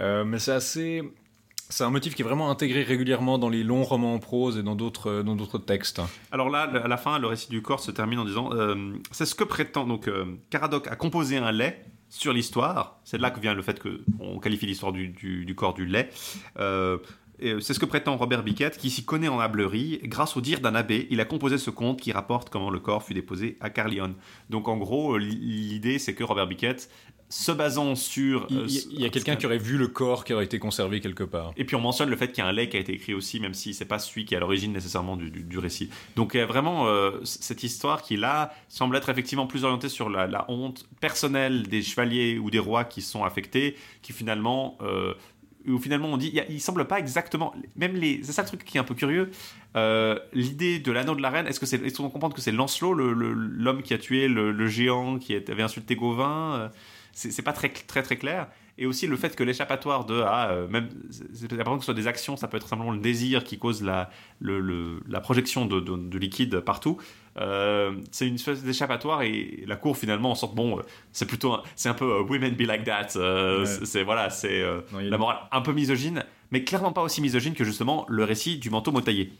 Euh, 0.00 0.24
mais 0.24 0.38
c'est 0.38 0.52
assez. 0.52 1.02
C'est 1.72 1.84
un 1.84 1.90
motif 1.90 2.14
qui 2.14 2.20
est 2.20 2.24
vraiment 2.24 2.50
intégré 2.50 2.82
régulièrement 2.82 3.38
dans 3.38 3.48
les 3.48 3.62
longs 3.64 3.82
romans 3.82 4.12
en 4.12 4.18
prose 4.18 4.58
et 4.58 4.62
dans 4.62 4.74
d'autres 4.74 5.08
euh, 5.10 5.22
dans 5.22 5.34
d'autres 5.36 5.56
textes. 5.56 6.02
Alors 6.30 6.50
là, 6.50 6.64
à 6.64 6.86
la 6.86 6.96
fin, 6.98 7.18
le 7.18 7.26
récit 7.26 7.48
du 7.48 7.62
corps 7.62 7.80
se 7.80 7.90
termine 7.90 8.18
en 8.18 8.26
disant 8.26 8.50
euh, 8.52 8.92
c'est 9.10 9.24
ce 9.24 9.34
que 9.34 9.42
prétend 9.42 9.86
donc 9.86 10.06
euh, 10.06 10.26
Caradoc 10.50 10.86
a 10.88 10.96
composé 10.96 11.38
un 11.38 11.50
lait 11.50 11.82
sur 12.10 12.34
l'histoire. 12.34 13.00
C'est 13.04 13.16
là 13.18 13.30
que 13.30 13.40
vient 13.40 13.54
le 13.54 13.62
fait 13.62 13.78
que 13.80 14.02
on 14.20 14.38
qualifie 14.38 14.66
l'histoire 14.66 14.92
du, 14.92 15.08
du- 15.08 15.54
corps 15.54 15.72
du 15.72 15.86
lait. 15.86 16.10
C'est 17.60 17.74
ce 17.74 17.80
que 17.80 17.86
prétend 17.86 18.16
Robert 18.16 18.44
Biquette, 18.44 18.76
qui 18.76 18.88
s'y 18.88 19.04
connaît 19.04 19.26
en 19.26 19.40
ablerie. 19.40 19.98
Grâce 20.04 20.36
au 20.36 20.40
dire 20.40 20.60
d'un 20.60 20.76
abbé, 20.76 21.08
il 21.10 21.20
a 21.20 21.24
composé 21.24 21.58
ce 21.58 21.70
conte 21.70 22.00
qui 22.00 22.12
rapporte 22.12 22.50
comment 22.50 22.70
le 22.70 22.78
corps 22.78 23.02
fut 23.02 23.14
déposé 23.14 23.56
à 23.60 23.68
Carlion. 23.68 24.14
Donc 24.48 24.68
en 24.68 24.76
gros, 24.76 25.16
l'idée 25.18 25.98
c'est 25.98 26.14
que 26.14 26.22
Robert 26.22 26.46
Biquette, 26.46 26.88
se 27.34 27.50
basant 27.50 27.94
sur... 27.94 28.46
Il, 28.50 28.58
euh, 28.58 28.66
y 28.90 29.06
a 29.06 29.08
quelqu'un 29.08 29.36
qui 29.36 29.46
aurait 29.46 29.56
vu 29.56 29.78
le 29.78 29.88
corps 29.88 30.22
qui 30.24 30.34
aurait 30.34 30.44
été 30.44 30.58
conservé 30.58 31.00
quelque 31.00 31.24
part. 31.24 31.52
et 31.56 31.64
puis 31.64 31.74
on 31.76 31.80
mentionne 31.80 32.10
le 32.10 32.16
fait 32.16 32.28
qu'il 32.28 32.44
y 32.44 32.46
a 32.46 32.48
un 32.48 32.52
lait 32.52 32.68
qui 32.68 32.76
a 32.76 32.80
été 32.80 32.92
écrit 32.92 33.14
aussi, 33.14 33.40
même 33.40 33.54
si 33.54 33.72
c'est 33.72 33.86
pas 33.86 33.98
celui 33.98 34.26
qui 34.26 34.34
est 34.34 34.36
à 34.36 34.40
l'origine 34.40 34.70
nécessairement 34.72 35.16
du, 35.16 35.30
du- 35.30 35.42
du 35.42 35.58
récit. 35.58 35.88
Donc 36.14 36.32
il 36.34 36.38
y 36.38 36.40
a 36.40 36.46
vraiment 36.46 36.86
euh, 36.88 37.12
cette 37.24 37.62
histoire 37.62 38.02
qui 38.02 38.18
là 38.18 38.52
semble 38.68 38.96
être 38.96 39.08
effectivement 39.08 39.46
plus 39.46 39.64
orientée 39.64 39.88
sur 39.88 40.10
la, 40.10 40.26
la 40.26 40.44
honte 40.50 40.86
personnelle 41.00 41.62
des 41.68 41.80
chevaliers 41.82 42.38
ou 42.38 42.50
des 42.50 42.58
rois 42.58 42.84
qui 42.84 43.00
sont 43.00 43.24
affectés, 43.24 43.76
qui 44.02 44.12
finalement 44.12 44.76
euh, 44.82 45.14
où 45.66 45.78
finalement 45.78 46.08
on 46.08 46.16
dit, 46.16 46.26
il, 46.28 46.34
y 46.34 46.40
a- 46.40 46.50
il 46.50 46.60
semble 46.60 46.84
pas 46.86 46.98
exactement, 46.98 47.54
même 47.76 47.94
les, 47.94 48.20
c'est 48.24 48.32
ça 48.32 48.42
le 48.42 48.48
truc 48.48 48.64
qui 48.64 48.76
est 48.76 48.80
un 48.80 48.84
peu 48.84 48.94
curieux. 48.96 49.30
euh, 49.76 50.18
L'idée 50.32 50.80
de 50.80 50.90
l'anneau 50.92 51.14
de 51.14 51.22
la 51.22 51.30
reine, 51.30 51.46
est-ce 51.46 51.60
que 51.60 51.66
c'est, 51.66 51.80
est-ce 51.82 51.96
qu'on 51.96 52.10
comprend 52.10 52.30
que 52.30 52.40
c'est 52.40 52.50
Lancelot, 52.52 52.92
le- 52.94 53.12
le- 53.12 53.32
l'homme 53.32 53.82
qui 53.82 53.94
a 53.94 53.98
tué 53.98 54.26
le, 54.28 54.50
le 54.52 54.66
géant 54.66 55.18
qui 55.18 55.34
avait 55.36 55.62
insulté 55.62 55.94
Gauvin 55.94 56.54
euh, 56.56 56.68
c'est, 57.12 57.42
pas 57.42 57.52
très 57.52 57.68
très 57.70 58.02
très 58.02 58.16
clair. 58.16 58.48
Et 58.78 58.86
aussi 58.86 59.06
le 59.06 59.16
fait 59.16 59.36
que 59.36 59.44
l'échappatoire 59.44 60.06
de 60.06 60.22
ah, 60.26 60.48
euh, 60.50 60.66
même 60.66 60.88
vraiment 61.50 61.76
que 61.76 61.82
ce 61.82 61.86
soit 61.86 61.94
des 61.94 62.06
actions, 62.06 62.38
ça 62.38 62.48
peut 62.48 62.56
être 62.56 62.68
simplement 62.68 62.90
le 62.90 62.98
désir 63.00 63.44
qui 63.44 63.58
cause 63.58 63.82
la 63.82 64.08
le, 64.40 64.60
le- 64.60 65.02
la 65.08 65.20
projection 65.20 65.66
de, 65.66 65.78
de- 65.78 65.96
de 66.08 66.18
liquide 66.18 66.60
partout. 66.60 66.96
Euh, 67.38 67.92
c'est 68.10 68.26
une 68.26 68.36
espèce 68.36 68.62
d'échappatoire 68.62 69.22
et 69.22 69.62
la 69.66 69.76
cour 69.76 69.96
finalement 69.96 70.30
en 70.30 70.34
sorte 70.34 70.54
bon, 70.54 70.78
euh, 70.78 70.82
c'est 71.12 71.26
plutôt 71.26 71.58
c'est 71.76 71.88
un 71.90 71.94
peu 71.94 72.04
euh, 72.10 72.22
women 72.22 72.54
be 72.54 72.62
like 72.62 72.84
that. 72.84 73.08
euh, 73.16 73.60
Ouais. 73.60 73.66
c'est, 73.84 74.02
voilà, 74.04 74.30
c'est 74.30 74.62
la 74.92 75.18
morale 75.18 75.38
un 75.50 75.60
peu 75.60 75.72
misogyne, 75.72 76.24
mais 76.52 76.62
clairement 76.62 76.92
pas 76.92 77.02
aussi 77.02 77.20
misogyne 77.20 77.54
que 77.54 77.64
justement 77.64 78.06
le 78.08 78.22
récit 78.24 78.58
du 78.58 78.70
manteau 78.70 78.92
motaillé. 78.92 79.32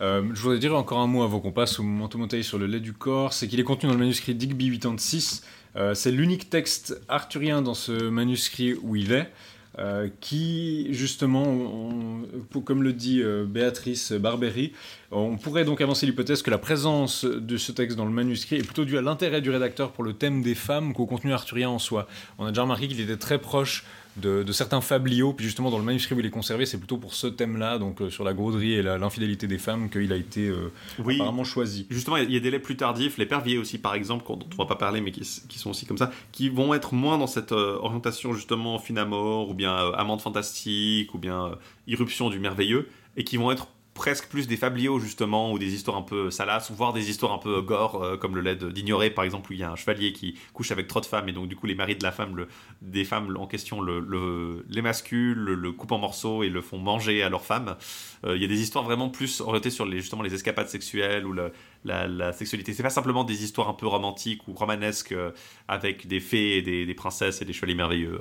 Euh, 0.00 0.22
je 0.32 0.40
voudrais 0.40 0.58
dire 0.58 0.74
encore 0.74 1.00
un 1.00 1.06
mot 1.06 1.22
avant 1.22 1.40
qu'on 1.40 1.52
passe 1.52 1.78
au 1.78 1.82
manteau 1.82 2.16
montaillé 2.16 2.42
sur 2.42 2.58
le 2.58 2.66
lait 2.66 2.80
du 2.80 2.92
corps, 2.94 3.32
c'est 3.32 3.48
qu'il 3.48 3.60
est 3.60 3.64
contenu 3.64 3.88
dans 3.88 3.94
le 3.94 4.00
manuscrit 4.00 4.34
Digby 4.34 4.70
86. 4.70 5.44
Euh, 5.76 5.94
c'est 5.94 6.10
l'unique 6.10 6.48
texte 6.48 7.00
arthurien 7.08 7.60
dans 7.60 7.74
ce 7.74 8.08
manuscrit 8.08 8.74
où 8.82 8.96
il 8.96 9.12
est. 9.12 9.30
euh, 9.78 10.08
qui 10.20 10.88
justement, 10.92 12.22
comme 12.64 12.82
le 12.82 12.92
dit 12.92 13.22
euh, 13.22 13.44
Béatrice 13.46 14.12
Barbery, 14.12 14.72
on 15.12 15.36
pourrait 15.36 15.64
donc 15.64 15.80
avancer 15.80 16.06
l'hypothèse 16.06 16.42
que 16.42 16.50
la 16.50 16.58
présence 16.58 17.24
de 17.24 17.56
ce 17.56 17.70
texte 17.72 17.96
dans 17.96 18.04
le 18.04 18.10
manuscrit 18.10 18.56
est 18.56 18.64
plutôt 18.64 18.84
due 18.84 18.98
à 18.98 19.02
l'intérêt 19.02 19.40
du 19.40 19.50
rédacteur 19.50 19.92
pour 19.92 20.04
le 20.04 20.12
thème 20.12 20.42
des 20.42 20.54
femmes 20.56 20.92
qu'au 20.92 21.06
contenu 21.06 21.32
arthurien 21.32 21.70
en 21.70 21.78
soi. 21.78 22.08
On 22.38 22.46
a 22.46 22.48
déjà 22.48 22.62
remarqué 22.62 22.88
qu'il 22.88 23.00
était 23.00 23.16
très 23.16 23.38
proche 23.38 23.84
de, 24.16 24.42
de 24.42 24.52
certains 24.52 24.80
fabliaux, 24.80 25.32
puis 25.32 25.44
justement 25.46 25.70
dans 25.70 25.78
le 25.78 25.84
manuscrit 25.84 26.14
où 26.14 26.20
il 26.20 26.26
est 26.26 26.30
conservé, 26.30 26.66
c'est 26.66 26.78
plutôt 26.78 26.96
pour 26.96 27.14
ce 27.14 27.26
thème-là, 27.28 27.78
donc 27.78 28.02
euh, 28.02 28.10
sur 28.10 28.24
la 28.24 28.32
gauderie 28.34 28.72
et 28.74 28.82
l'infidélité 28.82 29.46
des 29.46 29.58
femmes, 29.58 29.88
qu'il 29.88 30.12
a 30.12 30.16
été 30.16 30.48
euh, 30.48 30.72
Oui. 30.98 31.14
apparemment 31.14 31.44
choisi. 31.44 31.86
Justement, 31.90 32.16
il 32.16 32.24
y 32.24 32.26
a- 32.26 32.28
il 32.28 32.34
y 32.34 32.36
a 32.36 32.40
des 32.40 32.50
laits 32.50 32.62
plus 32.62 32.76
tardifs, 32.76 33.18
les 33.18 33.26
perviers 33.26 33.56
aussi, 33.58 33.78
par 33.78 33.94
exemple, 33.94 34.24
dont 34.28 34.38
on 34.52 34.62
va 34.62 34.66
pas 34.66 34.76
parler, 34.76 35.00
mais 35.00 35.12
qui, 35.12 35.20
qui 35.48 35.58
sont 35.58 35.70
aussi 35.70 35.86
comme 35.86 35.98
ça, 35.98 36.10
qui 36.32 36.48
vont 36.48 36.74
être 36.74 36.92
moins 36.94 37.18
dans 37.18 37.26
cette 37.28 37.52
euh, 37.52 37.76
orientation 37.80 38.34
justement 38.34 38.78
fine 38.78 38.98
à 38.98 39.04
mort, 39.04 39.48
ou 39.50 39.54
bien 39.54 39.74
amante 39.92 40.20
fantastique, 40.20 41.14
ou 41.14 41.18
bien 41.18 41.52
irruption 41.86 42.30
du 42.30 42.38
merveilleux, 42.38 42.88
et 43.16 43.24
qui 43.24 43.36
vont 43.36 43.50
être 43.52 43.68
presque 44.00 44.28
plus 44.28 44.46
des 44.48 44.56
fabliaux 44.56 44.98
justement, 44.98 45.52
ou 45.52 45.58
des 45.58 45.74
histoires 45.74 45.98
un 45.98 46.02
peu 46.02 46.30
salaces, 46.30 46.70
voire 46.70 46.94
des 46.94 47.10
histoires 47.10 47.32
un 47.34 47.38
peu 47.38 47.60
gore, 47.60 48.02
euh, 48.02 48.16
comme 48.16 48.34
le 48.34 48.40
lait 48.40 48.56
d'ignorer, 48.56 49.10
par 49.10 49.24
exemple, 49.24 49.50
où 49.50 49.52
il 49.52 49.58
y 49.60 49.62
a 49.62 49.70
un 49.70 49.76
chevalier 49.76 50.14
qui 50.14 50.38
couche 50.54 50.70
avec 50.72 50.88
trop 50.88 51.02
de 51.02 51.06
femmes, 51.06 51.28
et 51.28 51.32
donc 51.32 51.48
du 51.48 51.54
coup 51.56 51.66
les 51.66 51.74
maris 51.74 51.96
de 51.96 52.02
la 52.02 52.10
femme, 52.10 52.34
le- 52.34 52.48
des 52.80 53.04
femmes 53.04 53.36
en 53.36 53.46
question, 53.46 53.82
le, 53.82 54.00
le- 54.00 54.64
les 54.70 54.80
masculent, 54.80 55.44
le, 55.44 55.72
coupent 55.72 55.92
en 55.92 55.98
morceaux 55.98 56.42
et 56.42 56.48
le 56.48 56.62
font 56.62 56.78
manger 56.78 57.22
à 57.22 57.28
leurs 57.28 57.44
femmes. 57.44 57.76
Euh, 58.24 58.36
Il 58.36 58.40
y 58.42 58.44
a 58.46 58.48
des 58.48 58.62
histoires 58.62 58.84
vraiment 58.84 59.10
plus 59.10 59.42
orientées 59.42 59.68
sur 59.70 59.84
les, 59.84 59.98
justement 60.00 60.22
les 60.22 60.32
escapades 60.32 60.68
sexuelles 60.68 61.26
ou 61.26 61.32
le, 61.34 61.52
la, 61.84 62.08
la 62.08 62.32
sexualité. 62.32 62.72
C'est 62.72 62.82
pas 62.82 62.88
simplement 62.88 63.24
des 63.24 63.44
histoires 63.44 63.68
un 63.68 63.74
peu 63.74 63.86
romantiques 63.86 64.48
ou 64.48 64.54
romanesques 64.54 65.12
euh, 65.12 65.30
avec 65.68 66.06
des 66.06 66.20
fées 66.20 66.56
et 66.56 66.62
des, 66.62 66.94
princesses 66.94 67.42
et 67.42 67.44
des 67.44 67.52
chevaliers 67.52 67.74
merveilleux. 67.74 68.20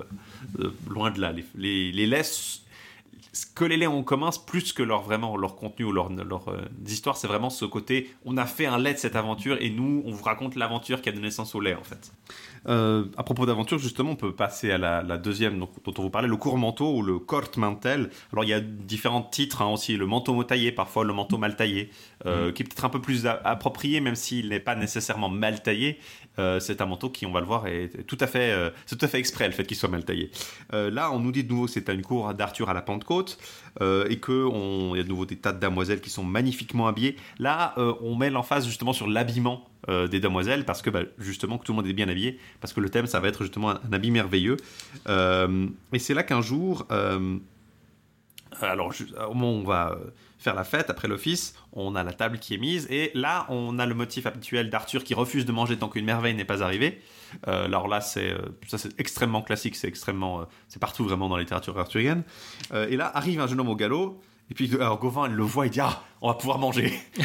Loin 0.90 1.10
de 1.12 1.22
là. 1.22 1.32
Les, 1.32 1.46
les, 1.56 2.06
les. 2.06 2.24
Que 3.56 3.64
les 3.64 3.86
en 3.88 4.04
commun, 4.04 4.30
plus 4.46 4.74
que 4.74 4.84
leur 4.84 5.02
vraiment 5.02 5.38
leur 5.38 5.56
contenu 5.56 5.86
ou 5.86 5.92
leur, 5.92 6.10
leur 6.10 6.50
euh, 6.50 6.62
histoire, 6.88 7.18
c'est 7.18 7.28
vraiment 7.28 7.50
ce 7.50 7.66
côté 7.66 8.10
on 8.26 8.38
a 8.38 8.46
fait 8.46 8.66
un 8.66 8.78
lait 8.78 8.94
de 8.94 9.00
cette 9.00 9.16
aventure 9.16 9.58
et 9.62 9.70
nous 9.70 10.04
on 10.06 10.12
vous 10.12 10.24
raconte 10.24 10.56
l'aventure 10.56 11.02
qui 11.02 11.10
a 11.10 11.12
donné 11.12 11.28
naissance 11.28 11.56
au 11.56 11.60
lait 11.60 11.76
en 11.76 11.84
fait. 11.84 12.12
Euh, 12.68 13.06
à 13.18 13.24
propos 13.24 13.46
d'aventure, 13.46 13.78
justement, 13.78 14.12
on 14.12 14.16
peut 14.16 14.34
passer 14.34 14.72
à 14.72 14.78
la, 14.78 15.02
la 15.02 15.18
deuxième 15.18 15.60
donc, 15.60 15.72
dont 15.84 15.94
on 15.98 16.02
vous 16.04 16.10
parlait, 16.10 16.28
le 16.28 16.38
court 16.38 16.58
manteau 16.58 16.96
ou 16.96 17.02
le 17.02 17.20
Kortmantel. 17.20 18.10
Alors 18.34 18.44
il 18.44 18.50
y 18.50 18.54
a 18.54 18.60
différents 18.60 19.22
titres 19.22 19.62
hein, 19.62 19.68
aussi, 19.68 19.96
le 19.98 20.06
manteau 20.06 20.34
mot 20.34 20.44
taillé, 20.44 20.72
parfois 20.72 21.04
le 21.04 21.14
manteau 21.14 21.38
mal 21.38 21.56
taillé, 21.56 21.90
euh, 22.26 22.52
qui 22.52 22.64
est 22.64 22.66
peut-être 22.66 22.86
un 22.86 22.90
peu 22.90 23.02
plus 23.02 23.26
approprié, 23.26 24.02
même 24.02 24.16
s'il 24.16 24.50
n'est 24.50 24.60
pas 24.60 24.76
nécessairement 24.76 25.30
mal 25.30 25.62
taillé. 25.64 26.00
Euh, 26.38 26.60
c'est 26.60 26.82
un 26.82 26.86
manteau 26.86 27.10
qui, 27.10 27.26
on 27.26 27.32
va 27.32 27.42
le 27.42 27.46
voir, 27.46 27.68
est 27.68 28.06
tout 28.06 28.18
à 28.22 28.28
fait, 28.28 28.52
euh, 28.52 28.70
c'est 28.86 28.98
tout 28.98 29.06
à 29.06 29.10
fait 29.10 29.20
exprès 29.20 29.48
le 29.48 29.54
fait 29.54 29.66
qu'il 29.66 29.78
soit 29.78 29.90
mal 29.90 30.06
taillé. 30.06 30.32
Là, 30.72 31.12
on 31.12 31.20
nous 31.20 31.32
dit 31.32 31.44
de 31.44 31.50
nouveau 31.50 31.66
que 31.66 31.72
c'est 31.72 31.90
à 31.90 31.94
une 31.94 32.02
cour 32.02 32.34
d'Arthur 32.34 32.70
à 32.70 32.74
la 32.74 32.82
Pentecôte 32.82 33.38
euh, 33.82 34.08
et 34.10 34.18
que 34.18 34.46
on, 34.46 34.96
y 34.96 35.00
a 35.00 35.04
de 35.04 35.10
nouveau 35.10 35.26
des 35.26 35.36
tas 35.36 35.52
de 35.52 35.60
damoiselles 35.60 36.02
qui 36.02 36.10
sont 36.10 36.24
magnifiquement 36.24 36.88
habillées. 36.88 37.16
Là, 37.38 37.74
euh, 37.78 37.94
on 38.02 38.16
met 38.16 38.30
l'emphase 38.30 38.66
justement 38.66 38.94
sur 38.94 39.08
l'habillement 39.08 39.68
euh, 39.90 40.08
des 40.08 40.20
demoiselles 40.20 40.66
parce 40.66 40.82
que 40.82 40.90
bah, 40.90 41.02
justement 41.18 41.58
que 41.58 41.66
tout 41.66 41.72
le 41.72 41.78
monde 41.78 41.88
est 41.88 41.94
bien 41.94 42.10
habillé 42.10 42.40
parce 42.62 42.74
que 42.74 42.82
le 42.82 42.90
thème 42.90 43.08
ça 43.08 43.20
va 43.20 43.28
être 43.28 43.44
justement 43.44 43.72
un, 43.72 43.80
habit 43.92 44.12
merveilleux. 44.12 44.58
Et 45.08 46.00
c'est 46.00 46.14
là 46.14 46.24
qu'un 46.24 46.42
jour, 46.42 46.88
alors 48.62 48.94
ju- 48.94 49.08
au 49.30 49.34
on 49.34 49.64
va 49.64 49.98
faire 50.40 50.56
la 50.56 50.64
fête 50.64 50.90
après 50.90 51.08
l'office, 51.08 51.54
on 51.74 51.96
a 51.96 52.04
la 52.04 52.14
table 52.14 52.40
qui 52.40 52.54
est 52.56 52.58
mise 52.58 52.88
et 52.90 53.12
là 53.14 53.46
on 53.50 53.78
a 53.78 53.86
le 53.86 53.94
motif 53.94 54.26
habituel 54.26 54.70
d'Arthur 54.70 55.04
qui 55.04 55.14
refuse 55.14 55.46
de 55.46 55.52
manger 55.52 55.76
tant 55.78 55.90
qu'une 55.90 56.06
merveille 56.06 56.34
n'est 56.34 56.46
pas 56.46 56.64
arrivée. 56.64 57.02
Euh, 57.48 57.66
alors 57.66 57.88
là 57.90 58.00
c'est 58.02 58.32
euh, 58.32 58.38
ça 58.68 58.78
c'est 58.78 58.98
extrêmement 59.00 59.42
classique, 59.42 59.76
c'est 59.76 59.88
extrêmement 59.90 60.42
euh, 60.42 60.44
c'est 60.70 60.80
partout 60.80 61.04
vraiment 61.04 61.28
dans 61.30 61.36
la 61.36 61.42
littérature 61.44 61.78
arthurienne. 61.78 62.24
Euh, 62.74 62.88
et 62.90 62.96
là 62.96 63.12
arrive 63.14 63.40
un 63.42 63.48
jeune 63.48 63.60
homme 63.60 63.70
au 63.70 63.76
galop. 63.76 64.22
Et 64.50 64.56
puis 64.56 64.72
alors 64.76 64.98
Gauvin 64.98 65.28
il 65.28 65.36
le 65.36 65.44
voit, 65.44 65.68
il 65.68 65.72
dit 65.72 65.82
ah 65.82 66.02
on 66.22 66.30
va 66.30 66.34
pouvoir 66.36 66.58
manger. 66.58 66.92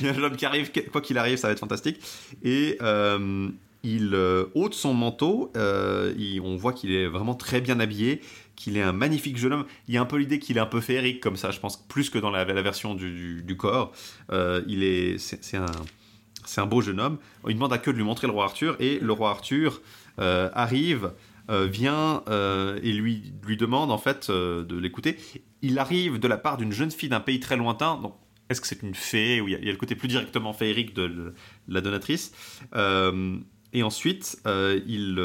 il 0.00 0.06
y 0.06 0.08
a 0.08 0.10
un 0.10 0.14
jeune 0.14 0.24
homme 0.24 0.36
qui 0.36 0.44
arrive, 0.44 0.70
quoi 0.90 1.00
qu'il 1.00 1.16
arrive 1.18 1.38
ça 1.38 1.46
va 1.46 1.52
être 1.52 1.60
fantastique. 1.60 2.00
Et 2.42 2.76
euh, 2.82 3.48
il 3.82 4.14
ôte 4.54 4.74
son 4.74 4.92
manteau, 4.92 5.50
il- 5.56 6.40
on 6.44 6.56
voit 6.56 6.74
qu'il 6.74 6.92
est 6.92 7.06
vraiment 7.06 7.34
très 7.34 7.62
bien 7.62 7.80
habillé, 7.80 8.20
qu'il 8.60 8.76
est 8.76 8.82
un 8.82 8.92
magnifique 8.92 9.38
jeune 9.38 9.54
homme. 9.54 9.64
Il 9.88 9.94
y 9.94 9.96
a 9.96 10.02
un 10.02 10.06
peu 10.06 10.16
l'idée 10.16 10.38
qu'il 10.38 10.58
est 10.58 10.60
un 10.60 10.66
peu 10.66 10.82
féerique 10.82 11.20
comme 11.20 11.36
ça, 11.36 11.50
je 11.50 11.58
pense, 11.58 11.78
plus 11.88 12.10
que 12.10 12.18
dans 12.18 12.30
la, 12.30 12.44
version 12.44 12.94
du, 12.94 13.56
corps. 13.58 13.92
Euh, 14.30 14.62
il 14.68 14.82
est, 14.82 15.16
c'est 15.16 15.56
un, 15.56 15.64
c'est 16.44 16.60
un 16.60 16.66
beau 16.66 16.82
jeune 16.82 17.00
homme. 17.00 17.16
Il 17.48 17.54
demande 17.54 17.72
à 17.72 17.78
que 17.78 17.90
de 17.90 17.96
lui 17.96 18.04
montrer 18.04 18.26
le 18.26 18.34
roi 18.34 18.44
Arthur 18.44 18.76
et 18.78 18.98
le 19.00 19.12
roi 19.12 19.30
Arthur 19.30 19.80
euh, 20.18 20.50
arrive, 20.52 21.12
euh, 21.48 21.66
vient 21.66 22.22
et 22.82 22.92
lui 22.92 23.32
lui 23.46 23.56
demande 23.56 23.90
en 23.90 23.98
fait 23.98 24.30
de 24.30 24.78
l'écouter. 24.78 25.16
Il 25.62 25.78
arrive 25.78 26.18
de 26.18 26.28
la 26.28 26.36
part 26.36 26.58
d'une 26.58 26.72
jeune 26.72 26.90
fille 26.90 27.08
d'un 27.08 27.20
pays 27.20 27.40
très 27.40 27.56
lointain. 27.56 27.96
Donc 27.96 28.14
est-ce 28.50 28.60
que 28.60 28.66
c'est 28.66 28.82
une 28.82 28.94
fée 28.94 29.40
ou 29.40 29.48
il 29.48 29.52
y, 29.52 29.68
a, 29.68 29.72
le 29.72 29.78
côté 29.78 29.94
plus 29.94 30.08
directement 30.08 30.52
féerique 30.52 30.92
de, 30.94 31.08
de 31.08 31.34
la 31.66 31.80
donatrice 31.80 32.32
Et 33.72 33.82
ensuite, 33.82 34.42
il, 34.44 35.18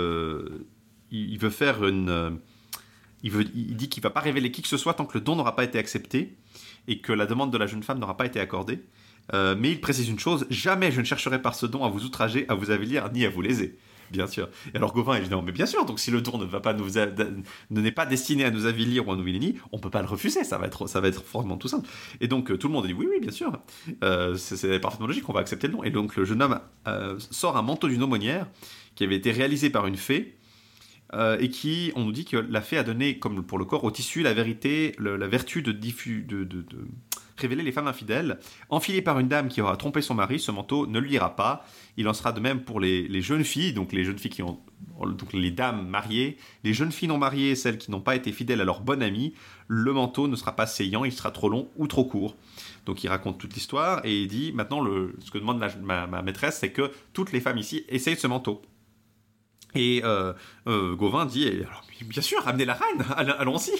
il 1.11 1.37
veut 1.37 1.49
faire 1.49 1.85
une 1.85 2.39
il, 3.23 3.75
dit 3.75 3.89
qu'il 3.89 4.03
va 4.03 4.09
pas 4.09 4.19
révéler 4.19 4.51
qui 4.51 4.61
que 4.61 4.67
ce 4.67 4.77
soit 4.77 4.93
tant 4.93 5.05
que 5.05 5.17
le 5.17 5.23
don 5.23 5.35
n'aura 5.35 5.55
pas 5.55 5.63
été 5.63 5.79
accepté 5.79 6.35
et 6.87 6.99
que 6.99 7.11
la 7.11 7.25
demande 7.25 7.51
de 7.51 7.57
la 7.57 7.67
jeune 7.67 7.83
femme 7.83 7.99
n'aura 7.99 8.17
pas 8.17 8.25
été 8.25 8.39
accordée. 8.39 8.81
Euh, 9.33 9.55
mais 9.57 9.71
il 9.71 9.81
précise 9.81 10.07
une 10.07 10.19
chose 10.19 10.45
jamais 10.51 10.91
je 10.91 10.99
ne 10.99 11.05
chercherai 11.05 11.41
par 11.41 11.55
ce 11.55 11.65
don 11.65 11.83
à 11.83 11.89
vous 11.89 12.05
outrager, 12.05 12.45
à 12.47 12.53
vous 12.53 12.69
avilir, 12.69 13.11
ni 13.11 13.25
à 13.25 13.29
vous 13.29 13.41
léser. 13.41 13.77
Bien 14.11 14.27
sûr. 14.27 14.49
Et 14.71 14.77
alors 14.77 14.93
Gauvin, 14.93 15.15
évidemment, 15.15 15.41
mais 15.41 15.51
bien 15.51 15.65
sûr, 15.65 15.83
donc 15.83 15.99
si 15.99 16.11
le 16.11 16.21
don 16.21 16.37
ne 16.37 16.45
va 16.45 16.59
pas 16.59 16.73
nous 16.73 16.85
ne 17.71 17.81
n'est 17.81 17.91
pas 17.91 18.05
destiné 18.05 18.45
à 18.45 18.51
nous 18.51 18.67
avilir 18.67 19.07
ou 19.07 19.11
à 19.11 19.15
nous 19.15 19.23
vilenier, 19.23 19.55
on 19.71 19.79
peut 19.79 19.89
pas 19.89 20.03
le 20.03 20.07
refuser, 20.07 20.43
ça 20.43 20.59
va 20.59 20.67
être, 20.67 20.85
ça 20.85 21.01
va 21.01 21.07
être 21.07 21.23
forcément 21.23 21.57
tout 21.57 21.67
simple. 21.67 21.89
Et 22.21 22.27
donc 22.27 22.51
euh, 22.51 22.57
tout 22.57 22.67
le 22.67 22.73
monde 22.73 22.85
dit 22.85 22.93
oui, 22.93 23.07
oui, 23.09 23.19
bien 23.19 23.31
sûr, 23.31 23.51
Euh, 24.03 24.35
c'est 24.37 24.79
parfaitement 24.79 25.07
logique, 25.07 25.27
on 25.27 25.33
va 25.33 25.39
accepter 25.39 25.65
le 25.65 25.73
don. 25.73 25.83
Et 25.83 25.89
donc 25.89 26.15
le 26.15 26.23
jeune 26.23 26.43
homme 26.43 26.59
sort 27.31 27.57
un 27.57 27.63
manteau 27.63 27.87
d'une 27.87 28.03
aumônière 28.03 28.45
qui 28.93 29.03
avait 29.03 29.15
été 29.15 29.31
réalisé 29.31 29.71
par 29.71 29.87
une 29.87 29.97
fée 29.97 30.37
euh, 31.15 31.37
et 31.39 31.49
qui, 31.49 31.91
on 31.95 32.03
nous 32.03 32.11
dit 32.11 32.25
que 32.25 32.37
la 32.37 32.61
fée 32.61 32.77
a 32.77 32.83
donné, 32.83 33.17
comme 33.19 33.43
pour 33.43 33.57
le 33.57 33.65
corps, 33.65 33.83
au 33.83 33.91
tissu 33.91 34.21
la 34.21 34.33
vérité, 34.33 34.95
la 34.99 35.27
vertu 35.27 35.61
de, 35.61 35.71
de, 35.71 36.43
de- 36.43 36.65
révéler 37.37 37.63
les 37.63 37.71
femmes 37.71 37.87
infidèles. 37.87 38.39
Enfilé 38.69 39.01
par 39.01 39.19
une 39.19 39.27
dame 39.27 39.47
qui 39.49 39.61
aura 39.61 39.77
trompé 39.77 40.01
son 40.01 40.13
mari, 40.13 40.39
ce 40.39 40.51
manteau 40.51 40.87
ne 40.87 40.99
lui 40.99 41.13
ira 41.13 41.35
pas. 41.35 41.65
Il 41.97 42.07
en 42.07 42.13
sera 42.13 42.31
de 42.31 42.39
même 42.39 42.61
pour 42.61 42.79
les, 42.79 43.21
jeunes 43.21 43.43
filles, 43.43 43.73
donc 43.73 43.93
les 43.93 44.03
jeunes 44.03 44.17
filles 44.17 44.31
qui 44.31 44.41
ont, 44.43 44.59
donc 44.99 45.33
les 45.33 45.51
dames 45.51 45.87
mariées, 45.87 46.37
les 46.63 46.73
jeunes 46.73 46.91
filles 46.91 47.07
non 47.07 47.17
mariées, 47.17 47.55
celles 47.55 47.77
qui 47.77 47.91
n'ont 47.91 48.01
pas 48.01 48.15
été 48.15 48.31
fidèles 48.31 48.61
à 48.61 48.65
leur 48.65 48.81
bonne 48.81 49.03
amie. 49.03 49.33
Le 49.67 49.93
manteau 49.93 50.27
ne 50.27 50.35
sera 50.35 50.55
pas 50.55 50.65
saillant, 50.65 51.05
il 51.05 51.11
sera 51.11 51.31
trop 51.31 51.49
long 51.49 51.69
ou 51.77 51.87
trop 51.87 52.05
court. 52.05 52.35
Donc 52.85 53.03
il 53.03 53.07
raconte 53.07 53.37
toute 53.37 53.53
l'histoire 53.53 54.05
et 54.05 54.21
il 54.21 54.27
dit 54.27 54.51
maintenant 54.53 54.85
ce 55.19 55.31
que 55.31 55.37
demande 55.37 55.63
ma, 55.81 56.07
ma 56.07 56.21
maîtresse, 56.21 56.59
c'est 56.59 56.71
que 56.71 56.91
toutes 57.13 57.31
les 57.31 57.41
femmes 57.41 57.57
ici 57.57 57.83
essayent 57.89 58.17
ce 58.17 58.27
manteau. 58.27 58.61
Et 59.75 60.01
euh, 60.03 60.33
euh, 60.67 60.95
Gauvin 60.95 61.25
dit 61.25 61.47
alors, 61.47 61.83
bien 62.07 62.21
sûr, 62.21 62.41
ramenez 62.43 62.65
la 62.65 62.73
reine, 62.73 63.05
all- 63.17 63.35
allons-y, 63.39 63.71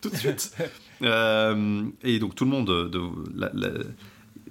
tout 0.00 0.10
de 0.10 0.16
suite. 0.16 0.54
Euh, 1.04 1.82
et 2.04 2.20
donc 2.20 2.36
tout 2.36 2.44
le 2.44 2.50
monde, 2.52 2.68
de, 2.88 3.00
la- 3.34 3.50
la- 3.54 3.70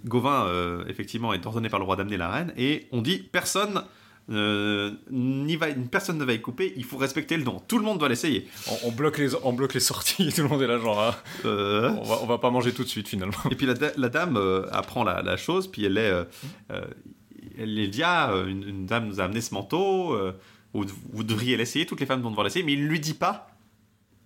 Gauvin, 0.03 0.47
effectivement, 0.89 1.31
est 1.31 1.45
ordonné 1.45 1.69
par 1.69 1.79
le 1.79 1.85
roi 1.85 1.95
d'amener 1.95 2.17
la 2.17 2.29
reine, 2.29 2.51
et 2.57 2.87
on 2.91 3.01
dit 3.01 3.19
personne. 3.19 3.81
n'y 4.29 5.55
va, 5.55 5.67
personne 5.89 6.17
ne 6.17 6.25
va 6.25 6.33
y 6.33 6.41
couper, 6.41 6.73
il 6.75 6.83
faut 6.83 6.97
respecter 6.97 7.37
le 7.37 7.43
don. 7.43 7.61
Tout 7.69 7.77
le 7.77 7.85
monde 7.85 7.99
doit 7.99 8.09
l'essayer. 8.09 8.47
On, 8.69 8.89
on 8.89 8.91
bloque 8.91 9.17
les, 9.17 9.33
on 9.45 9.53
bloque 9.53 9.73
les 9.73 9.79
sorties, 9.79 10.29
tout 10.35 10.41
le 10.43 10.49
monde 10.49 10.61
est 10.61 10.67
là, 10.67 10.77
genre, 10.77 11.15
Euh, 11.45 11.89
on, 11.89 12.03
va, 12.03 12.19
on 12.21 12.25
va 12.25 12.37
pas 12.37 12.49
manger 12.49 12.73
tout 12.73 12.83
de 12.83 12.89
suite 12.89 13.07
finalement. 13.07 13.37
Et 13.49 13.55
puis 13.55 13.65
la, 13.65 13.73
da- 13.75 13.93
la 13.95 14.09
dame 14.09 14.37
apprend 14.73 15.03
la, 15.05 15.37
chose, 15.37 15.67
puis 15.67 15.85
elle 15.85 15.97
est, 15.97 16.13
elle 17.57 17.79
est 17.79 17.87
dit 17.87 18.03
ah, 18.03 18.33
une, 18.47 18.67
une 18.67 18.85
dame 18.85 19.07
nous 19.07 19.21
a 19.21 19.23
amené 19.23 19.39
ce 19.41 19.53
manteau, 19.53 20.17
vous, 20.73 20.85
vous 21.13 21.23
devriez 21.23 21.57
l'essayer, 21.57 21.85
toutes 21.85 21.99
les 21.99 22.05
femmes 22.05 22.21
vont 22.21 22.29
devoir 22.29 22.43
l'essayer, 22.45 22.63
mais 22.65 22.73
il 22.73 22.83
ne 22.83 22.87
lui 22.87 22.99
dit 22.99 23.13
pas. 23.13 23.49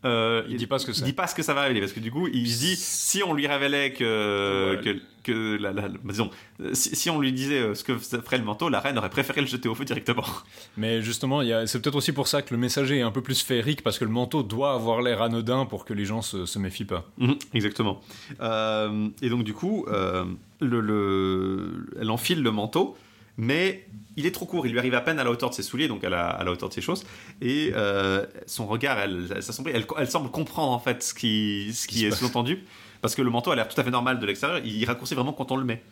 euh, 0.06 0.43
Il 0.50 0.58
dit 0.58 0.68
pas 0.68 0.78
ce 0.80 0.86
que 0.86 0.91
il 0.91 0.96
c'est. 0.96 1.04
dit 1.06 1.14
pas 1.14 1.26
ce 1.28 1.34
que 1.36 1.41
ça 1.43 1.54
va 1.54 1.62
révéler 1.64 1.80
parce 1.80 1.93
que 1.93 2.00
du 2.00 2.12
coup 2.12 2.28
il 2.28 2.48
se 2.50 2.60
dit 2.60 2.76
si 2.76 3.24
on 3.24 3.34
lui 3.34 3.48
révélait 3.48 3.91
que 3.93 4.76
Ouais. 4.76 4.82
que, 4.84 5.00
que 5.24 5.58
la, 5.60 5.74
la- 5.74 5.89
disons 6.04 6.30
si, 6.74 6.96
si 6.96 7.10
on 7.10 7.20
lui 7.20 7.34
disait 7.34 7.58
euh, 7.60 7.74
ce 7.74 7.84
que 7.84 7.98
ferait 7.98 8.38
le 8.38 8.43
manteau 8.43 8.70
la 8.70 8.80
reine 8.80 9.00
aurait 9.00 9.10
préféré 9.10 9.41
le 9.41 9.48
jeter 9.48 9.68
au 9.68 9.74
feu 9.74 9.84
directement 9.86 10.24
Mais 10.78 11.02
justement, 11.02 11.41
c'est 11.66 11.82
peut-être 11.82 11.96
aussi 11.96 12.12
pour 12.12 12.28
ça 12.28 12.43
que 12.43 12.54
le 12.54 12.60
messager 12.60 13.00
est 13.00 13.02
un 13.02 13.10
peu 13.12 13.22
plus 13.24 13.41
féerique, 13.41 13.82
parce 13.82 13.98
que 13.98 14.06
le 14.06 14.12
manteau 14.12 14.43
doit 14.43 14.74
avoir 14.76 15.02
l'air 15.02 15.24
anodin 15.24 15.66
pour 15.66 15.86
que 15.86 15.93
les 15.96 16.06
gens 16.06 16.22
se, 16.22 16.46
se 16.46 16.60
méfient 16.60 16.86
pas. 16.86 17.10
Mhm, 17.18 17.38
exactement. 17.56 18.02
Euh, 18.41 19.08
et 19.24 19.30
donc 19.30 19.43
du 19.43 19.54
coup, 19.54 19.86
euh, 19.88 20.26
le, 20.60 20.82
le- 20.82 21.88
elle 22.00 22.12
enfile 22.12 22.43
le 22.43 22.52
manteau, 22.52 22.96
mais 23.38 23.86
il 24.18 24.26
est 24.26 24.32
trop 24.32 24.46
court. 24.46 24.66
Il 24.66 24.72
lui 24.72 24.80
arrive 24.80 24.94
à 24.94 25.02
peine 25.02 25.20
à 25.20 25.24
la 25.24 25.32
hauteur 25.32 25.50
de 25.50 25.56
ses 25.56 25.64
souliers, 25.64 25.88
donc 25.88 26.04
à 26.04 26.10
la, 26.10 26.28
à 26.28 26.44
la 26.44 26.52
hauteur 26.52 26.70
de 26.70 26.74
ses 26.74 26.82
chausses. 26.82 27.06
Et 27.42 27.72
euh, 27.76 28.26
son 28.48 28.66
regard, 28.68 28.98
elle, 29.00 29.28
elle. 29.36 29.44
Elle, 29.76 29.86
elle 29.98 30.10
semble 30.10 30.32
comprendre 30.32 30.72
en 30.72 30.80
fait 30.80 31.04
ce 31.04 31.14
qui, 31.14 31.72
ce 31.74 31.88
qui 31.88 32.00
se 32.00 32.06
est 32.06 32.12
sous-entendu, 32.12 32.64
parce 33.02 33.14
que 33.16 33.22
le 33.22 33.30
manteau 33.30 33.52
a 33.52 33.56
l'air 33.56 33.68
tout 33.68 33.80
à 33.80 33.84
fait 33.84 33.92
normal 33.92 34.20
de 34.20 34.26
l'extérieur. 34.26 34.62
Il 34.66 34.86
raccourcit 34.86 35.16
vraiment 35.16 35.34
quand 35.34 35.52
on 35.52 35.58
le 35.58 35.66
met. 35.66 35.84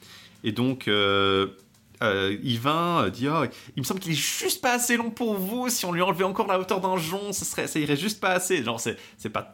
Et 0.43 0.51
donc. 0.51 0.87
euh, 0.87 1.47
euh, 2.01 2.35
Yvain 2.43 3.03
euh, 3.05 3.09
dit 3.11 3.27
oh, 3.29 3.45
il 3.77 3.79
me 3.81 3.85
semble 3.85 3.99
qu'il 4.01 4.11
est 4.11 4.15
juste 4.15 4.61
pas 4.61 4.73
assez 4.73 4.97
long 4.97 5.09
pour 5.11 5.35
vous 5.35 5.69
si 5.69 5.85
on 5.85 5.91
lui 5.93 6.01
enlevait 6.01 6.23
encore 6.25 6.47
la 6.47 6.59
hauteur 6.59 6.81
d'un 6.81 6.97
jonc 6.97 7.31
ça 7.31 7.45
serait 7.45 7.67
ça 7.67 7.79
irait 7.79 7.95
juste 7.95 8.19
pas 8.19 8.31
assez 8.31 8.61
genre 8.63 8.81
c'est 8.81 9.29
pas 9.29 9.51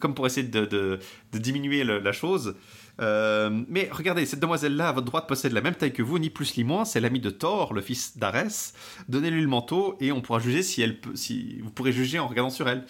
comme 0.00 0.14
pour 0.14 0.26
essayer 0.26 0.48
de, 0.48 0.64
de, 0.64 0.98
de 1.32 1.38
diminuer 1.38 1.84
le- 1.84 1.98
la 2.00 2.10
chose 2.12 2.56
Euh, 3.00 3.50
mais 3.68 3.88
regardez 3.90 4.24
cette 4.24 4.38
demoiselle 4.40 4.76
là 4.76 4.88
à 4.88 4.92
votre 4.92 5.06
droite 5.06 5.26
possède 5.26 5.52
la 5.52 5.60
même 5.60 5.74
taille 5.74 5.92
que 5.92 6.02
vous 6.02 6.18
ni 6.18 6.30
plus 6.30 6.56
ni 6.56 6.64
moins. 6.64 6.84
C'est 6.84 7.00
l'amie 7.00 7.20
de 7.20 7.30
Thor 7.30 7.74
le 7.74 7.80
fils 7.80 8.16
d'Arès 8.18 8.72
donnez-lui 9.08 9.42
le 9.42 9.48
manteau 9.48 9.96
et 10.00 10.12
on 10.12 10.20
pourra 10.20 10.38
juger 10.38 10.62
si 10.62 10.80
elle 10.80 11.00
peut 11.00 11.14
vous 11.62 11.70
pourrez 11.70 11.92
juger 11.92 12.18
en 12.18 12.28
regardant 12.28 12.50
sur 12.50 12.68
elle. 12.68 12.84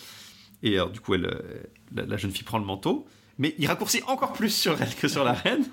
Et 0.62 0.74
alors 0.74 0.90
du 0.90 1.00
coup 1.00 1.14
euh, 1.14 1.62
la, 1.94 2.05
la 2.05 2.16
jeune 2.16 2.32
fille 2.32 2.44
prend 2.44 2.59
le 2.59 2.66
manteau. 2.66 3.07
Mais 3.38 3.55
il 3.59 3.66
raccourcit 3.66 4.02
encore 4.07 4.32
plus 4.32 4.50
sur 4.50 4.80
elle 4.80 4.94
que 4.94 5.09
sur 5.09 5.24
la 5.24 5.32
reine 5.32 5.64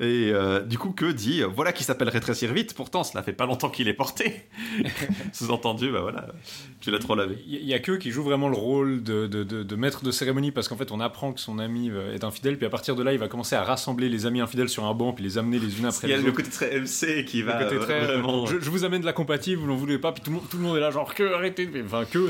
et 0.00 0.30
euh, 0.32 0.60
du 0.60 0.78
coup, 0.78 0.90
que 0.90 1.10
dit 1.10 1.42
euh, 1.42 1.46
Voilà 1.46 1.72
qui 1.72 1.84
s'appelle 1.84 2.08
rétrécir 2.08 2.52
vite. 2.52 2.74
Pourtant, 2.74 3.04
cela 3.04 3.22
fait 3.22 3.32
pas 3.32 3.46
longtemps 3.46 3.70
qu'il 3.70 3.88
est 3.88 3.94
porté. 3.94 4.42
Sous-entendu, 5.32 5.90
bah 5.90 6.00
voilà, 6.00 6.28
tu 6.80 6.90
l'as 6.90 6.98
trop 6.98 7.14
lavé. 7.14 7.38
Il 7.46 7.64
y 7.64 7.74
a 7.74 7.78
que 7.78 7.92
qui 7.92 8.10
joue 8.10 8.22
vraiment 8.22 8.48
le 8.48 8.56
rôle 8.56 9.02
de, 9.02 9.26
de- 9.26 9.44
de- 9.44 9.62
de 9.62 9.76
maître 9.76 10.02
de 10.04 10.10
cérémonie 10.10 10.50
parce 10.52 10.68
qu'en 10.68 10.76
fait 10.76 10.92
on 10.92 11.00
apprend 11.00 11.32
que 11.32 11.40
son 11.40 11.58
ami 11.58 11.90
euh, 11.90 12.14
est 12.14 12.24
infidèle 12.24 12.56
puis 12.56 12.66
à 12.66 12.70
partir 12.70 12.96
de 12.96 13.02
là 13.02 13.12
il 13.12 13.18
va 13.18 13.28
commencer 13.28 13.56
à 13.56 13.62
rassembler 13.64 14.08
les 14.08 14.26
amis 14.26 14.40
infidèles 14.40 14.68
sur 14.68 14.84
un 14.84 14.94
banc 14.94 15.12
puis 15.12 15.24
les 15.24 15.38
amener 15.38 15.58
les 15.58 15.78
unes 15.78 15.86
après 15.86 16.06
Il 16.08 16.10
y 16.10 16.14
a 16.14 16.16
les 16.16 16.22
le 16.22 16.28
autres. 16.30 16.36
côté 16.38 16.50
très 16.50 16.80
MC 16.80 17.24
qui 17.24 17.38
Le 17.40 17.46
va 17.46 17.62
côté 17.62 17.76
euh, 17.76 17.80
très, 17.80 18.00
vraiment. 18.04 18.46
je, 18.46 18.58
je 18.60 18.70
vous 18.70 18.84
amène 18.84 19.00
de 19.00 19.06
la 19.06 19.12
compatible, 19.12 19.60
vous 19.62 19.68
n'en 19.68 19.76
voulez 19.76 19.98
pas, 19.98 20.12
puis 20.12 20.22
tout 20.22 20.30
le, 20.30 20.36
monde, 20.36 20.44
tout 20.50 20.56
le 20.56 20.62
monde 20.62 20.76
est 20.76 20.80
là, 20.80 20.90
genre, 20.90 21.14
que 21.14 21.34
arrêtez, 21.34 21.68
enfin, 21.84 22.04
que, 22.04 22.28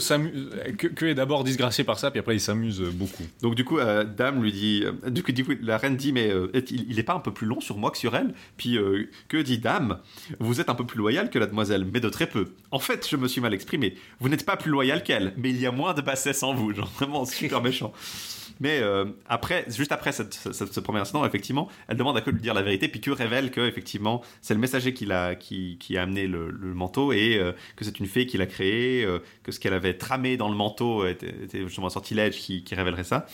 que, 0.76 0.86
que 0.86 1.04
est 1.06 1.14
d'abord 1.14 1.44
disgracié 1.44 1.84
par 1.84 1.98
ça, 1.98 2.10
puis 2.10 2.20
après 2.20 2.36
il 2.36 2.40
s'amuse 2.40 2.80
beaucoup. 2.92 3.24
Donc 3.42 3.54
du 3.54 3.64
coup, 3.64 3.78
euh, 3.78 4.04
Dame 4.04 4.42
lui 4.42 4.52
dit, 4.52 4.84
euh, 4.84 5.10
du 5.10 5.22
coup, 5.22 5.32
du 5.32 5.44
coup, 5.44 5.52
la 5.62 5.78
reine 5.78 5.96
dit, 5.96 6.12
mais 6.12 6.30
il, 6.70 6.86
il 6.90 6.98
est 6.98 7.02
pas 7.04 7.14
un 7.14 7.20
peu 7.20 7.32
plus 7.32 7.46
long 7.48 7.60
sur 7.60 7.78
moi 7.78 7.90
que 7.90 7.98
sur 7.98 8.14
elle. 8.14 8.34
Puis 8.56 8.76
euh, 8.76 9.08
que 9.28 9.38
dit 9.38 9.58
Dame? 9.58 9.98
Vous 10.38 10.60
êtes 10.60 10.68
un 10.68 10.74
peu 10.74 10.86
plus 10.86 10.98
loyal 10.98 11.30
que 11.30 11.38
la 11.38 11.46
demoiselle, 11.46 11.86
mais 11.92 12.00
de 12.00 12.08
très 12.08 12.26
peu. 12.26 12.52
En 12.70 12.78
fait, 12.78 13.08
je 13.08 13.16
me 13.16 13.26
suis 13.26 13.40
mal 13.40 13.54
exprimé. 13.54 13.94
Vous 14.20 14.28
n'êtes 14.28 14.46
pas 14.46 14.56
plus 14.56 14.70
loyal 14.70 15.02
qu'elle, 15.02 15.32
mais 15.36 15.50
il 15.50 15.60
y 15.60 15.66
a 15.66 15.72
moins 15.72 15.94
de 15.94 16.02
bassesse 16.02 16.42
en 16.42 16.54
vous. 16.54 16.74
Genre 16.74 16.90
vraiment 16.96 17.24
super 17.24 17.62
méchant. 17.62 17.92
Mais 18.60 18.80
euh, 18.80 19.04
après, 19.28 19.64
juste 19.68 19.92
après 19.92 20.10
cette, 20.10 20.34
ce 20.34 20.80
premier 20.80 20.98
incident, 20.98 21.24
effectivement, 21.24 21.68
elle 21.86 21.96
demande 21.96 22.16
à 22.16 22.20
que 22.20 22.30
lui 22.30 22.40
dire 22.40 22.54
la 22.54 22.62
vérité, 22.62 22.88
puis 22.88 23.00
que 23.00 23.10
révèle 23.10 23.52
que 23.52 23.60
effectivement 23.60 24.22
c'est 24.42 24.54
le 24.54 24.58
messager 24.58 24.92
qui, 24.92 25.06
l'a, 25.06 25.36
qui, 25.36 25.76
qui 25.78 25.96
a 25.96 26.02
amené 26.02 26.26
le, 26.26 26.50
manteau 26.74 27.12
et 27.12 27.38
euh, 27.38 27.52
que 27.76 27.84
c'est 27.84 28.00
une 28.00 28.06
fée 28.06 28.26
qui 28.26 28.36
l'a 28.36 28.46
créé, 28.46 29.06
que 29.44 29.52
ce 29.52 29.60
qu'elle 29.60 29.74
avait 29.74 29.94
tramé 29.94 30.36
dans 30.36 30.48
le 30.48 30.56
manteau 30.56 31.06
était, 31.06 31.28
était 31.44 31.62
justement 31.62 31.86
un 31.86 31.90
sortilège 31.90 32.36
qui, 32.36 32.64
qui 32.64 32.74
révélerait 32.74 33.04
ça. 33.04 33.26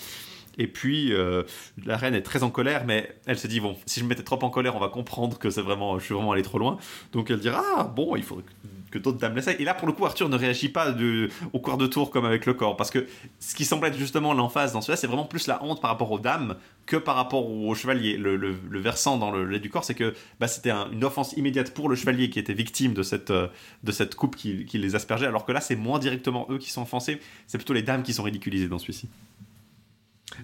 Et 0.59 0.67
puis 0.67 1.13
euh, 1.13 1.43
la 1.85 1.97
reine 1.97 2.15
est 2.15 2.23
très 2.23 2.43
en 2.43 2.51
colère, 2.51 2.85
mais 2.87 3.15
elle 3.27 3.39
se 3.39 3.47
dit 3.47 3.61
bon, 3.61 3.77
si 3.87 4.01
je 4.01 4.05
me 4.05 4.11
mettais 4.11 4.23
trop 4.23 4.39
en 4.43 4.51
colère, 4.51 4.77
on 4.77 4.81
va 4.81 4.89
comprendre 4.89 5.39
que 5.39 5.51
c'est 5.51 5.63
vraiment, 5.63 5.99
je 5.99 6.05
suis 6.05 6.15
vraiment 6.15 6.33
allé 6.33 6.43
trop 6.43 6.59
loin. 6.59 6.79
Donc 7.13 7.31
elle 7.31 7.41
dira 7.41 7.63
ah 7.77 7.85
bon, 7.85 8.17
il 8.17 8.23
faudrait 8.23 8.45
que 8.91 8.99
d'autres 9.01 9.19
dames 9.19 9.35
l'essayent. 9.35 9.57
Et 9.59 9.65
là, 9.65 9.75
pour 9.75 9.89
le 9.89 9.93
coup, 9.93 10.07
Arthur 10.07 10.29
ne 10.29 10.37
réagit 10.37 10.69
pas 10.69 10.95
au 11.53 11.59
quart 11.59 11.77
de 11.77 11.89
tour 11.89 12.11
comme 12.13 12.25
avec 12.25 12.47
le 12.47 12.55
corps. 12.55 12.77
Parce 12.77 12.93
que 12.93 13.09
ce 13.41 13.57
qui 13.57 13.65
semble 13.65 13.89
être 13.89 13.99
justement 13.99 14.33
l'emphase 14.35 14.73
dans 14.73 14.81
celui-là, 14.81 14.97
c'est 14.97 15.09
vraiment 15.09 15.25
plus 15.25 15.49
la 15.49 15.61
honte 15.65 15.81
par 15.81 15.91
rapport 15.91 16.13
aux 16.13 16.21
dames 16.21 16.55
que 16.87 16.97
par 16.97 17.17
rapport 17.17 17.51
au 17.51 17.75
chevalier. 17.75 18.17
Le, 18.17 18.55
versant 18.71 19.17
dans 19.19 19.33
le 19.33 19.47
lait 19.47 19.59
du 19.59 19.69
corps, 19.71 19.83
c'est 19.83 19.95
que 19.97 20.15
bah, 20.39 20.47
c'était 20.47 20.71
un- 20.71 20.89
une 20.93 21.03
offense 21.03 21.33
immédiate 21.33 21.75
pour 21.75 21.89
le 21.89 21.97
chevalier 21.97 22.31
qui 22.31 22.39
était 22.39 22.55
victime 22.55 22.95
de 22.95 23.03
cette, 23.03 23.31
euh, 23.33 23.49
de 23.83 23.91
cette 23.91 24.15
coupe 24.15 24.37
qui, 24.37 24.65
qui 24.65 24.79
les 24.79 24.95
aspergeait. 24.95 25.27
Alors 25.27 25.45
que 25.45 25.51
là, 25.51 25.61
c'est 25.61 25.75
moins 25.77 25.99
directement 25.99 26.47
eux 26.51 26.59
qui 26.59 26.71
sont 26.71 26.83
offensés, 26.83 27.19
c'est 27.49 27.59
plutôt 27.59 27.73
les 27.73 27.83
dames 27.83 28.05
qui 28.05 28.13
sont 28.13 28.23
ridiculisées 28.23 28.69
dans 28.69 28.79
celui-ci. 28.79 29.09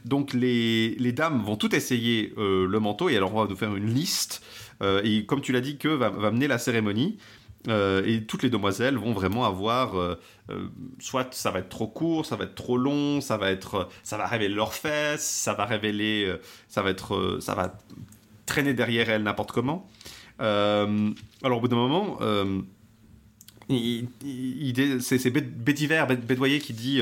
Donc 0.04 0.32
les, 0.34 0.94
les 0.98 1.12
dames 1.12 1.42
vont 1.42 1.56
tout 1.56 1.74
essayer 1.74 2.32
euh, 2.38 2.66
le 2.66 2.80
manteau 2.80 3.08
et 3.08 3.16
alors 3.16 3.34
on 3.34 3.42
va 3.42 3.48
nous 3.48 3.56
faire 3.56 3.74
une 3.76 3.92
liste 3.94 4.42
Euh, 4.82 5.02
et 5.04 5.26
comme 5.26 5.42
tu 5.42 5.52
l'as 5.52 5.60
dit 5.60 5.76
que 5.76 5.88
va, 5.88 6.08
va 6.08 6.30
mener 6.30 6.48
la 6.48 6.56
cérémonie 6.56 7.18
euh, 7.68 8.02
et 8.06 8.24
toutes 8.24 8.42
les 8.42 8.48
demoiselles 8.48 8.96
vont 8.96 9.12
vraiment 9.12 9.44
avoir 9.44 10.16
soit 10.98 11.34
ça 11.34 11.50
va 11.50 11.58
être 11.58 11.68
trop 11.68 11.86
court, 11.86 12.24
ça 12.24 12.36
va 12.36 12.44
être 12.44 12.54
trop 12.54 12.78
long, 12.78 13.20
ça 13.20 13.36
va 13.36 13.50
être 13.50 13.90
ça 14.02 14.16
va 14.16 14.26
révéler 14.26 14.54
leurs 14.54 14.72
fesses, 14.72 15.28
ça 15.44 15.52
va 15.52 15.66
révéler 15.66 16.34
ça 16.68 16.80
va 16.80 16.88
être 16.88 17.38
ça 17.42 17.54
va 17.54 17.76
traîner 18.46 18.72
derrière 18.72 19.10
elles 19.10 19.22
n'importe 19.22 19.52
comment. 19.52 19.86
Alors 20.38 21.58
au 21.58 21.60
bout 21.60 21.68
d'un 21.68 21.76
moment 21.76 22.18
c'est 23.68 25.18
c'est 25.18 25.30
Bé- 25.30 25.42
Bédiver, 25.42 26.04
Bé- 26.08 26.16
Bédoyer 26.16 26.58
qui 26.58 26.72
dit 26.72 27.00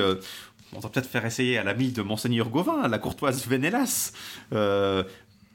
on 0.74 0.80
va 0.80 0.88
peut-être 0.88 1.08
faire 1.08 1.24
essayer 1.24 1.58
à 1.58 1.64
l'ami 1.64 1.92
de 1.92 2.02
Monseigneur 2.02 2.48
Gauvin, 2.48 2.88
la 2.88 2.98
courtoise 2.98 3.46
Vénélas, 3.46 4.12
euh, 4.52 5.02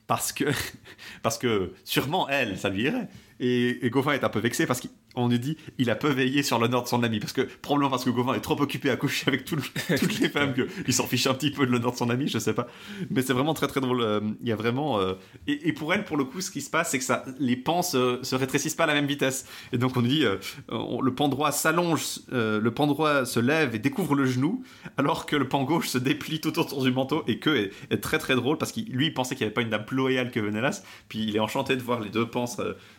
parce 0.07 0.31
que 0.31 0.45
parce 1.23 1.37
que 1.37 1.73
sûrement 1.83 2.27
elle, 2.29 2.57
ça 2.57 2.69
lui 2.69 2.83
irait. 2.83 3.07
Et, 3.39 3.85
et 3.85 3.89
Gauvin 3.89 4.13
est 4.13 4.23
un 4.23 4.29
peu 4.29 4.39
vexé 4.39 4.65
parce 4.65 4.81
qu'on 5.13 5.27
nous 5.29 5.37
dit 5.37 5.57
il 5.77 5.89
a 5.89 5.95
peu 5.95 6.09
veillé 6.09 6.43
sur 6.43 6.59
l'honneur 6.59 6.83
de 6.83 6.87
son 6.87 7.03
ami 7.03 7.19
parce 7.19 7.33
que 7.33 7.41
probablement 7.61 7.89
parce 7.91 8.03
que 8.05 8.09
Gauvin 8.09 8.33
est 8.33 8.39
trop 8.41 8.59
occupé 8.61 8.89
à 8.89 8.95
coucher 8.95 9.25
avec 9.27 9.45
tout 9.45 9.55
le- 9.55 9.97
toutes 9.97 10.19
les 10.19 10.29
femmes 10.29 10.53
qu'il 10.53 10.93
s'en 10.93 11.05
fiche 11.07 11.27
un 11.27 11.33
petit 11.33 11.51
peu 11.51 11.65
de 11.65 11.71
l'honneur 11.71 11.91
de 11.91 11.97
son 11.97 12.09
ami, 12.09 12.27
je 12.27 12.39
sais 12.39 12.53
pas. 12.53 12.67
Mais 13.09 13.21
c'est 13.21 13.33
vraiment 13.33 13.53
très 13.53 13.67
très 13.67 13.81
drôle. 13.81 14.01
euh, 14.01 14.19
Il 14.41 14.47
y 14.47 14.51
a 14.51 14.55
vraiment 14.55 14.99
euh, 14.99 15.13
et, 15.47 15.69
et 15.69 15.73
pour 15.73 15.93
elle, 15.93 16.03
pour 16.05 16.17
le 16.17 16.23
coup, 16.23 16.41
ce 16.41 16.51
qui 16.51 16.61
se 16.61 16.69
passe, 16.69 16.91
c'est 16.91 16.99
que 16.99 17.05
ça, 17.05 17.23
les 17.39 17.55
pans 17.55 17.81
se, 17.81 18.19
se 18.23 18.35
rétrécissent 18.35 18.75
pas 18.75 18.83
à 18.85 18.87
la 18.87 18.93
même 18.93 19.05
vitesse. 19.07 19.45
Et 19.71 19.77
donc 19.77 19.95
on 19.97 20.01
nous 20.01 20.07
dit, 20.07 20.25
euh, 20.25 20.37
on- 20.69 21.01
le 21.01 21.13
pan 21.13 21.27
droit 21.29 21.51
s'allonge, 21.51 22.19
euh, 22.31 22.59
le 22.59 22.71
pan 22.71 22.87
droit 22.87 23.25
se 23.25 23.39
lève 23.39 23.75
et 23.75 23.79
découvre 23.79 24.15
le 24.15 24.25
genou, 24.25 24.63
alors 24.97 25.25
que 25.25 25.35
le 25.35 25.47
pan 25.47 25.63
gauche 25.63 25.89
se 25.89 25.97
déplie 25.97 26.39
tout 26.41 26.57
autour 26.59 26.83
du 26.83 26.91
manteau 26.91 27.23
et 27.27 27.39
que 27.39 27.49
est, 27.49 27.71
est 27.91 27.97
très 27.97 28.17
très 28.19 28.35
drôle 28.35 28.57
parce 28.57 28.71
qu'il 28.71 28.85
lui 28.91 29.07
il 29.07 29.13
pensait 29.13 29.35
qu'il 29.35 29.45
n'y 29.45 29.47
avait 29.47 29.53
pas 29.53 29.61
une 29.61 29.69
dame 29.69 29.85
plus 29.85 29.97
loyale 29.97 30.31
que 30.31 30.39
Venelas, 30.39 30.83
puis 31.09 31.23
il 31.23 31.35
est 31.35 31.39
enchanté 31.39 31.75
de 31.75 31.81
voir 31.81 31.99
les 31.99 32.09
deux 32.09 32.25
pans 32.27 32.45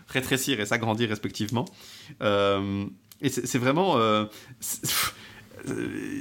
rétrécir 0.09 0.61
et 0.61 0.67
s'agrandir 0.67 1.09
respectivement. 1.09 1.65
Euh, 2.23 2.85
et 3.21 3.29
c'est 3.29 3.59
vraiment. 3.59 3.97
euh, 3.99 4.25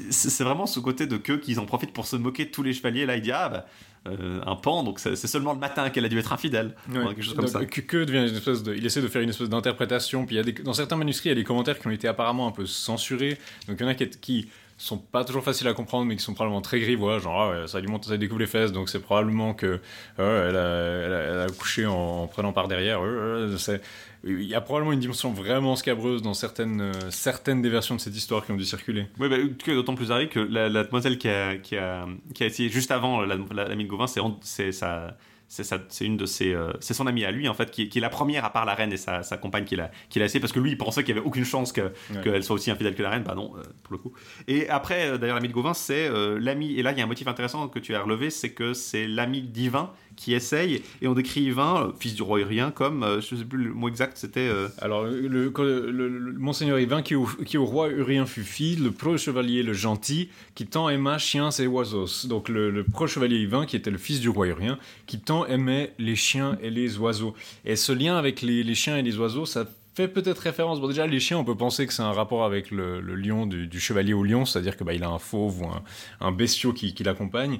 c'est- 0.09 0.43
vraiment 0.43 0.65
ce 0.65 0.79
côté 0.79 1.07
de 1.07 1.17
que 1.17 1.33
qu'ils 1.33 1.59
en 1.59 1.65
profitent 1.65 1.93
pour 1.93 2.05
se 2.05 2.15
moquer 2.15 2.45
de 2.45 2.51
tous 2.51 2.63
les 2.63 2.73
chevaliers. 2.73 3.05
Là, 3.05 3.15
il 3.17 3.21
dit 3.21 3.31
ah 3.31 3.49
bah, 3.49 3.65
euh, 4.07 4.41
un 4.45 4.55
pan, 4.55 4.83
donc 4.83 4.99
c'est 4.99 5.15
seulement 5.15 5.53
le 5.53 5.59
matin 5.59 5.89
qu'elle 5.89 6.05
a 6.05 6.09
dû 6.09 6.17
être 6.19 6.33
infidèle. 6.33 6.75
Ouais. 6.89 7.05
Quelque 7.07 7.21
chose 7.21 7.33
comme 7.33 7.45
Donc, 7.45 7.53
ça. 7.53 7.65
Que, 7.65 7.81
que 7.81 8.03
devient 8.03 8.29
une 8.29 8.35
espèce 8.35 8.63
de, 8.63 8.75
il 8.75 8.85
essaie 8.85 9.01
de 9.01 9.07
faire 9.07 9.21
une 9.21 9.29
espèce 9.29 9.49
d'interprétation. 9.49 10.25
Puis 10.25 10.35
il 10.35 10.37
y 10.37 10.41
a 10.41 10.43
des, 10.43 10.51
dans 10.53 10.73
certains 10.73 10.97
manuscrits, 10.97 11.29
il 11.29 11.31
y 11.31 11.33
a 11.33 11.35
des 11.35 11.43
commentaires 11.43 11.79
qui 11.79 11.87
ont 11.87 11.91
été 11.91 12.07
apparemment 12.07 12.47
un 12.47 12.51
peu 12.51 12.65
censurés. 12.65 13.37
Donc 13.67 13.77
il 13.79 13.83
y 13.83 13.85
en 13.85 13.89
a 13.89 13.95
qui, 13.95 14.09
qui 14.09 14.49
sont 14.83 14.97
pas 14.97 15.23
toujours 15.23 15.43
faciles 15.43 15.67
à 15.67 15.73
comprendre, 15.73 16.05
mais 16.05 16.15
qui 16.15 16.23
sont 16.23 16.33
probablement 16.33 16.61
très 16.61 16.79
grivois. 16.79 17.19
Genre 17.19 17.41
ah 17.41 17.67
ça 17.67 17.79
lui 17.79 17.87
monte, 17.87 18.05
ça 18.05 18.11
lui 18.11 18.19
découvre 18.19 18.41
les 18.41 18.47
fesses, 18.47 18.71
donc 18.71 18.89
c'est 18.89 18.99
probablement 18.99 19.53
que 19.53 19.79
euh, 20.19 20.49
elle, 20.49 21.39
a, 21.39 21.47
couché 21.57 21.85
en, 21.85 21.93
en 21.93 22.27
prenant 22.27 22.51
par 22.51 22.67
derrière. 22.67 23.01
Euh, 23.01 23.57
euh, 23.69 23.77
il 24.25 24.43
y 24.43 24.55
a 24.55 24.61
probablement 24.61 24.93
une 24.93 24.99
dimension 24.99 25.31
vraiment 25.31 25.75
scabreuse 25.75 26.21
dans 26.21 26.33
certaines, 26.33 26.91
certaines 27.09 27.61
des 27.61 27.69
versions 27.69 27.95
de 27.95 27.99
cette 28.01 28.15
histoire 28.15 28.45
qui 28.45 28.51
ont 28.51 28.55
dû 28.55 28.65
circuler. 28.65 29.07
Oui, 29.19 29.29
bah, 29.29 29.35
d'autant 29.67 29.95
plus 29.95 30.11
arrivé 30.11 30.29
que 30.29 30.39
la, 30.39 30.69
la 30.69 30.83
demoiselle 30.83 31.17
qui 31.17 31.27
a, 31.27 31.57
qui, 31.57 31.77
a, 31.77 32.05
essayé 32.39 32.69
juste 32.69 32.91
avant 32.91 33.21
la, 33.21 33.35
la, 33.35 33.75
de 33.75 33.83
Gauvin, 33.83 34.05
c'est 34.41 34.71
sa. 34.71 35.17
C'est 35.61 36.05
une 36.05 36.17
de 36.17 36.25
ses, 36.25 36.53
euh, 36.53 36.73
c'est 36.79 36.95
son 36.95 37.05
amie 37.05 37.25
à 37.25 37.31
lui 37.31 37.47
en 37.47 37.53
fait 37.53 37.69
qui, 37.69 37.87
qui 37.87 37.99
est 37.99 38.01
la 38.01 38.09
première 38.09 38.43
à 38.43 38.51
part 38.51 38.65
la 38.65 38.73
reine 38.73 38.91
et 38.91 38.97
sa, 38.97 39.21
sa 39.21 39.37
compagne 39.37 39.65
qui 39.65 39.75
l'a, 39.75 39.91
qui 40.09 40.17
l'a 40.17 40.25
essayé 40.25 40.39
parce 40.39 40.51
que 40.51 40.59
lui 40.59 40.71
il 40.71 40.77
pensait 40.77 41.03
qu'il 41.03 41.15
y 41.15 41.17
avait 41.17 41.27
aucune 41.27 41.45
chance 41.45 41.71
que, 41.71 41.91
qu'elle 42.23 42.43
soit 42.43 42.55
aussi 42.55 42.71
infidèle 42.71 42.95
que 42.95 43.03
la 43.03 43.11
reine, 43.11 43.23
bah 43.23 43.35
non 43.35 43.53
euh, 43.55 43.61
pour 43.83 43.93
le 43.93 43.99
coup. 43.99 44.13
Et 44.47 44.67
après 44.69 45.09
euh, 45.09 45.17
d'ailleurs 45.19 45.35
l'ami 45.35 45.49
de 45.49 45.53
Gauvin 45.53 45.75
c'est 45.75 46.09
l'ami 46.39 46.73
et 46.73 46.81
là 46.81 46.91
il 46.91 46.97
y 46.97 47.01
a 47.01 47.03
un 47.03 47.07
motif 47.07 47.27
intéressant 47.27 47.67
que 47.67 47.79
tu 47.79 47.93
as 47.93 48.01
relevé 48.01 48.31
c'est 48.31 48.51
que 48.51 48.73
c'est 48.73 49.07
l'ami 49.07 49.43
divin 49.43 49.91
qui 50.15 50.33
essaye 50.33 50.81
et 51.01 51.07
on 51.07 51.13
décrit 51.13 51.41
Yvain, 51.41 51.87
euh, 51.87 51.91
fils 51.99 52.15
du 52.15 52.23
roi 52.23 52.39
Urien 52.39 52.71
comme 52.71 53.03
euh, 53.03 53.21
je 53.21 53.35
sais 53.35 53.45
plus 53.45 53.65
le 53.65 53.73
mot 53.73 53.87
exact 53.87 54.17
c'était 54.17 54.41
euh, 54.41 54.67
Alors, 54.79 55.05
le, 55.05 55.51
Monseigneur 56.37 56.79
Yvain, 56.79 57.01
qui 57.01 57.15
au, 57.15 57.65
roi 57.65 57.89
Urien 57.89 58.25
fut 58.25 58.43
fille, 58.43 58.75
le 58.75 58.91
pro-chevalier 58.91 59.63
le 59.63 59.73
gentil, 59.73 60.29
qui 60.55 60.65
tant 60.65 60.89
aima 60.89 61.17
chiens 61.17 61.49
et 61.51 61.67
oiseaux. 61.67 62.07
Donc, 62.25 62.49
le, 62.49 62.83
pro-chevalier 62.83 63.37
Yvain, 63.37 63.65
qui 63.65 63.75
était 63.75 63.91
le 63.91 63.97
fils 63.97 64.19
du 64.19 64.29
roi 64.29 64.47
Urien, 64.47 64.77
qui 65.05 65.19
tant 65.19 65.45
aimait 65.45 65.93
les 65.99 66.15
chiens 66.15 66.57
et 66.61 66.69
les 66.69 66.97
oiseaux. 66.97 67.33
Et 67.65 67.75
ce 67.75 67.91
lien 67.91 68.17
avec 68.17 68.41
les, 68.41 68.75
chiens 68.75 68.97
et 68.97 69.01
les 69.01 69.17
oiseaux, 69.17 69.45
ça 69.45 69.65
fait 69.95 70.07
peut-être 70.07 70.39
référence. 70.39 70.81
Bon, 70.81 70.87
déjà, 70.87 71.07
les 71.07 71.19
chiens, 71.19 71.37
on 71.37 71.45
peut 71.45 71.57
penser 71.57 71.85
que 71.87 71.93
c'est 71.93 72.01
un 72.01 72.11
rapport 72.11 72.43
avec 72.43 72.71
le, 72.71 72.99
lion 72.99 73.45
du, 73.45 73.79
chevalier 73.79 74.13
au 74.13 74.23
lion, 74.23 74.45
c'est-à-dire 74.45 74.77
que 74.77 74.83
bah, 74.83 74.93
il 74.93 75.03
a 75.03 75.09
un 75.09 75.19
fauve 75.19 75.61
ou 75.61 75.67
un, 75.67 75.83
un 76.21 76.31
bestiau 76.31 76.73
qui 76.73 76.95
l'accompagne. 77.03 77.59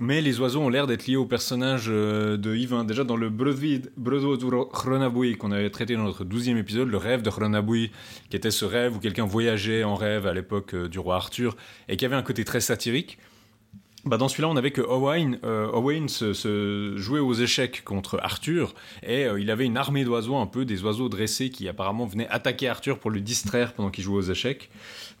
Mais 0.00 0.20
les 0.20 0.38
oiseaux 0.38 0.60
ont 0.60 0.68
l'air 0.68 0.86
d'être 0.86 1.08
liés 1.08 1.16
au 1.16 1.26
personnage 1.26 1.86
euh, 1.88 2.36
de 2.36 2.54
Yvain. 2.54 2.84
Déjà 2.84 3.02
dans 3.02 3.16
le 3.16 3.30
Bredo 3.30 4.36
du 4.36 4.44
Hronabui 4.46 5.36
qu'on 5.36 5.50
avait 5.50 5.70
traité 5.70 5.96
dans 5.96 6.04
notre 6.04 6.22
douzième 6.22 6.56
épisode, 6.56 6.88
le 6.88 6.98
rêve 6.98 7.22
de 7.22 7.30
Hronabui, 7.30 7.90
qui 8.30 8.36
était 8.36 8.52
ce 8.52 8.64
rêve 8.64 8.94
où 8.94 9.00
quelqu'un 9.00 9.26
voyageait 9.26 9.82
en 9.82 9.96
rêve 9.96 10.28
à 10.28 10.32
l'époque 10.32 10.74
euh, 10.74 10.88
du 10.88 11.00
roi 11.00 11.16
Arthur 11.16 11.56
et 11.88 11.96
qui 11.96 12.04
avait 12.04 12.14
un 12.14 12.22
côté 12.22 12.44
très 12.44 12.60
satirique. 12.60 13.18
Bah 14.08 14.16
dans 14.16 14.28
celui-là, 14.28 14.48
on 14.48 14.56
avait 14.56 14.70
que 14.70 14.80
Owain, 14.80 15.34
euh, 15.44 15.70
Owain 15.70 16.08
se, 16.08 16.94
jouait 16.96 17.20
aux 17.20 17.34
échecs 17.34 17.84
contre 17.84 18.18
Arthur 18.22 18.74
et 19.02 19.26
euh, 19.26 19.38
il 19.38 19.50
avait 19.50 19.66
une 19.66 19.76
armée 19.76 20.02
d'oiseaux, 20.02 20.36
un 20.36 20.46
peu 20.46 20.64
des 20.64 20.82
oiseaux 20.82 21.10
dressés 21.10 21.50
qui 21.50 21.68
apparemment 21.68 22.06
venaient 22.06 22.28
attaquer 22.28 22.68
Arthur 22.68 23.00
pour 23.00 23.10
le 23.10 23.20
distraire 23.20 23.74
pendant 23.74 23.90
qu'il 23.90 24.04
jouait 24.04 24.16
aux 24.16 24.30
échecs. 24.30 24.70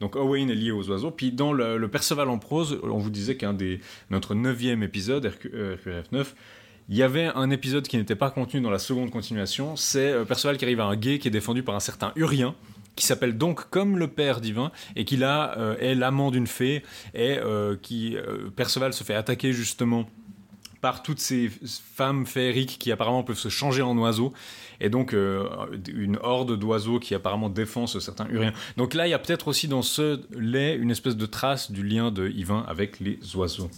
Donc 0.00 0.16
Owain 0.16 0.48
est 0.48 0.54
lié 0.54 0.70
aux 0.70 0.88
oiseaux. 0.88 1.10
Puis 1.10 1.32
dans 1.32 1.52
le, 1.52 1.86
Perceval 1.88 2.30
en 2.30 2.38
prose, 2.38 2.80
on 2.82 2.96
vous 2.96 3.10
disait 3.10 3.36
qu'un 3.36 3.52
des 3.52 3.80
notre 4.08 4.34
neuvième 4.34 4.82
épisode, 4.82 5.26
RQ, 5.26 5.50
euh, 5.52 5.76
RQRF 5.76 6.12
9, 6.12 6.34
il 6.88 6.96
y 6.96 7.02
avait 7.02 7.26
un 7.26 7.50
épisode 7.50 7.86
qui 7.86 7.98
n'était 7.98 8.16
pas 8.16 8.30
contenu 8.30 8.62
dans 8.62 8.70
la 8.70 8.78
seconde 8.78 9.10
continuation. 9.10 9.76
C'est 9.76 10.24
Perceval 10.24 10.56
qui 10.56 10.64
arrive 10.64 10.80
à 10.80 10.86
un 10.86 10.96
guet 10.96 11.18
qui 11.18 11.28
est 11.28 11.30
défendu 11.30 11.62
par 11.62 11.74
un 11.74 11.80
certain 11.80 12.12
Urien 12.16 12.54
qui 12.98 13.06
s'appelle 13.06 13.38
donc 13.38 13.70
comme 13.70 13.96
le 13.98 14.08
père 14.08 14.40
divin 14.40 14.70
et 14.96 15.04
qui 15.04 15.16
là 15.16 15.54
euh, 15.56 15.76
est 15.78 15.94
l'amant 15.94 16.30
d'une 16.30 16.46
fée 16.46 16.82
et 17.14 17.38
euh, 17.38 17.76
qui 17.80 18.16
euh, 18.16 18.50
Perceval 18.54 18.92
se 18.92 19.04
fait 19.04 19.14
attaquer 19.14 19.52
justement 19.52 20.08
par 20.80 21.02
toutes 21.02 21.18
ces 21.18 21.50
femmes 21.94 22.24
féeriques 22.26 22.76
qui 22.78 22.92
apparemment 22.92 23.24
peuvent 23.24 23.38
se 23.38 23.48
changer 23.48 23.82
en 23.82 23.96
oiseaux 23.98 24.32
et 24.80 24.90
donc 24.90 25.12
une 25.12 26.18
horde 26.22 26.56
d'oiseaux 26.56 27.00
qui 27.00 27.14
apparemment 27.16 27.48
défend 27.48 27.88
ce 27.88 27.98
certain 27.98 28.28
Urien. 28.30 28.52
Donc 28.76 28.94
là 28.94 29.08
il 29.08 29.10
y 29.10 29.14
a 29.14 29.18
peut-être 29.18 29.48
aussi 29.48 29.66
dans 29.66 29.82
ce 29.82 30.20
lait 30.38 30.76
une 30.76 30.92
espèce 30.92 31.16
de 31.16 31.26
trace 31.26 31.72
du 31.72 31.82
lien 31.82 32.12
de 32.12 32.28
Yvain 32.28 32.64
avec 32.68 33.00
les 33.00 33.18
oiseaux. 33.34 33.70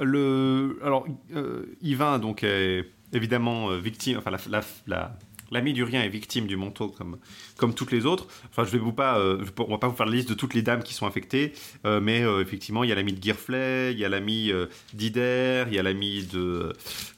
Le, 0.00 0.78
alors, 0.82 1.06
euh, 1.34 2.18
donc, 2.18 2.42
est 2.42 2.84
évidemment 3.12 3.68
victime, 3.76 4.18
enfin, 4.18 4.32
la, 4.48 4.60
la- 4.86 5.16
l'ami 5.54 5.72
du 5.72 5.84
rien 5.84 6.02
est 6.02 6.08
victime 6.08 6.46
du 6.46 6.56
manteau 6.56 6.88
comme, 6.88 7.18
comme 7.56 7.74
toutes 7.74 7.92
les 7.92 8.04
autres. 8.04 8.26
Enfin, 8.50 8.64
je 8.64 8.70
vais 8.70 8.78
vous 8.78 8.92
pas, 8.92 9.18
euh, 9.18 9.42
on 9.58 9.70
va 9.70 9.78
pas 9.78 9.88
vous 9.88 9.96
faire 9.96 10.06
la 10.06 10.12
liste 10.12 10.28
de 10.28 10.34
toutes 10.34 10.52
les 10.52 10.62
dames 10.62 10.82
qui 10.82 10.92
sont 10.92 11.06
affectées, 11.06 11.52
euh, 11.86 12.00
mais 12.00 12.22
euh, 12.22 12.42
effectivement, 12.42 12.82
il 12.84 12.90
y 12.90 12.92
a 12.92 12.96
l'ami 12.96 13.12
de 13.12 13.22
Girflay, 13.22 13.92
il 13.92 13.98
y 13.98 14.04
a 14.04 14.08
l'ami 14.08 14.52
d'Ider, 14.92 15.64
il 15.68 15.74
y 15.74 15.78
a 15.78 15.82
l'ami 15.82 16.26
de, 16.26 16.72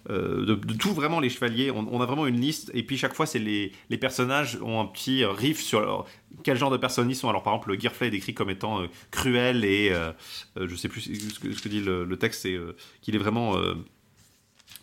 de, 0.09 0.55
tout 0.75 0.93
vraiment 0.93 1.19
les 1.19 1.31
chevaliers. 1.31 1.71
On, 1.71 2.01
a 2.01 2.07
vraiment 2.07 2.27
une 2.27 2.39
liste, 2.39 2.71
et 2.75 2.83
puis 2.83 2.99
chaque 2.99 3.15
fois, 3.15 3.27
c'est 3.27 3.39
les, 3.39 3.73
les 3.89 3.97
personnages 3.97 4.59
ont 4.63 4.81
un 4.81 4.87
petit 4.87 5.25
riff 5.25 5.61
sur 5.61 6.05
quel 6.45 6.59
genre 6.59 6.71
de 6.71 6.77
personnes 6.77 7.11
ils 7.11 7.17
sont. 7.17 7.31
Alors, 7.31 7.43
par 7.43 7.55
exemple, 7.55 7.71
le 7.71 8.07
est 8.07 8.11
décrit 8.11 8.35
comme 8.35 8.51
étant 8.51 8.87
cruel 9.11 9.65
et 9.65 9.93
je 10.57 10.77
sais 10.77 10.89
plus 10.89 11.01
ce 11.01 11.41
que, 11.41 11.69
dit 11.69 11.81
le, 11.81 12.05
le 12.05 12.17
texte, 12.19 12.43
c'est 12.43 12.59
qu'il 13.01 13.15
est 13.15 13.19
vraiment 13.19 13.57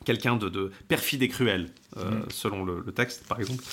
quelqu'un 0.04 0.36
de, 0.36 0.50
de 0.50 0.72
perfide 0.88 1.22
et 1.24 1.28
cruel, 1.28 1.70
euh, 1.98 2.22
selon 2.30 2.64
le, 2.66 2.84
le 2.86 2.92
texte 2.92 3.26
par 3.28 3.40
exemple. 3.40 3.64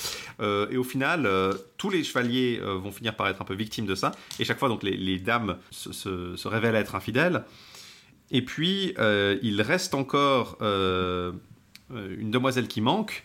Euh, 0.41 0.67
et 0.71 0.77
au 0.77 0.85
final, 0.85 1.27
euh, 1.27 1.53
tous 1.77 1.91
les 1.91 2.03
chevaliers 2.05 2.61
vont 2.63 2.93
finir 2.93 3.15
par 3.17 3.29
être 3.29 3.41
un 3.43 3.45
peu 3.45 3.55
victimes 3.55 3.87
de 3.87 3.95
ça. 3.95 4.13
Et 4.39 4.45
chaque 4.45 4.59
fois, 4.59 4.69
donc 4.69 4.83
les, 4.83 4.97
les 4.97 5.19
dames 5.19 5.59
se, 5.71 5.93
se- 5.93 6.37
se 6.37 6.49
révèlent 6.49 6.77
être 6.77 6.95
infidèles. 6.95 7.45
Et 8.31 8.43
puis, 8.43 8.95
il 9.43 9.61
reste 9.63 9.95
encore 9.95 10.57
une 11.91 12.31
demoiselle 12.31 12.69
qui 12.69 12.81
manque. 12.81 13.25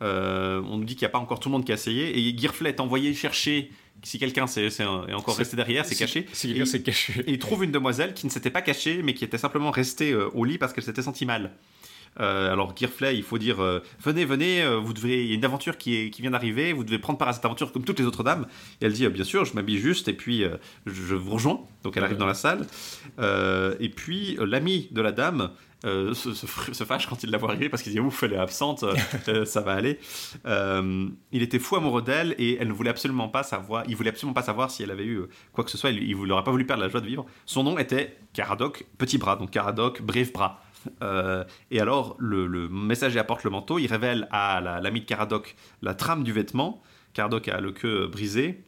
On 0.00 0.76
nous 0.78 0.84
dit 0.84 0.94
qu'il 0.96 1.04
n'y 1.06 1.10
a 1.10 1.12
pas 1.12 1.18
encore 1.18 1.40
tout 1.40 1.48
le 1.48 1.52
monde 1.52 1.64
qui 1.64 1.72
a 1.72 1.74
essayé. 1.76 2.18
Et 2.18 2.36
Girflet 2.36 2.70
est 2.70 2.80
envoyé 2.80 3.14
chercher 3.14 3.70
si 4.02 4.18
quelqu'un 4.18 4.46
est 4.46 5.12
encore 5.12 5.36
resté 5.36 5.56
derrière, 5.56 5.84
c'est 5.84 5.94
caché. 5.94 6.26
Si 6.32 6.48
quelqu'un 6.48 6.62
Et- 6.62 6.66
s'est 6.66 6.82
caché. 6.82 7.12
et 7.26 7.32
il 7.32 7.38
trouve 7.38 7.64
une 7.64 7.70
demoiselle 7.70 8.14
qui 8.14 8.24
ne 8.26 8.30
s'était 8.30 8.50
pas 8.50 8.62
cachée, 8.62 9.02
mais 9.02 9.12
qui 9.14 9.24
était 9.24 9.36
simplement 9.38 9.70
restée 9.70 10.14
au 10.14 10.44
lit 10.44 10.56
parce 10.58 10.72
qu'elle 10.72 10.84
s'était 10.84 11.02
sentie 11.02 11.26
mal. 11.26 11.52
Euh, 12.18 12.52
alors 12.52 12.74
Girflay, 12.76 13.16
il 13.16 13.22
faut 13.22 13.38
dire 13.38 13.62
euh, 13.62 13.80
venez, 14.02 14.24
venez, 14.24 14.62
euh, 14.62 14.78
vous 14.78 14.92
devez, 14.92 15.22
il 15.22 15.28
y 15.28 15.32
a 15.32 15.36
une 15.36 15.44
aventure 15.44 15.78
qui, 15.78 15.94
est, 15.96 16.10
qui 16.10 16.22
vient 16.22 16.32
d'arriver, 16.32 16.72
vous 16.72 16.84
devez 16.84 16.98
prendre 16.98 17.18
part 17.18 17.28
à 17.28 17.32
cette 17.32 17.44
aventure 17.44 17.72
comme 17.72 17.84
toutes 17.84 18.00
les 18.00 18.04
autres 18.06 18.24
dames. 18.24 18.46
Et 18.80 18.86
elle 18.86 18.92
dit 18.92 19.06
bien 19.08 19.24
sûr, 19.24 19.44
je 19.44 19.54
m'habille 19.54 19.78
juste 19.78 20.08
et 20.08 20.12
puis 20.12 20.44
je, 20.86 21.14
vous 21.14 21.30
rejoins. 21.30 21.60
Donc 21.82 21.96
elle 21.96 22.04
arrive 22.04 22.18
dans 22.18 22.26
la 22.26 22.34
salle. 22.34 22.66
Et 23.18 23.88
puis 23.88 24.36
l'ami 24.40 24.88
de 24.90 25.00
la 25.00 25.12
dame 25.12 25.50
se, 25.82 26.12
se 26.12 26.46
fr- 26.46 26.74
se 26.74 26.84
fâche 26.84 27.06
quand 27.06 27.22
il 27.22 27.30
la 27.30 27.38
voit 27.38 27.50
arriver 27.50 27.68
parce 27.68 27.82
qu'il 27.82 27.92
dit 27.92 28.00
ouf, 28.00 28.22
elle 28.22 28.34
est 28.34 28.38
absente, 28.38 28.84
ça 29.44 29.60
va 29.60 29.72
aller. 29.72 29.98
Il 30.44 31.42
était 31.42 31.58
fou 31.58 31.76
amoureux 31.76 32.02
d'elle 32.02 32.34
et 32.38 32.58
elle 32.60 32.68
ne 32.68 32.72
voulait 32.72 32.90
absolument 32.90 33.28
pas 33.28 33.42
savoir, 33.42 33.84
il 33.88 33.96
voulait 33.96 34.10
absolument 34.10 34.34
pas 34.34 34.42
savoir 34.42 34.70
si 34.70 34.82
elle 34.82 34.90
avait 34.90 35.06
eu 35.06 35.22
quoi 35.52 35.64
que 35.64 35.70
ce 35.70 35.78
soit. 35.78 35.90
Il, 35.90 36.02
il 36.02 36.16
n'aurait 36.16 36.44
pas 36.44 36.50
voulu 36.50 36.66
perdre 36.66 36.82
la 36.82 36.88
joie 36.88 37.00
de 37.00 37.06
vivre. 37.06 37.24
Son 37.46 37.62
nom 37.62 37.78
était 37.78 38.18
Caradoc 38.32 38.84
Petit 38.98 39.18
Bras, 39.18 39.36
donc 39.36 39.50
Caradoc 39.50 40.02
Bref 40.02 40.32
Bras. 40.32 40.62
Euh, 41.02 41.44
et 41.70 41.80
alors, 41.80 42.16
le, 42.18 42.68
messager 42.68 43.18
apporte 43.18 43.44
le 43.44 43.50
manteau, 43.50 43.78
il 43.78 43.86
révèle 43.86 44.28
à 44.30 44.60
la- 44.60 44.80
l'ami 44.80 45.00
de 45.00 45.06
Caradoc 45.06 45.56
la 45.82 45.94
trame 45.94 46.24
du 46.24 46.32
vêtement. 46.32 46.82
Caradoc 47.12 47.48
a 47.48 47.60
le 47.60 47.72
queue 47.72 48.06
brisé. 48.06 48.64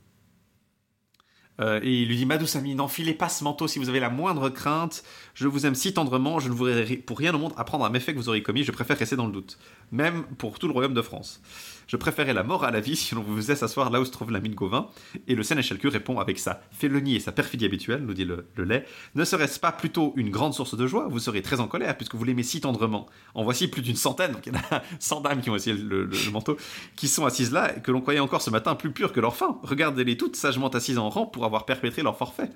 Euh, 1.60 1.80
et 1.82 2.02
il 2.02 2.08
lui 2.08 2.16
dit 2.16 2.26
Ma 2.26 2.38
douce 2.38 2.56
amie, 2.56 2.74
n'enfilez 2.74 3.14
pas 3.14 3.28
ce 3.28 3.44
manteau 3.44 3.68
si 3.68 3.78
vous 3.78 3.88
avez 3.88 4.00
la 4.00 4.08
moindre 4.10 4.48
crainte. 4.48 5.04
Je 5.34 5.46
vous 5.46 5.66
aime 5.66 5.74
si 5.74 5.92
tendrement, 5.92 6.40
je 6.40 6.48
ne 6.48 6.54
voudrais 6.54 6.96
pour 6.96 7.18
rien 7.18 7.34
au 7.34 7.38
monde 7.38 7.52
apprendre 7.56 7.84
un 7.84 7.90
méfait 7.90 8.12
que 8.12 8.18
vous 8.18 8.28
auriez 8.28 8.42
commis. 8.42 8.64
Je 8.64 8.72
préfère 8.72 8.98
rester 8.98 9.16
dans 9.16 9.26
le 9.26 9.32
doute, 9.32 9.58
même 9.90 10.24
pour 10.38 10.58
tout 10.58 10.66
le 10.66 10.72
royaume 10.72 10.94
de 10.94 11.02
France. 11.02 11.42
Je 11.86 11.96
préférais 11.96 12.32
la 12.32 12.42
mort 12.42 12.64
à 12.64 12.70
la 12.70 12.80
vie 12.80 12.96
si 12.96 13.14
l'on 13.14 13.22
vous 13.22 13.36
faisait 13.36 13.56
s'asseoir 13.56 13.90
là 13.90 14.00
où 14.00 14.04
se 14.04 14.10
trouve 14.10 14.30
la 14.30 14.40
mine 14.40 14.54
Gauvin. 14.54 14.88
Et 15.26 15.34
le 15.34 15.42
sénéchal 15.42 15.78
Q 15.78 15.88
répond 15.88 16.18
avec 16.18 16.38
sa 16.38 16.60
félonie 16.70 17.16
et 17.16 17.20
sa 17.20 17.32
perfidie 17.32 17.64
habituelle, 17.64 18.04
nous 18.04 18.14
dit 18.14 18.24
le, 18.24 18.46
lait. 18.56 18.86
Ne 19.14 19.24
serait-ce 19.24 19.60
pas 19.60 19.72
plutôt 19.72 20.12
une 20.16 20.30
grande 20.30 20.54
source 20.54 20.76
de 20.76 20.86
joie? 20.86 21.08
Vous 21.08 21.18
serez 21.18 21.42
très 21.42 21.60
en 21.60 21.68
colère 21.68 21.96
puisque 21.96 22.14
vous 22.14 22.24
l'aimez 22.24 22.42
si 22.42 22.60
tendrement. 22.60 23.06
En 23.34 23.44
voici 23.44 23.68
plus 23.68 23.82
d'une 23.82 23.96
centaine, 23.96 24.32
donc 24.32 24.46
il 24.46 24.52
y 24.52 24.56
a 24.56 24.82
100 25.00 25.20
dames 25.20 25.40
qui 25.40 25.50
ont 25.50 25.56
essayé 25.56 25.76
le, 25.76 26.08
manteau, 26.32 26.56
qui 26.96 27.08
sont 27.08 27.26
assises 27.26 27.52
là 27.52 27.76
et 27.76 27.80
que 27.80 27.90
l'on 27.90 28.00
croyait 28.00 28.20
encore 28.20 28.42
ce 28.42 28.50
matin 28.50 28.74
plus 28.74 28.92
pures 28.92 29.12
que 29.12 29.20
leur 29.20 29.36
faim. 29.36 29.58
Regardez-les 29.62 30.16
toutes 30.16 30.36
sagement 30.36 30.68
assises 30.68 30.98
en 30.98 31.08
rang 31.08 31.26
pour 31.26 31.44
avoir 31.44 31.66
perpétré 31.66 32.02
leur 32.02 32.16
forfait. 32.16 32.50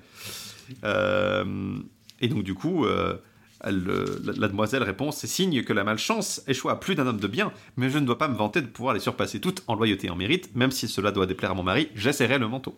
Euh, 0.83 1.77
et 2.19 2.27
donc 2.27 2.43
du 2.43 2.53
coup, 2.53 2.85
euh, 2.85 3.17
euh, 3.65 4.19
la, 4.37 4.47
demoiselle 4.47 4.83
répond 4.83 5.11
C'est 5.11 5.27
signe 5.27 5.63
que 5.63 5.73
la 5.73 5.83
malchance 5.83 6.41
échoue 6.47 6.69
à 6.69 6.79
plus 6.79 6.95
d'un 6.95 7.07
homme 7.07 7.19
de 7.19 7.27
bien, 7.27 7.51
mais 7.75 7.89
je 7.89 7.97
ne 7.97 8.05
dois 8.05 8.17
pas 8.17 8.27
me 8.27 8.35
vanter 8.35 8.61
de 8.61 8.67
pouvoir 8.67 8.93
les 8.93 8.99
surpasser 8.99 9.39
toutes 9.39 9.63
en 9.67 9.75
loyauté 9.75 10.07
et 10.07 10.09
en 10.09 10.15
mérite, 10.15 10.55
même 10.55 10.71
si 10.71 10.87
cela 10.87 11.11
doit 11.11 11.25
déplaire 11.25 11.51
à 11.51 11.53
mon 11.53 11.63
mari, 11.63 11.89
j'essaierai 11.95 12.37
le 12.37 12.47
manteau. 12.47 12.77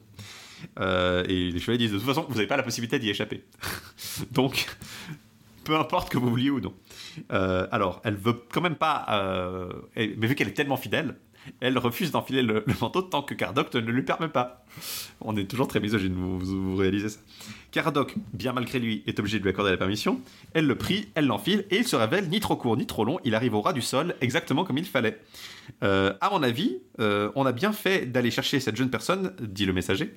Euh, 0.79 1.23
et 1.27 1.51
les 1.51 1.59
chevaliers 1.59 1.77
disent 1.77 1.91
De 1.91 1.97
toute 1.97 2.07
façon, 2.07 2.25
vous 2.27 2.35
n'avez 2.35 2.47
pas 2.47 2.57
la 2.57 2.63
possibilité 2.63 2.99
d'y 2.99 3.09
échapper. 3.09 3.43
donc, 4.31 4.67
peu 5.63 5.77
importe 5.77 6.09
que 6.09 6.17
vous 6.17 6.29
vouliez 6.29 6.49
ou 6.49 6.59
non. 6.59 6.73
Euh, 7.31 7.67
alors, 7.71 8.01
elle 8.03 8.15
veut 8.15 8.41
quand 8.51 8.61
même 8.61 8.75
pas. 8.75 9.69
mais 9.95 10.27
vu 10.27 10.35
qu'elle 10.35 10.49
est 10.49 10.53
tellement 10.53 10.77
fidèle, 10.77 11.15
elle 11.59 11.77
refuse 11.77 12.11
d'enfiler 12.11 12.41
le, 12.41 12.63
manteau 12.81 13.01
tant 13.01 13.21
que 13.21 13.33
Cardoc 13.33 13.73
ne 13.73 13.79
lui 13.79 14.03
permet 14.03 14.29
pas. 14.29 14.65
On 15.21 15.35
est 15.35 15.45
toujours 15.45 15.67
très 15.67 15.79
misogyne, 15.79 16.13
vous, 16.13 16.39
vous, 16.39 16.71
vous 16.71 16.75
réalisez 16.75 17.09
ça. 17.09 17.19
Caradoc, 17.71 18.15
bien 18.33 18.53
malgré 18.53 18.79
lui, 18.79 19.03
est 19.05 19.19
obligé 19.19 19.37
de 19.37 19.43
lui 19.43 19.51
accorder 19.51 19.71
la 19.71 19.77
permission. 19.77 20.19
Elle 20.53 20.65
le 20.65 20.75
prie, 20.75 21.09
elle 21.13 21.27
l'enfile, 21.27 21.65
et 21.69 21.77
il 21.77 21.87
se 21.87 21.95
révèle 21.95 22.27
ni 22.29 22.39
trop 22.39 22.55
court 22.55 22.75
ni 22.77 22.87
trop 22.87 23.05
long. 23.05 23.19
Il 23.23 23.35
arrive 23.35 23.53
au 23.53 23.61
ras 23.61 23.73
du 23.73 23.81
sol, 23.81 24.15
exactement 24.21 24.63
comme 24.63 24.77
il 24.77 24.85
fallait. 24.85 25.19
Euh, 25.83 26.13
à 26.19 26.31
mon 26.31 26.41
avis, 26.41 26.79
euh, 26.99 27.31
on 27.35 27.45
a 27.45 27.51
bien 27.51 27.71
fait 27.71 28.07
d'aller 28.07 28.31
chercher 28.31 28.59
cette 28.59 28.75
jeune 28.75 28.89
personne, 28.89 29.33
dit 29.39 29.65
le 29.65 29.73
messager. 29.73 30.13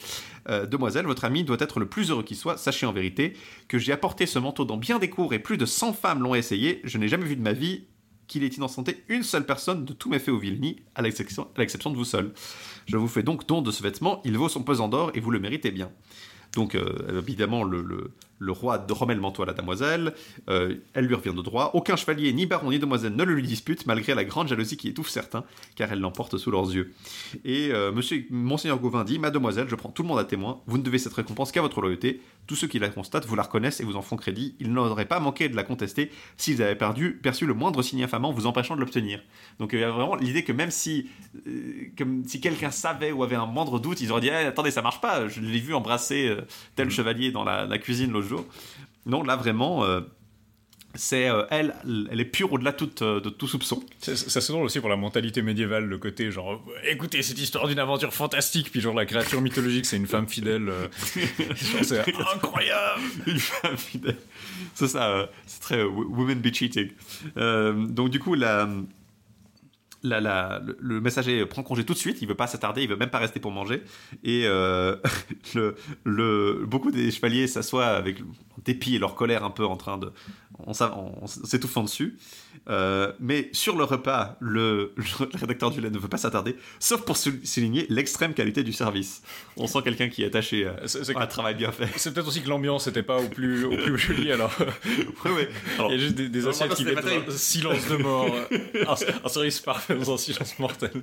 Euh, 0.48 0.66
Demoiselle, 0.66 1.04
votre 1.04 1.24
ami 1.24 1.44
doit 1.44 1.58
être 1.60 1.78
le 1.78 1.86
plus 1.86 2.10
heureux 2.10 2.22
qui 2.22 2.36
soit. 2.36 2.56
Sachez 2.56 2.86
en 2.86 2.92
vérité 2.92 3.34
que 3.68 3.78
j'ai 3.78 3.92
apporté 3.92 4.24
ce 4.24 4.38
manteau 4.38 4.64
dans 4.64 4.78
bien 4.78 4.98
des 4.98 5.10
cours 5.10 5.34
et 5.34 5.38
plus 5.38 5.58
de 5.58 5.66
100 5.66 5.92
femmes 5.92 6.22
l'ont 6.22 6.34
essayé. 6.34 6.80
Je 6.84 6.96
n'ai 6.96 7.08
jamais 7.08 7.26
vu 7.26 7.36
de 7.36 7.42
ma 7.42 7.52
vie 7.52 7.84
qu'il 8.28 8.44
ait 8.44 8.48
innocenté 8.48 9.02
une 9.08 9.22
seule 9.22 9.44
personne 9.46 9.84
de 9.84 9.92
tous 9.92 10.08
mes 10.08 10.18
faits 10.18 10.30
au 10.34 10.38
Vilni, 10.38 10.82
à 10.94 11.02
l'exception 11.02 11.46
de 11.90 11.96
vous 11.96 12.04
seul. 12.04 12.32
Je 12.86 12.96
vous 12.96 13.08
fais 13.08 13.22
donc 13.22 13.46
don 13.46 13.62
de 13.62 13.70
ce 13.70 13.82
vêtement, 13.82 14.20
il 14.24 14.36
vaut 14.38 14.48
son 14.48 14.62
pesant 14.62 14.88
d'or 14.88 15.10
et 15.14 15.20
vous 15.20 15.30
le 15.30 15.38
méritez 15.40 15.70
bien. 15.70 15.90
Donc, 16.54 16.74
euh, 16.74 17.18
évidemment, 17.18 17.64
le- 17.64 18.12
le 18.42 18.52
roi 18.52 18.78
de 18.78 18.92
remet 18.92 19.14
le 19.14 19.20
manteau 19.20 19.42
à 19.42 19.46
la 19.46 19.52
damoiselle, 19.52 20.14
euh, 20.50 20.74
elle 20.94 21.06
lui 21.06 21.14
revient 21.14 21.34
de 21.34 21.42
droit. 21.42 21.70
Aucun 21.74 21.96
chevalier, 21.96 22.32
ni 22.32 22.46
baron, 22.46 22.70
ni 22.70 22.78
demoiselle 22.78 23.14
ne 23.14 23.22
le 23.22 23.34
lui 23.34 23.42
dispute, 23.42 23.86
malgré 23.86 24.14
la 24.14 24.24
grande 24.24 24.48
jalousie 24.48 24.76
qui 24.76 24.88
étouffe 24.88 25.08
certains, 25.08 25.44
car 25.76 25.92
elle 25.92 26.00
l'emporte 26.00 26.36
sous 26.38 26.50
leurs 26.50 26.72
yeux. 26.74 26.92
Et 27.44 27.70
euh, 27.70 27.92
monsieur, 27.92 28.24
Monseigneur 28.30 28.80
Gauvin 28.80 29.04
dit 29.04 29.18
Mademoiselle, 29.20 29.68
je 29.68 29.76
prends 29.76 29.90
tout 29.90 30.02
le 30.02 30.08
monde 30.08 30.18
à 30.18 30.24
témoin, 30.24 30.60
vous 30.66 30.78
ne 30.78 30.82
devez 30.82 30.98
cette 30.98 31.12
récompense 31.12 31.52
qu'à 31.52 31.62
votre 31.62 31.80
loyauté. 31.80 32.20
Tous 32.48 32.56
ceux 32.56 32.66
qui 32.66 32.80
la 32.80 32.88
constatent 32.88 33.26
vous 33.26 33.36
la 33.36 33.44
reconnaissent 33.44 33.80
et 33.80 33.84
vous 33.84 33.94
en 33.94 34.02
font 34.02 34.16
crédit. 34.16 34.56
Ils 34.58 34.72
n'auraient 34.72 35.04
pas 35.04 35.20
manqué 35.20 35.48
de 35.48 35.54
la 35.54 35.62
contester 35.62 36.10
s'ils 36.36 36.60
avaient 36.60 36.74
perdu, 36.74 37.20
perçu 37.22 37.46
le 37.46 37.54
moindre 37.54 37.82
signe 37.82 38.02
infamant 38.02 38.32
vous 38.32 38.46
empêchant 38.46 38.74
de 38.74 38.80
l'obtenir. 38.80 39.20
Donc 39.60 39.70
il 39.72 39.78
y 39.78 39.84
a 39.84 39.90
vraiment 39.90 40.16
l'idée 40.16 40.42
que 40.42 40.52
même 40.52 40.72
si, 40.72 41.08
euh, 41.46 41.84
comme 41.96 42.24
si 42.26 42.40
quelqu'un 42.40 42.72
savait 42.72 43.12
ou 43.12 43.22
avait 43.22 43.36
un 43.36 43.46
moindre 43.46 43.78
doute, 43.78 44.00
ils 44.00 44.10
auraient 44.10 44.20
dit 44.20 44.28
Eh, 44.28 44.46
attendez, 44.46 44.72
ça 44.72 44.82
marche 44.82 45.00
pas, 45.00 45.28
je 45.28 45.40
l'ai 45.40 45.60
vu 45.60 45.72
embrasser 45.72 46.26
euh, 46.26 46.40
tel 46.74 46.90
chevalier 46.90 47.30
dans 47.30 47.44
la, 47.44 47.64
la 47.64 47.78
cuisine 47.78 48.10
l'autre 48.10 48.31
Non, 49.06 49.22
là 49.22 49.36
vraiment. 49.36 49.84
euh, 49.84 50.00
c'est 50.94 51.26
euh, 51.28 51.44
elle, 51.50 51.74
elle 52.10 52.20
est 52.20 52.26
pure 52.26 52.52
au-delà 52.52 52.72
toute, 52.72 53.00
euh, 53.00 53.18
de 53.18 53.30
tout 53.30 53.48
soupçon. 53.48 53.82
C'est 53.98 54.12
assez 54.12 54.52
drôle 54.52 54.66
aussi 54.66 54.78
pour 54.78 54.90
la 54.90 54.96
mentalité 54.96 55.40
médiévale, 55.40 55.86
le 55.86 55.96
côté 55.96 56.30
genre, 56.30 56.62
écoutez 56.84 57.22
cette 57.22 57.38
histoire 57.40 57.66
d'une 57.66 57.78
aventure 57.78 58.12
fantastique, 58.12 58.70
puis 58.70 58.82
genre 58.82 58.94
la 58.94 59.06
créature 59.06 59.40
mythologique, 59.40 59.86
c'est 59.86 59.96
une 59.96 60.06
femme 60.06 60.28
fidèle. 60.28 60.68
euh, 60.68 60.88
c'est 61.82 62.00
incroyable. 62.34 63.02
Une 63.26 63.38
femme 63.38 63.76
fidèle. 63.78 64.18
C'est 64.74 64.88
ça, 64.88 65.30
c'est 65.46 65.60
très 65.62 65.82
women 65.82 66.40
be 66.40 66.52
cheating. 66.52 66.90
Donc 67.36 68.10
du 68.10 68.18
coup, 68.18 68.34
la, 68.34 68.68
la, 70.02 70.20
la- 70.20 70.60
le, 70.64 70.76
le 70.80 71.00
messager 71.00 71.44
prend 71.46 71.62
congé 71.62 71.84
tout 71.84 71.92
de 71.94 71.98
suite, 71.98 72.18
il 72.22 72.28
veut 72.28 72.34
pas 72.34 72.46
s'attarder, 72.46 72.82
il 72.82 72.88
veut 72.88 72.96
même 72.96 73.10
pas 73.10 73.18
rester 73.18 73.40
pour 73.40 73.50
manger. 73.52 73.82
Et 74.24 74.44
euh, 74.46 74.96
le, 75.54 75.74
le, 76.04 76.64
beaucoup 76.66 76.90
des 76.90 77.10
chevaliers 77.10 77.46
s'assoient 77.46 77.86
avec 77.88 78.18
dépit 78.64 78.96
et 78.96 78.98
leur 78.98 79.14
colère 79.14 79.44
un 79.44 79.50
peu 79.50 79.64
en 79.64 79.76
train 79.76 79.98
de... 79.98 80.12
en, 80.66 80.74
s'a- 80.74 80.92
en- 80.94 81.18
en 81.22 81.26
s'étouffant 81.26 81.82
dessus. 81.82 82.16
Euh, 82.68 83.12
mais 83.18 83.48
sur 83.52 83.76
le 83.76 83.84
repas, 83.84 84.36
le, 84.40 84.92
le 84.96 85.04
rédacteur 85.34 85.70
du 85.70 85.80
lait 85.80 85.90
ne 85.90 85.98
veut 85.98 86.08
pas 86.08 86.18
s'attarder, 86.18 86.56
sauf 86.78 87.02
pour 87.02 87.16
sou- 87.16 87.40
souligner 87.44 87.86
l'extrême 87.88 88.34
qualité 88.34 88.62
du 88.62 88.72
service. 88.72 89.22
On 89.56 89.66
sent 89.66 89.80
quelqu'un 89.82 90.08
qui 90.08 90.22
est 90.22 90.26
attaché 90.26 90.66
à, 90.66 90.76
C'est- 90.86 91.04
c'est- 91.04 91.16
à 91.16 91.20
un 91.22 91.26
travail 91.26 91.54
bien 91.54 91.72
fait. 91.72 91.88
C'est 91.96 92.12
peut-être 92.14 92.28
aussi 92.28 92.42
que 92.42 92.48
l'ambiance 92.48 92.86
n'était 92.86 93.02
pas 93.02 93.18
au 93.20 93.28
plus, 93.28 93.64
au 93.64 93.76
plus 93.76 93.98
joli, 94.06 94.30
alors 94.30 94.54
ouais. 95.24 95.48
Alors, 95.78 95.90
il 95.92 95.98
y 95.98 95.98
a 95.98 96.02
juste 96.02 96.14
des, 96.14 96.28
des 96.28 96.46
Euh, 96.46 96.50
assiettes 96.50 96.74
qui 96.74 96.84
mettent 96.84 96.98
un 97.04 97.30
silence 97.30 97.88
de 97.88 97.96
mort. 97.96 98.26
euh, 98.52 98.84
un, 98.86 98.94
un 99.24 99.28
service 99.28 99.60
parfait 99.60 99.96
dans 99.96 100.14
un 100.14 100.18
silence 100.18 100.58
mortel. 100.58 100.90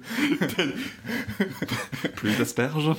plus 2.16 2.38
d'asperges. 2.38 2.90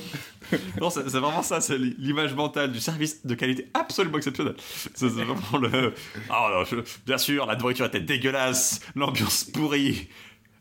non, 0.79 0.89
c'est 0.89 1.09
c'est 1.09 1.19
vraiment 1.19 1.43
ça, 1.43 1.61
c'est 1.61 1.77
l'image 1.77 2.33
mentale 2.35 2.71
du 2.71 2.79
service 2.79 3.25
de 3.25 3.35
qualité 3.35 3.69
absolument 3.73 4.17
exceptionnelle. 4.17 4.55
C'est 4.59 4.97
c'est 4.97 5.07
vraiment 5.09 5.57
le. 5.59 5.93
Ah 6.29 6.40
je- 6.69 6.75
bien 7.05 7.17
sûr, 7.17 7.45
la 7.45 7.55
nourriture 7.55 7.85
était 7.85 7.99
dégueulasse, 7.99 8.81
l'ambiance 8.95 9.43
pourrie. 9.45 10.07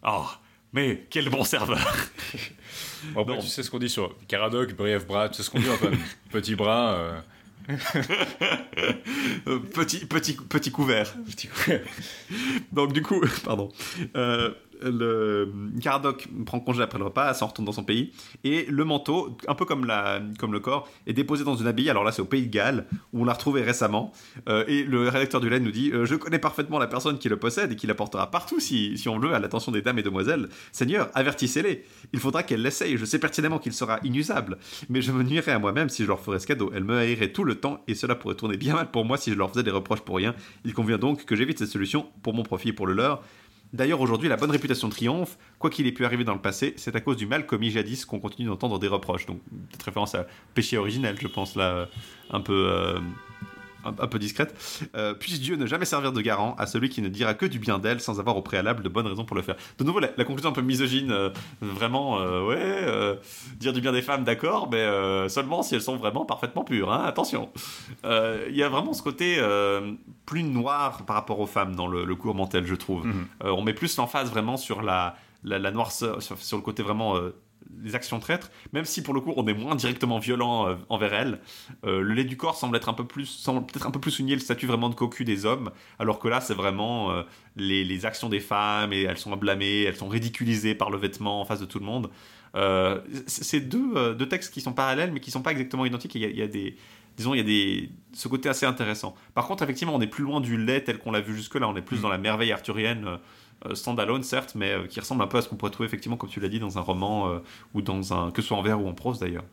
Oh, 0.07 0.25
mais 0.73 1.07
quel 1.11 1.29
bon 1.29 1.45
serveur. 1.45 1.79
Non. 3.17 3.39
tu 3.41 3.47
sais 3.47 3.63
ce 3.63 3.71
qu'on 3.71 3.79
dit 3.79 3.89
sur 3.89 4.15
Caradoc, 4.29 4.75
bref 4.75 5.07
bras, 5.07 5.31
tu 5.31 5.37
sais 5.37 5.43
ce 5.43 5.49
qu'on 5.51 5.59
dit 5.59 5.71
Antoine 5.71 5.97
Petit 6.31 6.55
bras, 6.55 6.93
euh, 6.93 7.21
Euh, 9.47 9.59
petit, 9.59 10.05
petit, 10.07 10.35
petit 10.35 10.71
couvert. 10.71 11.15
petit 11.25 11.49
coup. 11.49 11.71
Donc 12.73 12.93
du 12.93 13.01
coup, 13.03 13.21
pardon, 13.45 13.71
euh, 14.17 14.51
le 14.83 15.53
Caradoc 15.81 16.29
prend 16.47 16.61
congé 16.61 16.83
après 16.83 16.99
le 16.99 17.05
repas, 17.05 17.33
s'en 17.35 17.47
retourne 17.47 17.67
dans 17.67 17.73
son 17.73 17.85
pays, 17.85 18.13
et 18.45 18.67
le 18.69 18.85
manteau, 18.85 19.37
un 19.49 19.55
peu 19.55 19.65
comme, 19.65 19.85
le 19.87 20.61
corps, 20.61 20.89
est 21.07 21.13
déposé 21.13 21.45
dans 21.45 21.57
une 21.57 21.67
abbaye. 21.67 21.91
Alors 21.91 22.05
là, 22.05 22.13
c'est 22.13 22.23
au 22.23 22.27
Pays 22.27 22.47
de 22.47 22.51
Galles, 22.51 22.87
où 23.13 23.23
on 23.23 23.25
l'a 23.25 23.33
retrouvé 23.33 23.63
récemment. 23.63 24.13
Euh, 24.49 24.65
et 24.69 24.85
le 24.85 25.09
rédacteur 25.09 25.41
du 25.41 25.49
LAN 25.49 25.61
nous 25.61 25.71
dit 25.71 25.91
euh, 25.93 26.05
Je 26.05 26.15
connais 26.15 26.39
parfaitement 26.39 26.79
la 26.79 26.87
personne 26.87 27.19
qui 27.19 27.29
le 27.29 27.37
possède 27.37 27.73
et 27.73 27.77
qui 27.77 27.87
l'apportera 27.87 28.31
partout 28.31 28.61
si, 28.61 28.97
si 28.97 29.09
on 29.09 29.19
veut, 29.19 29.35
à 29.35 29.39
l'attention 29.39 29.73
des 29.73 29.83
dames 29.83 29.99
et 29.99 30.03
demoiselles. 30.03 30.49
Seigneur, 30.73 31.11
avertissez-les. 31.15 31.85
Il 32.13 32.21
faudra 32.21 32.43
qu'elle 32.43 32.63
l'essaye. 32.63 32.97
Je 32.97 33.05
sais 33.05 33.19
pertinemment 33.19 33.59
qu'il 33.59 33.73
sera 33.73 33.99
inusable, 34.05 34.59
mais 34.89 35.03
je 35.03 35.13
me 35.13 35.23
nuirais 35.23 35.53
à 35.53 35.59
moi-même 35.59 35.89
si 35.89 36.03
je 36.03 36.09
leur 36.09 36.21
ferais 36.21 36.39
ce 36.39 36.47
cadeau. 36.47 36.71
Elle 36.75 36.85
me 36.85 36.97
haïrait 36.97 37.33
tout 37.33 37.45
le 37.45 37.55
temps, 37.55 37.83
et 37.89 37.95
cela 37.95 38.15
pourrait 38.15 38.35
tourner 38.35 38.57
bien 38.57 38.75
mal 38.75 38.91
pour 38.91 39.05
moi 39.05 39.17
si 39.17 39.31
je 39.33 39.37
leur 39.37 39.51
faisais 39.51 39.63
des 39.63 39.71
reproches 39.71 40.01
pour 40.01 40.17
rien. 40.17 40.35
Il 40.65 40.75
convient 40.75 40.99
donc 40.99 41.25
que 41.25 41.37
j'évite 41.37 41.59
cette 41.59 41.69
solution 41.69 42.07
pour 42.23 42.35
mon 42.35 42.43
profit 42.43 42.71
et 42.71 42.73
pour 42.73 42.87
le 42.87 42.95
leur. 42.95 43.23
D'ailleurs, 43.73 44.01
aujourd'hui, 44.01 44.29
la 44.29 44.37
bonne 44.37 44.51
réputation 44.51 44.89
triomphe. 44.89 45.39
Quoi 45.59 45.71
qu'il 45.71 45.87
ait 45.87 45.93
pu 45.93 46.05
arriver 46.05 46.25
dans 46.25 46.35
le 46.35 46.41
passé, 46.41 46.75
c'est 46.77 46.97
à 46.97 47.01
cause 47.01 47.17
du 47.17 47.27
mal 47.27 47.47
commis 47.47 47.71
jadis 47.71 48.05
qu'on 48.05 48.19
continue 48.19 48.49
d'entendre 48.49 48.79
des 48.79 48.89
reproches. 48.89 49.27
Donc, 49.27 49.41
petite 49.69 49.83
référence 49.83 50.15
à 50.15 50.27
péché 50.55 50.77
originel, 50.77 51.17
je 51.21 51.29
pense, 51.29 51.55
là, 51.55 51.71
euh, 51.73 51.87
un 52.31 52.41
peu, 52.41 52.69
euh, 52.69 52.99
un, 53.85 53.91
un 53.91 54.07
peu 54.07 54.19
discrète. 54.19 54.55
Euh, 54.95 55.15
puisse 55.15 55.41
Dieu 55.41 55.57
ne 55.57 55.67
jamais 55.67 55.85
servir 55.85 56.13
de 56.13 56.21
garant 56.21 56.55
à 56.59 56.67
celui 56.67 56.89
qui 56.89 57.03
ne 57.03 57.09
dira 57.09 57.35
que 57.35 57.47
du 57.47 57.59
bien 57.59 57.79
d'elle 57.79 58.01
sans 58.01 58.21
avoir 58.21 58.37
au 58.37 58.43
préalable 58.43 58.83
de 58.83 58.89
bonnes 58.89 59.07
raisons 59.07 59.25
pour 59.25 59.37
le 59.37 59.43
faire. 59.43 59.57
De 59.79 59.85
nouveau, 59.85 60.01
la, 60.01 60.11
la 60.17 60.25
conclusion 60.25 60.51
un 60.51 60.53
peu 60.53 60.63
misogyne, 60.63 61.11
euh, 61.13 61.31
vraiment, 61.61 62.21
euh, 62.21 62.47
ouais, 62.47 63.19
dire 63.57 63.73
du 63.73 63.81
bien 63.81 63.93
des 63.93 64.03
femmes, 64.03 64.25
d'accord, 64.25 64.69
mais 64.71 64.85
seulement 65.29 65.63
si 65.63 65.75
elles 65.75 65.83
sont 65.83 65.97
vraiment 65.97 66.25
parfaitement 66.25 66.65
pures, 66.65 66.93
hein, 66.93 67.05
attention. 67.05 67.51
Il 68.05 68.57
y 68.57 68.63
a 68.63 68.69
vraiment 68.69 68.93
ce 68.93 69.03
côté 69.03 69.39
plus 70.27 70.43
noir 70.43 71.05
par 71.07 71.17
rapport 71.17 71.41
aux 71.41 71.47
femmes 71.47 71.75
dans 71.75 71.87
le, 71.87 72.05
le 72.05 72.15
cours 72.17 72.35
mental, 72.35 72.67
je 72.67 72.75
trouve. 72.75 73.07
Mhm. 73.07 73.27
On 73.43 73.63
met 73.63 73.75
plus 73.75 73.97
l'emphase 73.97 74.31
vraiment 74.31 74.57
sur 74.57 74.83
la, 74.83 75.17
la, 75.45 75.59
la 75.59 75.71
noirceur, 75.71 76.23
sur, 76.23 76.39
sur 76.39 76.57
le 76.57 76.63
côté 76.63 76.83
vraiment 76.83 77.17
des 77.79 77.95
actions 77.95 78.19
traîtres, 78.21 78.51
même 78.73 78.85
si 78.85 79.03
pour 79.03 79.15
le 79.15 79.21
coup 79.21 79.33
on 79.37 79.47
est 79.47 79.55
moins 79.55 79.75
directement 79.75 80.19
violent 80.19 80.69
euh, 80.69 80.75
envers 80.89 81.15
elles. 81.15 81.41
Euh, 81.85 82.01
le 82.01 82.15
lait 82.15 82.25
du 82.25 82.37
corps 82.37 82.57
semble 82.57 82.77
être 82.77 82.89
un 82.89 82.95
peu 82.95 83.07
plus, 83.07 83.27
semble 83.27 83.67
peut-être 83.67 83.87
un 83.87 83.91
peu 83.91 84.01
plus 84.01 84.11
souligner 84.11 84.35
le 84.35 84.41
statut 84.41 84.67
vraiment 84.67 84.89
de 84.89 84.95
cocu 84.95 85.25
des 85.25 85.47
hommes, 85.47 85.71
alors 85.99 86.19
que 86.19 86.29
là 86.29 86.41
c'est 86.41 86.55
vraiment 86.55 87.11
euh, 87.13 87.23
les, 87.57 87.85
les 87.85 88.07
actions 88.07 88.29
des 88.29 88.41
femmes 88.41 88.93
et 88.93 89.03
elles 89.03 89.19
sont 89.19 89.35
blâmées, 89.37 89.83
elles 89.83 89.97
sont 89.97 90.09
ridiculisées 90.09 90.75
par 90.75 90.91
le 90.91 90.99
vêtement 90.99 91.41
en 91.41 91.45
face 91.45 91.61
de 91.61 91.67
tout 91.67 91.79
le 91.79 91.87
monde. 91.87 92.11
C'est 93.27 93.61
deux, 93.61 94.15
deux 94.17 94.29
textes 94.29 94.53
qui 94.53 94.61
sont 94.61 94.73
parallèles 94.73 95.13
mais 95.13 95.21
qui 95.21 95.31
sont 95.31 95.43
pas 95.43 95.53
exactement 95.53 95.87
identiques. 95.87 96.17
Il 96.17 96.23
y 96.23 96.25
a, 96.25 96.29
il 96.29 96.37
y 96.37 96.43
a 96.43 96.49
des 96.49 96.77
disons, 97.17 97.35
il 97.35 97.39
y 97.39 97.41
a 97.41 97.45
des, 97.45 97.91
ce 98.13 98.29
côté 98.29 98.49
assez 98.49 98.67
intéressant. 98.67 99.15
Par 99.35 99.47
contre, 99.47 99.63
effectivement, 99.63 99.95
on 99.95 100.01
est 100.01 100.07
plus 100.07 100.25
loin 100.25 100.41
du 100.41 100.57
lait 100.57 100.83
tel 100.83 100.99
qu'on 100.99 101.13
l'a 101.13 101.21
vu 101.21 101.37
jusque-là. 101.37 101.69
On 101.69 101.77
est 101.77 101.83
plus 101.83 101.99
Mm. 101.99 102.03
dans 102.03 102.09
la 102.09 102.19
merveille 102.19 102.53
arthurienne, 102.53 103.19
standalone, 103.75 104.23
certes, 104.23 104.55
mais 104.55 104.73
euh, 104.73 104.87
qui 104.87 105.01
ressemble 105.01 105.23
un 105.23 105.27
peu 105.27 105.39
à 105.39 105.43
ce 105.43 105.49
qu'on 105.49 105.57
pourrait 105.57 105.73
trouver, 105.73 105.87
effectivement, 105.87 106.17
comme 106.17 106.31
tu 106.31 106.41
l'as 106.41 106.49
dit, 106.49 106.61
dans 106.61 106.79
un 106.79 106.81
roman, 106.81 107.29
euh, 107.29 107.39
ou 107.75 107.83
dans 107.83 108.13
un. 108.13 108.31
que 108.31 108.43
ce 108.43 108.49
soit 108.49 108.57
en 108.57 108.63
vers 108.63 108.81
ou 108.83 108.89
en 108.89 108.95
prose 108.95 109.19
d'ailleurs. 109.19 109.45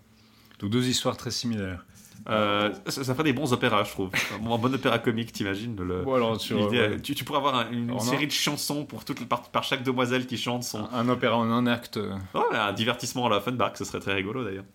Donc 0.60 0.72
deux 0.72 0.88
histoires 0.88 1.18
très 1.18 1.32
similaires. 1.32 1.86
Euh, 2.30 2.74
ça, 2.88 3.04
ça 3.04 3.14
ferait 3.14 3.24
des 3.24 3.34
bons 3.34 3.54
opéras, 3.54 3.84
je 3.86 3.91
trouve. 3.91 4.10
un 4.36 4.40
bon, 4.40 4.74
opéra 4.74 4.99
comique, 4.99 5.32
t'imagines 5.32 5.76
le- 5.82 6.04
sur, 6.40 6.70
ouais, 6.72 6.99
tu, 7.02 7.16
tu 7.16 7.24
pourrais 7.24 7.40
avoir 7.40 7.56
un- 7.56 7.72
une 7.72 7.98
série 7.99 8.28
de 8.28 8.32
chansons 8.32 8.84
pour 8.86 9.06
toutes 9.06 9.20
les 9.22 9.26
par, 9.26 9.44
par 9.49 9.64
chaque 9.64 9.84
demoiselle 9.84 10.26
qui 10.28 10.38
chante 10.38 10.64
son, 10.64 10.80
un, 10.80 10.90
un 10.94 11.10
opéra 11.10 11.38
en 11.38 11.49
un 11.49 11.66
acte. 11.68 11.95
Ouais, 11.98 12.41
mais 12.52 12.58
un 12.58 12.74
divertissement 12.74 13.28
à 13.28 13.30
la 13.30 13.40
Funback, 13.40 13.78
ce 13.78 13.86
serait 13.86 13.99
très 13.99 14.14
rigolo 14.14 14.44
d'ailleurs. 14.44 14.66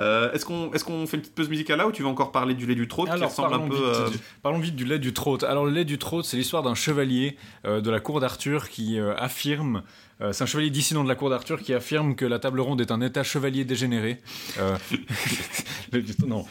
Euh, 0.00 0.30
est-ce 0.32 0.44
qu'on 0.44 0.70
est 0.72 0.84
qu'on 0.84 1.06
fait 1.06 1.16
une 1.16 1.22
petite 1.22 1.34
pause 1.34 1.48
musicale 1.48 1.78
là 1.78 1.86
ou 1.86 1.92
tu 1.92 2.02
veux 2.02 2.08
encore 2.08 2.32
parler 2.32 2.54
du 2.54 2.66
lait 2.66 2.74
du 2.74 2.86
trône 2.88 3.06
qui 3.06 3.12
Alors, 3.12 3.28
ressemble 3.30 3.48
un 3.54 3.58
parlons, 3.58 3.68
peu. 3.68 3.74
vite, 3.76 3.84
euh, 3.84 4.10
du, 4.10 4.18
parlons 4.42 4.58
vite 4.58 4.76
du 4.76 4.84
lait 4.84 4.98
du 4.98 5.12
trône. 5.12 5.42
Alors, 5.44 5.64
le 5.64 5.70
lait 5.72 5.84
du 5.84 5.98
trône, 5.98 6.22
c'est 6.22 6.36
l'histoire 6.36 6.62
d'un 6.62 6.74
chevalier 6.74 7.36
de 7.64 7.90
la 7.90 8.00
cour 8.00 8.20
d'Arthur 8.20 8.68
qui 8.68 8.98
affirme. 9.16 9.82
Euh, 10.22 10.32
c'est 10.32 10.42
un 10.44 10.46
chevalier 10.46 10.70
dissident 10.70 11.02
de 11.04 11.08
la 11.08 11.14
cour 11.14 11.30
d'Arthur 11.30 11.60
qui 11.60 11.72
affirme 11.74 12.14
que 12.14 12.24
la 12.24 12.38
table 12.38 12.60
ronde 12.60 12.80
est 12.80 12.90
un 12.90 13.00
état 13.00 13.22
chevalier 13.22 13.64
dégénéré. 13.64 14.18
Euh, 14.58 14.76
le, 15.92 16.02
non. 16.26 16.44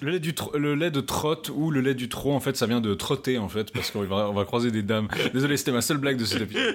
Le 0.00 0.10
lait, 0.10 0.20
du 0.20 0.34
le 0.54 0.74
lait 0.74 0.90
de 0.90 1.00
trotte 1.00 1.50
ou 1.54 1.70
le 1.70 1.80
lait 1.80 1.94
du 1.94 2.08
trot, 2.08 2.32
en 2.32 2.40
fait, 2.40 2.56
ça 2.56 2.66
vient 2.66 2.80
de 2.80 2.94
trotter, 2.94 3.38
en 3.38 3.48
fait, 3.48 3.72
parce 3.72 3.90
qu'on 3.90 4.02
va, 4.02 4.28
on 4.28 4.34
va 4.34 4.44
croiser 4.44 4.70
des 4.70 4.82
dames. 4.82 5.08
Désolé, 5.32 5.56
c'était 5.56 5.72
ma 5.72 5.80
seule 5.82 5.98
blague 5.98 6.16
de 6.16 6.24
cet 6.24 6.42
épisode. 6.42 6.74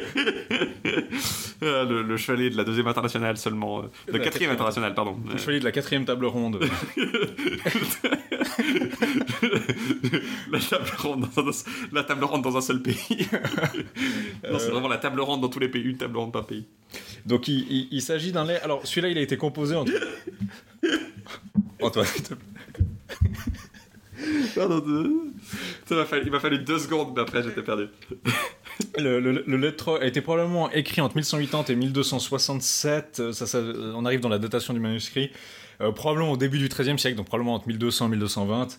euh, 1.63 1.85
le, 1.89 2.01
le 2.03 2.17
chevalier 2.17 2.49
de 2.49 2.57
la 2.57 2.63
deuxième 2.63 2.87
internationale 2.87 3.37
seulement. 3.37 3.79
euh, 3.79 3.83
de 4.11 4.17
La 4.17 4.23
quatrième 4.23 4.51
internationale, 4.51 4.93
pardon. 4.93 5.17
Le 5.31 5.37
chevalier 5.37 5.59
de 5.59 5.65
la 5.65 5.71
quatrième 5.71 6.05
table 6.05 6.25
ronde. 6.25 6.59
la, 10.51 10.59
table 10.59 10.89
ronde 10.97 11.27
dans 11.35 11.47
un, 11.47 11.51
la 11.91 12.03
table 12.03 12.23
ronde 12.23 12.43
dans 12.43 12.57
un 12.57 12.61
seul 12.61 12.81
pays. 12.81 13.27
non, 14.51 14.59
c'est 14.59 14.69
vraiment 14.71 14.87
la 14.87 14.97
table 14.97 15.19
ronde 15.21 15.41
dans 15.41 15.49
tous 15.49 15.59
les 15.59 15.69
pays, 15.69 15.78
une 15.81 15.97
table 15.97 16.17
ronde 16.17 16.31
par 16.33 16.45
pays. 16.45 16.65
Donc 17.25 17.47
il, 17.47 17.59
il- 17.71 17.87
il 17.91 18.01
s'agit 18.01 18.31
d'un 18.31 18.45
lait. 18.45 18.59
Alors 18.61 18.85
celui-là, 18.85 19.09
il 19.09 19.17
a 19.17 19.21
été 19.21 19.37
composé 19.37 19.75
entre. 19.75 19.91
Antoine, 21.81 22.05
s'il 22.05 22.23
te 22.23 22.33
plaît. 22.33 22.45
Il 26.25 26.31
m'a 26.31 26.39
fallu 26.39 26.59
deux 26.59 26.79
secondes, 26.79 27.13
mais 27.15 27.21
après 27.21 27.41
j'étais 27.43 27.61
perdu. 27.61 27.85
Le, 28.97 29.19
le, 29.19 29.43
le 29.45 29.57
lait 29.57 29.71
de 29.71 29.75
Troie 29.75 30.01
a 30.01 30.05
été 30.05 30.21
probablement 30.21 30.69
écrit 30.71 31.01
entre 31.01 31.15
1180 31.15 31.65
et 31.69 31.75
1267. 31.75 33.17
euh, 33.19 33.31
Ça, 33.33 33.45
ça, 33.45 33.59
on 33.61 34.05
arrive 34.05 34.19
dans 34.19 34.29
la 34.29 34.39
datation 34.39 34.73
du 34.73 34.79
manuscrit. 34.79 35.31
Euh, 35.81 35.91
probablement 35.91 36.31
au 36.31 36.37
début 36.37 36.57
du 36.59 36.67
XIIIe 36.67 36.99
siècle, 36.99 37.15
donc 37.17 37.27
probablement 37.27 37.55
entre 37.55 37.67
1200 37.67 38.07
et 38.07 38.09
1220. 38.09 38.77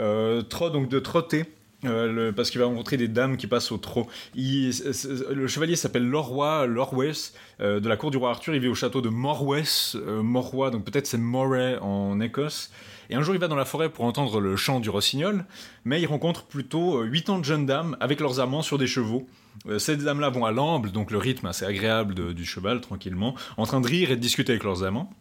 Euh, 0.00 0.42
donc 0.72 0.88
de 0.88 0.98
trotter. 0.98 1.44
Euh, 1.84 2.32
parce 2.32 2.50
qu'il 2.50 2.60
va 2.60 2.66
rencontrer 2.66 2.96
des 2.96 3.08
dames 3.08 3.36
qui 3.36 3.46
passent 3.46 3.72
au 3.72 3.78
trot. 3.78 4.06
Le 4.34 5.46
chevalier 5.46 5.76
s'appelle 5.76 6.06
Lorroy, 6.08 6.66
Lorwes, 6.66 7.32
euh, 7.60 7.80
de 7.80 7.88
la 7.88 7.96
cour 7.96 8.10
du 8.10 8.16
roi 8.16 8.30
Arthur. 8.30 8.54
Il 8.54 8.60
vit 8.60 8.68
au 8.68 8.74
château 8.74 9.00
de 9.00 9.08
Morwes, 9.08 9.96
euh, 9.96 10.70
donc 10.70 10.84
peut-être 10.84 11.06
c'est 11.06 11.18
Moray 11.18 11.78
en 11.80 12.20
Écosse. 12.20 12.70
Et 13.10 13.14
un 13.14 13.20
jour, 13.22 13.34
il 13.34 13.40
va 13.40 13.48
dans 13.48 13.56
la 13.56 13.66
forêt 13.66 13.90
pour 13.90 14.06
entendre 14.06 14.40
le 14.40 14.56
chant 14.56 14.80
du 14.80 14.88
rossignol, 14.88 15.44
mais 15.84 16.00
il 16.00 16.06
rencontre 16.06 16.44
plutôt 16.44 16.96
euh, 16.96 17.04
huit 17.04 17.28
ans 17.28 17.38
de 17.38 17.44
jeunes 17.44 17.66
dames 17.66 17.94
avec 18.00 18.20
leurs 18.20 18.40
amants 18.40 18.62
sur 18.62 18.78
des 18.78 18.86
chevaux. 18.86 19.26
Euh, 19.66 19.78
ces 19.78 19.96
dames-là 19.96 20.30
vont 20.30 20.46
à 20.46 20.50
l'amble, 20.50 20.92
donc 20.92 21.10
le 21.10 21.18
rythme 21.18 21.46
assez 21.46 21.66
agréable 21.66 22.32
du 22.32 22.44
cheval, 22.46 22.80
tranquillement, 22.80 23.34
en 23.58 23.66
train 23.66 23.82
de 23.82 23.86
rire 23.86 24.10
et 24.10 24.16
de 24.16 24.20
discuter 24.20 24.52
avec 24.52 24.64
leurs 24.64 24.84
amants. 24.84 25.12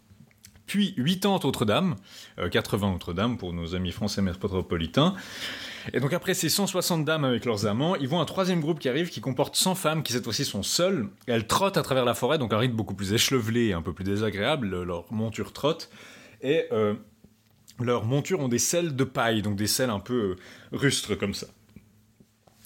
Puis 0.71 0.95
80 0.95 1.41
autres 1.43 1.65
dames, 1.65 1.97
euh, 2.39 2.47
80 2.47 2.93
autres 2.93 3.11
dames 3.11 3.37
pour 3.37 3.51
nos 3.51 3.75
amis 3.75 3.91
français 3.91 4.21
métropolitains. 4.21 5.15
Et 5.91 5.99
donc 5.99 6.13
après 6.13 6.33
ces 6.33 6.47
160 6.47 7.03
dames 7.03 7.25
avec 7.25 7.43
leurs 7.43 7.65
amants, 7.65 7.97
ils 7.97 8.07
vont 8.07 8.19
à 8.19 8.21
un 8.21 8.25
troisième 8.25 8.61
groupe 8.61 8.79
qui 8.79 8.87
arrive 8.87 9.09
qui 9.09 9.19
comporte 9.19 9.57
100 9.57 9.75
femmes 9.75 10.01
qui 10.01 10.13
cette 10.13 10.23
fois-ci 10.23 10.45
sont 10.45 10.63
seules. 10.63 11.09
Elles 11.27 11.45
trottent 11.45 11.75
à 11.75 11.81
travers 11.81 12.05
la 12.05 12.13
forêt, 12.13 12.37
donc 12.37 12.53
un 12.53 12.57
rythme 12.57 12.77
beaucoup 12.77 12.93
plus 12.93 13.11
échevelé 13.11 13.73
un 13.73 13.81
peu 13.81 13.91
plus 13.91 14.05
désagréable, 14.05 14.83
leur 14.83 15.11
monture 15.11 15.51
trotte. 15.51 15.89
Et 16.41 16.67
euh, 16.71 16.93
leurs 17.81 18.05
montures 18.05 18.39
ont 18.39 18.47
des 18.47 18.57
selles 18.57 18.95
de 18.95 19.03
paille, 19.03 19.41
donc 19.41 19.57
des 19.57 19.67
selles 19.67 19.89
un 19.89 19.99
peu 19.99 20.13
euh, 20.13 20.37
rustres 20.71 21.17
comme 21.17 21.33
ça. 21.33 21.47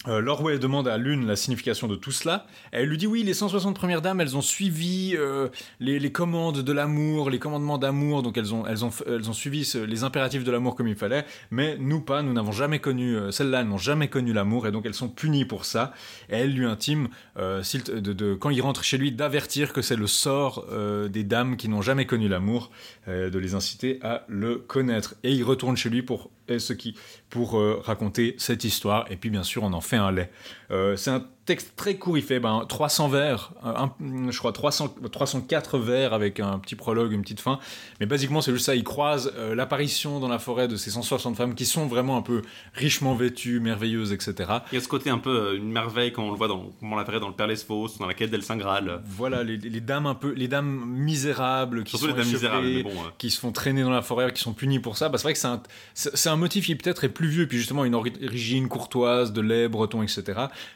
Euh, 0.08 0.58
demande 0.58 0.88
à 0.88 0.96
l'une 0.96 1.26
la 1.26 1.36
signification 1.36 1.88
de 1.88 1.96
tout 1.96 2.12
cela. 2.12 2.46
Elle 2.72 2.88
lui 2.88 2.96
dit 2.96 3.06
oui, 3.06 3.22
les 3.22 3.34
160 3.34 3.76
premières 3.76 4.02
dames, 4.02 4.20
elles 4.20 4.36
ont 4.36 4.42
suivi 4.42 5.14
euh, 5.16 5.48
les, 5.80 6.12
commandes 6.12 6.62
de 6.62 6.72
l'amour, 6.72 7.30
les 7.30 7.38
commandements 7.38 7.78
d'amour, 7.78 8.22
donc 8.22 8.36
elles 8.38 8.54
ont, 8.54 8.66
elles 8.66 8.84
ont, 8.84 8.90
elles 9.06 9.28
ont 9.28 9.32
suivi 9.32 9.70
les 9.86 10.04
impératifs 10.04 10.44
de 10.44 10.50
l'amour 10.50 10.74
comme 10.74 10.88
il 10.88 10.96
fallait, 10.96 11.24
mais 11.50 11.76
nous 11.78 12.00
pas, 12.00 12.22
nous 12.22 12.32
n'avons 12.32 12.52
jamais 12.52 12.78
connu, 12.78 13.16
euh, 13.16 13.30
celles-là, 13.30 13.60
elles 13.60 13.68
n'ont 13.68 13.78
jamais 13.78 14.08
connu 14.08 14.32
l'amour, 14.32 14.66
et 14.66 14.72
donc 14.72 14.86
elles 14.86 14.94
sont 14.94 15.08
punies 15.08 15.44
pour 15.44 15.64
ça. 15.64 15.92
Et 16.30 16.36
elle 16.36 16.52
lui 16.52 16.66
intime, 16.66 17.08
euh, 17.38 17.62
de, 17.86 18.34
quand 18.34 18.50
il 18.50 18.60
rentre 18.60 18.84
chez 18.84 18.98
lui, 18.98 19.12
d'avertir 19.12 19.72
que 19.72 19.82
c'est 19.82 19.96
le 19.96 20.06
sort 20.06 20.66
des 21.08 21.24
dames 21.24 21.56
qui 21.56 21.68
n'ont 21.68 21.82
jamais 21.82 22.06
connu 22.06 22.28
l'amour, 22.28 22.70
de 23.06 23.38
les 23.38 23.54
inciter 23.54 23.98
à 24.02 24.24
le 24.28 24.56
connaître. 24.56 25.14
Et 25.22 25.32
il 25.32 25.44
retourne 25.44 25.76
chez 25.76 25.90
lui 25.90 26.02
pour, 26.02 26.30
ce 26.48 26.72
qui, 26.72 26.94
pour 27.30 27.58
euh, 27.58 27.80
raconter 27.84 28.34
cette 28.38 28.64
histoire, 28.64 29.10
et 29.10 29.16
puis 29.16 29.30
bien 29.30 29.42
sûr 29.42 29.62
on 29.62 29.72
en 29.72 29.80
fait 29.80 29.96
un 29.96 30.12
lait. 30.12 30.30
Euh, 30.70 30.96
c'est 30.96 31.10
texte 31.46 31.72
très 31.76 31.94
court, 31.96 32.18
il 32.18 32.22
fait 32.24 32.40
ben, 32.40 32.64
300 32.68 33.08
vers, 33.08 33.52
un- 33.64 33.90
je 34.30 34.38
crois 34.38 34.52
300, 34.52 34.94
304 35.10 35.78
vers 35.78 36.12
avec 36.12 36.40
un 36.40 36.58
petit 36.58 36.74
prologue, 36.74 37.12
une 37.12 37.22
petite 37.22 37.40
fin, 37.40 37.58
mais 38.00 38.06
basiquement 38.06 38.40
c'est 38.42 38.52
juste 38.52 38.66
ça, 38.66 38.74
il 38.74 38.84
croise 38.84 39.32
euh, 39.36 39.54
l'apparition 39.54 40.20
dans 40.20 40.28
la 40.28 40.38
forêt 40.38 40.68
de 40.68 40.76
ces 40.76 40.90
160 40.90 41.36
femmes 41.36 41.54
qui 41.54 41.64
sont 41.64 41.86
vraiment 41.86 42.16
un 42.16 42.22
peu 42.22 42.42
richement 42.74 43.14
vêtues, 43.14 43.60
merveilleuses, 43.60 44.12
etc. 44.12 44.34
Il 44.72 44.74
y 44.74 44.78
a 44.78 44.80
ce 44.80 44.88
côté 44.88 45.08
un 45.08 45.18
peu 45.18 45.30
euh, 45.30 45.56
une 45.56 45.70
merveille 45.70 46.12
quand 46.12 46.24
on 46.24 46.30
le 46.32 46.36
voit 46.36 46.48
dans, 46.48 46.70
comme 46.80 46.92
on 46.92 46.96
la 46.96 47.04
verrait 47.04 47.20
dans 47.20 47.28
le 47.28 47.34
Père 47.34 47.46
Lesphos, 47.46 47.90
dans 47.98 48.06
la 48.06 48.14
quête 48.14 48.30
d'El 48.30 48.42
Saint 48.42 48.56
Graal. 48.56 49.00
Voilà, 49.06 49.42
les, 49.44 49.56
les 49.56 49.80
dames 49.80 50.06
un 50.06 50.14
peu, 50.14 50.32
les 50.32 50.48
dames 50.48 50.84
misérables 50.86 51.84
qui 51.84 51.90
Surtout 51.90 52.06
sont 52.06 52.10
les 52.16 52.22
dames 52.22 52.32
misérables, 52.32 52.66
échevelées, 52.66 52.82
mais 52.84 52.94
bon. 52.94 53.00
euh, 53.00 53.10
qui 53.18 53.30
se 53.30 53.38
font 53.38 53.52
traîner 53.52 53.82
dans 53.82 53.90
la 53.90 54.02
forêt, 54.02 54.32
qui 54.32 54.42
sont 54.42 54.52
punis 54.52 54.80
pour 54.80 54.96
ça. 54.96 55.08
Bah, 55.08 55.18
c'est 55.18 55.22
vrai 55.24 55.32
que 55.34 55.38
c'est 55.38 55.46
un, 55.46 55.62
c'est 55.94 56.28
un 56.28 56.36
motif 56.36 56.66
qui 56.66 56.74
peut-être 56.74 57.04
est 57.04 57.08
plus 57.08 57.28
vieux, 57.28 57.46
puis 57.46 57.58
justement 57.58 57.84
une 57.84 57.94
origine 57.94 58.68
courtoise 58.68 59.32
de 59.32 59.40
lait 59.40 59.68
breton, 59.68 60.02
etc. 60.02 60.24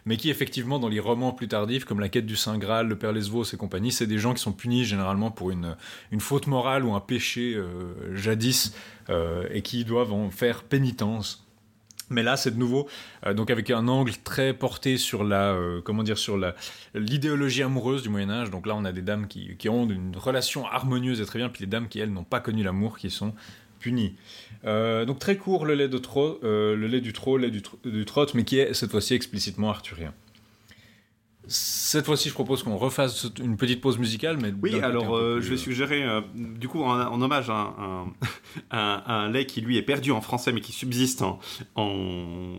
Mais 0.06 0.16
qui 0.16 0.30
effectivement 0.30 0.59
dans 0.68 0.88
les 0.88 1.00
romans 1.00 1.32
plus 1.32 1.48
tardifs, 1.48 1.84
comme 1.84 2.00
la 2.00 2.08
quête 2.08 2.26
du 2.26 2.36
Saint 2.36 2.58
Graal, 2.58 2.88
le 2.88 2.96
Père 2.96 3.12
Lesvos 3.12 3.44
et 3.44 3.56
compagnie, 3.56 3.92
c'est 3.92 4.06
des 4.06 4.18
gens 4.18 4.34
qui 4.34 4.42
sont 4.42 4.52
punis 4.52 4.84
généralement 4.84 5.30
pour 5.30 5.50
une, 5.50 5.76
faute 6.18 6.46
morale 6.46 6.84
ou 6.84 6.94
un 6.94 7.00
péché 7.00 7.54
euh, 7.54 8.14
jadis 8.14 8.74
euh, 9.08 9.46
et 9.50 9.62
qui 9.62 9.84
doivent 9.84 10.12
en 10.12 10.30
faire 10.30 10.62
pénitence. 10.62 11.46
Mais 12.12 12.22
là, 12.24 12.36
c'est 12.36 12.50
de 12.50 12.58
nouveau, 12.58 12.88
euh, 13.24 13.34
donc 13.34 13.50
avec 13.50 13.70
un 13.70 13.86
angle 13.86 14.12
très 14.24 14.52
porté 14.52 14.96
sur 14.96 15.22
la, 15.22 15.56
comment 15.84 16.02
dire, 16.02 16.18
sur 16.18 16.36
l'idéologie 16.94 17.62
amoureuse 17.62 18.02
du 18.02 18.08
Moyen 18.08 18.30
Âge. 18.30 18.50
Donc 18.50 18.66
là, 18.66 18.74
on 18.76 18.84
a 18.84 18.92
des 18.92 19.02
dames 19.02 19.28
qui, 19.28 19.68
ont 19.68 19.88
une 19.88 20.16
relation 20.16 20.66
harmonieuse 20.66 21.20
et 21.20 21.24
très 21.24 21.38
bien, 21.38 21.48
puis 21.48 21.62
les 21.62 21.68
dames 21.68 21.88
qui 21.88 22.00
elles 22.00 22.12
n'ont 22.12 22.24
pas 22.24 22.40
connu 22.40 22.62
l'amour, 22.62 22.98
qui 22.98 23.10
sont 23.10 23.32
punies. 23.78 24.14
Donc 24.64 25.18
très 25.18 25.36
court 25.36 25.64
le 25.64 25.74
lait 25.74 25.88
de 25.88 26.00
euh, 26.16 26.76
le 26.76 26.86
lait 26.86 27.00
du 27.00 27.12
trot, 27.12 27.38
le 27.38 27.46
lait 27.46 27.50
du, 27.50 27.60
tr- 27.60 28.30
mais 28.34 28.44
qui 28.44 28.58
est 28.58 28.74
cette 28.74 28.90
fois-ci 28.90 29.14
explicitement 29.14 29.70
arthurien. 29.70 30.12
Cette 31.52 32.06
fois-ci, 32.06 32.28
je 32.28 32.34
propose 32.34 32.62
qu'on 32.62 32.76
refasse 32.76 33.26
une 33.42 33.56
petite 33.56 33.80
pause 33.80 33.98
musicale, 33.98 34.38
mais 34.40 34.52
Oui, 34.62 34.78
alors 34.80 35.16
euh, 35.16 35.34
plus, 35.38 35.42
je 35.42 35.48
vais 35.48 35.54
euh, 35.56 35.58
suggérer, 35.58 36.04
euh, 36.04 36.20
du 36.32 36.68
coup, 36.68 36.80
en, 36.80 36.90
en 36.96 37.20
hommage 37.20 37.50
à 37.50 37.74
un, 38.70 39.02
un 39.04 39.28
lait 39.30 39.46
qui 39.46 39.60
lui 39.60 39.76
est 39.76 39.82
perdu 39.82 40.12
en 40.12 40.20
français 40.20 40.52
mais 40.52 40.60
qui 40.60 40.70
subsiste 40.70 41.22
en, 41.22 41.40
en, 41.74 42.54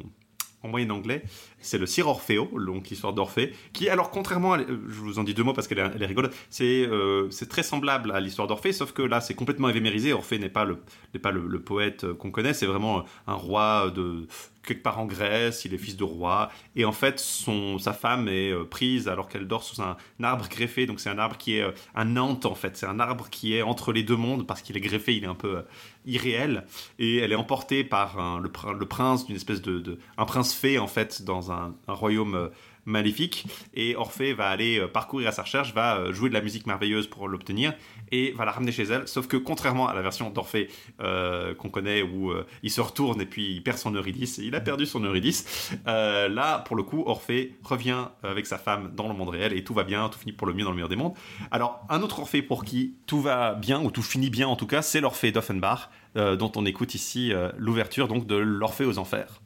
en 0.63 0.67
moyen 0.67 0.89
anglais, 0.89 1.23
c'est 1.61 1.77
le 1.77 1.85
Sir 1.85 2.07
Orfeo, 2.07 2.49
donc 2.65 2.89
l'histoire 2.89 3.13
d'Orphée, 3.13 3.53
qui, 3.73 3.89
alors 3.89 4.11
contrairement, 4.11 4.55
euh, 4.55 4.65
je 4.89 4.99
vous 4.99 5.19
en 5.19 5.23
dis 5.23 5.33
deux 5.33 5.43
mots 5.43 5.53
parce 5.53 5.67
qu'elle 5.67 5.79
est, 5.79 6.05
rigolote, 6.05 6.33
c'est 6.49 6.85
euh, 6.87 7.29
c'est 7.31 7.49
très 7.49 7.63
semblable 7.63 8.11
à 8.11 8.19
l'histoire 8.19 8.47
d'Orphée, 8.47 8.73
sauf 8.73 8.91
que 8.91 9.01
là 9.01 9.21
c'est 9.21 9.33
complètement 9.35 9.69
évémérisé. 9.69 10.13
Orphée 10.13 10.39
n'est 10.39 10.49
pas 10.49 10.65
le 10.65 10.77
pas 11.21 11.31
le, 11.31 11.59
poète 11.61 12.03
euh, 12.03 12.13
qu'on 12.13 12.31
connaît, 12.31 12.53
c'est 12.53 12.65
vraiment 12.65 13.03
un 13.27 13.33
roi 13.33 13.91
de 13.95 14.27
quelque 14.63 14.83
part 14.83 14.99
en 14.99 15.05
Grèce, 15.07 15.65
il 15.65 15.73
est 15.73 15.77
fils 15.79 15.97
de 15.97 16.03
roi, 16.03 16.49
et 16.75 16.85
en 16.85 16.91
fait 16.91 17.19
son 17.19 17.79
sa 17.79 17.93
femme 17.93 18.27
est 18.27 18.53
prise 18.69 19.07
alors 19.07 19.27
qu'elle 19.27 19.47
dort 19.47 19.63
sous 19.63 19.81
un, 19.81 19.97
arbre 20.21 20.47
greffé, 20.49 20.85
donc 20.85 20.99
c'est 20.99 21.09
un 21.09 21.17
arbre 21.17 21.35
qui 21.37 21.55
est 21.57 21.65
un 21.95 22.05
Nantes 22.05 22.45
en 22.45 22.53
fait, 22.53 22.77
c'est 22.77 22.85
un 22.85 22.99
arbre 22.99 23.27
qui 23.31 23.55
est 23.55 23.63
entre 23.63 23.91
les 23.91 24.03
deux 24.03 24.15
mondes 24.15 24.45
parce 24.45 24.61
qu'il 24.61 24.77
est 24.77 24.81
greffé, 24.81 25.15
il 25.15 25.23
est 25.23 25.27
un 25.27 25.33
peu 25.35 25.63
irréel, 26.05 26.63
et 26.99 27.17
elle 27.17 27.31
est 27.31 27.35
emportée 27.35 27.83
par 27.83 28.39
le, 28.39 28.49
prin- 28.49 28.73
le 28.73 28.85
prince 28.85 29.25
d'une 29.25 29.35
espèce 29.35 29.61
de- 29.63 29.97
un 30.17 30.25
prince 30.25 30.53
fée 30.53 30.77
en 30.77 30.87
fait 30.87 31.23
dans 31.23 31.50
un, 31.50 31.50
un 31.51 31.93
royaume 31.93 32.35
euh, 32.35 32.47
maléfique 32.85 33.45
et 33.75 33.95
Orphée 33.95 34.33
va 34.33 34.47
aller 34.47 34.79
euh, 34.79 34.87
parcourir 34.87 35.27
à 35.27 35.31
sa 35.31 35.43
recherche, 35.43 35.73
va 35.73 35.97
euh, 35.97 36.13
jouer 36.13 36.29
de 36.29 36.33
la 36.33 36.41
musique 36.41 36.65
merveilleuse 36.65 37.07
pour 37.07 37.27
l'obtenir 37.27 37.73
et 38.11 38.31
va 38.31 38.45
la 38.45 38.51
ramener 38.51 38.71
chez 38.71 38.83
elle. 38.83 39.07
Sauf 39.07 39.27
que 39.27 39.37
contrairement 39.37 39.87
à 39.87 39.93
la 39.93 40.01
version 40.01 40.29
d'Orphée 40.31 40.69
qu'on 40.99 41.69
connaît 41.69 42.01
où 42.01 42.33
il 42.61 42.69
se 42.69 42.81
retourne 42.81 43.21
et 43.21 43.25
puis 43.25 43.53
il 43.53 43.63
perd 43.63 43.77
son 43.77 43.91
Eurydice, 43.91 44.37
il 44.39 44.53
a 44.55 44.61
perdu 44.61 44.85
son 44.85 44.99
Eurydice, 45.01 45.71
là 45.85 46.59
pour 46.59 46.75
le 46.75 46.83
coup 46.83 47.03
Orphée 47.05 47.55
revient 47.63 48.07
avec 48.23 48.45
sa 48.45 48.57
femme 48.57 48.91
dans 48.95 49.07
le 49.07 49.13
monde 49.13 49.29
réel 49.29 49.53
et 49.53 49.63
tout 49.63 49.73
va 49.73 49.83
bien, 49.83 50.09
tout 50.09 50.19
finit 50.19 50.33
pour 50.33 50.45
le 50.45 50.53
mieux 50.53 50.63
dans 50.63 50.71
le 50.71 50.75
meilleur 50.75 50.89
des 50.89 50.95
mondes. 50.95 51.13
Alors 51.51 51.85
un 51.89 52.01
autre 52.01 52.19
Orphée 52.19 52.41
pour 52.41 52.65
qui 52.65 52.95
tout 53.05 53.21
va 53.21 53.53
bien 53.53 53.81
ou 53.81 53.91
tout 53.91 54.03
finit 54.03 54.29
bien 54.29 54.47
en 54.47 54.55
tout 54.55 54.67
cas, 54.67 54.81
c'est 54.81 54.99
l'Orphée 54.99 55.31
d'Offenbach 55.31 55.89
dont 56.15 56.51
on 56.55 56.65
écoute 56.65 56.95
ici 56.95 57.31
l'ouverture 57.57 58.07
donc 58.07 58.27
de 58.27 58.35
l'Orphée 58.35 58.85
aux 58.85 58.97
enfers. 58.97 59.40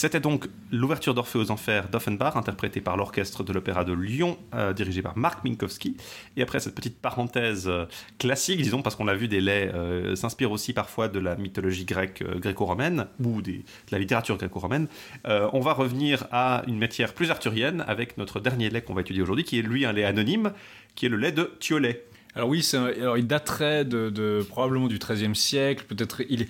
C'était 0.00 0.18
donc 0.18 0.46
l'ouverture 0.72 1.12
d'Orphée 1.12 1.38
aux 1.38 1.50
Enfers 1.50 1.90
d'Offenbach, 1.90 2.34
interprétée 2.34 2.80
par 2.80 2.96
l'orchestre 2.96 3.44
de 3.44 3.52
l'Opéra 3.52 3.84
de 3.84 3.92
Lyon, 3.92 4.38
euh, 4.54 4.72
dirigé 4.72 5.02
par 5.02 5.18
Marc 5.18 5.44
Minkowski. 5.44 5.98
Et 6.38 6.42
après 6.42 6.58
cette 6.58 6.74
petite 6.74 6.98
parenthèse 6.98 7.68
euh, 7.68 7.84
classique, 8.18 8.62
disons, 8.62 8.80
parce 8.80 8.96
qu'on 8.96 9.04
l'a 9.04 9.14
vu, 9.14 9.28
des 9.28 9.46
euh, 9.46 10.16
s'inspirent 10.16 10.52
aussi 10.52 10.72
parfois 10.72 11.08
de 11.08 11.18
la 11.18 11.36
mythologie 11.36 11.84
grecque 11.84 12.22
euh, 12.22 12.38
gréco-romaine, 12.38 13.08
ou 13.22 13.42
de 13.42 13.56
la 13.90 13.98
littérature 13.98 14.38
gréco-romaine. 14.38 14.88
On 15.26 15.60
va 15.60 15.74
revenir 15.74 16.26
à 16.32 16.62
une 16.66 16.78
matière 16.78 17.12
plus 17.12 17.30
arthurienne, 17.30 17.84
avec 17.86 18.16
notre 18.16 18.40
dernier 18.40 18.70
lait 18.70 18.80
qu'on 18.80 18.94
va 18.94 19.02
étudier 19.02 19.20
aujourd'hui, 19.20 19.44
qui 19.44 19.58
est 19.58 19.62
lui 19.62 19.84
un 19.84 19.92
lait 19.92 20.04
anonyme, 20.04 20.52
qui 20.94 21.04
est 21.04 21.10
le 21.10 21.18
lait 21.18 21.32
de 21.32 21.52
Thiolet. 21.60 22.06
Alors 22.34 22.48
oui, 22.48 22.66
alors 22.74 23.18
il 23.18 23.26
daterait 23.26 23.84
de, 23.84 24.44
probablement 24.48 24.86
du 24.86 24.98
XIIIe 24.98 25.34
siècle. 25.34 25.84
Peut-être 25.88 26.22
il 26.28 26.46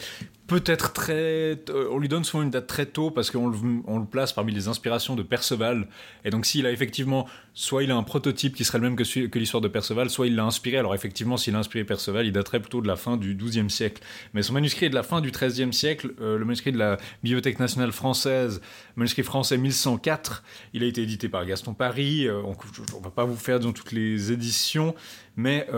peut-être 0.51 0.93
très. 0.93 1.57
euh, 1.71 1.89
On 1.93 1.99
lui 1.99 2.09
donne 2.09 2.25
souvent 2.25 2.43
une 2.43 2.51
date 2.51 2.67
très 2.67 2.85
tôt 2.85 3.13
parce 3.13 3.31
qu'on 3.31 3.49
le, 3.49 3.57
on 3.87 4.01
le 4.01 4.05
place 4.05 4.33
parmi 4.33 4.53
les 4.53 4.67
inspirations 4.67 5.15
de 5.15 5.23
Perceval. 5.23 5.87
Et 6.25 6.31
donc 6.31 6.45
s'il 6.45 6.67
a 6.67 6.73
effectivement, 6.73 7.29
soit 7.55 7.85
il 7.85 7.93
a 7.93 7.97
un 7.97 8.03
prototype 8.03 8.57
qui 8.57 8.65
serait 8.65 8.79
le 8.79 8.85
même 8.85 8.97
que, 8.97 9.27
que 9.27 9.39
l'histoire 9.39 9.61
de 9.61 9.69
Perceval, 9.69 10.11
soit 10.11 10.27
il 10.27 10.35
l'a 10.35 10.45
inspiré. 10.45 10.77
Alors 10.77 10.95
effectivement, 10.95 11.37
s'il 11.37 11.55
a 11.55 11.59
inspiré 11.61 11.85
Perceval, 11.85 12.27
il 12.27 12.33
daterait 12.33 12.59
plutôt 12.59 12.81
de 12.81 12.89
la 12.89 12.97
fin 12.97 13.17
du 13.17 13.37
XIIe 13.37 13.71
siècle. 13.71 14.03
Mais 14.35 14.43
son 14.43 14.53
manuscrit 14.53 14.87
est 14.87 14.91
de 14.91 14.95
la 14.97 15.05
fin 15.05 15.21
du 15.21 15.31
XIIIe 15.31 15.73
siècle. 15.73 16.13
euh, 16.21 16.37
le 16.37 16.45
manuscrit 16.45 16.73
de 16.73 16.79
la 16.79 16.99
Bibliothèque 17.23 17.61
nationale 17.61 17.93
française, 17.93 18.61
manuscrit 18.97 19.23
français 19.23 19.57
1104. 19.57 20.43
Il 20.75 20.83
a 20.83 20.87
été 20.87 21.03
édité 21.03 21.29
par 21.29 21.47
Gaston 21.47 21.75
Paris. 21.75 22.27
euh, 22.27 22.43
on, 22.45 22.57
on 22.97 23.01
va 23.01 23.11
pas 23.11 23.25
vous 23.25 23.37
faire 23.37 23.61
dans 23.61 23.73
toutes 23.73 23.93
les 23.93 24.33
éditions, 24.33 24.97
mais 25.37 25.69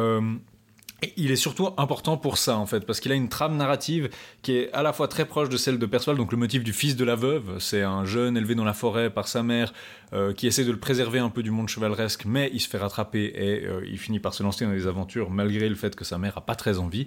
Il 1.16 1.32
est 1.32 1.36
surtout 1.36 1.70
important 1.78 2.16
pour 2.16 2.38
ça, 2.38 2.56
en 2.56 2.66
fait, 2.66 2.86
parce 2.86 3.00
qu'il 3.00 3.10
a 3.10 3.16
une 3.16 3.28
trame 3.28 3.56
narrative 3.56 4.08
qui 4.42 4.52
est 4.52 4.72
à 4.72 4.82
la 4.82 4.92
fois 4.92 5.08
très 5.08 5.24
proche 5.24 5.48
de 5.48 5.56
celle 5.56 5.78
de 5.78 5.86
Perceval, 5.86 6.16
donc 6.16 6.30
le 6.30 6.38
motif 6.38 6.62
du 6.62 6.72
fils 6.72 6.94
de 6.94 7.04
la 7.04 7.16
veuve. 7.16 7.58
C'est 7.58 7.82
un 7.82 8.04
jeune 8.04 8.36
élevé 8.36 8.54
dans 8.54 8.64
la 8.64 8.72
forêt 8.72 9.10
par 9.10 9.26
sa 9.26 9.42
mère 9.42 9.72
euh, 10.12 10.32
qui 10.32 10.46
essaie 10.46 10.64
de 10.64 10.70
le 10.70 10.78
préserver 10.78 11.18
un 11.18 11.28
peu 11.28 11.42
du 11.42 11.50
monde 11.50 11.68
chevaleresque, 11.68 12.24
mais 12.24 12.50
il 12.52 12.60
se 12.60 12.68
fait 12.68 12.78
rattraper 12.78 13.32
et 13.34 13.66
euh, 13.66 13.84
il 13.90 13.98
finit 13.98 14.20
par 14.20 14.32
se 14.32 14.44
lancer 14.44 14.64
dans 14.64 14.70
des 14.70 14.86
aventures 14.86 15.30
malgré 15.30 15.68
le 15.68 15.74
fait 15.74 15.96
que 15.96 16.04
sa 16.04 16.18
mère 16.18 16.38
a 16.38 16.40
pas 16.40 16.54
très 16.54 16.78
envie. 16.78 17.06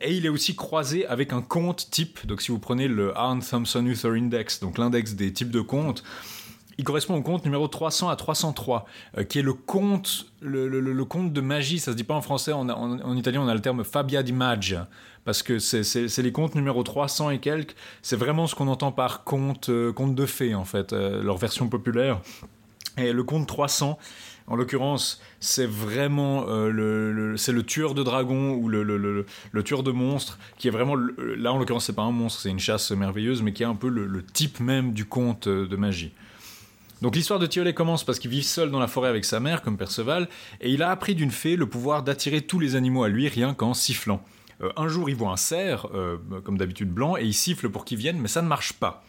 Et 0.00 0.14
il 0.14 0.26
est 0.26 0.30
aussi 0.30 0.56
croisé 0.56 1.06
avec 1.06 1.32
un 1.32 1.42
conte 1.42 1.90
type. 1.90 2.26
Donc 2.26 2.42
si 2.42 2.50
vous 2.50 2.58
prenez 2.58 2.88
le 2.88 3.16
Arne 3.16 3.42
Thompson 3.42 3.84
Uther 3.86 4.10
Index, 4.10 4.60
donc 4.60 4.78
l'index 4.78 5.14
des 5.14 5.32
types 5.32 5.50
de 5.50 5.60
contes, 5.60 6.02
il 6.78 6.84
correspond 6.84 7.16
au 7.16 7.22
conte 7.22 7.44
numéro 7.44 7.66
300 7.66 8.08
à 8.08 8.16
303, 8.16 8.86
euh, 9.18 9.24
qui 9.24 9.40
est 9.40 9.42
le 9.42 9.52
conte, 9.52 10.26
le, 10.40 10.68
le- 10.68 10.80
de 11.32 11.40
magie. 11.40 11.80
Ça 11.80 11.90
se 11.92 11.96
dit 11.96 12.04
pas 12.04 12.14
en 12.14 12.22
français, 12.22 12.52
en, 12.52 12.68
en- 12.68 13.00
en 13.00 13.16
italien 13.16 13.42
on 13.42 13.48
a 13.48 13.54
le 13.54 13.60
terme 13.60 13.82
Fabia 13.84 14.22
di 14.22 14.32
Magia, 14.32 14.88
parce 15.24 15.42
que 15.42 15.58
c'est- 15.58 15.82
les 16.22 16.32
contes 16.32 16.54
numéro 16.54 16.82
300 16.82 17.30
et 17.30 17.38
quelques. 17.40 17.74
C'est 18.02 18.16
vraiment 18.16 18.46
ce 18.46 18.54
qu'on 18.54 18.68
entend 18.68 18.92
par 18.92 19.24
conte, 19.24 19.68
euh, 19.70 19.92
de 20.14 20.26
fées 20.26 20.54
en 20.54 20.64
fait, 20.64 20.92
euh, 20.92 21.22
leur 21.22 21.36
version 21.36 21.68
populaire. 21.68 22.20
Et 22.96 23.12
le 23.12 23.22
conte 23.22 23.46
300, 23.46 23.98
en 24.48 24.56
l'occurrence, 24.56 25.20
c'est 25.40 25.66
vraiment 25.66 26.46
euh, 26.48 26.70
le, 26.70 27.36
c'est 27.36 27.52
le 27.52 27.62
tueur 27.64 27.94
de 27.94 28.02
dragons 28.02 28.54
ou 28.54 28.68
le, 28.68 28.82
le, 28.82 28.96
le- 28.96 29.26
tueur 29.64 29.82
de 29.82 29.90
monstres 29.92 30.38
qui 30.58 30.68
est 30.68 30.70
vraiment 30.72 30.94
là 30.96 31.52
en 31.52 31.58
l'occurrence 31.58 31.84
c'est 31.86 31.92
pas 31.92 32.02
un 32.02 32.10
monstre, 32.12 32.40
c'est 32.40 32.50
une 32.50 32.58
chasse 32.58 32.90
merveilleuse, 32.92 33.42
mais 33.42 33.52
qui 33.52 33.62
est 33.62 33.66
un 33.66 33.74
peu 33.76 33.88
le, 33.88 34.06
type 34.24 34.58
même 34.60 34.92
du 34.92 35.04
conte 35.04 35.48
de 35.48 35.76
magie. 35.76 36.12
Donc 37.00 37.14
l'histoire 37.14 37.38
de 37.38 37.46
Tiolet 37.46 37.74
commence 37.74 38.02
parce 38.04 38.18
qu'il 38.18 38.30
vit 38.30 38.42
seul 38.42 38.70
dans 38.70 38.80
la 38.80 38.88
forêt 38.88 39.08
avec 39.08 39.24
sa 39.24 39.38
mère, 39.38 39.62
comme 39.62 39.76
Perceval, 39.76 40.28
et 40.60 40.70
il 40.70 40.82
a 40.82 40.90
appris 40.90 41.14
d'une 41.14 41.30
fée 41.30 41.54
le 41.56 41.66
pouvoir 41.66 42.02
d'attirer 42.02 42.40
tous 42.40 42.58
les 42.58 42.74
animaux 42.74 43.04
à 43.04 43.08
lui 43.08 43.28
rien 43.28 43.54
qu'en 43.54 43.72
sifflant. 43.72 44.20
Euh, 44.62 44.70
un 44.76 44.88
jour, 44.88 45.08
il 45.08 45.14
voit 45.14 45.30
un 45.30 45.36
cerf, 45.36 45.86
euh, 45.94 46.16
comme 46.44 46.58
d'habitude 46.58 46.90
blanc, 46.90 47.16
et 47.16 47.24
il 47.24 47.34
siffle 47.34 47.68
pour 47.68 47.84
qu'il 47.84 47.98
vienne, 47.98 48.18
mais 48.20 48.26
ça 48.26 48.42
ne 48.42 48.48
marche 48.48 48.72
pas. 48.72 49.04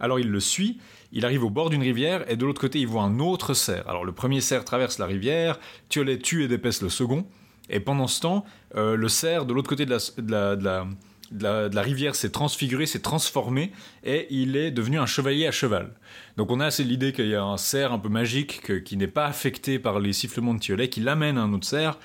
Alors 0.00 0.18
il 0.20 0.30
le 0.30 0.40
suit, 0.40 0.78
il 1.12 1.24
arrive 1.24 1.42
au 1.44 1.50
bord 1.50 1.70
d'une 1.70 1.82
rivière, 1.82 2.30
et 2.30 2.36
de 2.36 2.44
l'autre 2.44 2.60
côté, 2.60 2.78
il 2.78 2.86
voit 2.86 3.02
un 3.02 3.18
autre 3.20 3.54
cerf. 3.54 3.88
Alors 3.88 4.04
le 4.04 4.12
premier 4.12 4.42
cerf 4.42 4.64
traverse 4.64 4.98
la 4.98 5.06
rivière, 5.06 5.58
Tiolet 5.88 6.18
tue 6.18 6.44
et 6.44 6.48
dépaisse 6.48 6.82
le 6.82 6.90
second, 6.90 7.26
et 7.70 7.80
pendant 7.80 8.06
ce 8.06 8.20
temps, 8.20 8.44
euh, 8.76 8.96
le 8.96 9.08
cerf 9.08 9.46
de 9.46 9.54
l'autre 9.54 9.68
côté 9.70 9.86
de 9.86 9.90
la, 9.90 9.98
de 10.18 10.56
de 10.60 10.64
la- 10.64 10.86
de 11.30 11.44
la- 11.74 11.82
rivière 11.82 12.14
s'est 12.14 12.30
transfiguré, 12.30 12.86
s'est 12.86 13.00
transformé, 13.00 13.72
et 14.04 14.26
il 14.30 14.56
est 14.56 14.70
devenu 14.70 14.98
un 14.98 15.06
chevalier 15.06 15.46
à 15.46 15.52
cheval. 15.52 15.92
Donc 16.36 16.50
on 16.50 16.60
a 16.60 16.66
assez 16.66 16.84
l'idée 16.84 17.12
qu'il 17.12 17.28
y 17.28 17.34
a 17.34 17.42
un 17.42 17.56
cerf 17.56 17.92
un 17.92 17.98
peu 17.98 18.08
magique 18.08 18.62
que- 18.62 18.72
qui 18.78 18.96
n'est 18.96 19.06
pas 19.06 19.26
affecté 19.26 19.78
par 19.78 20.00
les 20.00 20.12
sifflements 20.12 20.54
de 20.54 20.60
Tiolet, 20.60 20.88
qui 20.88 21.00
l'amène 21.00 21.38
à 21.38 21.42
un 21.42 21.52
autre 21.52 21.66
cerf. 21.66 21.98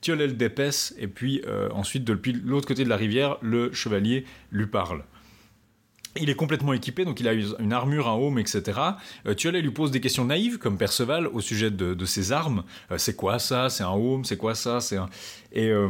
Tiolet 0.00 0.28
le 0.28 0.32
dépaisse, 0.32 0.94
et 0.98 1.08
puis 1.08 1.42
euh, 1.46 1.68
ensuite, 1.72 2.04
depuis 2.04 2.32
l'autre 2.32 2.66
côté 2.66 2.84
de 2.84 2.88
la 2.88 2.96
rivière, 2.96 3.36
le 3.42 3.72
chevalier 3.72 4.24
lui 4.50 4.66
parle. 4.66 5.04
Il 6.16 6.28
est 6.28 6.34
complètement 6.34 6.72
équipé, 6.72 7.04
donc 7.04 7.20
il 7.20 7.28
a 7.28 7.32
une 7.32 7.72
armure, 7.72 8.08
un 8.08 8.14
aume, 8.14 8.40
etc. 8.40 8.80
Euh, 9.26 9.34
Tiolet 9.34 9.62
lui 9.62 9.70
pose 9.70 9.92
des 9.92 10.00
questions 10.00 10.24
naïves, 10.24 10.58
comme 10.58 10.76
Perceval, 10.76 11.28
au 11.28 11.40
sujet 11.40 11.70
de, 11.70 12.04
ses 12.04 12.32
armes. 12.32 12.64
Euh, 12.90 12.98
c'est 12.98 13.14
quoi 13.14 13.38
ça? 13.38 13.68
C'est 13.68 13.84
un 13.84 13.92
aume 13.92 14.24
C'est 14.24 14.36
quoi 14.36 14.56
ça? 14.56 14.80
C'est 14.80 14.96
un... 14.96 15.08
Et 15.52 15.68
euh, 15.68 15.88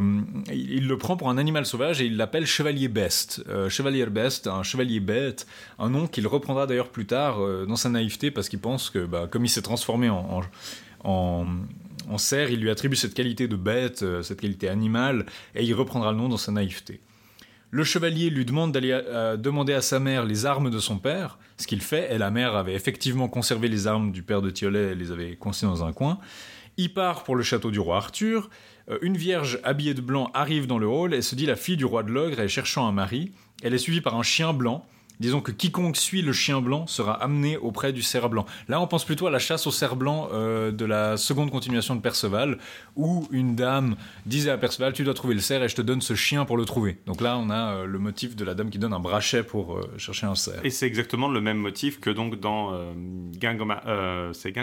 il, 0.53 0.87
le 0.87 0.97
prend 0.99 1.17
pour 1.17 1.29
un 1.31 1.39
animal 1.39 1.65
sauvage 1.65 2.01
et 2.01 2.05
il 2.05 2.17
l'appelle 2.17 2.45
Chevalier 2.45 2.87
Best. 2.87 3.43
Euh, 3.49 3.67
Chevalier 3.67 4.05
Best, 4.05 4.45
un 4.45 4.61
chevalier 4.61 4.99
bête, 4.99 5.47
un 5.79 5.89
nom 5.89 6.05
qu'il 6.05 6.27
reprendra 6.27 6.67
d'ailleurs 6.67 6.89
plus 6.89 7.07
tard 7.07 7.39
dans 7.67 7.75
sa 7.75 7.89
naïveté, 7.89 8.29
parce 8.29 8.47
qu'il 8.47 8.59
pense 8.59 8.91
que, 8.91 9.05
bah, 9.05 9.27
comme 9.29 9.45
il 9.45 9.49
s'est 9.49 9.63
transformé 9.63 10.09
en, 10.09 10.41
en, 11.03 11.45
en, 12.09 12.17
cerf, 12.19 12.51
il 12.51 12.59
lui 12.59 12.69
attribue 12.69 12.95
cette 12.95 13.15
qualité 13.15 13.47
de 13.47 13.55
bête, 13.55 14.05
cette 14.21 14.41
qualité 14.41 14.69
animale, 14.69 15.25
et 15.55 15.63
il 15.63 15.73
reprendra 15.73 16.11
le 16.11 16.17
nom 16.17 16.29
dans 16.29 16.37
sa 16.37 16.51
naïveté. 16.51 16.99
Le 17.73 17.85
chevalier 17.85 18.29
lui 18.29 18.43
demande 18.43 18.73
d'aller 18.73 18.91
euh, 18.91 19.37
demander 19.37 19.73
à 19.73 19.81
sa 19.81 20.01
mère 20.01 20.25
les 20.25 20.45
armes 20.45 20.69
de 20.69 20.79
son 20.79 20.97
père, 20.97 21.39
ce 21.57 21.65
qu'il 21.67 21.81
fait, 21.81 22.13
et 22.13 22.17
la 22.17 22.29
mère 22.29 22.55
avait 22.57 22.73
effectivement 22.73 23.29
conservé 23.29 23.69
les 23.69 23.87
armes 23.87 24.11
du 24.11 24.23
père 24.23 24.41
de 24.41 24.49
Tiolet, 24.49 24.89
elle 24.91 24.97
les 24.97 25.11
avait 25.11 25.37
coincées 25.37 25.65
dans 25.65 25.85
un 25.85 25.93
coin. 25.93 26.19
Il 26.75 26.93
part 26.93 27.23
pour 27.23 27.37
le 27.37 27.43
château 27.43 27.71
du 27.71 27.79
roi 27.79 27.95
Arthur. 27.95 28.49
Euh, 28.89 28.97
une 29.01 29.15
vierge 29.15 29.59
habillée 29.63 29.93
de 29.93 30.01
blanc 30.01 30.31
arrive 30.33 30.67
dans 30.67 30.79
le 30.79 30.87
hall 30.87 31.13
et 31.13 31.21
se 31.21 31.33
dit 31.33 31.45
la 31.45 31.55
fille 31.55 31.77
du 31.77 31.85
roi 31.85 32.03
de 32.03 32.11
l'ogre 32.11 32.41
est 32.41 32.49
cherchant 32.49 32.87
un 32.87 32.91
mari. 32.91 33.31
Elle 33.63 33.73
est 33.73 33.77
suivie 33.77 34.01
par 34.01 34.15
un 34.15 34.23
chien 34.23 34.51
blanc. 34.51 34.85
Disons 35.21 35.39
que 35.39 35.51
quiconque 35.51 35.97
suit 35.97 36.23
le 36.23 36.33
chien 36.33 36.61
blanc 36.61 36.87
sera 36.87 37.13
amené 37.13 37.55
auprès 37.55 37.93
du 37.93 38.01
cerf 38.01 38.27
blanc. 38.27 38.47
Là, 38.67 38.81
on 38.81 38.87
pense 38.87 39.05
plutôt 39.05 39.27
à 39.27 39.29
la 39.29 39.37
chasse 39.37 39.67
au 39.67 39.71
cerf 39.71 39.95
blanc 39.95 40.29
euh, 40.33 40.71
de 40.71 40.83
la 40.83 41.15
seconde 41.15 41.51
continuation 41.51 41.95
de 41.95 42.01
Perceval, 42.01 42.57
où 42.95 43.27
une 43.29 43.55
dame 43.55 43.97
disait 44.25 44.49
à 44.49 44.57
Perceval 44.57 44.93
Tu 44.93 45.03
dois 45.03 45.13
trouver 45.13 45.35
le 45.35 45.39
cerf 45.39 45.61
et 45.61 45.69
je 45.69 45.75
te 45.75 45.83
donne 45.83 46.01
ce 46.01 46.15
chien 46.15 46.43
pour 46.43 46.57
le 46.57 46.65
trouver. 46.65 46.97
Donc 47.05 47.21
là, 47.21 47.37
on 47.37 47.51
a 47.51 47.75
euh, 47.75 47.85
le 47.85 47.99
motif 47.99 48.35
de 48.35 48.43
la 48.43 48.55
dame 48.55 48.71
qui 48.71 48.79
donne 48.79 48.93
un 48.93 48.99
brachet 48.99 49.43
pour 49.43 49.77
euh, 49.77 49.93
chercher 49.99 50.25
un 50.25 50.33
cerf. 50.33 50.59
Et 50.63 50.71
c'est 50.71 50.87
exactement 50.87 51.27
le 51.27 51.39
même 51.39 51.57
motif 51.57 51.99
que 51.99 52.09
donc 52.09 52.39
dans 52.39 52.71
Gingomar, 53.39 53.83
c'est 54.33 54.53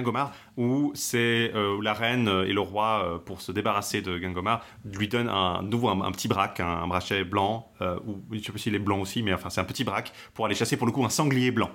où 0.56 0.90
c'est 0.96 1.52
la 1.80 1.92
reine 1.92 2.28
et 2.48 2.52
le 2.52 2.60
roi, 2.60 3.22
pour 3.24 3.42
se 3.42 3.52
débarrasser 3.52 4.02
de 4.02 4.18
Gingomar, 4.18 4.64
lui 4.84 5.06
donnent 5.06 5.28
un 5.28 5.62
nouveau 5.62 5.88
un, 5.88 6.10
petit 6.10 6.26
braque, 6.26 6.58
un, 6.58 6.88
brachet 6.88 7.22
blanc, 7.22 7.70
ou 7.80 8.16
je 8.32 8.40
sais 8.40 8.50
pas 8.50 8.58
s'il 8.58 8.74
est 8.74 8.80
blanc 8.80 9.00
aussi, 9.00 9.22
mais 9.22 9.32
enfin 9.32 9.50
c'est 9.50 9.60
un 9.60 9.64
petit 9.64 9.84
braque 9.84 10.12
pour 10.34 10.47
aller 10.48 10.56
chasser 10.56 10.76
pour 10.76 10.86
le 10.86 10.92
coup 10.92 11.04
un 11.04 11.10
sanglier 11.10 11.50
blanc. 11.50 11.70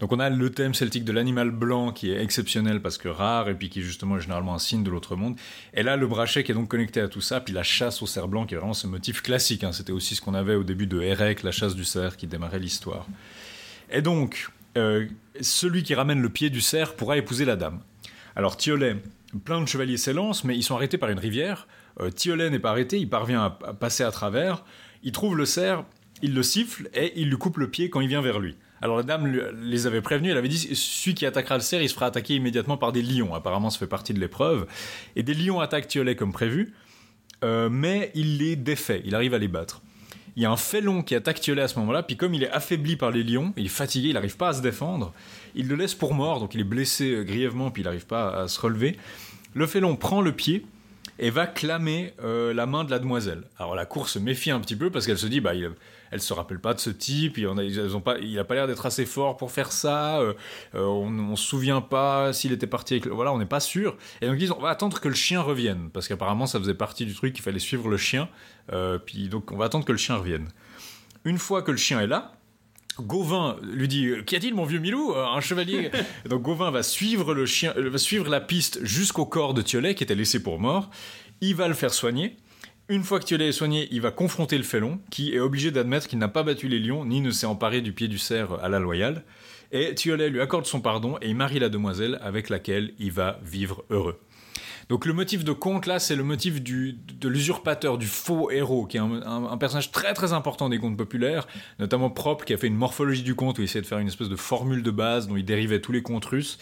Donc 0.00 0.12
on 0.12 0.18
a 0.18 0.28
le 0.30 0.50
thème 0.50 0.74
celtique 0.74 1.04
de 1.04 1.12
l'animal 1.12 1.50
blanc 1.50 1.92
qui 1.92 2.10
est 2.10 2.22
exceptionnel 2.22 2.80
parce 2.80 2.98
que 2.98 3.08
rare 3.08 3.48
et 3.48 3.54
puis 3.54 3.68
qui 3.68 3.80
est 3.80 3.82
justement 3.82 4.18
généralement 4.18 4.54
un 4.54 4.58
signe 4.58 4.82
de 4.82 4.90
l'autre 4.90 5.14
monde. 5.14 5.36
Et 5.74 5.82
là 5.82 5.96
le 5.96 6.06
brachet 6.06 6.42
qui 6.42 6.52
est 6.52 6.54
donc 6.54 6.68
connecté 6.68 7.00
à 7.00 7.08
tout 7.08 7.20
ça, 7.20 7.40
puis 7.40 7.52
la 7.52 7.62
chasse 7.62 8.02
au 8.02 8.06
cerf 8.06 8.26
blanc 8.26 8.46
qui 8.46 8.54
est 8.54 8.56
vraiment 8.56 8.72
ce 8.74 8.86
motif 8.86 9.22
classique. 9.22 9.62
hein. 9.62 9.72
C'était 9.72 9.92
aussi 9.92 10.16
ce 10.16 10.20
qu'on 10.20 10.34
avait 10.34 10.54
au 10.54 10.64
début 10.64 10.86
de 10.86 11.00
Erec, 11.00 11.42
la 11.42 11.52
chasse 11.52 11.74
du 11.74 11.84
cerf 11.84 12.16
qui 12.16 12.26
démarrait 12.26 12.58
l'histoire. 12.58 13.06
Et 13.90 14.02
donc 14.02 14.50
euh, 14.76 15.06
celui 15.40 15.82
qui 15.82 15.94
ramène 15.94 16.20
le 16.20 16.28
pied 16.28 16.50
du 16.50 16.60
cerf 16.60 16.94
pourra 16.94 17.16
épouser 17.16 17.44
la 17.44 17.56
dame. 17.56 17.80
Alors 18.36 18.56
Tiolet, 18.56 18.96
plein 19.44 19.60
de 19.60 19.66
chevaliers 19.66 19.96
s'élancent, 19.96 20.44
mais 20.44 20.56
ils 20.56 20.62
sont 20.62 20.74
arrêtés 20.74 20.98
par 20.98 21.10
une 21.10 21.18
rivière. 21.18 21.68
Euh, 22.00 22.10
Tiolet 22.10 22.50
n'est 22.50 22.58
pas 22.58 22.70
arrêté, 22.70 22.98
il 22.98 23.08
parvient 23.08 23.44
à 23.44 23.50
passer 23.74 24.02
à 24.02 24.10
travers. 24.10 24.64
Il 25.02 25.12
trouve 25.12 25.36
le 25.36 25.44
cerf, 25.44 25.84
il 26.22 26.34
le 26.34 26.42
siffle 26.42 26.88
et 26.94 27.12
il 27.20 27.28
lui 27.28 27.36
coupe 27.36 27.58
le 27.58 27.68
pied 27.68 27.90
quand 27.90 28.00
il 28.00 28.08
vient 28.08 28.22
vers 28.22 28.38
lui. 28.38 28.56
Alors 28.82 28.96
la 28.96 29.02
dame 29.02 29.26
les 29.62 29.86
avait 29.86 30.00
prévenus, 30.00 30.32
elle 30.32 30.38
avait 30.38 30.48
dit 30.48 30.74
celui 30.74 31.14
qui 31.14 31.26
attaquera 31.26 31.56
le 31.56 31.62
cerf, 31.62 31.82
il 31.82 31.88
se 31.88 31.94
fera 31.94 32.06
attaquer 32.06 32.34
immédiatement 32.34 32.78
par 32.78 32.92
des 32.92 33.02
lions. 33.02 33.34
Apparemment, 33.34 33.68
ça 33.70 33.78
fait 33.78 33.86
partie 33.86 34.14
de 34.14 34.20
l'épreuve. 34.20 34.66
Et 35.16 35.22
des 35.22 35.34
lions 35.34 35.60
attaquent 35.60 35.88
Tiolet 35.88 36.16
comme 36.16 36.32
prévu, 36.32 36.72
euh, 37.44 37.68
mais 37.70 38.10
il 38.14 38.38
les 38.38 38.56
défait, 38.56 39.02
il 39.04 39.14
arrive 39.14 39.34
à 39.34 39.38
les 39.38 39.48
battre. 39.48 39.82
Il 40.36 40.42
y 40.42 40.46
a 40.46 40.50
un 40.50 40.56
félon 40.56 41.02
qui 41.02 41.14
attaque 41.14 41.40
Tiolet 41.40 41.62
à 41.62 41.68
ce 41.68 41.78
moment-là, 41.80 42.02
puis 42.02 42.16
comme 42.16 42.32
il 42.32 42.42
est 42.42 42.50
affaibli 42.50 42.96
par 42.96 43.10
les 43.10 43.22
lions, 43.22 43.52
il 43.56 43.66
est 43.66 43.68
fatigué, 43.68 44.08
il 44.08 44.14
n'arrive 44.14 44.36
pas 44.36 44.48
à 44.48 44.52
se 44.54 44.62
défendre, 44.62 45.12
il 45.54 45.68
le 45.68 45.74
laisse 45.74 45.94
pour 45.94 46.14
mort, 46.14 46.40
donc 46.40 46.54
il 46.54 46.60
est 46.60 46.64
blessé 46.64 47.10
euh, 47.10 47.24
grièvement, 47.24 47.70
puis 47.70 47.82
il 47.82 47.84
n'arrive 47.84 48.06
pas 48.06 48.42
à 48.42 48.48
se 48.48 48.58
relever. 48.60 48.96
Le 49.52 49.66
félon 49.66 49.96
prend 49.96 50.22
le 50.22 50.32
pied 50.32 50.64
et 51.18 51.28
va 51.28 51.46
clamer 51.46 52.14
euh, 52.22 52.54
la 52.54 52.64
main 52.64 52.84
de 52.84 52.90
la 52.90 52.98
demoiselle. 52.98 53.42
Alors 53.58 53.74
la 53.74 53.84
cour 53.84 54.08
se 54.08 54.18
méfie 54.18 54.50
un 54.50 54.60
petit 54.60 54.76
peu 54.76 54.90
parce 54.90 55.04
qu'elle 55.04 55.18
se 55.18 55.26
dit, 55.26 55.40
bah, 55.40 55.54
il, 55.54 55.70
elle 56.10 56.20
se 56.20 56.32
rappelle 56.32 56.58
pas 56.60 56.74
de 56.74 56.80
ce 56.80 56.90
type, 56.90 57.38
il, 57.38 57.46
en 57.48 57.58
a, 57.58 57.62
ils 57.64 57.96
ont 57.96 58.00
pas, 58.00 58.18
il 58.18 58.38
a 58.38 58.44
pas 58.44 58.54
l'air 58.54 58.66
d'être 58.66 58.86
assez 58.86 59.06
fort 59.06 59.36
pour 59.36 59.50
faire 59.50 59.72
ça, 59.72 60.20
euh, 60.20 60.34
euh, 60.74 60.84
on, 60.84 61.16
on 61.18 61.36
se 61.36 61.44
souvient 61.46 61.80
pas 61.80 62.32
s'il 62.32 62.52
était 62.52 62.66
parti 62.66 62.94
avec, 62.94 63.06
le- 63.06 63.12
voilà, 63.12 63.32
on 63.32 63.38
n'est 63.38 63.46
pas 63.46 63.60
sûr. 63.60 63.96
Et 64.20 64.26
donc 64.26 64.36
ils 64.36 64.40
disent, 64.40 64.52
on 64.52 64.60
va 64.60 64.70
attendre 64.70 65.00
que 65.00 65.08
le 65.08 65.14
chien 65.14 65.40
revienne, 65.40 65.90
parce 65.92 66.08
qu'apparemment 66.08 66.46
ça 66.46 66.58
faisait 66.58 66.74
partie 66.74 67.06
du 67.06 67.14
truc, 67.14 67.38
il 67.38 67.42
fallait 67.42 67.58
suivre 67.58 67.88
le 67.88 67.96
chien, 67.96 68.28
euh, 68.72 68.98
puis 68.98 69.28
donc 69.28 69.52
on 69.52 69.56
va 69.56 69.66
attendre 69.66 69.84
que 69.84 69.92
le 69.92 69.98
chien 69.98 70.16
revienne. 70.16 70.48
Une 71.24 71.38
fois 71.38 71.62
que 71.62 71.70
le 71.70 71.76
chien 71.76 72.00
est 72.00 72.06
là, 72.06 72.32
Gauvin 72.98 73.56
lui 73.62 73.88
dit 73.88 74.12
Qu'y 74.26 74.36
a-t-il, 74.36 74.54
mon 74.54 74.64
vieux 74.64 74.78
Milou 74.80 75.14
Un 75.14 75.40
chevalier? 75.40 75.90
Donc 76.28 76.42
Gauvin 76.42 76.70
va 76.70 76.82
suivre 76.82 77.32
le 77.34 77.46
chien, 77.46 77.72
va 77.76 77.98
suivre 77.98 78.28
la 78.28 78.40
piste 78.40 78.84
jusqu'au 78.84 79.24
corps 79.26 79.54
de 79.54 79.62
Tiolet 79.62 79.94
qui 79.94 80.02
était 80.04 80.14
laissé 80.16 80.42
pour 80.42 80.58
mort. 80.58 80.90
Il 81.40 81.54
va 81.54 81.68
le 81.68 81.74
faire 81.74 81.94
soigner. 81.94 82.36
Une 82.90 83.04
fois 83.04 83.20
que 83.20 83.24
Tiolet 83.24 83.46
est 83.50 83.52
soigné, 83.52 83.86
il 83.92 84.00
va 84.00 84.10
confronter 84.10 84.56
le 84.58 84.64
félon, 84.64 84.98
qui 85.12 85.32
est 85.32 85.38
obligé 85.38 85.70
d'admettre 85.70 86.08
qu'il 86.08 86.18
n'a 86.18 86.26
pas 86.26 86.42
battu 86.42 86.66
les 86.66 86.80
lions, 86.80 87.04
ni 87.04 87.20
ne 87.20 87.30
s'est 87.30 87.46
emparé 87.46 87.82
du 87.82 87.92
pied 87.92 88.08
du 88.08 88.18
cerf 88.18 88.54
à 88.60 88.68
la 88.68 88.80
loyale. 88.80 89.22
Et 89.70 89.94
Tiolet 89.94 90.28
lui 90.28 90.40
accorde 90.40 90.66
son 90.66 90.80
pardon 90.80 91.16
et 91.22 91.28
il 91.28 91.36
marie 91.36 91.60
la 91.60 91.68
demoiselle 91.68 92.18
avec 92.20 92.48
laquelle 92.48 92.92
il 92.98 93.12
va 93.12 93.38
vivre 93.44 93.84
heureux. 93.90 94.18
Donc 94.88 95.06
le 95.06 95.12
motif 95.12 95.44
de 95.44 95.52
conte 95.52 95.86
là, 95.86 96.00
c'est 96.00 96.16
le 96.16 96.24
motif 96.24 96.60
de 96.64 97.28
l'usurpateur, 97.28 97.96
du 97.96 98.08
faux 98.08 98.50
héros, 98.50 98.86
qui 98.86 98.96
est 98.96 99.00
un, 99.00 99.22
un- 99.22 99.44
un 99.44 99.56
personnage 99.56 99.92
très 99.92 100.12
très 100.12 100.32
important 100.32 100.68
des 100.68 100.78
contes 100.78 100.96
populaires, 100.96 101.46
notamment 101.78 102.10
Propre 102.10 102.44
qui 102.44 102.54
a 102.54 102.58
fait 102.58 102.66
une 102.66 102.74
morphologie 102.74 103.22
du 103.22 103.36
conte 103.36 103.58
où 103.58 103.60
il 103.60 103.66
essayait 103.66 103.82
de 103.82 103.86
faire 103.86 104.00
une 104.00 104.08
espèce 104.08 104.28
de 104.28 104.34
formule 104.34 104.82
de 104.82 104.90
base 104.90 105.28
dont 105.28 105.36
il 105.36 105.44
dérivait 105.44 105.80
tous 105.80 105.92
les 105.92 106.02
contes 106.02 106.24
russes. 106.24 106.58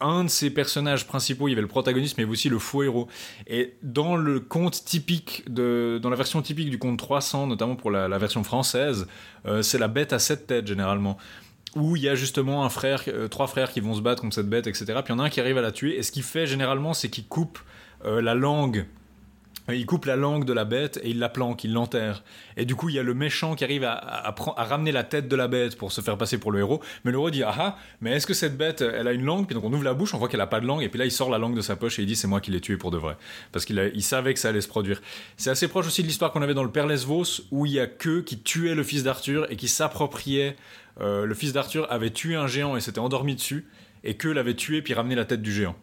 Un 0.00 0.24
de 0.24 0.28
ses 0.28 0.50
personnages 0.50 1.06
principaux, 1.06 1.48
il 1.48 1.52
y 1.52 1.54
avait 1.54 1.62
le 1.62 1.68
protagoniste, 1.68 2.16
mais 2.16 2.22
il 2.22 2.24
y 2.24 2.28
avait 2.28 2.32
aussi 2.32 2.48
le 2.48 2.58
faux 2.58 2.82
héros. 2.82 3.08
Et 3.46 3.74
dans 3.82 4.16
le 4.16 4.40
conte 4.40 4.84
typique, 4.84 5.44
de, 5.48 5.98
dans 6.02 6.10
la 6.10 6.16
version 6.16 6.40
typique 6.42 6.70
du 6.70 6.78
conte 6.78 6.98
300, 6.98 7.46
notamment 7.46 7.76
pour 7.76 7.90
la, 7.90 8.18
version 8.18 8.42
française, 8.42 9.06
euh, 9.46 9.62
c'est 9.62 9.78
la 9.78 9.88
bête 9.88 10.12
à 10.12 10.18
sept 10.18 10.46
têtes 10.46 10.66
généralement 10.66 11.18
où 11.76 11.94
il 11.96 12.02
y 12.02 12.08
a 12.08 12.14
justement 12.14 12.64
un 12.64 12.68
frère, 12.68 13.04
euh, 13.08 13.28
trois 13.28 13.46
frères 13.46 13.70
qui 13.70 13.80
vont 13.80 13.94
se 13.94 14.00
battre 14.00 14.22
contre 14.22 14.34
cette 14.34 14.48
bête, 14.48 14.66
etc. 14.66 14.86
Puis 15.04 15.14
il 15.14 15.16
y 15.16 15.20
en 15.20 15.20
a 15.20 15.24
un 15.24 15.30
qui 15.30 15.40
arrive 15.40 15.58
à 15.58 15.60
la 15.60 15.72
tuer, 15.72 15.96
et 15.96 16.02
ce 16.02 16.10
qu'il 16.10 16.22
fait 16.22 16.46
généralement, 16.46 16.94
c'est 16.94 17.10
qu'il 17.10 17.26
coupe 17.26 17.58
euh, 18.04 18.20
la 18.20 18.34
langue 18.34 18.86
il 19.72 19.86
coupe 19.86 20.04
la 20.04 20.16
langue 20.16 20.44
de 20.44 20.52
la 20.52 20.64
bête 20.64 21.00
et 21.02 21.10
il 21.10 21.18
la 21.18 21.28
planque, 21.28 21.64
il 21.64 21.72
l'enterre. 21.72 22.22
Et 22.56 22.64
du 22.64 22.74
coup, 22.74 22.88
il 22.88 22.94
y 22.94 22.98
a 22.98 23.02
le 23.02 23.14
méchant 23.14 23.54
qui 23.54 23.64
arrive 23.64 23.84
à, 23.84 24.34
ramener 24.56 24.92
la 24.92 25.04
tête 25.04 25.28
de 25.28 25.36
la 25.36 25.48
bête 25.48 25.76
pour 25.76 25.92
se 25.92 26.00
faire 26.00 26.16
passer 26.16 26.38
pour 26.38 26.52
le 26.52 26.60
héros. 26.60 26.80
Mais 27.04 27.10
le 27.10 27.18
héros 27.18 27.30
dit 27.30 27.42
Ah 27.42 27.54
ah, 27.58 27.78
mais 28.00 28.12
est-ce 28.12 28.26
que 28.26 28.34
cette 28.34 28.56
bête, 28.56 28.82
elle 28.82 29.08
a 29.08 29.12
une 29.12 29.24
langue? 29.24 29.46
Puis 29.46 29.54
donc 29.54 29.64
on 29.64 29.72
ouvre 29.72 29.84
la 29.84 29.94
bouche, 29.94 30.14
on 30.14 30.18
voit 30.18 30.28
qu'elle 30.28 30.40
a 30.40 30.46
pas 30.46 30.60
de 30.60 30.66
langue. 30.66 30.82
Et 30.82 30.88
puis 30.88 30.98
là, 30.98 31.04
il 31.04 31.10
sort 31.10 31.30
la 31.30 31.38
langue 31.38 31.54
de 31.54 31.60
sa 31.60 31.76
poche 31.76 31.98
et 31.98 32.02
il 32.02 32.06
dit 32.06 32.16
C'est 32.16 32.28
moi 32.28 32.40
qui 32.40 32.50
l'ai 32.50 32.60
tué 32.60 32.76
pour 32.76 32.90
de 32.90 32.98
vrai. 32.98 33.16
Parce 33.52 33.64
qu'il 33.64 34.02
savait 34.02 34.34
que 34.34 34.40
ça 34.40 34.48
allait 34.48 34.60
se 34.60 34.68
produire. 34.68 35.00
C'est 35.36 35.50
assez 35.50 35.68
proche 35.68 35.86
aussi 35.86 36.02
de 36.02 36.06
l'histoire 36.06 36.32
qu'on 36.32 36.42
avait 36.42 36.54
dans 36.54 36.64
le 36.64 36.70
Père 36.70 36.86
Lesvos, 36.86 37.42
où 37.50 37.66
il 37.66 37.72
y 37.72 37.80
a 37.80 37.86
que 37.86 38.20
qui 38.20 38.38
tuait 38.40 38.74
le 38.74 38.82
fils 38.82 39.02
d'Arthur 39.02 39.46
et 39.50 39.56
qui 39.56 39.68
s'appropriait. 39.68 40.56
euh, 41.00 41.26
le 41.26 41.34
fils 41.34 41.52
d'Arthur 41.52 41.86
avait 41.90 42.10
tué 42.10 42.34
un 42.34 42.46
géant 42.46 42.76
et 42.76 42.80
s'était 42.80 42.98
endormi 42.98 43.34
dessus. 43.34 43.66
Et 44.02 44.14
que 44.14 44.28
l'avait 44.28 44.54
tué 44.54 44.80
puis 44.80 44.94
ramené 44.94 45.14
la 45.14 45.26
tête 45.26 45.42
du 45.42 45.52
géant. 45.52 45.76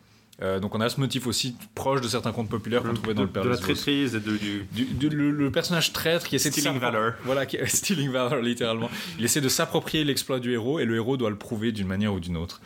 Euh, 0.43 0.59
donc 0.59 0.75
on 0.75 0.81
a 0.81 0.89
ce 0.89 0.99
motif 0.99 1.25
aussi 1.25 1.55
proche 1.73 1.99
de 1.99 2.07
certains 2.07 2.31
contes 2.31 2.49
populaires 2.49 2.83
qu'on 2.83 2.93
trouvait 2.93 3.15
dans 3.15 3.23
le 3.23 3.27
Père 3.27 3.43
de 3.43 3.49
la 3.49 3.57
traîtrise 3.57 4.13
et 4.13 4.19
de, 4.19 4.37
du. 4.37 4.67
du, 4.71 5.09
le, 5.09 5.31
le 5.31 5.51
personnage 5.51 5.93
traître 5.93 6.27
qui 6.27 6.35
essaie 6.35 6.51
Stealing 6.51 6.75
de 6.75 6.79
valor. 6.79 7.13
Voilà, 7.23 7.47
qui, 7.47 7.57
stealing 7.65 8.11
valor 8.11 8.41
littéralement. 8.41 8.89
Il 9.17 9.25
essaie 9.25 9.41
de 9.41 9.49
s'approprier 9.49 10.03
l'exploit 10.03 10.39
du 10.39 10.53
héros 10.53 10.79
et 10.79 10.85
le 10.85 10.95
héros 10.95 11.17
doit 11.17 11.31
le 11.31 11.37
prouver 11.37 11.71
d'une 11.71 11.87
manière 11.87 12.13
ou 12.13 12.19
d'une 12.19 12.37
autre. 12.37 12.61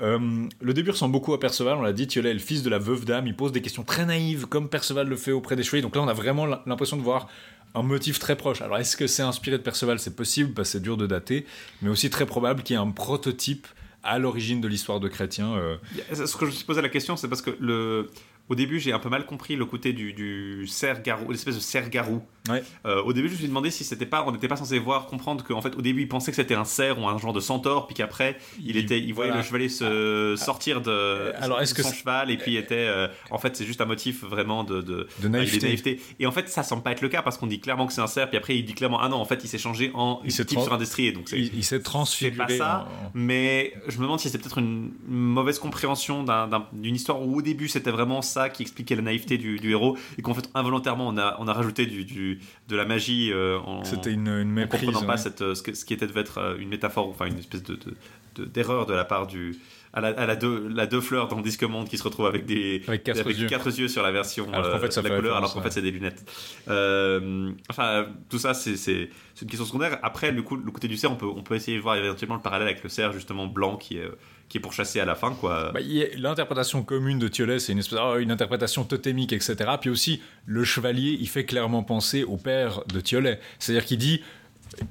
Euh, 0.00 0.48
le 0.60 0.74
début 0.74 0.90
ressemble 0.90 1.12
beaucoup 1.12 1.32
à 1.32 1.38
Perceval, 1.38 1.76
on 1.78 1.82
l'a 1.82 1.92
dit, 1.92 2.08
Thiolet 2.08 2.30
est 2.30 2.34
le 2.34 2.40
fils 2.40 2.62
de 2.62 2.70
la 2.70 2.78
veuve 2.78 3.04
dame, 3.04 3.26
il 3.26 3.36
pose 3.36 3.52
des 3.52 3.62
questions 3.62 3.84
très 3.84 4.04
naïves 4.04 4.46
comme 4.46 4.68
Perceval 4.68 5.06
le 5.06 5.16
fait 5.16 5.32
auprès 5.32 5.54
des 5.54 5.62
chevaliers. 5.62 5.82
Donc 5.82 5.94
là 5.94 6.02
on 6.02 6.08
a 6.08 6.14
vraiment 6.14 6.46
l'impression 6.66 6.96
de 6.96 7.02
voir 7.02 7.28
un 7.74 7.82
motif 7.82 8.18
très 8.18 8.34
proche. 8.34 8.62
Alors 8.62 8.78
est-ce 8.78 8.96
que 8.96 9.06
c'est 9.06 9.22
inspiré 9.22 9.58
de 9.58 9.62
Perceval? 9.62 9.98
C'est 10.00 10.16
possible 10.16 10.54
parce 10.54 10.68
que 10.68 10.72
c'est 10.72 10.82
dur 10.82 10.96
de 10.96 11.06
dater, 11.06 11.46
mais 11.82 11.90
aussi 11.90 12.10
très 12.10 12.26
probable 12.26 12.62
qu'il 12.62 12.74
y 12.74 12.78
ait 12.78 12.82
un 12.82 12.90
prototype 12.90 13.66
à 14.02 14.18
l'origine 14.18 14.60
de 14.60 14.68
l'histoire 14.68 15.00
de 15.00 15.08
Chrétien. 15.08 15.52
euh, 15.54 15.76
Ce 16.12 16.34
que 16.36 16.44
je 16.44 16.50
me 16.50 16.50
suis 16.50 16.64
posé 16.64 16.82
la 16.82 16.88
question, 16.88 17.16
c'est 17.16 17.28
parce 17.28 17.42
que 17.42 17.50
le. 17.60 18.10
Au 18.52 18.54
début, 18.54 18.78
j'ai 18.80 18.92
un 18.92 18.98
peu 18.98 19.08
mal 19.08 19.24
compris 19.24 19.56
le 19.56 19.64
côté 19.64 19.94
du, 19.94 20.12
du 20.12 20.66
cerf-garou, 20.66 21.30
l'espèce 21.30 21.54
de 21.54 21.60
cerf-garou. 21.60 22.20
Ouais. 22.50 22.62
Euh, 22.84 23.00
au 23.02 23.12
début, 23.14 23.28
je 23.28 23.32
me 23.34 23.38
suis 23.38 23.46
demandé 23.48 23.70
si 23.70 23.82
c'était 23.82 24.04
pas, 24.04 24.24
on 24.26 24.32
n'était 24.32 24.48
pas 24.48 24.56
censé 24.56 24.78
voir, 24.78 25.06
comprendre 25.06 25.42
qu'en 25.42 25.62
fait, 25.62 25.74
au 25.76 25.80
début, 25.80 26.02
il 26.02 26.08
pensait 26.08 26.32
que 26.32 26.36
c'était 26.36 26.54
un 26.56 26.64
cerf 26.64 26.98
ou 27.00 27.06
un 27.08 27.16
genre 27.16 27.32
de 27.32 27.40
centaure, 27.40 27.86
puis 27.86 27.94
qu'après, 27.94 28.36
il, 28.62 28.76
était, 28.76 28.98
il 29.00 29.14
voyait 29.14 29.30
voilà. 29.30 29.42
le 29.42 29.46
chevalier 29.48 29.68
se 29.70 30.34
sortir 30.36 30.82
de 30.82 31.32
alors, 31.40 31.62
est-ce 31.62 31.72
que 31.72 31.82
son 31.82 31.88
c'est- 31.88 31.96
cheval, 31.96 32.30
et 32.30 32.36
puis 32.36 32.56
était, 32.56 32.74
euh, 32.74 33.08
en 33.30 33.38
fait, 33.38 33.56
c'est 33.56 33.64
juste 33.64 33.80
un 33.80 33.86
motif 33.86 34.22
vraiment 34.24 34.64
de, 34.64 34.82
de, 34.82 35.06
de 35.22 35.34
avec 35.34 35.50
des 35.50 35.66
naïveté. 35.66 36.00
Et 36.20 36.26
en 36.26 36.32
fait, 36.32 36.48
ça 36.48 36.62
semble 36.62 36.82
pas 36.82 36.90
être 36.92 37.00
le 37.00 37.08
cas 37.08 37.22
parce 37.22 37.38
qu'on 37.38 37.46
dit 37.46 37.60
clairement 37.60 37.86
que 37.86 37.92
c'est 37.92 38.00
un 38.02 38.06
cerf, 38.06 38.28
puis 38.28 38.36
après, 38.36 38.56
il 38.56 38.64
dit 38.64 38.74
clairement, 38.74 39.00
ah 39.00 39.08
non, 39.08 39.16
en 39.16 39.24
fait, 39.24 39.40
il 39.44 39.48
s'est 39.48 39.56
changé 39.58 39.90
en 39.94 40.20
Il 40.24 40.32
type 40.32 40.58
sur 40.60 40.74
un 40.74 40.78
destrier. 40.78 41.12
Donc 41.12 41.28
c'est 41.28 41.38
Il, 41.38 41.54
il 41.54 41.64
s'est 41.64 41.76
c'est 41.76 41.82
transfiguré. 41.82 42.36
pas 42.48 42.56
ça, 42.58 42.88
en- 42.90 43.10
mais 43.14 43.72
je 43.88 43.96
me 43.98 44.02
demande 44.02 44.18
si 44.20 44.28
c'est 44.28 44.38
peut-être 44.38 44.58
une 44.58 44.90
mauvaise 45.08 45.58
compréhension 45.60 46.24
d'un- 46.24 46.48
d'un- 46.48 46.66
d'une 46.72 46.96
histoire 46.96 47.22
où 47.22 47.36
au 47.38 47.42
début 47.42 47.68
c'était 47.68 47.90
vraiment 47.92 48.20
ça 48.20 48.41
qui 48.48 48.62
expliquait 48.62 48.94
la 48.96 49.02
naïveté 49.02 49.38
du, 49.38 49.58
du 49.58 49.70
héros 49.70 49.96
et 50.18 50.22
qu'en 50.22 50.34
fait 50.34 50.48
involontairement 50.54 51.08
on 51.08 51.16
a, 51.18 51.36
on 51.38 51.48
a 51.48 51.52
rajouté 51.52 51.86
du, 51.86 52.04
du- 52.04 52.40
de 52.68 52.76
la 52.76 52.84
magie 52.84 53.30
euh, 53.32 53.58
en, 53.60 53.84
C'était 53.84 54.12
une, 54.12 54.28
une 54.28 54.50
en 54.60 54.66
comprenant 54.68 55.00
pas 55.06 55.16
cette, 55.16 55.42
euh, 55.42 55.54
ce, 55.54 55.62
que- 55.62 55.74
ce 55.74 55.84
qui 55.84 55.94
était 55.94 56.06
devait 56.06 56.20
être 56.20 56.38
euh, 56.38 56.56
une 56.58 56.68
métaphore, 56.68 57.08
enfin 57.08 57.26
une 57.26 57.38
espèce 57.38 57.62
de, 57.62 57.74
de- 57.74 57.94
de- 58.36 58.44
d'erreur 58.44 58.86
de 58.86 58.94
la 58.94 59.04
part 59.04 59.26
du 59.26 59.56
à 59.94 60.00
la, 60.00 60.08
à 60.08 60.26
la 60.26 60.36
deux, 60.36 60.68
la 60.68 60.86
deux 60.86 61.00
fleurs 61.00 61.28
dans 61.28 61.36
le 61.36 61.42
disque 61.42 61.62
monde 61.64 61.88
qui 61.88 61.98
se 61.98 62.02
retrouve 62.02 62.26
avec 62.26 62.46
des 62.46 62.82
Avec 62.88 63.04
quatre 63.04 63.28
yeux. 63.30 63.46
quatre 63.46 63.78
yeux 63.78 63.88
sur 63.88 64.02
la 64.02 64.10
version 64.10 64.46
Alors 64.52 64.70
qu'en 64.70 64.76
euh, 64.76 64.80
fait, 64.80 64.92
ça 64.92 65.02
de 65.02 65.08
la 65.08 65.16
couleur, 65.16 65.36
alors 65.36 65.52
qu'en 65.52 65.58
ouais. 65.58 65.64
fait 65.64 65.70
c'est 65.70 65.82
des 65.82 65.90
lunettes. 65.90 66.24
Euh, 66.68 67.50
enfin, 67.68 68.06
tout 68.30 68.38
ça 68.38 68.54
c'est, 68.54 69.10
une 69.42 69.48
question 69.48 69.66
secondaire. 69.66 69.98
Après, 70.02 70.32
le, 70.32 70.42
coup, 70.42 70.56
le 70.56 70.70
côté 70.70 70.88
du 70.88 70.96
cerf, 70.96 71.12
on 71.12 71.16
peut, 71.16 71.26
on 71.26 71.42
peut 71.42 71.56
essayer 71.56 71.76
de 71.76 71.82
voir 71.82 71.96
éventuellement 71.96 72.36
le 72.36 72.42
parallèle 72.42 72.68
avec 72.68 72.82
le 72.82 72.88
cerf 72.88 73.12
justement 73.12 73.46
blanc 73.46 73.76
qui 73.76 73.98
est, 73.98 74.08
qui 74.48 74.58
est 74.58 74.60
pour 74.60 74.72
chasser 74.72 75.00
à 75.00 75.04
la 75.04 75.14
fin, 75.14 75.32
quoi. 75.34 75.72
Bah, 75.72 75.80
L'interprétation 76.16 76.82
commune 76.82 77.18
de 77.18 77.28
Thiolet, 77.28 77.58
c'est 77.58 77.72
une 77.72 77.78
espèce, 77.78 77.98
oh, 78.02 78.18
une 78.18 78.30
interprétation 78.30 78.84
totémique, 78.84 79.32
etc. 79.32 79.56
Puis 79.80 79.90
aussi, 79.90 80.22
le 80.46 80.64
chevalier, 80.64 81.18
il 81.20 81.28
fait 81.28 81.44
clairement 81.44 81.82
penser 81.82 82.22
au 82.22 82.38
père 82.38 82.82
de 82.86 83.00
Thiolet. 83.00 83.40
C'est-à-dire 83.58 83.84
qu'il 83.84 83.98
dit, 83.98 84.22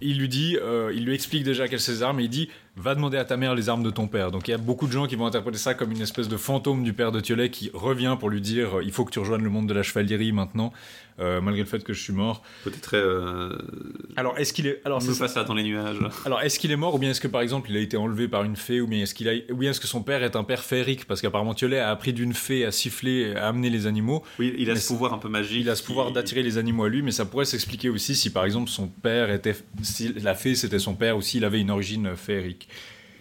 il 0.02 0.20
lui 0.20 0.30
dit, 0.30 0.58
euh, 0.62 0.92
il 0.96 1.06
lui 1.06 1.14
explique 1.14 1.44
déjà 1.44 1.68
quelles 1.68 1.80
ses 1.80 2.04
armes, 2.04 2.20
et 2.20 2.24
il 2.24 2.30
dit, 2.30 2.50
va 2.78 2.96
demander 2.96 3.18
à 3.18 3.26
ta 3.26 3.38
mère 3.38 3.54
les 3.54 3.70
armes 3.70 3.84
de 3.84 3.90
ton 3.92 4.08
père. 4.08 4.32
Donc 4.32 4.48
il 4.48 4.52
y 4.52 4.54
a 4.54 4.58
beaucoup 4.58 4.88
de 4.88 4.92
gens 4.92 5.06
qui 5.08 5.16
vont 5.16 5.26
interpréter 5.26 5.58
ça 5.58 5.74
comme 5.74 5.92
une 5.92 6.02
espèce 6.02 6.28
de 6.30 6.38
fantôme 6.38 6.84
du 6.84 6.94
père 6.94 7.12
de 7.12 7.20
Thiolet 7.20 7.50
qui 7.50 7.70
revient 7.74 8.16
pour 8.20 8.30
lui 8.30 8.42
dire, 8.42 8.78
euh, 8.78 8.84
il 8.84 8.92
faut 8.92 9.06
que 9.06 9.12
tu 9.12 9.20
rejoignes 9.20 9.44
le 9.44 9.50
monde 9.50 9.68
de 9.68 9.74
la 9.74 9.84
chevalerie 9.84 10.32
maintenant, 10.32 10.72
euh, 11.20 11.42
malgré 11.42 11.64
le 11.64 11.68
fait 11.68 11.84
que 11.84 11.94
je 11.94 12.02
suis 12.02 12.14
mort. 12.14 12.42
Très. 12.82 12.98
Euh, 12.98 13.58
Alors 14.16 14.38
est-ce 14.40 14.54
qu'il 14.54 14.68
est, 14.68 14.82
alors 14.86 15.02
c'est 15.02 15.14
ça. 15.14 15.44
dans 15.44 15.54
les 15.54 15.64
nuages. 15.64 15.98
Alors, 16.26 16.42
est-ce 16.42 16.60
qu'il 16.60 16.72
est 16.72 16.76
mort 16.78 16.96
ou 16.96 16.98
bien 16.98 17.12
est-ce 17.12 17.22
que 17.22 17.28
par 17.28 17.42
exemple 17.42 17.70
il 17.70 17.78
a 17.78 17.80
été 17.80 17.98
enlevé 17.98 18.28
par 18.28 18.44
une 18.44 18.56
fée 18.56 18.80
ou 18.80 18.88
bien 18.88 19.02
est-ce 19.02 19.14
qu'il 19.14 19.28
a, 19.28 19.34
ou 19.52 19.58
bien 19.58 19.72
est-ce 19.72 19.82
que 19.82 19.88
son 19.88 20.02
père 20.02 20.24
est 20.24 20.36
un 20.36 20.44
père 20.44 20.64
féerique? 20.64 21.06
Parce 21.06 21.22
qu'apparemment 21.22 21.54
Thiolet 21.54 21.80
a 21.80 21.90
appris 21.90 22.14
d'une 22.14 22.34
fée 22.34 22.66
à 22.66 22.72
siffler, 22.72 23.36
à 23.36 23.50
amener 23.50 23.70
les 23.70 23.86
animaux. 23.86 24.24
Oui, 24.40 24.56
il 24.58 24.70
a 24.70 24.74
Mais 24.74 24.80
ce 24.80 24.88
pouvoir 24.88 25.14
un 25.14 25.18
peu 25.18 25.30
magique. 25.30 25.62
Il 25.62 25.70
a 25.70 25.76
ce 25.76 25.84
pouvoir 25.84 26.12
d'attirer 26.12 26.42
les 26.42 26.58
animaux 26.58 26.86
à 26.86 26.90
lui, 26.90 27.02
mais 27.02 27.12
ça 27.12 27.26
pourrait 27.26 27.46
s'expliquer 27.46 27.90
aussi 27.90 28.16
si 28.16 28.30
par 28.30 28.46
exemple 28.46 28.70
son 28.70 28.88
père 28.88 29.30
était, 29.30 29.56
si 29.84 30.14
la 30.14 30.36
fée 30.36 30.56
c'était 30.56 30.80
son 30.80 30.96
père 30.96 31.18
ou 31.18 31.22
s'il 31.22 31.44
avait 31.44 31.60
une 31.60 31.72
origine 31.72 32.16
féerique. 32.16 32.61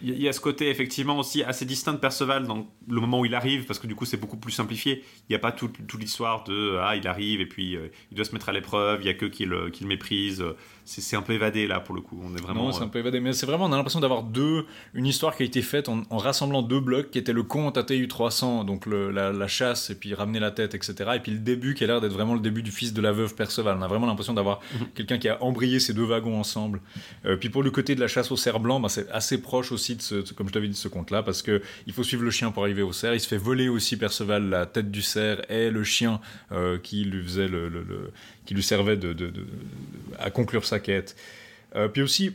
Il 0.03 0.19
y 0.19 0.27
a 0.27 0.33
ce 0.33 0.39
côté 0.39 0.69
effectivement 0.69 1.19
aussi 1.19 1.43
assez 1.43 1.63
distinct 1.63 1.93
de 1.93 1.99
Perceval 1.99 2.47
dans 2.47 2.67
le 2.87 3.01
moment 3.01 3.19
où 3.19 3.25
il 3.25 3.35
arrive, 3.35 3.65
parce 3.65 3.77
que 3.77 3.85
du 3.85 3.93
coup 3.93 4.05
c'est 4.05 4.17
beaucoup 4.17 4.37
plus 4.37 4.51
simplifié. 4.51 5.03
Il 5.29 5.31
n'y 5.31 5.35
a 5.35 5.39
pas 5.39 5.51
toute, 5.51 5.85
toute 5.85 6.01
l'histoire 6.01 6.43
de 6.43 6.79
ah 6.81 6.95
il 6.95 7.07
arrive 7.07 7.39
et 7.39 7.45
puis 7.45 7.75
euh, 7.75 7.91
il 8.11 8.15
doit 8.15 8.25
se 8.25 8.33
mettre 8.33 8.49
à 8.49 8.51
l'épreuve, 8.51 9.01
il 9.01 9.05
y 9.05 9.09
a 9.09 9.13
que 9.13 9.27
qui 9.27 9.45
le, 9.45 9.69
qui 9.69 9.83
le 9.83 9.89
méprise. 9.89 10.43
C'est 10.83 11.15
un 11.15 11.21
peu 11.21 11.33
évadé 11.33 11.67
là 11.67 11.79
pour 11.79 11.95
le 11.95 12.01
coup. 12.01 12.19
On 12.23 12.35
est 12.35 12.41
vraiment. 12.41 12.65
non, 12.65 12.71
c'est 12.71 12.81
un 12.81 12.85
euh, 12.85 12.87
peu 12.89 12.99
évadé, 12.99 13.19
mais 13.19 13.33
c'est 13.33 13.45
vraiment 13.45 13.65
on 13.65 13.71
a 13.71 13.77
l'impression 13.77 13.99
d'avoir 13.99 14.23
deux, 14.23 14.65
une 14.93 15.05
histoire 15.05 15.35
qui 15.35 15.43
a 15.43 15.45
été 15.45 15.61
faite 15.61 15.89
en, 15.89 16.03
en 16.09 16.17
rassemblant 16.17 16.61
deux 16.61 16.79
blocs 16.79 17.11
qui 17.11 17.17
étaient 17.19 17.33
le 17.33 17.43
conte 17.43 17.77
ATU 17.77 18.07
300, 18.07 18.63
donc 18.65 18.85
le- 18.85 19.11
la, 19.11 19.31
la 19.31 19.47
chasse 19.47 19.89
et 19.89 19.95
puis 19.95 20.13
ramener 20.13 20.39
la 20.39 20.51
tête, 20.51 20.75
etc. 20.75 20.95
Et 21.15 21.19
puis 21.19 21.31
le 21.31 21.37
début 21.39 21.75
qui 21.75 21.83
a 21.83 21.87
l'air 21.87 22.01
d'être 22.01 22.11
vraiment 22.13 22.33
le 22.33 22.39
début 22.39 22.63
du 22.63 22.71
fils 22.71 22.93
de 22.93 23.01
la 23.01 23.11
veuve 23.11 23.35
Perceval. 23.35 23.77
On 23.77 23.81
a 23.81 23.87
vraiment 23.87 24.07
l'impression 24.07 24.33
d'avoir 24.33 24.59
Mhm. 24.79 24.87
quelqu'un 24.95 25.17
qui 25.17 25.29
a 25.29 25.41
embrayé 25.43 25.79
ces 25.79 25.93
deux 25.93 26.03
wagons 26.03 26.39
ensemble. 26.39 26.81
Euh, 27.25 27.37
puis 27.37 27.49
pour 27.49 27.63
le 27.63 27.71
côté 27.71 27.95
de 27.95 27.99
la 27.99 28.07
chasse 28.07 28.31
au 28.31 28.35
cerf 28.37 28.59
blanc, 28.59 28.79
bah, 28.79 28.89
c'est 28.89 29.09
assez 29.11 29.41
proche 29.41 29.71
aussi 29.71 29.95
de 29.95 30.01
ce, 30.01 30.15
de- 30.15 30.33
comme 30.33 30.47
je 30.47 30.53
t'avais 30.53 30.67
dit, 30.67 30.73
de 30.73 30.77
ce 30.77 30.87
conte-là, 30.87 31.23
parce 31.23 31.41
que 31.41 31.61
il 31.87 31.93
faut 31.93 32.03
suivre 32.03 32.23
le 32.23 32.31
chien 32.31 32.51
pour 32.51 32.63
arriver 32.63 32.81
au 32.81 32.91
cerf. 32.91 33.13
Il 33.13 33.19
se 33.19 33.27
fait 33.27 33.37
voler 33.37 33.69
aussi 33.69 33.97
Perceval 33.97 34.49
la 34.49 34.65
tête 34.65 34.91
du 34.91 35.01
cerf 35.01 35.41
et 35.49 35.69
le 35.69 35.83
chien 35.83 36.19
euh, 36.51 36.77
qui 36.79 37.03
lui 37.05 37.23
faisait 37.23 37.47
le, 37.47 37.69
le- 37.69 37.83
le- 37.83 38.11
qui 38.45 38.53
lui 38.53 38.63
servait 38.63 38.97
de, 38.97 39.13
de- 39.13 39.29
de- 39.29 39.45
à 40.19 40.29
conclure 40.29 40.65
sa 40.65 40.79
quête. 40.79 41.15
Euh, 41.75 41.87
puis 41.87 42.01
aussi, 42.01 42.31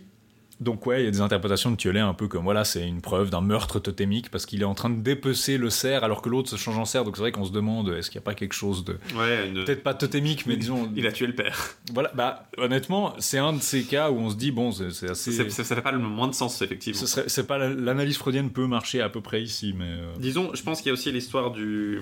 donc 0.59 0.87
ouais, 0.87 1.03
il 1.03 1.05
y 1.05 1.09
a 1.09 1.11
des 1.11 1.21
interprétations 1.21 1.71
de 1.71 1.77
Thiolet 1.77 2.01
un 2.01 2.15
peu 2.15 2.29
comme 2.29 2.45
voilà, 2.45 2.65
c'est 2.65 2.89
une 2.89 3.03
preuve 3.03 3.29
d'un 3.29 3.43
meurtre 3.43 3.79
totémique 3.79 4.31
parce 4.31 4.47
qu'il 4.47 4.63
est 4.63 4.65
en 4.65 4.73
train 4.75 4.89
de 4.89 4.99
dépecer 5.03 5.59
le 5.59 5.69
cerf 5.69 6.03
alors 6.03 6.23
que 6.23 6.31
l'autre 6.31 6.49
se 6.49 6.57
change 6.57 6.79
en 6.79 6.87
cerf. 6.87 7.05
Donc 7.05 7.17
c'est 7.17 7.21
vrai 7.21 7.33
qu'on 7.33 7.45
se 7.45 7.53
demande 7.53 7.91
est-ce 7.91 8.11
qu'il 8.11 8.19
n'y 8.19 8.23
a 8.23 8.25
pas 8.25 8.33
quelque 8.35 8.55
chose 8.55 8.83
de 8.83 8.99
Ouais, 9.19 9.49
une- 9.49 9.65
peut-être 9.65 9.83
pas 9.83 9.93
totémique, 9.93 10.47
mais 10.47 10.57
disons 10.57 10.91
il 10.97 11.07
a 11.07 11.13
tué 11.13 11.27
le 11.27 11.35
père. 11.35 11.77
voilà. 11.93 12.11
Bah 12.15 12.49
honnêtement, 12.57 13.15
c'est 13.19 13.37
un 13.37 13.53
de 13.53 13.61
ces 13.61 13.83
cas 13.83 14.11
où 14.11 14.17
on 14.17 14.31
se 14.31 14.37
dit 14.37 14.51
bon, 14.51 14.73
c'est 14.73 15.11
assez. 15.11 15.33
Ça, 15.33 15.51
ça 15.51 15.75
fait 15.75 15.83
pas 15.83 15.93
le 15.93 15.99
moins 15.99 16.29
de 16.29 16.35
sens 16.35 16.63
effectivement. 16.63 16.99
ce 16.99 17.07
serait- 17.07 17.29
c'est 17.29 17.47
pas 17.47 17.59
la- 17.59 17.69
l'analyse 17.75 18.17
freudienne 18.17 18.49
peut 18.49 18.67
marcher 18.67 19.03
à 19.03 19.11
peu 19.11 19.21
près 19.21 19.43
ici, 19.43 19.75
mais 19.77 19.85
euh, 19.91 20.15
Disons, 20.19 20.53
je 20.55 20.63
pense 20.63 20.79
qu'il 20.81 20.87
y 20.87 20.91
a 20.91 20.95
aussi 20.95 21.13
l'histoire 21.13 21.51
du 21.51 21.99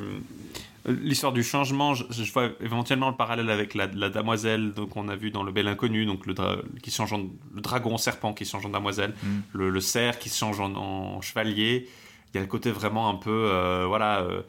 l'histoire 0.86 1.32
du 1.32 1.42
changement. 1.42 1.94
Je, 1.94 2.04
je 2.10 2.32
vois 2.32 2.50
éventuellement 2.60 3.08
le 3.10 3.16
parallèle 3.16 3.50
avec 3.50 3.74
la, 3.74 3.86
la 3.86 4.10
damoiselle 4.10 4.72
donc 4.72 4.96
on 4.96 5.08
a 5.08 5.16
vu 5.16 5.30
dans 5.30 5.42
le 5.42 5.52
Bel 5.52 5.66
Inconnu, 5.68 6.06
donc 6.06 6.26
le, 6.26 6.34
dra- 6.34 6.58
qui 6.82 6.90
change 6.90 7.12
en, 7.12 7.18
le 7.54 7.60
dragon 7.60 7.96
serpent 7.98 8.32
qui 8.34 8.44
change 8.44 8.66
en 8.66 8.70
damoiselle, 8.70 9.14
Mm. 9.22 9.40
le, 9.52 9.70
le 9.70 9.80
cerf 9.80 10.18
qui 10.18 10.28
change 10.28 10.60
en, 10.60 10.74
en 10.74 11.20
chevalier. 11.20 11.88
Il 12.32 12.36
y 12.36 12.38
a 12.38 12.40
le 12.42 12.46
côté 12.48 12.70
vraiment 12.70 13.08
un 13.08 13.14
peu 13.14 13.30
euh, 13.50 13.84
voilà 13.86 14.20
euh, 14.22 14.42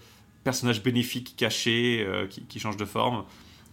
personnage 0.44 0.82
bénéfique 0.84 1.36
caché 1.38 2.04
euh, 2.08 2.28
qui, 2.28 2.44
qui 2.46 2.60
change 2.60 2.78
de 2.78 2.86
forme. 2.86 3.24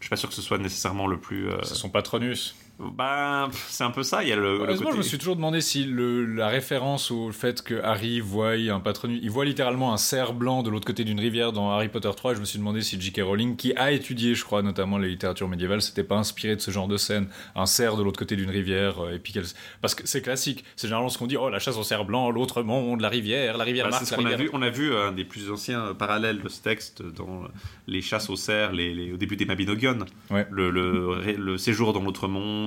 Je 0.00 0.04
suis 0.06 0.10
pas 0.10 0.16
sûr 0.16 0.28
que 0.28 0.34
ce 0.34 0.42
soit 0.42 0.58
nécessairement 0.58 1.06
le 1.06 1.18
plus. 1.18 1.48
c'est 1.62 1.74
son 1.76 1.88
patronus. 1.88 2.56
Ben, 2.78 3.46
pff, 3.50 3.66
c'est 3.70 3.84
un 3.84 3.90
peu 3.92 4.02
ça. 4.02 4.22
Il 4.24 4.28
y 4.28 4.32
a 4.32 4.36
le, 4.36 4.54
Honnêtement, 4.60 4.76
côté- 4.86 4.92
je 4.92 4.96
me 4.98 5.02
suis 5.02 5.18
toujours 5.18 5.36
demandé 5.36 5.60
si 5.60 5.84
le- 5.84 6.24
la 6.24 6.48
référence 6.48 7.12
au 7.12 7.30
fait 7.30 7.62
que 7.62 7.80
Harry 7.82 8.18
voit 8.18 8.52
un 8.54 8.80
patronus, 8.80 9.20
il 9.22 9.30
voit 9.30 9.44
littéralement 9.44 9.92
un 9.92 9.96
cerf 9.96 10.32
blanc 10.32 10.64
de 10.64 10.70
l'autre 10.70 10.86
côté 10.86 11.04
d'une 11.04 11.20
rivière 11.20 11.52
dans 11.52 11.70
Harry 11.70 11.88
Potter 11.88 12.10
3. 12.16 12.32
Et 12.32 12.34
je 12.34 12.40
me 12.40 12.44
suis 12.44 12.58
demandé 12.58 12.80
si 12.82 13.00
J.K. 13.00 13.20
Rowling, 13.22 13.54
qui 13.56 13.72
a 13.76 13.92
étudié, 13.92 14.34
je 14.34 14.44
crois, 14.44 14.62
notamment 14.62 14.98
la 14.98 15.06
littérature 15.06 15.48
médiévale, 15.48 15.80
s'était 15.80 16.02
pas 16.02 16.16
inspiré 16.16 16.56
de 16.56 16.60
ce 16.60 16.70
genre 16.72 16.88
de 16.88 16.96
scène, 16.96 17.28
un 17.54 17.66
cerf 17.66 17.96
de 17.96 18.02
l'autre 18.02 18.18
côté 18.18 18.34
d'une 18.34 18.50
rivière, 18.50 19.04
euh, 19.04 19.14
et 19.14 19.18
puis 19.20 19.32
qu'elle- 19.32 19.44
parce 19.80 19.94
que 19.94 20.06
c'est 20.06 20.22
classique. 20.22 20.64
C'est 20.74 20.88
généralement 20.88 21.08
ce 21.10 21.18
qu'on 21.18 21.28
dit, 21.28 21.36
oh 21.36 21.50
la 21.50 21.60
chasse 21.60 21.76
au 21.76 21.84
cerf 21.84 22.04
blanc, 22.04 22.30
l'autre 22.30 22.62
monde, 22.64 23.00
la 23.00 23.08
rivière, 23.10 23.58
la 23.58 23.64
rivière 23.64 23.88
Bah, 23.90 24.00
la 24.10 24.16
qu'on 24.16 24.24
a 24.26 24.34
vu. 24.34 24.50
On 24.52 24.62
a 24.62 24.70
vu 24.70 24.92
un 24.96 25.12
des 25.12 25.24
plus 25.24 25.50
anciens 25.52 25.80
euh, 25.86 25.94
parallèles 25.94 26.42
de 26.42 26.48
ce 26.48 26.60
texte 26.60 27.02
dans 27.02 27.44
euh, 27.44 27.48
les 27.86 28.00
chasses 28.02 28.28
aux 28.28 28.36
cerfs, 28.36 28.72
les, 28.72 28.92
les- 28.92 29.12
au 29.12 29.16
début 29.16 29.36
des 29.36 29.44
Mabinogion, 29.44 29.98
Ouais. 30.30 30.48
le, 30.50 30.70
le, 30.70 31.08
ré- 31.10 31.36
le 31.38 31.58
séjour 31.58 31.92
dans 31.92 32.02
l'autre 32.02 32.26
monde. 32.26 32.61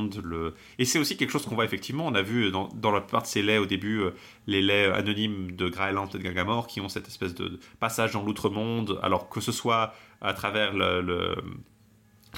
Et 0.79 0.85
c'est 0.85 0.99
aussi 0.99 1.17
quelque 1.17 1.31
chose 1.31 1.45
qu'on 1.45 1.55
voit 1.55 1.65
effectivement. 1.65 2.05
On 2.07 2.15
a 2.15 2.21
vu 2.21 2.51
dans, 2.51 2.91
la 2.91 3.01
plupart 3.01 3.23
de 3.23 3.27
ces 3.27 3.41
laits 3.41 3.59
au 3.59 3.65
début, 3.65 4.01
euh, 4.01 4.11
les 4.47 4.61
laits 4.61 4.93
anonymes 4.93 5.51
de 5.51 5.69
Graeland 5.69 6.07
et 6.13 6.17
de 6.17 6.23
Gargamor 6.23 6.67
qui 6.67 6.81
ont 6.81 6.89
cette 6.89 7.07
espèce 7.07 7.33
de 7.33 7.59
passage 7.79 8.11
dans 8.11 8.23
l'outre 8.23 8.49
monde, 8.49 8.99
alors 9.03 9.29
que 9.29 9.41
ce 9.41 9.51
soit 9.51 9.93
à 10.21 10.33
travers 10.33 10.73
le. 10.73 11.35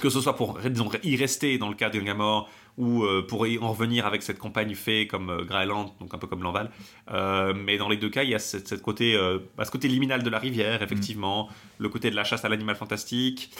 que 0.00 0.10
ce 0.10 0.20
soit 0.20 0.36
pour 0.36 0.58
y 1.02 1.16
rester 1.16 1.58
dans 1.58 1.68
le 1.68 1.74
cas 1.74 1.90
de 1.90 1.98
Gargamor, 1.98 2.48
ou 2.78 3.02
euh, 3.02 3.26
pour 3.26 3.46
y 3.46 3.58
en 3.58 3.72
revenir 3.72 4.06
avec 4.06 4.22
cette 4.22 4.38
campagne 4.38 4.74
fée 4.74 5.06
comme 5.06 5.28
euh, 5.30 5.44
Graeland, 5.44 5.94
donc 6.00 6.14
un 6.14 6.18
peu 6.18 6.26
comme 6.28 6.42
l'Enval. 6.42 6.70
Euh, 7.10 7.52
mais 7.54 7.76
dans 7.76 7.88
les 7.88 7.96
deux 7.96 8.08
cas, 8.08 8.22
il 8.22 8.30
y 8.30 8.34
a 8.34 8.38
cette, 8.38 8.68
cette 8.68 8.80
côté, 8.82 9.18
bah, 9.56 9.64
ce 9.64 9.70
côté 9.70 9.88
liminal 9.88 10.22
de 10.22 10.30
la 10.30 10.38
rivière, 10.38 10.82
effectivement, 10.82 11.48
le 11.78 11.88
côté 11.88 12.10
de 12.10 12.16
la 12.16 12.24
chasse 12.24 12.44
à 12.44 12.48
l'animal 12.48 12.76
fantastique. 12.76 13.50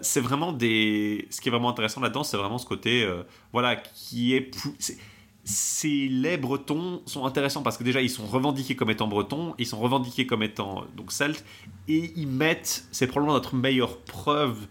C'est 0.00 0.20
vraiment 0.20 0.52
des. 0.52 1.28
Ce 1.30 1.40
qui 1.40 1.48
est 1.48 1.52
vraiment 1.52 1.68
intéressant 1.68 2.00
là-dedans, 2.00 2.24
c'est 2.24 2.36
vraiment 2.36 2.58
ce 2.58 2.66
côté, 2.66 3.06
voilà, 3.52 3.76
qui 3.76 4.34
est. 4.34 4.50
c'est- 4.78 4.98
les 5.88 6.36
Bretons 6.38 7.02
sont 7.06 7.24
intéressants 7.24 7.62
parce 7.62 7.76
que 7.76 7.84
déjà 7.84 8.00
ils 8.00 8.10
sont 8.10 8.26
revendiqués 8.26 8.74
comme 8.74 8.90
étant 8.90 9.06
Bretons, 9.06 9.54
ils 9.58 9.66
sont 9.66 9.78
revendiqués 9.78 10.26
comme 10.26 10.42
étant 10.42 10.84
donc 10.96 11.12
Celtes, 11.12 11.44
et 11.86 12.12
ils 12.16 12.26
mettent, 12.26 12.88
c'est 12.90 13.06
probablement 13.06 13.34
notre 13.34 13.54
meilleure 13.54 13.98
preuve 13.98 14.66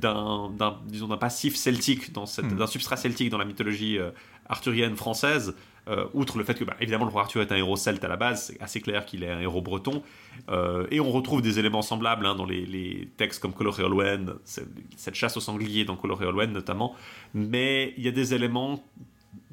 d'un, 0.00 0.78
disons, 0.86 1.08
d'un 1.08 1.16
passif 1.16 1.56
celtique, 1.56 2.12
dans 2.12 2.26
cette, 2.26 2.44
Mm. 2.52 2.56
d'un 2.58 2.66
substrat 2.66 2.96
celtique 2.96 3.30
dans 3.30 3.38
la 3.38 3.44
mythologie 3.46 3.98
euh, 3.98 4.10
arthurienne 4.48 4.96
française. 4.96 5.54
euh, 5.88 6.04
outre 6.14 6.36
le 6.36 6.42
fait 6.42 6.54
que, 6.54 6.64
bah, 6.64 6.74
évidemment, 6.80 7.04
le 7.04 7.12
roi 7.12 7.22
Arthur 7.22 7.42
est 7.42 7.52
un 7.52 7.56
héros 7.56 7.76
celte 7.76 8.02
à 8.02 8.08
la 8.08 8.16
base, 8.16 8.46
c'est 8.46 8.60
assez 8.60 8.80
clair 8.80 9.06
qu'il 9.06 9.22
est 9.22 9.30
un 9.30 9.38
héros 9.38 9.62
breton. 9.62 10.02
Euh, 10.50 10.84
et 10.90 10.98
on 10.98 11.12
retrouve 11.12 11.42
des 11.42 11.60
éléments 11.60 11.80
semblables 11.82 12.26
hein, 12.26 12.34
dans 12.34 12.44
les, 12.44 12.66
les 12.66 13.08
textes 13.16 13.40
comme 13.40 13.52
Color 13.52 13.78
et 13.78 13.84
Olwen, 13.84 14.34
c'est- 14.44 14.66
cette 14.96 15.14
chasse 15.14 15.36
au 15.36 15.40
sanglier 15.40 15.84
dans 15.84 15.94
Color 15.94 16.24
et 16.24 16.26
Olwen 16.26 16.50
notamment. 16.52 16.96
Mais 17.34 17.94
il 17.96 18.02
y 18.04 18.08
a 18.08 18.10
des 18.10 18.34
éléments 18.34 18.82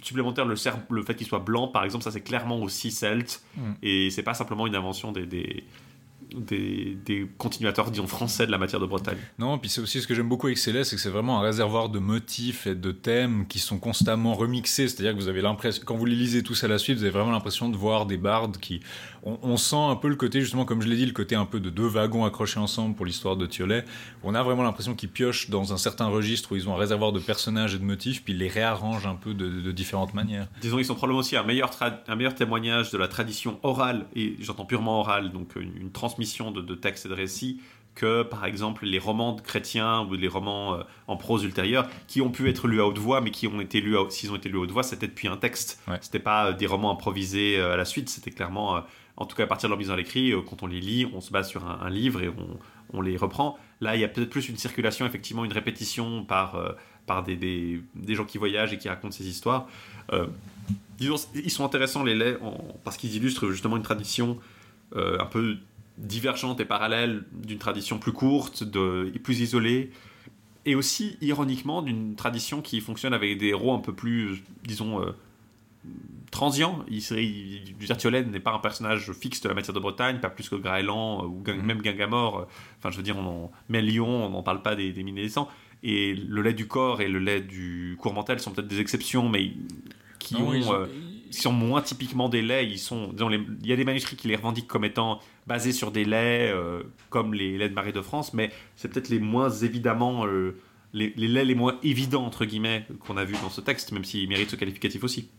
supplémentaires. 0.01 0.45
Le, 0.45 0.55
fait 0.55 1.15
qu'il 1.15 1.27
soit 1.27 1.37
blanc, 1.39 1.67
par 1.67 1.83
exemple, 1.83 2.03
ça 2.03 2.09
c'est 2.11 2.21
clairement 2.21 2.59
aussi 2.59 2.89
celte. 2.89 3.43
Mm. 3.55 3.61
Et 3.83 4.09
c'est 4.09 4.23
pas 4.23 4.33
simplement 4.33 4.65
une 4.65 4.75
invention 4.75 5.11
des, 5.11 5.27
des, 5.27 5.63
des, 6.35 7.27
continuateurs, 7.37 7.91
disons, 7.91 8.07
français 8.07 8.45
de 8.45 8.51
la 8.51 8.57
matière 8.57 8.79
de 8.79 8.85
Bretagne. 8.85 9.17
Non, 9.39 9.57
puis 9.57 9.69
c'est 9.69 9.81
aussi 9.81 10.01
ce 10.01 10.07
que 10.07 10.15
j'aime 10.15 10.29
beaucoup 10.29 10.47
avec 10.47 10.57
Céleste, 10.57 10.91
c'est 10.91 10.95
que 10.95 11.01
c'est 11.01 11.09
vraiment 11.09 11.39
un 11.39 11.41
réservoir 11.41 11.89
de 11.89 11.99
motifs 11.99 12.67
et 12.67 12.75
de 12.75 12.91
thèmes 12.91 13.45
qui 13.47 13.59
sont 13.59 13.77
constamment 13.77 14.33
remixés. 14.33 14.87
C'est-à-dire 14.87 15.13
que 15.13 15.19
vous 15.19 15.27
avez 15.27 15.41
l'impression, 15.41 15.83
quand 15.85 15.95
vous 15.95 16.05
les 16.05 16.15
lisez 16.15 16.43
tous 16.43 16.63
à 16.63 16.67
la 16.67 16.77
suite, 16.77 16.97
vous 16.97 17.03
avez 17.03 17.11
vraiment 17.11 17.31
l'impression 17.31 17.69
de 17.69 17.77
voir 17.77 18.05
des 18.05 18.17
bardes 18.17 18.57
qui. 18.57 18.81
On, 19.25 19.39
on 19.41 19.57
sent 19.57 19.75
un 19.75 19.95
peu 19.95 20.09
le 20.09 20.15
côté, 20.15 20.41
justement, 20.41 20.65
comme 20.65 20.81
je 20.81 20.87
l'ai 20.87 20.95
dit, 20.95 21.05
le 21.05 21.13
côté 21.13 21.35
un 21.35 21.45
peu 21.45 21.59
de 21.59 21.69
deux 21.69 21.87
wagons 21.87 22.25
accrochés 22.25 22.59
ensemble 22.59 22.95
pour 22.95 23.05
l'histoire 23.05 23.37
de 23.37 23.45
Thiolet. 23.45 23.85
On 24.21 24.35
a 24.35 24.43
vraiment 24.43 24.63
l'impression 24.63 24.95
qu'ils 24.95 25.09
piochent 25.09 25.49
dans 25.49 25.71
un 25.71 25.77
certain 25.77 26.07
registre 26.07 26.51
où 26.51 26.55
ils 26.55 26.67
ont 26.67 26.73
un 26.73 26.77
réservoir 26.77 27.13
de 27.13 27.19
personnages 27.19 27.73
et 27.73 27.79
de 27.79 27.85
motifs, 27.85 28.23
puis 28.23 28.33
ils 28.33 28.39
les 28.39 28.49
réarrangent 28.49 29.07
un 29.07 29.15
peu 29.15 29.33
de, 29.33 29.47
de 29.47 29.71
différentes 29.71 30.13
manières. 30.13 30.47
Disons, 30.61 30.77
ils 30.77 30.85
sont 30.85 30.95
probablement 30.95 31.19
aussi 31.19 31.37
un 31.37 31.43
meilleur, 31.43 31.71
un 32.07 32.15
meilleur 32.15 32.35
témoignage 32.35 32.91
de 32.91 32.97
la 32.97 33.07
tradition 33.07 33.59
orale, 33.63 34.07
et 34.15 34.35
j'entends 34.41 34.65
purement 34.65 34.99
orale, 34.99 35.31
donc 35.31 35.55
une, 35.55 35.75
une 35.77 35.91
transmission 35.91 36.51
de, 36.51 36.61
de 36.61 36.75
textes 36.75 37.05
et 37.05 37.09
de 37.09 37.13
récits, 37.13 37.61
que 37.95 38.23
par 38.23 38.45
exemple 38.45 38.87
les 38.87 38.97
romans 38.97 39.33
de 39.33 39.41
chrétiens 39.41 40.01
ou 40.09 40.15
les 40.15 40.27
romans 40.27 40.73
euh, 40.73 40.83
en 41.07 41.15
prose 41.15 41.43
ultérieure, 41.43 41.87
qui 42.07 42.21
ont 42.21 42.31
pu 42.31 42.49
être 42.49 42.67
lus 42.67 42.81
à 42.81 42.87
haute 42.87 42.97
voix, 42.97 43.21
mais 43.21 43.29
qui 43.29 43.45
ont 43.47 43.61
été 43.61 43.81
lus, 43.81 43.95
s'ils 44.09 44.31
ont 44.31 44.35
été 44.35 44.49
lus 44.49 44.57
à 44.57 44.61
haute 44.61 44.71
voix, 44.71 44.81
c'était 44.81 45.07
depuis 45.07 45.27
un 45.27 45.37
texte. 45.37 45.79
Ouais. 45.87 45.99
C'était 46.01 46.19
pas 46.19 46.47
euh, 46.47 46.53
des 46.53 46.65
romans 46.65 46.91
improvisés 46.91 47.57
euh, 47.57 47.73
à 47.73 47.77
la 47.77 47.85
suite, 47.85 48.09
c'était 48.09 48.31
clairement, 48.31 48.81
en 49.15 49.25
tout 49.25 49.35
cas 49.35 49.43
à 49.43 49.47
partir 49.47 49.69
de 49.69 49.71
leur 49.71 49.79
mise 49.79 49.91
à 49.91 49.95
l'écrit, 49.95 50.31
euh, 50.31 50.41
quand 50.41 50.63
on 50.63 50.67
les 50.67 50.79
lit, 50.79 51.07
on 51.13 51.21
se 51.21 51.31
base 51.31 51.49
sur 51.49 51.65
un, 51.67 51.89
livre 51.89 52.21
et 52.21 52.31
on, 52.93 53.01
les 53.01 53.17
reprend. 53.17 53.57
Là, 53.81 53.95
il 53.95 54.01
y 54.01 54.03
a 54.03 54.07
peut-être 54.07 54.29
plus 54.29 54.49
une 54.49 54.57
circulation, 54.57 55.05
effectivement, 55.05 55.45
une 55.45 55.53
répétition 55.53 56.23
par, 56.23 56.55
euh, 56.55 56.73
par 57.05 57.23
des, 57.23 57.35
des, 57.35 58.15
gens 58.15 58.25
qui 58.25 58.37
voyagent 58.37 58.73
et 58.73 58.77
qui 58.77 58.89
racontent 58.89 59.11
ces 59.11 59.27
histoires. 59.27 59.67
Euh, 60.11 60.27
ils 60.99 61.51
sont 61.51 61.65
intéressants 61.65 62.03
les 62.03 62.15
laits 62.15 62.39
parce 62.83 62.97
qu'ils 62.97 63.15
illustrent 63.15 63.49
justement 63.49 63.77
une 63.77 63.83
tradition 63.83 64.39
un 64.95 65.25
peu 65.25 65.57
divergente 65.97 66.59
et 66.59 66.65
parallèle 66.65 67.23
d'une 67.31 67.57
tradition 67.57 67.97
plus 67.97 68.11
courte, 68.11 68.63
de, 68.63 69.11
plus 69.23 69.41
isolée, 69.41 69.91
et 70.65 70.75
aussi 70.75 71.17
ironiquement 71.19 71.81
d'une 71.81 72.15
tradition 72.15 72.61
qui 72.61 72.79
fonctionne 72.79 73.13
avec 73.13 73.37
des 73.39 73.47
héros 73.47 73.73
un 73.73 73.79
peu 73.79 73.91
plus, 73.91 74.43
disons, 74.63 75.03
transients. 76.33 76.83
Il, 76.89 76.97
il, 77.79 77.87
Thiolène 77.97 78.29
n'est 78.31 78.39
pas 78.41 78.51
un 78.53 78.59
personnage 78.59 79.11
fixe 79.13 79.39
de 79.41 79.47
la 79.49 79.55
matière 79.55 79.73
de 79.73 79.79
Bretagne, 79.79 80.19
pas 80.19 80.29
plus 80.29 80.49
que 80.49 80.55
Graëlan 80.55 81.23
euh, 81.23 81.27
ou 81.27 81.43
Mhm. 81.47 81.61
même 81.65 81.81
Gangamor. 81.81 82.39
euh, 82.39 82.43
Enfin, 82.79 82.91
je 82.91 82.97
veux 82.97 83.03
dire, 83.03 83.17
on 83.17 83.25
en, 83.25 83.51
mais 83.69 83.81
Lyon, 83.81 84.25
on 84.25 84.29
n'en 84.29 84.43
parle 84.43 84.61
pas 84.61 84.75
des, 84.75 84.91
des 84.91 85.03
mines 85.03 85.17
et 85.17 85.23
des 85.23 85.29
sangs. 85.29 85.47
Et 85.83 86.13
le 86.13 86.41
lait 86.41 86.53
du 86.53 86.67
corps 86.67 87.01
et 87.01 87.07
le 87.07 87.19
lait 87.19 87.41
du 87.41 87.97
courmentel 87.99 88.39
sont 88.39 88.51
peut-être 88.51 88.67
des 88.67 88.79
exceptions, 88.79 89.29
mais 89.29 89.51
qui 90.19 90.35
Non, 90.35 90.47
ont, 90.49 90.53
ils 90.53 90.67
ont- 90.69 90.73
euh, 90.73 90.85
sont 91.31 91.51
moins 91.51 91.81
typiquement 91.81 92.29
des 92.29 92.41
laits. 92.41 92.67
Ils 92.69 92.77
sont, 92.79 93.11
disons, 93.11 93.27
les- 93.27 93.41
il 93.61 93.67
y 93.67 93.73
a 93.73 93.75
des 93.75 93.83
manuscrits 93.85 94.15
qui 94.15 94.27
les 94.27 94.35
revendiquent 94.35 94.67
comme 94.67 94.85
étant 94.85 95.19
basés 95.47 95.71
sur 95.71 95.91
des 95.91 96.05
laits, 96.05 96.53
euh, 96.53 96.83
comme 97.09 97.33
les 97.33 97.57
laits 97.57 97.71
de 97.71 97.75
Marie 97.75 97.91
de 97.93 98.01
France, 98.01 98.33
mais 98.33 98.51
c'est 98.75 98.87
peut-être 98.91 99.09
les 99.09 99.19
moins 99.19 99.49
évidemment, 99.49 100.25
euh, 100.25 100.55
les, 100.93 101.11
les 101.17 101.27
laits 101.27 101.47
les 101.47 101.55
moins 101.55 101.79
évidents, 101.83 102.23
entre 102.25 102.45
guillemets, 102.45 102.85
qu'on 102.99 103.17
a 103.17 103.25
vu 103.25 103.33
dans 103.41 103.49
ce 103.49 103.61
texte, 103.61 103.91
même 103.91 104.03
s'ils 104.05 104.29
méritent 104.29 104.51
ce 104.51 104.55
qualificatif 104.55 105.03
aussi. 105.03 105.29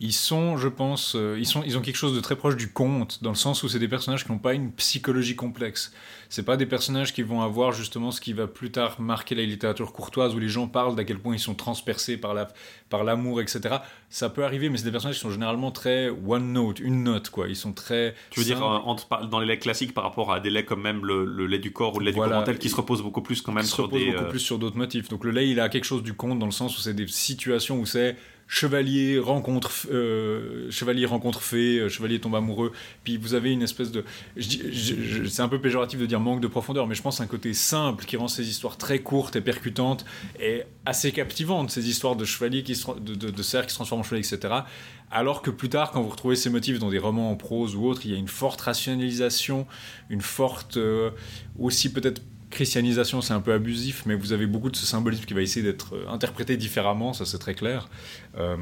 Ils 0.00 0.12
sont, 0.12 0.56
je 0.56 0.68
pense, 0.68 1.14
euh, 1.16 1.36
ils, 1.38 1.46
sont, 1.46 1.62
ils 1.66 1.76
ont 1.76 1.80
quelque 1.82 1.96
chose 1.96 2.14
de 2.14 2.20
très 2.20 2.36
proche 2.36 2.56
du 2.56 2.70
conte, 2.72 3.22
dans 3.22 3.30
le 3.30 3.36
sens 3.36 3.62
où 3.62 3.68
c'est 3.68 3.78
des 3.80 3.88
personnages 3.88 4.24
qui 4.24 4.30
n'ont 4.32 4.38
pas 4.38 4.54
une 4.54 4.70
psychologie 4.72 5.34
complexe. 5.36 5.92
C'est 6.30 6.42
pas 6.44 6.56
des 6.56 6.66
personnages 6.66 7.12
qui 7.12 7.22
vont 7.22 7.42
avoir 7.42 7.72
justement 7.72 8.10
ce 8.10 8.20
qui 8.20 8.32
va 8.32 8.46
plus 8.46 8.70
tard 8.70 9.00
marquer 9.00 9.34
la 9.34 9.42
littérature 9.42 9.92
courtoise, 9.92 10.34
où 10.34 10.38
les 10.38 10.48
gens 10.48 10.68
parlent 10.68 10.94
d'à 10.94 11.04
quel 11.04 11.18
point 11.18 11.34
ils 11.34 11.38
sont 11.40 11.54
transpercés 11.54 12.16
par 12.16 12.32
la, 12.34 12.48
par 12.90 13.02
l'amour, 13.04 13.40
etc. 13.40 13.76
Ça 14.08 14.30
peut 14.30 14.44
arriver, 14.44 14.68
mais 14.70 14.78
c'est 14.78 14.84
des 14.84 14.90
personnages 14.92 15.16
qui 15.16 15.22
sont 15.22 15.30
généralement 15.30 15.70
très 15.70 16.08
one 16.08 16.52
note, 16.52 16.78
une 16.80 17.02
note, 17.02 17.28
quoi. 17.30 17.48
Ils 17.48 17.56
sont 17.56 17.72
très. 17.72 18.14
Tu 18.30 18.40
veux 18.40 18.46
dire, 18.46 18.58
simples. 18.58 18.66
euh, 18.86 18.90
entre, 18.90 19.26
dans 19.28 19.40
les 19.40 19.46
laits 19.46 19.60
classiques 19.60 19.94
par 19.94 20.04
rapport 20.04 20.32
à 20.32 20.40
des 20.40 20.50
laits 20.50 20.64
comme 20.66 20.82
même 20.82 21.04
le, 21.04 21.24
le 21.24 21.46
lait 21.46 21.58
du 21.58 21.72
corps 21.72 21.96
ou 21.96 21.98
le 21.98 22.06
lait 22.06 22.12
Voilà. 22.12 22.28
du 22.28 22.32
commentaire 22.34 22.58
qui 22.58 22.68
se 22.68 22.76
reposent 22.76 23.02
beaucoup 23.02 23.22
plus 23.22 23.42
quand 23.42 23.52
même 23.52 23.64
qui 23.64 23.70
se 23.70 23.74
sur 23.74 23.84
repose 23.84 23.98
des. 24.00 24.12
beaucoup 24.12 24.24
euh, 24.24 24.30
plus 24.30 24.40
sur 24.40 24.58
d'autres 24.58 24.76
motifs. 24.78 25.08
Donc 25.08 25.24
le 25.24 25.30
lait, 25.32 25.48
il 25.48 25.58
a 25.60 25.68
quelque 25.68 25.84
chose 25.84 26.02
du 26.02 26.14
conte 26.14 26.38
dans 26.38 26.46
le 26.46 26.52
sens 26.52 26.76
où 26.78 26.80
c'est 26.80 26.94
des 26.94 27.06
situations 27.08 27.78
où 27.80 27.86
c'est 27.86 28.16
chevalier 28.48 29.18
rencontre 29.18 29.70
euh, 29.92 30.70
chevalier 30.70 31.04
rencontre 31.04 31.42
fée, 31.42 31.78
euh, 31.78 31.88
chevalier 31.88 32.18
tombe 32.18 32.34
amoureux. 32.34 32.72
Puis 33.04 33.18
vous 33.18 33.34
avez 33.34 33.52
une 33.52 33.62
espèce 33.62 33.92
de, 33.92 34.04
c'est 34.38 35.42
un 35.42 35.48
peu 35.48 35.60
péjoratif 35.60 36.00
de 36.00 36.06
dire 36.06 36.18
manque 36.18 36.40
de 36.40 36.48
profondeur, 36.48 36.86
mais 36.86 36.94
je 36.94 37.02
pense 37.02 37.20
un 37.20 37.26
côté 37.26 37.52
simple 37.52 38.06
qui 38.06 38.16
rend 38.16 38.26
ces 38.26 38.48
histoires 38.48 38.78
très 38.78 39.00
courtes 39.00 39.36
et 39.36 39.42
percutantes 39.42 40.04
et 40.40 40.62
assez 40.86 41.12
captivantes. 41.12 41.70
Ces 41.70 41.88
histoires 41.88 42.16
de 42.16 42.24
chevaliers 42.24 42.62
qui 42.62 42.74
se, 42.74 42.90
de, 42.98 43.14
de, 43.14 43.30
qui 43.30 43.42
se 43.44 43.74
transforment 43.74 44.00
en 44.00 44.04
chevaliers, 44.04 44.26
etc. 44.26 44.62
Alors 45.10 45.42
que 45.42 45.50
plus 45.50 45.68
tard, 45.68 45.90
quand 45.90 46.02
vous 46.02 46.10
retrouvez 46.10 46.36
ces 46.36 46.50
motifs 46.50 46.78
dans 46.78 46.90
des 46.90 46.98
romans 46.98 47.30
en 47.30 47.36
prose 47.36 47.76
ou 47.76 47.84
autres, 47.86 48.02
il 48.04 48.12
y 48.12 48.14
a 48.14 48.18
une 48.18 48.28
forte 48.28 48.60
rationalisation, 48.60 49.66
une 50.10 50.20
forte 50.20 50.76
euh, 50.76 51.10
aussi 51.58 51.92
peut-être 51.92 52.22
christianisation, 52.50 53.20
c'est 53.20 53.34
un 53.34 53.40
peu 53.40 53.52
abusif, 53.52 54.04
mais 54.06 54.14
vous 54.14 54.32
avez 54.32 54.46
beaucoup 54.46 54.70
de 54.70 54.76
ce 54.76 54.86
symbolisme 54.86 55.24
qui 55.24 55.34
va 55.34 55.42
essayer 55.42 55.64
d'être 55.64 55.94
euh, 55.94 56.08
interprété 56.08 56.56
différemment, 56.56 57.12
ça 57.12 57.24
c'est 57.26 57.38
très 57.38 57.54
clair. 57.54 57.88
Euh, 58.38 58.56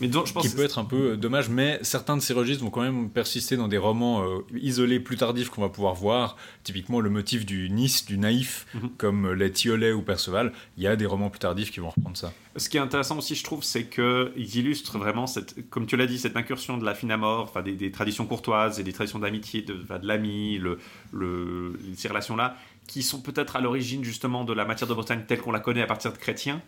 Mais 0.00 0.06
disons, 0.08 0.24
je 0.24 0.32
pense 0.32 0.46
qui 0.48 0.54
peut 0.54 0.62
être 0.64 0.78
un 0.78 0.84
peu 0.84 1.12
euh, 1.12 1.16
dommage, 1.16 1.48
mais 1.48 1.78
certains 1.82 2.16
de 2.16 2.22
ces 2.22 2.32
registres 2.32 2.62
vont 2.64 2.70
quand 2.70 2.82
même 2.82 3.10
persister 3.10 3.56
dans 3.56 3.68
des 3.68 3.78
romans 3.78 4.22
euh, 4.22 4.38
isolés 4.60 5.00
plus 5.00 5.16
tardifs 5.16 5.50
qu'on 5.50 5.60
va 5.62 5.68
pouvoir 5.68 5.94
voir. 5.94 6.36
Typiquement, 6.64 7.00
le 7.00 7.10
motif 7.10 7.46
du 7.46 7.68
Nice, 7.70 8.04
du 8.06 8.18
naïf, 8.18 8.66
Mhm. 8.74 8.90
comme 8.96 9.32
les 9.32 9.50
Tiolet 9.52 9.92
ou 9.92 10.02
Perceval. 10.02 10.52
Il 10.76 10.82
y 10.82 10.86
a 10.86 10.96
des 10.96 11.06
romans 11.06 11.30
plus 11.30 11.38
tardifs 11.40 11.70
qui 11.70 11.80
vont 11.80 11.90
reprendre 11.90 12.16
ça. 12.16 12.32
Ce 12.56 12.68
qui 12.68 12.76
est 12.76 12.80
intéressant 12.80 13.18
aussi, 13.18 13.34
je 13.36 13.44
trouve, 13.44 13.62
c'est 13.62 13.84
qu'ils 13.84 14.56
illustrent 14.56 14.98
vraiment, 14.98 15.26
cette, 15.28 15.68
comme 15.70 15.86
tu 15.86 15.96
l'as 15.96 16.06
dit, 16.06 16.18
cette 16.18 16.36
incursion 16.36 16.76
de 16.76 16.84
la 16.84 16.94
fine 16.94 17.10
à 17.12 17.16
mort, 17.16 17.44
enfin, 17.44 17.62
des, 17.62 17.72
des 17.74 17.92
traditions 17.92 18.26
courtoises 18.26 18.80
et 18.80 18.82
des 18.82 18.92
traditions 18.92 19.20
d'amitié, 19.20 19.62
de, 19.62 19.76
l'ami, 20.02 20.58
le, 20.58 20.78
le, 21.12 21.78
ces 21.96 22.08
relations-là, 22.08 22.56
qui 22.88 23.04
sont 23.04 23.20
peut-être 23.20 23.54
à 23.54 23.60
l'origine 23.60 24.02
justement 24.02 24.42
de 24.44 24.52
la 24.52 24.64
matière 24.64 24.88
de 24.88 24.94
Bretagne 24.94 25.22
telle 25.28 25.40
qu'on 25.40 25.52
la 25.52 25.60
connaît 25.60 25.82
à 25.82 25.86
partir 25.86 26.12
de 26.12 26.18
chrétiens. 26.18 26.60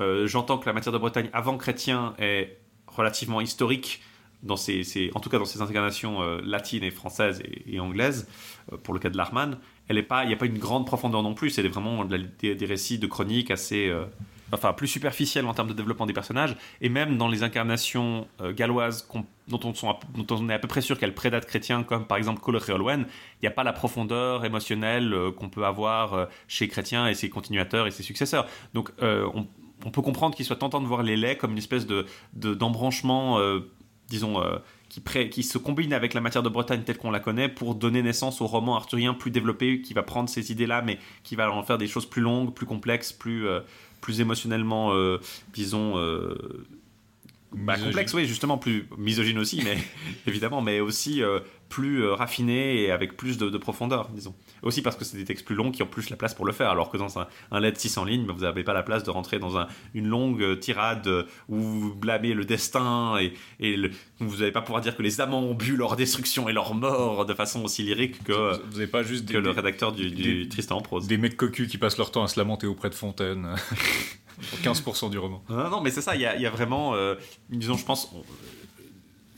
Euh, 0.00 0.26
J'entends 0.26 0.58
que 0.58 0.66
la 0.66 0.74
matière 0.74 0.92
de 0.92 0.98
Bretagne 0.98 1.30
avant 1.32 1.56
chrétien 1.56 2.14
est 2.18 2.58
relativement 2.86 3.40
historique, 3.40 4.02
dans 4.42 4.56
ses, 4.56 5.10
en 5.14 5.20
tout 5.20 5.30
cas 5.30 5.38
dans 5.38 5.44
ses 5.46 5.62
incarnations 5.62 6.22
euh, 6.22 6.40
latines 6.44 6.84
et 6.84 6.90
françaises 6.90 7.42
et, 7.66 7.80
anglaises, 7.80 8.28
euh, 8.72 8.76
pour 8.76 8.92
le 8.92 9.00
cas 9.00 9.08
de 9.08 9.16
l'Arman. 9.16 9.58
Elle 9.88 9.98
est 9.98 10.06
il 10.22 10.28
n'y 10.28 10.34
a 10.34 10.36
pas 10.36 10.46
une 10.46 10.58
grande 10.58 10.84
profondeur 10.84 11.22
non 11.22 11.34
plus, 11.34 11.50
c'est 11.50 11.66
vraiment 11.66 12.04
de 12.04 12.16
la- 12.16 12.22
des, 12.38 12.54
des 12.54 12.66
récits 12.66 12.98
de 12.98 13.06
chroniques 13.06 13.50
assez. 13.50 13.90
Enfin 14.52 14.72
plus 14.72 14.88
superficielles 14.88 15.46
en 15.46 15.54
termes 15.54 15.68
de 15.68 15.74
développement 15.74 16.06
des 16.06 16.12
personnages, 16.12 16.56
et 16.80 16.88
même 16.88 17.16
dans 17.16 17.28
les 17.28 17.42
incarnations 17.42 18.26
euh, 18.40 18.52
galloises 18.52 19.08
dont, 19.48 19.60
on 19.62 20.48
est 20.48 20.54
à 20.54 20.58
peu 20.58 20.68
près 20.68 20.80
sûr 20.80 20.98
qu'elles 20.98 21.14
prédatent 21.14 21.46
chrétiens, 21.46 21.82
comme 21.82 22.06
par 22.06 22.18
exemple 22.18 22.40
Cole 22.40 22.60
Olwen, 22.68 23.06
il 23.08 23.44
n'y 23.44 23.48
a 23.48 23.52
pas 23.52 23.64
la 23.64 23.72
profondeur 23.72 24.44
émotionnelle 24.44 25.12
euh, 25.12 25.30
qu'on 25.30 25.48
peut 25.48 25.64
avoir 25.64 26.14
euh, 26.14 26.26
chez 26.46 26.68
chrétiens 26.68 27.08
et 27.08 27.14
ses 27.14 27.28
continuateurs 27.28 27.86
et 27.86 27.90
ses 27.90 28.02
successeurs. 28.02 28.46
Donc 28.74 28.92
on, 29.00 29.90
peut 29.90 30.02
comprendre 30.02 30.34
qu'il 30.34 30.44
soit 30.44 30.56
tentant 30.56 30.80
de 30.80 30.86
voir 30.86 31.02
les 31.02 31.16
laits 31.16 31.38
comme 31.38 31.52
une 31.52 31.58
espèce 31.58 31.86
de 31.86 32.06
de- 32.34 32.54
d'embranchement, 32.54 33.40
disons, 34.08 34.42
qui, 34.88 35.42
se 35.42 35.58
combine 35.58 35.92
avec 35.92 36.14
la 36.14 36.20
matière 36.20 36.42
de 36.42 36.48
Bretagne 36.48 36.82
telle 36.82 36.98
qu'on 36.98 37.10
la 37.10 37.20
connaît 37.20 37.48
pour 37.48 37.74
donner 37.74 38.02
naissance 38.02 38.40
au 38.40 38.46
roman 38.46 38.76
arthurien 38.76 39.14
plus 39.14 39.30
développé, 39.30 39.80
qui 39.80 39.94
va 39.94 40.02
prendre 40.02 40.28
ces 40.28 40.50
idées-là, 40.50 40.82
mais 40.82 40.98
qui 41.22 41.36
va 41.36 41.50
en 41.50 41.62
faire 41.62 41.78
des 41.78 41.86
choses 41.86 42.06
plus 42.06 42.22
longues, 42.22 42.52
plus 42.52 42.66
complexes, 42.66 43.12
plus, 43.12 43.46
plus 44.00 44.20
émotionnellement, 44.20 44.92
euh, 44.94 45.18
disons, 45.52 45.98
euh, 45.98 46.66
bah, 47.52 47.78
complexe, 47.78 48.14
oui, 48.14 48.26
justement 48.26 48.58
plus 48.58 48.86
misogyne 48.96 49.38
aussi, 49.38 49.62
mais 49.64 49.78
évidemment, 50.26 50.60
mais 50.60 50.80
aussi 50.80 51.22
euh, 51.22 51.40
plus 51.68 52.06
raffiné 52.06 52.82
et 52.82 52.90
avec 52.90 53.16
plus 53.16 53.38
de, 53.38 53.50
de 53.50 53.58
profondeur, 53.58 54.08
disons. 54.10 54.34
Aussi 54.62 54.82
parce 54.82 54.96
que 54.96 55.04
c'est 55.04 55.16
des 55.16 55.24
textes 55.24 55.44
plus 55.46 55.54
longs 55.54 55.70
qui 55.70 55.82
ont 55.82 55.86
plus 55.86 56.10
la 56.10 56.16
place 56.16 56.34
pour 56.34 56.44
le 56.46 56.52
faire, 56.52 56.70
alors 56.70 56.90
que 56.90 56.96
dans 56.96 57.18
un, 57.18 57.26
un 57.50 57.60
LED 57.60 57.78
600 57.78 58.04
lignes, 58.04 58.26
bah, 58.26 58.32
vous 58.36 58.42
n'avez 58.42 58.64
pas 58.64 58.72
la 58.72 58.82
place 58.82 59.04
de 59.04 59.10
rentrer 59.10 59.38
dans 59.38 59.56
un- 59.58 59.68
une 59.94 60.06
longue 60.08 60.42
euh, 60.42 60.56
tirade 60.56 61.06
euh, 61.06 61.24
où 61.48 61.56
vous 61.58 61.94
blâmez 61.94 62.34
le 62.34 62.44
destin 62.44 63.16
et, 63.20 63.32
et 63.60 63.76
le- 63.76 63.90
vous 64.20 64.36
n'allez 64.38 64.52
pas 64.52 64.62
pouvoir 64.62 64.80
dire 64.82 64.96
que 64.96 65.02
les 65.02 65.20
amants 65.20 65.40
ont 65.42 65.54
bu 65.54 65.76
leur 65.76 65.96
destruction 65.96 66.48
et 66.48 66.52
leur 66.52 66.74
mort 66.74 67.24
de 67.26 67.34
façon 67.34 67.62
aussi 67.64 67.82
lyrique 67.82 68.22
que, 68.24 68.58
Vous 68.72 68.86
pas 68.88 69.02
juste 69.02 69.26
que 69.26 69.34
des, 69.34 69.40
le 69.40 69.50
rédacteur 69.50 69.92
du, 69.92 70.10
du 70.10 70.42
des- 70.44 70.48
Tristan 70.48 70.78
en 70.78 70.80
prose. 70.82 71.06
des 71.06 71.18
mecs 71.18 71.36
cocus 71.36 71.68
qui 71.68 71.78
passent 71.78 71.98
leur 71.98 72.10
temps 72.10 72.24
à 72.24 72.28
se 72.28 72.38
lamenter 72.38 72.66
auprès 72.66 72.90
de 72.90 72.94
Fontaine. 72.94 73.48
Pour 74.50 74.58
15% 74.60 75.10
du 75.10 75.18
roman. 75.18 75.42
Non, 75.48 75.68
non, 75.68 75.80
mais 75.80 75.90
c'est 75.90 76.00
ça, 76.00 76.14
il 76.14 76.20
y 76.20 76.26
a, 76.26 76.36
il 76.36 76.42
y 76.42 76.46
a 76.46 76.50
vraiment, 76.50 76.94
euh, 76.94 77.16
disons, 77.50 77.76
je 77.76 77.84
pense, 77.84 78.12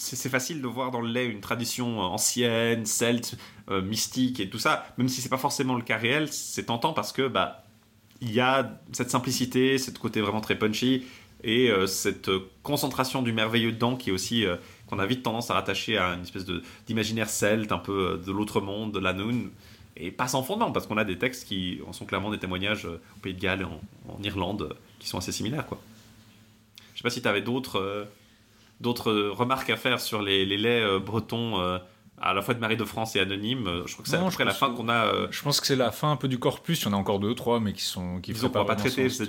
c'est 0.01 0.31
facile 0.31 0.63
de 0.63 0.67
voir 0.67 0.91
dans 0.91 1.03
le 1.03 1.11
lait 1.11 1.27
une 1.27 1.41
tradition 1.41 2.01
euh, 2.01 2.05
ancienne, 2.05 2.87
celte, 2.87 3.37
euh, 3.71 3.83
mystique 3.83 4.41
et 4.41 4.49
tout 4.49 4.59
ça, 4.59 4.87
même 4.97 5.09
si 5.09 5.21
c'est 5.21 5.29
pas 5.29 5.37
forcément 5.37 5.75
le 5.75 5.83
cas 5.83 5.99
réel, 5.99 6.33
c'est 6.33 6.65
tentant 6.65 6.93
parce 6.95 7.13
que 7.13 7.29
bah 7.29 7.65
il 8.23 8.33
y 8.33 8.41
a 8.41 8.81
cette 8.93 9.11
simplicité, 9.11 9.79
cette 9.79 9.99
côté 9.99 10.21
vraiment 10.21 10.41
très 10.41 10.59
punchy 10.59 11.05
et 11.45 11.71
euh, 11.71 11.87
cette 11.87 12.31
concentration 12.63 13.23
du 13.23 13.33
merveilleux 13.33 13.73
dedans 13.73 13.97
qui 13.97 14.11
est 14.11 14.13
aussi 14.13 14.45
qu'on 14.87 14.99
a 14.99 15.07
vite 15.07 15.23
tendance 15.23 15.51
à 15.51 15.55
rattacher 15.55 15.99
à 15.99 16.15
une 16.15 16.23
espèce 16.23 16.47
d'imaginaire 16.87 17.29
celte, 17.29 17.71
un 17.71 17.79
peu 17.79 18.21
de 18.25 18.33
l'autre 18.33 18.61
monde, 18.61 18.93
de 18.93 18.99
la 18.99 19.13
Noun. 19.13 19.51
Et 19.97 20.11
pas 20.11 20.29
sans 20.29 20.43
fondement, 20.43 20.73
parce 20.73 20.87
qu'on 20.87 20.97
a 20.97 21.05
des 21.05 21.19
textes 21.19 21.47
qui 21.47 21.81
en 21.87 21.93
sont 21.93 22.07
clairement 22.07 22.31
des 22.31 22.39
témoignages 22.39 22.87
au 22.87 23.21
Pays 23.21 23.35
de 23.35 23.41
Galles 23.41 23.65
en, 23.65 23.81
en 24.09 24.23
Irlande 24.23 24.77
qui 24.99 25.09
sont 25.09 25.19
assez 25.19 25.33
similaires. 25.33 25.67
Quoi. 25.67 25.79
Je 26.95 26.99
sais 26.99 27.03
pas 27.03 27.11
si 27.11 27.21
tu 27.21 27.29
avais 27.29 27.43
d'autres 27.43 28.09
d'autres 28.81 29.13
remarques 29.13 29.71
à 29.71 29.77
faire 29.77 30.01
sur 30.01 30.23
les, 30.23 30.45
les 30.47 30.57
laits 30.57 30.83
euh, 30.83 30.99
bretons, 30.99 31.61
euh, 31.61 31.79
à 32.23 32.35
la 32.35 32.43
fois 32.43 32.53
de 32.53 32.61
Marie 32.61 32.77
de 32.77 32.85
France 32.85 33.17
et 33.17 33.21
Anonyme. 33.21 33.67
Euh, 33.67 33.83
Je 33.87 33.95
crois 33.95 34.03
que 34.03 34.11
c'est 34.11 34.17
Non, 34.19 34.25
à 34.25 34.27
peu 34.27 34.31
je 34.33 34.37
près 34.37 34.45
la 34.45 34.53
fin 34.53 34.71
qu'on 34.75 34.91
a. 34.91 35.07
euh, 35.07 35.27
Je 35.31 35.43
pense 35.43 35.59
que 35.59 35.67
c'est 35.67 35.75
la 35.77 35.91
fin 35.91 36.11
un 36.13 36.17
peu 36.17 36.29
du 36.29 36.39
corpus. 36.39 36.83
Il 36.83 36.85
y 36.85 36.89
en 36.89 36.93
a 36.93 36.97
encore 36.97 37.19
deux, 37.19 37.35
trois, 37.35 37.61
mais 37.61 37.73
qui 37.73 37.81
sont 37.83 38.21
qui 38.21 38.35
disons 38.35 38.51
qu'on 38.51 38.59
va 38.59 38.65
pas 38.67 38.77
traiter, 38.77 39.09
c'est 39.09 39.25
des 39.27 39.29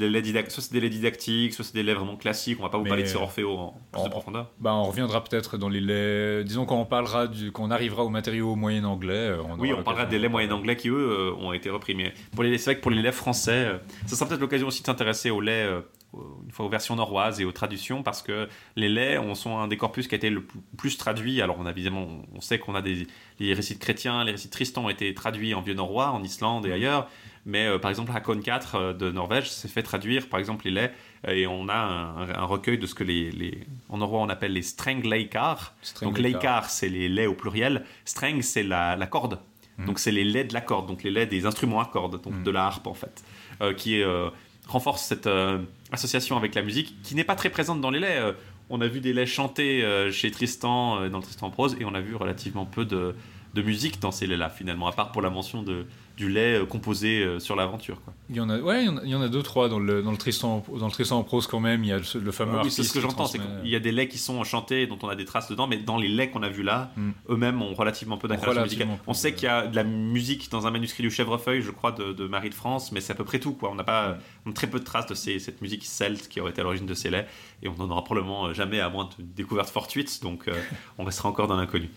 soit 0.50 0.62
c'est 0.62 0.74
des 0.74 0.82
laits 0.82 0.92
didactiques, 0.92 1.54
soit 1.54 1.64
c'est 1.64 1.74
des 1.74 1.84
laits 1.84 1.96
vraiment 1.96 2.18
classiques. 2.18 2.58
On 2.60 2.64
va 2.64 2.70
pas 2.70 2.78
vous 2.78 2.84
Mais, 2.84 2.90
parler 2.90 3.04
de 3.04 3.08
Sir 3.08 3.22
Orfeo 3.22 3.58
en 3.58 3.78
plus 3.94 4.04
de 4.04 4.10
profondeur. 4.10 4.48
Bah, 4.60 4.74
on 4.74 4.84
reviendra 4.84 5.24
peut-être 5.24 5.58
dans 5.58 5.70
les 5.70 5.80
laits. 5.80 6.46
Disons 6.46 6.66
qu'on 6.66 6.84
parlera 6.86 7.28
du, 7.28 7.54
qu'on 7.54 7.72
arrivera 7.72 8.04
aux 8.04 8.10
matériaux 8.10 8.56
moyen 8.58 8.84
anglais. 8.84 9.38
on 9.42 9.58
Oui, 9.58 9.72
on 9.72 9.84
parlera 9.84 10.06
des 10.06 10.20
laits 10.20 10.30
parler. 10.30 10.52
anglais 10.52 10.76
qui, 10.76 10.90
eux, 10.90 11.34
ont 11.40 11.54
été 11.54 11.70
repris. 11.70 11.96
Mais 11.96 12.14
pour 12.36 12.44
les, 12.44 12.58
c'est 12.58 12.72
vrai 12.72 12.76
que 12.76 12.82
pour 12.82 12.92
les 12.92 13.02
laits 13.02 13.14
français, 13.16 13.70
ça 14.06 14.18
sera 14.18 14.28
peut-être 14.28 14.42
l'occasion 14.42 14.68
aussi 14.68 14.82
de 14.82 14.88
s'intéresser 14.88 15.30
aux 15.30 15.40
laits, 15.40 15.70
une 16.14 16.52
fois 16.52 16.66
aux 16.66 16.70
versions 16.70 16.96
norroises 16.96 17.40
et 17.40 17.46
aux 17.46 17.52
traductions, 17.52 18.04
parce 18.04 18.22
que 18.22 18.48
les 18.76 18.90
laits 18.90 19.20
on, 19.20 19.36
sont 19.36 19.58
un 19.58 19.68
des 19.68 19.78
corpus 19.78 20.08
qui 20.08 20.16
a 20.16 20.18
été 20.18 20.30
le 20.30 20.46
plus, 20.78 20.98
traduit. 20.98 21.42
Alors, 21.42 21.58
on 21.60 21.66
a 21.66 21.72
évidemment, 21.72 22.08
on 22.36 22.42
sait 22.42 22.60
qu'on 22.60 22.76
a 22.76 22.82
des 22.82 23.08
les 23.40 23.54
récits 23.54 23.76
de 23.76 23.80
chrétiens, 23.80 24.24
les 24.24 24.32
récits 24.34 24.48
de 24.48 24.52
Tristan 24.52 24.86
ont 24.86 24.90
été 24.90 25.14
traduits 25.14 25.54
en 25.54 25.62
vieux 25.62 25.74
norrois, 25.74 26.12
en 26.12 26.24
Islande 26.24 26.66
et 26.66 26.72
ailleurs. 26.72 27.10
Mais 27.46 27.66
euh, 27.66 27.80
par 27.80 27.90
exemple, 27.90 28.12
Hakon 28.14 28.40
4 28.40 28.76
euh, 28.76 28.94
de 28.94 29.10
Norvège 29.10 29.50
s'est 29.50 29.68
fait 29.68 29.82
traduire, 29.82 30.30
par 30.30 30.40
exemple, 30.40 30.66
les 30.66 30.72
laits, 30.72 30.94
euh, 31.28 31.32
et 31.32 31.48
on 31.48 31.70
a 31.70 31.76
un, 31.76 32.30
un 32.30 32.46
recueil 32.46 32.78
de 32.78 32.86
ce 32.86 32.94
que 32.94 33.04
les, 33.04 33.32
les 33.32 33.64
en 33.90 33.98
norrois 33.98 34.20
on 34.20 34.30
appelle 34.30 34.54
les 34.54 34.62
streng 34.62 35.02
leikar. 35.02 35.74
Donc 36.02 36.20
leikar, 36.20 36.70
c'est 36.70 36.90
les 36.90 37.10
laits 37.10 37.28
au 37.28 37.34
pluriel. 37.34 37.84
Streng, 38.06 38.42
c'est 38.42 38.64
la, 38.64 38.96
la 38.96 39.08
corde. 39.08 39.40
Mm. 39.78 39.86
Donc 39.86 40.00
c'est 40.00 40.12
les 40.12 40.24
laits 40.24 40.50
de 40.50 40.54
la 40.54 40.62
corde, 40.62 40.88
donc 40.88 41.04
les 41.04 41.12
laits 41.12 41.30
des 41.30 41.46
instruments 41.46 41.80
à 41.80 41.86
cordes, 41.86 42.22
donc 42.22 42.34
Mm. 42.34 42.44
de 42.44 42.52
la 42.52 42.66
harpe 42.66 42.88
en 42.88 42.94
fait, 42.94 43.24
euh, 43.62 43.74
qui 43.74 44.02
euh, 44.02 44.30
renforce 44.68 45.04
cette 45.04 45.28
euh, 45.28 45.60
association 45.92 46.38
avec 46.38 46.56
la 46.56 46.62
musique, 46.62 47.02
qui 47.04 47.16
n'est 47.16 47.24
pas 47.24 47.36
très 47.36 47.50
présente 47.50 47.82
dans 47.82 47.92
les 47.92 48.00
laits. 48.00 48.18
Euh, 48.18 48.34
on 48.70 48.80
a 48.82 48.88
vu 48.88 49.02
des 49.02 49.14
laits 49.14 49.28
chantés 49.28 49.84
euh, 49.84 50.12
chez 50.12 50.32
Tristan, 50.32 51.10
dans 51.10 51.20
Tristan 51.20 51.50
prose, 51.50 51.76
et 51.80 51.86
on 51.86 51.94
a 51.94 52.02
vu 52.02 52.16
relativement 52.16 52.66
peu 52.66 52.86
de, 52.86 53.16
de 53.54 53.62
musique 53.62 54.00
dans 54.00 54.12
ces 54.12 54.28
laits-là 54.28 54.50
finalement, 54.50 54.88
à 54.88 54.94
part 54.94 55.12
pour 55.12 55.22
la 55.22 55.30
mention 55.30 55.62
de, 55.64 55.86
du 56.22 56.30
lait 56.30 56.60
euh, 56.60 56.66
composé 56.66 57.24
euh, 57.24 57.40
sur 57.40 57.56
l'aventure. 57.56 58.00
Il 58.30 58.36
y 58.36 58.40
en 58.40 58.50
a, 58.50 58.60
ouais, 58.60 58.84
il 58.84 58.86
y 58.86 58.90
en 58.90 58.98
a, 58.98 59.02
il 59.04 59.10
y 59.10 59.16
en 59.16 59.22
a 59.22 59.28
deux, 59.28 59.42
trois 59.42 59.68
dans 59.70 59.80
le, 59.80 60.02
dans 60.04 60.12
le 60.12 60.18
Tristan, 60.18 60.64
dans 60.78 60.86
le 60.86 60.92
Tristan 60.92 61.18
en 61.18 61.24
prose 61.24 61.48
quand 61.48 61.60
même. 61.60 61.84
Il 61.84 61.88
y 61.88 61.92
a 61.92 61.98
le, 61.98 62.20
le 62.20 62.32
fameux 62.32 62.52
Oui, 62.54 62.58
artiste. 62.60 62.78
c'est 62.78 62.84
ce 62.84 62.94
que 62.94 63.00
j'entends, 63.02 63.26
c'est 63.26 63.40
qu'il 63.40 63.70
y 63.70 63.76
a 63.76 63.80
des 63.80 63.92
laits 63.92 64.08
qui 64.10 64.18
sont 64.20 64.44
chantés, 64.44 64.86
dont 64.88 65.00
on 65.02 65.10
a 65.10 65.16
des 65.16 65.26
traces 65.26 65.50
dedans, 65.50 65.68
mais 65.68 65.78
dans 65.78 65.98
les 65.98 66.08
laits 66.08 66.32
qu'on 66.32 66.44
a 66.44 66.50
vus 66.50 66.64
là, 66.64 66.92
Mm. 66.96 67.12
eux-mêmes 67.30 67.62
ont 67.62 67.74
relativement 67.74 68.18
peu 68.18 68.28
d'incarnation 68.28 68.62
musicale. 68.64 68.88
On 69.08 69.14
sait 69.14 69.34
qu'il 69.34 69.46
y 69.46 69.48
a 69.48 69.66
de 69.68 69.76
la 69.76 69.84
musique 69.84 70.50
dans 70.52 70.68
un 70.68 70.72
manuscrit 70.72 71.04
du 71.04 71.10
Chèvrefeuille, 71.12 71.62
je 71.62 71.72
crois, 71.72 71.92
de, 71.92 72.14
de 72.14 72.28
Marie 72.28 72.50
de 72.50 72.56
France, 72.56 72.92
mais 72.92 73.02
c'est 73.02 73.14
à 73.14 73.16
peu 73.16 73.24
près 73.26 73.40
tout. 73.40 73.54
Quoi. 73.54 73.72
On 73.72 73.76
n'a 73.76 73.84
pas 73.84 74.18
on 74.46 74.52
a 74.52 74.54
très 74.54 74.68
peu 74.68 74.80
de 74.80 74.84
traces 74.86 75.08
de 75.08 75.16
ces- 75.16 75.40
cette 75.40 75.62
musique 75.62 75.86
celte 75.86 76.28
qui 76.28 76.40
aurait 76.40 76.52
été 76.52 76.62
à 76.62 76.64
l'origine 76.64 76.86
de 76.86 76.94
ces 76.94 77.10
laits, 77.10 77.28
et 77.64 77.68
on 77.70 77.74
n'en 77.76 77.90
aura 77.90 78.04
probablement 78.04 78.54
jamais 78.54 78.80
à 78.80 78.90
moins 78.90 79.06
de 79.18 79.24
découvertes 79.24 79.70
fortuites, 79.70 80.22
donc 80.22 80.48
euh, 80.48 80.54
on 80.98 81.04
restera 81.04 81.30
encore 81.30 81.48
dans 81.48 81.58
l'inconnu. 81.58 81.90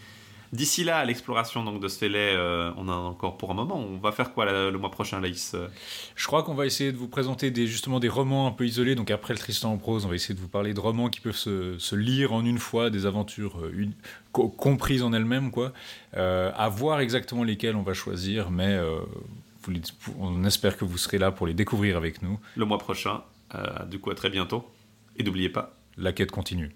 D'ici 0.55 0.85
là, 0.85 0.98
à 0.98 1.05
l'exploration 1.05 1.64
donc, 1.64 1.81
de 1.82 1.89
ce 1.89 2.05
lait, 2.05 2.32
euh, 2.36 2.70
on 2.76 2.86
en 2.89 2.93
a 2.93 2.94
encore 2.94 3.36
pour 3.36 3.51
un 3.51 3.55
moment. 3.55 3.76
On 3.76 3.98
va 3.98 4.12
faire 4.12 4.32
quoi 4.32 4.44
le 4.70 4.78
mois 4.78 4.93
prochain, 4.93 5.20
Laïs 5.20 5.52
euh? 5.55 5.66
Je 6.14 6.26
crois 6.28 6.44
qu'on 6.44 6.55
va 6.55 6.64
essayer 6.64 6.93
de 6.93 6.97
vous 6.97 7.09
présenter 7.09 7.51
des, 7.51 7.66
justement 7.66 7.98
des 7.98 8.09
romans 8.09 8.47
un 8.47 8.52
peu 8.52 8.64
isolés. 8.64 8.94
Donc 8.94 9.10
après 9.10 9.35
le 9.35 9.39
Tristan 9.40 9.72
en 9.72 9.78
prose, 9.78 10.05
on 10.06 10.09
va 10.09 10.14
essayer 10.14 10.32
de 10.35 10.39
vous 10.40 10.47
parler 10.48 10.72
de 10.72 10.78
romans 10.78 11.09
qui 11.09 11.18
peuvent 11.20 11.35
se, 11.35 11.76
se 11.78 11.97
lire 11.97 12.32
en 12.32 12.44
une 12.44 12.59
fois, 12.59 12.89
des 12.90 13.05
aventures 13.05 13.59
euh, 13.59 13.72
une- 13.76 13.94
co- 14.31 14.48
comprises 14.48 15.02
en 15.02 15.12
elles-mêmes, 15.12 15.51
quoi. 15.51 15.72
Euh, 16.16 16.52
à 16.55 16.68
voir 16.68 17.01
exactement 17.01 17.43
lesquels 17.43 17.74
on 17.74 17.82
va 17.82 17.93
choisir, 17.93 18.52
mais 18.52 18.78
vous 19.64 19.70
les- 19.72 19.81
on 20.20 20.44
espère 20.44 20.76
que 20.76 20.85
vous 20.85 20.98
serez 20.98 21.18
là 21.18 21.32
pour 21.32 21.48
les 21.48 21.55
découvrir 21.55 21.97
avec 21.97 22.22
nous. 22.22 22.39
Le 22.55 22.64
mois 22.64 22.78
prochain, 22.78 23.22
du 23.90 23.98
coup, 23.98 24.10
à 24.12 24.14
très 24.14 24.31
bientôt. 24.31 24.64
Et 25.16 25.24
n'oubliez 25.24 25.48
pas, 25.48 25.74
La 25.97 26.12
quête 26.12 26.31
continue. 26.31 26.70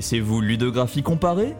Connaissez-vous 0.00 0.40
ludographie 0.40 1.02
comparée? 1.02 1.54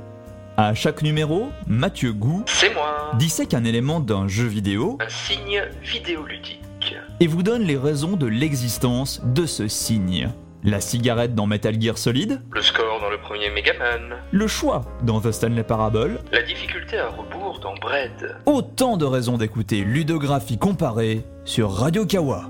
À 0.57 0.73
chaque 0.73 1.03
numéro, 1.03 1.51
Mathieu 1.67 2.15
Gou 2.15 2.43
C'est 2.47 2.73
moi, 2.73 3.11
dissèque 3.19 3.53
un 3.53 3.65
élément 3.65 4.01
d'un 4.01 4.29
jeu 4.29 4.47
vidéo 4.47 4.97
un 4.99 5.09
signe 5.11 5.61
vidéoludique. 5.83 6.97
et 7.21 7.27
vous 7.27 7.43
donne 7.43 7.61
les 7.65 7.77
raisons 7.77 8.17
de 8.17 8.25
l'existence 8.25 9.21
de 9.27 9.45
ce 9.45 9.69
signe. 9.69 10.31
La 10.65 10.81
cigarette 10.81 11.35
dans 11.35 11.45
Metal 11.47 11.79
Gear 11.79 11.99
Solid, 11.99 12.41
Le 12.51 12.63
score 12.63 12.99
dans 13.03 13.11
le 13.11 13.19
premier 13.19 13.51
Megaman, 13.51 14.17
le 14.31 14.47
choix 14.47 14.87
dans 15.03 15.21
The 15.21 15.33
Stanley 15.33 15.63
Parable, 15.63 16.21
la 16.33 16.41
difficulté 16.43 16.97
à 16.99 17.09
rebours 17.09 17.61
dans 17.61 17.75
Bread. 17.75 18.37
autant 18.47 18.97
de 18.97 19.05
raisons 19.05 19.37
d'écouter 19.37 19.85
ludographie 19.85 20.57
comparée 20.57 21.27
sur 21.45 21.73
Radio 21.73 22.07
Kawa. 22.07 22.45